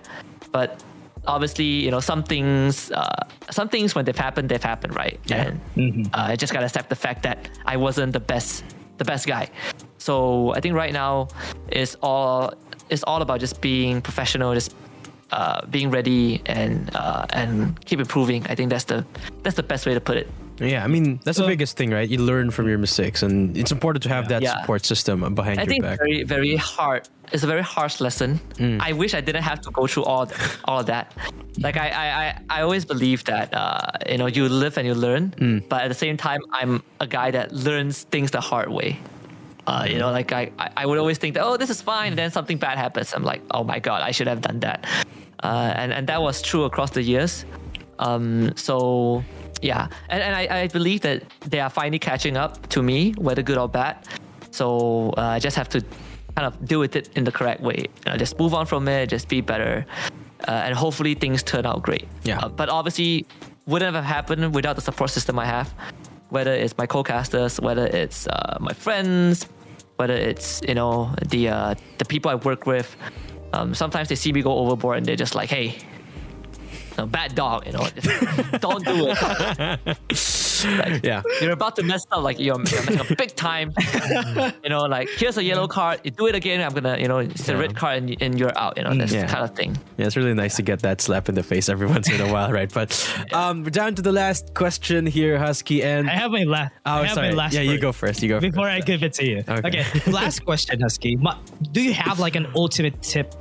But 0.52 0.84
obviously, 1.28 1.66
you 1.66 1.92
know, 1.92 2.00
some 2.00 2.24
things, 2.24 2.92
uh, 2.92 3.08
some 3.52 3.70
things 3.70 3.96
when 3.96 4.06
they've 4.06 4.18
happened, 4.18 4.50
they've 4.50 4.64
happened, 4.64 4.96
right? 4.96 5.20
Yeah. 5.26 5.54
And 5.76 6.08
uh, 6.08 6.32
I 6.32 6.36
just 6.36 6.54
gotta 6.54 6.66
accept 6.66 6.90
the 6.90 6.96
fact 6.96 7.24
that 7.24 7.50
I 7.66 7.78
wasn't 7.78 8.14
the 8.14 8.20
best, 8.20 8.64
the 8.98 9.06
best 9.06 9.28
guy. 9.28 9.50
So 9.98 10.54
I 10.54 10.60
think 10.60 10.76
right 10.76 10.94
now 10.94 11.30
is 11.72 11.98
all, 12.02 12.54
it's 12.90 13.04
all 13.04 13.22
about 13.22 13.40
just 13.40 13.62
being 13.62 14.02
professional, 14.02 14.54
just 14.54 14.76
uh, 15.32 15.66
being 15.68 15.90
ready 15.90 16.42
and 16.46 16.96
uh, 16.96 17.26
and 17.32 17.84
keep 17.86 18.00
improving. 18.00 18.46
I 18.48 18.56
think 18.56 18.70
that's 18.70 18.86
the 18.86 19.06
that's 19.44 19.56
the 19.56 19.64
best 19.64 19.86
way 19.86 19.94
to 19.94 20.00
put 20.00 20.18
it. 20.18 20.30
Yeah, 20.60 20.84
I 20.86 20.88
mean 20.88 21.20
that's 21.24 21.38
the 21.38 21.46
biggest 21.48 21.76
thing, 21.78 21.92
right? 21.92 22.08
You 22.08 22.20
learn 22.20 22.50
from 22.52 22.68
your 22.70 22.78
mistakes, 22.78 23.24
and 23.24 23.58
it's 23.58 23.72
important 23.72 24.04
to 24.04 24.10
have 24.10 24.30
that 24.30 24.42
Yeah. 24.42 24.62
support 24.62 24.86
system 24.86 25.20
behind 25.36 25.60
I 25.60 25.64
your 25.64 25.70
think 25.70 25.84
back. 25.84 25.98
very 26.00 26.24
very 26.24 26.56
hard. 26.56 27.10
It's 27.34 27.44
a 27.44 27.48
very 27.48 27.62
harsh 27.64 28.00
lesson. 28.00 28.40
I 28.80 28.94
wish 28.94 29.14
I 29.14 29.22
didn't 29.22 29.44
have 29.44 29.60
to 29.62 29.72
go 29.72 29.86
through 29.88 30.06
all 30.06 30.28
all 30.66 30.80
of 30.80 30.86
that. 30.86 31.12
Like 31.60 31.76
I 31.78 31.88
I, 31.90 32.06
I, 32.24 32.40
I 32.50 32.62
always 32.62 32.86
believe 32.86 33.24
that 33.26 33.54
uh, 33.54 33.82
you 34.10 34.18
know 34.18 34.28
you 34.28 34.48
live 34.48 34.78
and 34.78 34.88
you 34.88 34.96
learn, 34.96 35.34
but 35.70 35.82
at 35.84 35.90
the 35.90 36.00
same 36.06 36.16
time 36.18 36.40
I'm 36.52 36.82
a 37.02 37.08
guy 37.08 37.32
that 37.32 37.52
learns 37.52 38.04
things 38.12 38.32
the 38.32 38.42
hard 38.42 38.70
way. 38.70 38.98
Uh, 39.68 39.84
you 39.90 39.98
know, 39.98 40.12
like 40.12 40.32
I, 40.32 40.52
I 40.60 40.68
I 40.78 40.86
would 40.86 41.00
always 41.00 41.18
think 41.18 41.34
that 41.36 41.44
oh 41.44 41.58
this 41.58 41.70
is 41.70 41.82
fine, 41.82 42.10
and 42.14 42.18
then 42.18 42.32
something 42.32 42.58
bad 42.60 42.78
happens. 42.78 43.14
I'm 43.14 43.24
like 43.24 43.42
oh 43.52 43.64
my 43.66 43.80
god 43.80 44.04
I 44.10 44.12
should 44.12 44.28
have 44.28 44.40
done 44.40 44.60
that, 44.62 44.86
uh, 45.44 45.74
and 45.82 45.92
and 45.92 46.08
that 46.08 46.22
was 46.22 46.42
true 46.42 46.64
across 46.64 46.92
the 46.92 47.02
years. 47.04 47.44
Um, 48.00 48.52
so 48.56 49.24
yeah, 49.62 49.88
and, 50.10 50.22
and 50.22 50.36
I, 50.36 50.62
I 50.64 50.68
believe 50.68 51.02
that 51.02 51.24
they 51.42 51.60
are 51.60 51.70
finally 51.70 52.00
catching 52.00 52.38
up 52.38 52.68
to 52.70 52.82
me, 52.84 53.14
whether 53.18 53.42
good 53.42 53.58
or 53.58 53.68
bad. 53.70 54.08
So 54.52 55.14
uh, 55.18 55.22
I 55.22 55.40
just 55.40 55.56
have 55.58 55.70
to 55.70 55.82
kind 56.36 56.46
of 56.48 56.66
deal 56.66 56.80
with 56.80 56.96
it 56.96 57.10
in 57.16 57.24
the 57.24 57.32
correct 57.32 57.62
way. 57.62 57.86
You 58.06 58.12
know, 58.12 58.18
just 58.18 58.38
move 58.40 58.54
on 58.54 58.66
from 58.66 58.88
it, 58.88 59.08
just 59.10 59.28
be 59.30 59.42
better. 59.42 59.86
uh, 60.48 60.52
and 60.52 60.76
hopefully 60.76 61.16
things 61.16 61.44
turn 61.44 61.66
out 61.66 61.82
great. 61.82 62.08
Yeah. 62.24 62.40
Uh, 62.40 62.50
but 62.50 62.70
obviously, 62.70 63.26
wouldn't 63.68 63.96
have 63.96 64.06
happened 64.06 64.54
without 64.54 64.76
the 64.76 64.82
support 64.82 65.10
system 65.10 65.40
I 65.40 65.46
have. 65.46 65.74
Whether 66.30 66.54
it's 66.54 66.78
my 66.78 66.86
co-casters, 66.86 67.60
whether 67.62 67.88
it's 67.88 68.28
uh, 68.28 68.58
my 68.60 68.74
friends, 68.74 69.48
whether 69.98 70.14
it's 70.14 70.62
you 70.68 70.76
know 70.76 71.14
the 71.30 71.50
uh, 71.50 71.76
the 71.98 72.06
people 72.06 72.30
I 72.32 72.36
work 72.36 72.66
with. 72.66 72.96
Um, 73.54 73.74
sometimes 73.74 74.10
they 74.10 74.16
see 74.16 74.34
me 74.34 74.42
go 74.42 74.58
overboard 74.58 74.98
and 74.98 75.06
they're 75.06 75.16
just 75.16 75.36
like, 75.36 75.50
"Hey, 75.50 75.78
no, 76.98 77.06
bad 77.06 77.36
dog, 77.36 77.66
you 77.68 77.74
know, 77.74 77.88
don't 78.60 78.84
do 78.86 79.08
it." 79.10 79.98
Like, 80.66 81.04
Yeah. 81.04 81.22
you're 81.42 81.52
about 81.52 81.76
to 81.76 81.84
mess 81.84 82.08
up, 82.12 82.24
like 82.24 82.40
you're, 82.40 82.56
you're 82.56 82.60
messing 82.64 83.00
up 83.00 83.08
big 83.18 83.36
time. 83.36 83.74
you 84.64 84.70
know, 84.70 84.84
like 84.86 85.10
here's 85.10 85.38
a 85.38 85.44
yellow 85.44 85.68
card. 85.68 86.00
You 86.04 86.12
do 86.12 86.28
it 86.28 86.34
again, 86.36 86.62
I'm 86.62 86.74
gonna, 86.74 86.98
you 86.98 87.08
know, 87.10 87.20
it's 87.20 87.48
a 87.50 87.58
red 87.58 87.76
card 87.76 87.98
and, 88.04 88.22
and 88.22 88.40
you're 88.40 88.58
out. 88.58 88.78
You 88.78 88.84
know, 88.86 88.96
that's 88.96 89.12
Yeah. 89.12 89.28
kind 89.28 89.44
of 89.44 89.54
thing. 89.56 89.78
Yeah, 89.98 90.08
it's 90.08 90.16
really 90.16 90.34
nice 90.34 90.56
to 90.56 90.62
get 90.64 90.80
that 90.80 91.02
slap 91.02 91.28
in 91.30 91.36
the 91.36 91.44
face 91.44 91.68
every 91.70 91.88
once 91.96 92.10
in 92.10 92.22
a 92.22 92.32
while, 92.32 92.52
right? 92.52 92.72
But 92.74 92.90
um, 93.34 93.64
we're 93.64 93.70
down 93.70 93.96
to 93.96 94.02
the 94.02 94.14
last 94.14 94.54
question 94.56 95.06
here, 95.06 95.38
Husky, 95.38 95.84
and 95.84 96.10
I 96.10 96.14
have 96.14 96.32
my 96.32 96.44
last. 96.44 96.74
oh, 96.86 96.92
I 96.92 97.06
have 97.06 97.16
sorry, 97.16 97.30
my 97.30 97.36
last. 97.36 97.54
yeah, 97.54 97.62
you 97.62 97.78
go 97.78 97.92
first. 97.92 98.24
You 98.24 98.30
go 98.30 98.40
before 98.40 98.66
first. 98.66 98.76
I 98.84 98.86
give 98.86 99.04
it 99.04 99.14
to 99.16 99.26
you. 99.28 99.44
Okay. 99.48 99.68
Okay. 99.84 100.12
last 100.12 100.46
question, 100.46 100.80
Husky. 100.80 101.18
Do 101.74 101.82
you 101.82 101.94
have 101.94 102.20
like 102.20 102.36
an 102.38 102.48
ultimate 102.56 103.02
tip 103.04 103.36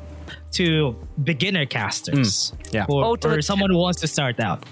to 0.54 0.96
beginner 1.22 1.66
casters? 1.66 2.52
Mm, 2.52 2.74
yeah. 2.74 2.86
Or, 2.88 3.04
Ultimate 3.04 3.38
or 3.38 3.42
someone 3.42 3.70
who 3.70 3.78
wants 3.78 4.00
to 4.00 4.06
start 4.08 4.40
out. 4.40 4.64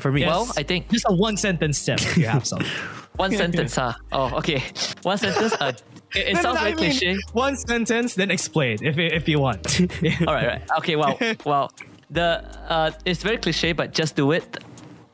For 0.00 0.12
me, 0.12 0.26
Well, 0.26 0.46
I 0.56 0.62
think 0.62 0.90
Just 0.90 1.06
a 1.08 1.14
one 1.14 1.36
sentence 1.36 1.84
tip 1.84 2.00
if 2.00 2.16
you 2.18 2.26
have 2.26 2.46
some. 2.46 2.60
one 3.16 3.32
sentence, 3.32 3.76
huh? 3.76 3.92
Oh, 4.12 4.36
okay. 4.38 4.62
One 5.02 5.16
sentence. 5.18 5.54
Uh, 5.60 5.72
it, 6.14 6.28
it 6.28 6.34
No, 6.34 6.40
no, 6.40 6.42
sounds 6.42 6.54
no, 6.56 6.60
very 6.60 6.72
I 6.72 6.74
mean, 6.76 6.90
cliche. 6.90 7.16
One 7.32 7.56
sentence, 7.56 8.14
then 8.14 8.30
explain 8.30 8.76
if 8.82 8.98
if 8.98 9.26
you 9.28 9.38
want. 9.40 9.80
All 10.28 10.34
right, 10.34 10.46
right. 10.46 10.62
Okay, 10.78 10.96
well, 10.96 11.18
well, 11.44 11.70
the 12.10 12.44
uh, 12.68 12.90
it's 13.04 13.22
very 13.22 13.38
cliche, 13.38 13.72
but 13.72 13.92
just 13.94 14.16
do 14.16 14.32
it. 14.32 14.58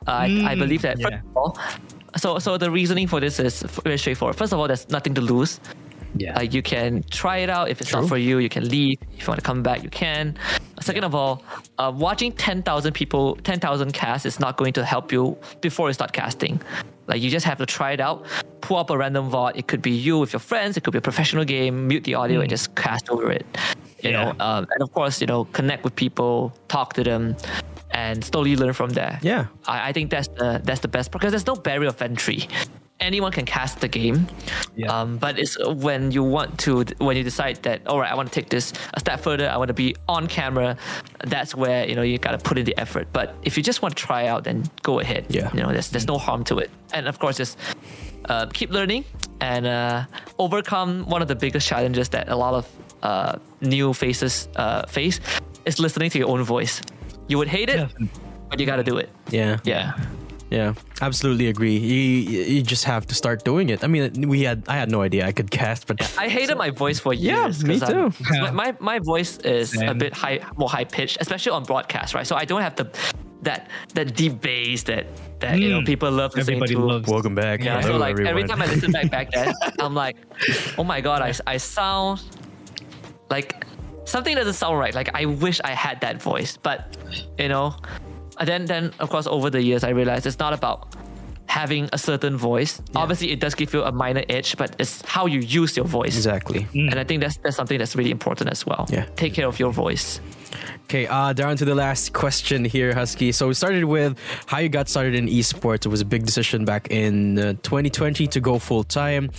I 0.07 0.25
I 0.25 0.55
Mm, 0.55 0.59
believe 0.59 0.81
that. 0.81 0.99
yeah. 0.99 1.05
First 1.09 1.23
of 1.31 1.37
all, 1.37 1.57
so 2.17 2.39
so 2.39 2.57
the 2.57 2.69
reasoning 2.69 3.07
for 3.07 3.19
this 3.21 3.39
is 3.39 3.63
very 3.83 3.97
straightforward. 3.97 4.35
First 4.35 4.51
of 4.53 4.59
all, 4.59 4.67
there's 4.67 4.89
nothing 4.89 5.13
to 5.15 5.21
lose. 5.21 5.59
Yeah. 6.15 6.37
Uh, 6.37 6.41
you 6.41 6.61
can 6.61 7.03
try 7.09 7.37
it 7.37 7.49
out. 7.49 7.69
If 7.69 7.81
it's 7.81 7.89
True. 7.89 8.01
not 8.01 8.09
for 8.09 8.17
you, 8.17 8.37
you 8.39 8.49
can 8.49 8.67
leave. 8.69 8.97
If 9.13 9.21
you 9.21 9.27
want 9.27 9.39
to 9.39 9.45
come 9.45 9.63
back, 9.63 9.83
you 9.83 9.89
can. 9.89 10.37
Second 10.81 11.03
of 11.05 11.15
all, 11.15 11.43
uh, 11.77 11.91
watching 11.95 12.31
10,000 12.31 12.93
people, 12.93 13.35
10,000 13.43 13.91
casts 13.93 14.25
is 14.25 14.39
not 14.39 14.57
going 14.57 14.73
to 14.73 14.83
help 14.85 15.11
you 15.11 15.37
before 15.61 15.87
you 15.89 15.93
start 15.93 16.11
casting. 16.13 16.61
Like 17.07 17.21
you 17.21 17.29
just 17.29 17.45
have 17.45 17.57
to 17.57 17.65
try 17.65 17.91
it 17.91 17.99
out. 17.99 18.25
Pull 18.61 18.77
up 18.77 18.89
a 18.89 18.97
random 18.97 19.29
VOD. 19.29 19.57
It 19.57 19.67
could 19.67 19.81
be 19.81 19.91
you 19.91 20.19
with 20.19 20.33
your 20.33 20.39
friends. 20.39 20.77
It 20.77 20.83
could 20.83 20.91
be 20.93 20.99
a 20.99 21.01
professional 21.01 21.43
game. 21.45 21.87
Mute 21.87 22.03
the 22.03 22.15
audio 22.15 22.39
and 22.41 22.49
just 22.49 22.75
cast 22.75 23.09
over 23.09 23.31
it. 23.31 23.45
You 24.01 24.09
Yeah. 24.11 24.23
know, 24.23 24.29
um, 24.39 24.67
and 24.71 24.81
of 24.81 24.91
course, 24.93 25.21
you 25.21 25.27
know, 25.27 25.45
connect 25.45 25.83
with 25.83 25.95
people, 25.95 26.53
talk 26.67 26.93
to 26.93 27.03
them, 27.03 27.35
and 27.91 28.23
slowly 28.23 28.55
learn 28.55 28.73
from 28.73 28.89
there. 28.91 29.19
Yeah. 29.21 29.45
I, 29.67 29.89
I 29.89 29.93
think 29.93 30.09
that's 30.09 30.27
the 30.29 30.59
that's 30.63 30.81
the 30.81 30.87
best 30.87 31.11
part, 31.11 31.21
because 31.21 31.31
there's 31.31 31.47
no 31.47 31.55
barrier 31.55 31.89
of 31.89 32.01
entry. 32.01 32.47
Anyone 32.99 33.31
can 33.33 33.45
cast 33.45 33.81
the 33.81 33.87
game, 33.89 34.27
Yeah. 34.75 34.87
um, 35.01 35.17
but 35.17 35.37
it's 35.37 35.57
when 35.67 36.11
you 36.11 36.23
want 36.23 36.57
to 36.59 36.85
when 36.99 37.17
you 37.17 37.23
decide 37.23 37.57
that 37.63 37.85
all 37.85 37.99
right, 37.99 38.09
I 38.11 38.15
want 38.15 38.31
to 38.31 38.35
take 38.41 38.49
this 38.49 38.71
a 38.93 38.99
step 38.99 39.19
further. 39.19 39.49
I 39.49 39.57
want 39.57 39.67
to 39.67 39.73
be 39.73 39.95
on 40.07 40.27
camera. 40.27 40.77
That's 41.25 41.53
where 41.53 41.85
you 41.89 41.95
know 41.95 42.01
you 42.03 42.17
gotta 42.17 42.37
put 42.37 42.57
in 42.57 42.63
the 42.65 42.77
effort. 42.79 43.07
But 43.11 43.35
if 43.43 43.57
you 43.57 43.63
just 43.63 43.81
want 43.81 43.97
to 43.97 44.01
try 44.07 44.27
out, 44.27 44.43
then 44.45 44.63
go 44.83 44.99
ahead. 45.01 45.25
Yeah. 45.29 45.49
you 45.53 45.61
know, 45.61 45.71
there's 45.73 45.89
there's 45.89 46.07
no 46.07 46.17
harm 46.17 46.43
to 46.45 46.59
it. 46.59 46.69
And 46.93 47.07
of 47.07 47.19
course, 47.19 47.35
just 47.35 47.57
uh, 48.29 48.45
keep 48.53 48.69
learning 48.71 49.03
and 49.41 49.65
uh, 49.65 50.05
overcome 50.39 51.03
one 51.09 51.21
of 51.21 51.27
the 51.27 51.35
biggest 51.35 51.67
challenges 51.67 52.07
that 52.09 52.29
a 52.29 52.35
lot 52.35 52.53
of 52.53 52.65
uh, 53.01 53.37
new 53.59 53.93
faces 53.93 54.47
uh, 54.55 54.85
face 54.87 55.19
is 55.65 55.77
listening 55.79 56.09
to 56.11 56.19
your 56.19 56.29
own 56.29 56.43
voice. 56.43 56.79
You 57.27 57.37
would 57.39 57.49
hate 57.49 57.67
it, 57.69 57.77
Definitely. 57.77 58.09
but 58.49 58.59
you 58.59 58.65
gotta 58.65 58.83
do 58.83 58.97
it. 58.97 59.09
yeah, 59.29 59.57
Yeah. 59.65 59.93
Yeah, 60.57 60.73
absolutely 61.07 61.47
agree. 61.53 61.77
You 61.91 61.99
you 62.53 62.61
just 62.73 62.85
have 62.93 63.03
to 63.09 63.15
start 63.21 63.37
doing 63.51 63.67
it. 63.73 63.79
I 63.83 63.87
mean, 63.93 64.03
we 64.33 64.39
had 64.49 64.59
I 64.73 64.75
had 64.81 64.89
no 64.95 64.99
idea 65.07 65.21
I 65.31 65.33
could 65.37 65.49
cast, 65.61 65.81
but 65.89 65.97
I 66.25 66.27
hated 66.37 66.57
my 66.65 66.69
voice 66.83 66.99
for 67.05 67.13
years. 67.27 67.55
me 67.63 67.79
'cause 67.79 67.89
I'm- 67.89 68.11
too. 68.11 68.23
My, 68.43 68.51
my 68.61 68.69
my 68.91 68.97
voice 69.11 69.31
is 69.57 69.67
a 69.93 69.95
bit 70.03 70.13
high, 70.23 70.37
more 70.61 70.69
high 70.75 70.85
pitched, 70.97 71.17
especially 71.25 71.53
on 71.57 71.63
broadcast, 71.71 72.09
right? 72.15 72.27
So 72.29 72.35
I 72.41 72.45
don't 72.49 72.61
have 72.67 72.75
the 72.81 72.85
that 73.47 73.61
that 73.97 74.07
deep 74.15 74.35
bass 74.47 74.83
that 74.89 75.05
that 75.41 75.53
you 75.61 75.69
know 75.73 75.81
Mm. 75.81 75.85
people 75.91 76.09
love 76.21 76.31
listening 76.35 76.61
Everybody 76.63 76.75
to. 76.75 76.93
loves. 76.93 77.07
welcome 77.15 77.35
back. 77.35 77.57
Yeah, 77.63 77.81
so 77.81 77.87
Hello, 77.87 77.99
like 78.07 78.15
every 78.31 78.43
time 78.49 78.61
I 78.61 78.67
listen 78.73 78.91
back 78.97 79.09
back 79.17 79.27
then, 79.35 79.49
I'm 79.85 79.95
like, 80.03 80.15
oh 80.79 80.85
my 80.93 80.99
god, 81.07 81.19
I, 81.27 81.31
I 81.53 81.57
sound 81.57 82.21
like 83.29 83.49
something 84.05 84.35
doesn't 84.35 84.53
sound 84.63 84.77
right. 84.83 84.93
Like 84.99 85.09
I 85.21 85.25
wish 85.25 85.57
I 85.63 85.71
had 85.85 85.99
that 86.05 86.21
voice, 86.21 86.57
but 86.67 86.79
you 87.41 87.49
know, 87.53 87.75
and 88.39 88.47
then 88.47 88.65
then 88.65 88.91
of 88.99 89.09
course 89.09 89.27
over 89.27 89.49
the 89.49 89.61
years 89.61 89.83
I 89.83 89.89
realized 89.89 90.25
it's 90.25 90.39
not 90.39 90.53
about 90.53 90.95
having 91.53 91.87
a 91.93 91.97
certain 91.97 92.35
voice. 92.35 92.81
Obviously, 92.95 93.31
it 93.31 93.39
does 93.39 93.53
give 93.53 93.73
you 93.75 93.83
a 93.83 93.91
minor 93.91 94.23
edge, 94.27 94.57
but 94.57 94.75
it's 94.79 95.03
how 95.05 95.27
you 95.27 95.39
use 95.39 95.77
your 95.77 95.85
voice. 95.85 96.15
exactly. 96.15 96.67
And 96.73 96.95
I 96.95 97.03
think 97.03 97.21
that's 97.21 97.37
that's 97.37 97.55
something 97.55 97.77
that's 97.77 97.95
really 97.95 98.11
important 98.11 98.49
as 98.49 98.65
well. 98.65 98.87
Yeah. 98.89 99.05
Take 99.15 99.33
care 99.35 99.47
of 99.47 99.59
your 99.59 99.71
voice. 99.71 100.19
Okay, 100.85 101.07
uh, 101.07 101.33
down 101.33 101.57
to 101.57 101.65
the 101.65 101.75
last 101.75 102.13
question 102.13 102.65
here, 102.65 102.93
HusKKiee. 102.93 103.33
So 103.33 103.47
we 103.47 103.53
started 103.53 103.85
with 103.85 104.17
how 104.45 104.59
you 104.59 104.69
got 104.69 104.89
started 104.89 105.15
in 105.15 105.27
esports. 105.27 105.85
It 105.85 105.89
was 105.89 106.01
a 106.01 106.05
big 106.05 106.25
decision 106.25 106.65
back 106.65 106.87
in 106.91 107.39
uh, 107.39 107.53
2020 107.63 108.27
to 108.27 108.39
go 108.39 108.59
full 108.59 108.83
time. 108.83 109.31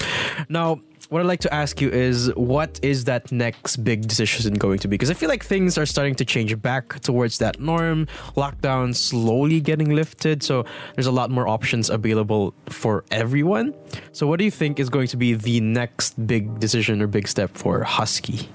Now, 0.49 0.81
what 1.11 1.21
I'd 1.21 1.27
like 1.27 1.41
to 1.41 1.53
ask 1.53 1.81
you 1.81 1.91
is, 1.91 2.33
what 2.35 2.81
is 2.83 3.05
that 3.05 3.31
next 3.33 3.77
big 3.79 4.07
decision 4.07 4.55
going 4.55 4.79
to 4.81 4.89
be? 4.89 4.95
Because 4.95 5.11
I 5.11 5.15
feel 5.15 5.29
like 5.29 5.45
things 5.45 5.77
are 5.79 5.87
starting 5.87 6.15
to 6.17 6.25
change 6.25 6.61
back 6.61 7.01
towards 7.01 7.39
that 7.39 7.61
norm. 7.61 8.07
Lockdown 8.37 8.95
slowly 8.95 9.61
getting 9.61 9.91
lifted, 9.91 10.43
so 10.43 10.65
there's 10.95 11.07
a 11.07 11.13
lot 11.13 11.31
more 11.31 11.49
options 11.49 11.91
available 11.91 12.55
for 12.69 13.05
everyone. 13.11 13.75
So, 14.13 14.27
what 14.27 14.39
do 14.39 14.45
you 14.45 14.51
think 14.51 14.79
is 14.79 14.89
going 14.89 15.09
to 15.09 15.17
be 15.17 15.35
the 15.35 15.61
next 15.61 16.27
big 16.27 16.61
decision 16.61 17.03
or 17.03 17.07
big 17.07 17.29
step 17.29 17.51
for 17.53 17.85
HusKKiee? 17.85 18.47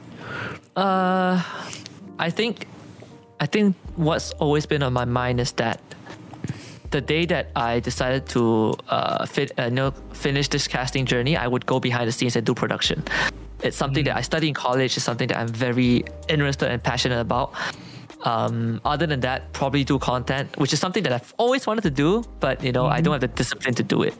Uh, 0.75 1.43
I 2.17 2.29
think, 2.29 2.67
I 3.39 3.45
think 3.45 3.75
what's 3.95 4.31
always 4.33 4.65
been 4.65 4.83
on 4.83 4.93
my 4.93 5.05
mind 5.05 5.39
is 5.39 5.51
that 5.53 5.81
the 6.91 7.01
day 7.01 7.25
that 7.25 7.49
I 7.55 7.79
decided 7.79 8.27
to 8.29 8.73
uh, 8.89 9.25
fit, 9.25 9.51
uh, 9.59 9.69
know, 9.69 9.91
finish 10.13 10.47
this 10.47 10.67
casting 10.67 11.05
journey, 11.05 11.37
I 11.37 11.47
would 11.47 11.65
go 11.65 11.79
behind 11.79 12.07
the 12.07 12.11
scenes 12.11 12.35
and 12.35 12.45
do 12.45 12.53
production. 12.53 13.03
It's 13.61 13.77
something 13.77 14.03
that 14.05 14.15
I 14.15 14.21
study 14.21 14.47
in 14.47 14.53
college. 14.53 14.95
It's 14.95 15.05
something 15.05 15.27
that 15.27 15.37
I'm 15.37 15.47
very 15.47 16.03
interested 16.27 16.71
and 16.71 16.81
passionate 16.81 17.19
about. 17.19 17.53
Um, 18.23 18.81
other 18.83 19.05
than 19.05 19.19
that, 19.21 19.51
probably 19.53 19.83
do 19.83 19.99
content, 19.99 20.57
which 20.57 20.73
is 20.73 20.79
something 20.79 21.03
that 21.03 21.13
I've 21.13 21.33
always 21.37 21.67
wanted 21.67 21.81
to 21.81 21.89
do, 21.89 22.23
but 22.39 22.63
you 22.63 22.71
know, 22.71 22.85
I 22.85 23.01
don't 23.01 23.13
have 23.13 23.21
the 23.21 23.27
discipline 23.27 23.73
to 23.75 23.83
do 23.83 24.03
it. 24.03 24.13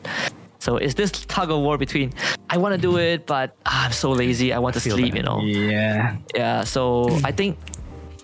So 0.58 0.76
it's 0.76 0.94
this 0.94 1.10
tug 1.10 1.50
of 1.50 1.60
war 1.60 1.78
between 1.78 2.12
I 2.50 2.58
want 2.58 2.74
to 2.74 2.80
do 2.80 2.98
it, 2.98 3.26
but 3.26 3.56
ah, 3.64 3.86
I'm 3.86 3.92
so 3.92 4.10
lazy. 4.10 4.52
I 4.52 4.58
want 4.58 4.74
to 4.74 4.80
sleep. 4.80 5.12
that. 5.12 5.16
You 5.16 5.22
know. 5.22 5.40
Yeah. 5.40 6.16
Yeah, 6.34 6.64
so 6.64 7.08
I 7.24 7.32
think 7.32 7.58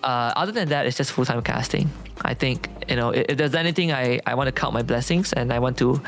uh, 0.03 0.33
other 0.37 0.53
than 0.53 0.69
that, 0.69 0.87
it's 0.87 0.97
just 0.97 1.13
full 1.13 1.25
time 1.25 1.43
casting. 1.43 1.91
I 2.23 2.35
think 2.35 2.69
you 2.89 2.97
know 2.97 3.11
if, 3.11 3.27
if 3.29 3.39
there's 3.39 3.55
anything, 3.55 3.93
I 3.93 4.21
I 4.27 4.35
want 4.35 4.49
to 4.49 4.53
count 4.53 4.75
my 4.75 4.83
blessings 4.83 5.33
and 5.33 5.53
I 5.53 5.59
want 5.59 5.79
to 5.79 6.01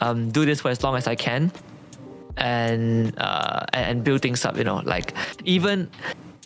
um, 0.00 0.30
do 0.30 0.44
this 0.44 0.60
for 0.60 0.70
as 0.70 0.82
long 0.82 0.96
as 0.96 1.06
I 1.06 1.14
can, 1.14 1.52
and 2.36 3.14
uh, 3.18 3.66
and 3.72 3.84
and 3.86 4.04
build 4.04 4.22
things 4.22 4.44
up. 4.44 4.56
You 4.56 4.64
know, 4.64 4.82
like 4.84 5.14
even 5.44 5.90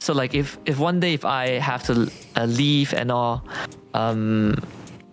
so, 0.00 0.12
like 0.12 0.34
if 0.34 0.58
if 0.66 0.78
one 0.78 1.00
day 1.00 1.14
if 1.14 1.24
I 1.24 1.58
have 1.58 1.82
to 1.84 2.10
uh, 2.36 2.44
leave 2.44 2.94
and 2.94 3.10
all. 3.10 3.44
Um, 3.94 4.54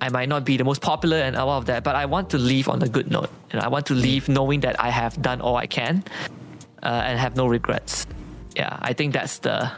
I 0.01 0.09
might 0.09 0.27
not 0.27 0.43
be 0.45 0.57
the 0.57 0.63
most 0.63 0.81
popular 0.81 1.17
and 1.17 1.35
all 1.37 1.49
of 1.49 1.65
that, 1.65 1.83
but 1.83 1.95
I 1.95 2.05
want 2.05 2.29
to 2.31 2.37
leave 2.37 2.67
on 2.67 2.83
a 2.83 2.87
good 2.87 3.09
note. 3.09 3.29
You 3.51 3.59
know, 3.59 3.65
I 3.65 3.69
want 3.69 3.85
to 3.87 3.93
leave 3.95 4.27
knowing 4.27 4.59
that 4.59 4.79
I 4.79 4.89
have 4.89 5.19
done 5.21 5.39
all 5.41 5.55
I 5.55 5.65
can 5.65 6.03
uh, 6.83 7.01
and 7.05 7.17
have 7.17 7.35
no 7.35 7.47
regrets. 7.47 8.05
Yeah, 8.55 8.77
I 8.81 8.93
think 8.93 9.13
that's 9.13 9.39
the 9.39 9.71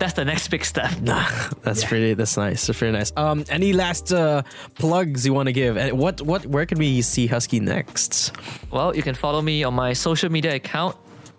that's 0.00 0.14
the 0.14 0.24
next 0.24 0.48
big 0.48 0.64
step. 0.64 0.90
Nah, 1.00 1.24
that's 1.62 1.84
pretty. 1.84 2.14
That's 2.14 2.36
nice. 2.36 2.66
That's 2.66 2.78
pretty 2.78 2.96
nice. 2.98 3.12
Um, 3.16 3.44
any 3.48 3.72
last 3.72 4.12
uh, 4.12 4.42
plugs 4.74 5.24
you 5.24 5.32
want 5.32 5.46
to 5.46 5.52
give? 5.52 5.76
And 5.76 5.96
what, 5.98 6.20
what, 6.22 6.44
where 6.46 6.66
can 6.66 6.78
we 6.78 7.02
see 7.02 7.28
HusKKiee 7.28 7.60
next? 7.60 8.32
Well, 8.72 8.96
you 8.96 9.02
can 9.02 9.14
follow 9.14 9.40
me 9.42 9.62
on 9.62 9.74
my 9.74 9.92
social 9.92 10.30
media 10.32 10.54
account 10.56 10.96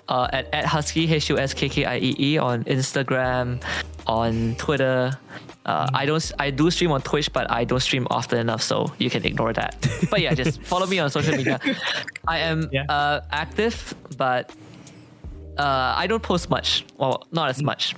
uh, 0.08 0.28
at, 0.32 0.54
at 0.54 0.66
HusKKiee 0.66 1.10
H 1.12 1.30
U 1.30 1.38
S 1.38 1.54
K 1.54 1.68
K 1.68 1.84
I 1.86 1.98
E 1.98 2.16
E 2.20 2.38
on 2.38 2.64
Instagram, 2.64 3.62
on 4.08 4.56
Twitter. 4.56 5.18
Uh, 5.66 5.88
I 5.94 6.06
don't. 6.08 6.32
I 6.40 6.50
do 6.50 6.72
stream 6.72 6.92
on 6.92 7.02
Twitch, 7.04 7.32
but 7.32 7.50
I 7.52 7.66
don't 7.66 7.80
stream 7.82 8.08
often 8.10 8.40
enough, 8.40 8.64
so 8.64 8.92
you 8.98 9.10
can 9.12 9.24
ignore 9.26 9.54
that. 9.54 9.76
But 10.10 10.22
yeah, 10.22 10.34
just 10.34 10.62
follow 10.72 10.88
me 10.88 10.98
on 11.00 11.10
social 11.12 11.36
media. 11.38 11.60
I 12.28 12.40
am 12.40 12.68
Yeah. 12.72 12.86
uh, 12.90 13.22
active, 13.32 13.94
but 14.18 14.52
uh, 15.60 15.94
I 15.98 16.08
don't 16.08 16.24
post 16.24 16.50
much. 16.50 16.84
Well, 16.98 17.28
not 17.32 17.50
as 17.50 17.62
much. 17.62 17.96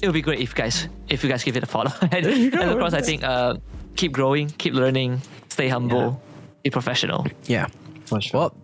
It 0.00 0.06
would 0.06 0.14
be 0.14 0.22
great 0.22 0.40
if 0.40 0.50
you 0.50 0.54
guys 0.54 0.88
if 1.08 1.22
you 1.24 1.30
guys 1.30 1.42
give 1.44 1.56
it 1.56 1.62
a 1.62 1.66
follow. 1.66 1.90
and, 2.02 2.26
and 2.26 2.54
of 2.54 2.78
course, 2.78 2.94
I 2.94 3.00
think 3.00 3.24
uh, 3.24 3.56
keep 3.96 4.12
growing, 4.12 4.48
keep 4.50 4.74
learning, 4.74 5.20
stay 5.48 5.68
humble, 5.68 6.20
be 6.62 6.70
professional. 6.70 7.26
Yeah. 7.44 7.66
Well, 8.32 8.54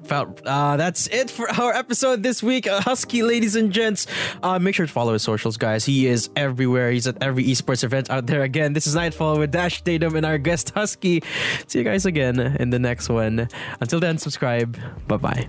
uh, 0.46 0.76
that's 0.78 1.06
it 1.08 1.30
for 1.30 1.50
our 1.50 1.74
episode 1.74 2.22
this 2.22 2.42
week. 2.42 2.66
Uh, 2.66 2.80
HusKKiee, 2.80 3.26
ladies 3.26 3.56
and 3.56 3.70
gents. 3.70 4.06
Uh, 4.42 4.58
make 4.58 4.74
sure 4.74 4.86
to 4.86 4.92
follow 4.92 5.12
his 5.12 5.22
socials, 5.22 5.58
guys. 5.58 5.84
He 5.84 6.06
is 6.06 6.30
everywhere. 6.34 6.90
He's 6.90 7.06
at 7.06 7.22
every 7.22 7.44
esports 7.44 7.84
event 7.84 8.08
out 8.08 8.26
there. 8.26 8.42
Again, 8.42 8.72
this 8.72 8.86
is 8.86 8.94
Nightfall 8.94 9.38
with 9.38 9.50
Dash 9.52 9.82
Datum 9.82 10.16
and 10.16 10.24
our 10.24 10.38
guest 10.38 10.74
HusKKiee. 10.74 11.24
See 11.66 11.78
you 11.78 11.84
guys 11.84 12.06
again 12.06 12.40
in 12.40 12.70
the 12.70 12.78
next 12.78 13.08
one. 13.10 13.48
Until 13.80 14.00
then, 14.00 14.16
subscribe. 14.16 14.78
Bye 15.06 15.16
bye. 15.18 15.48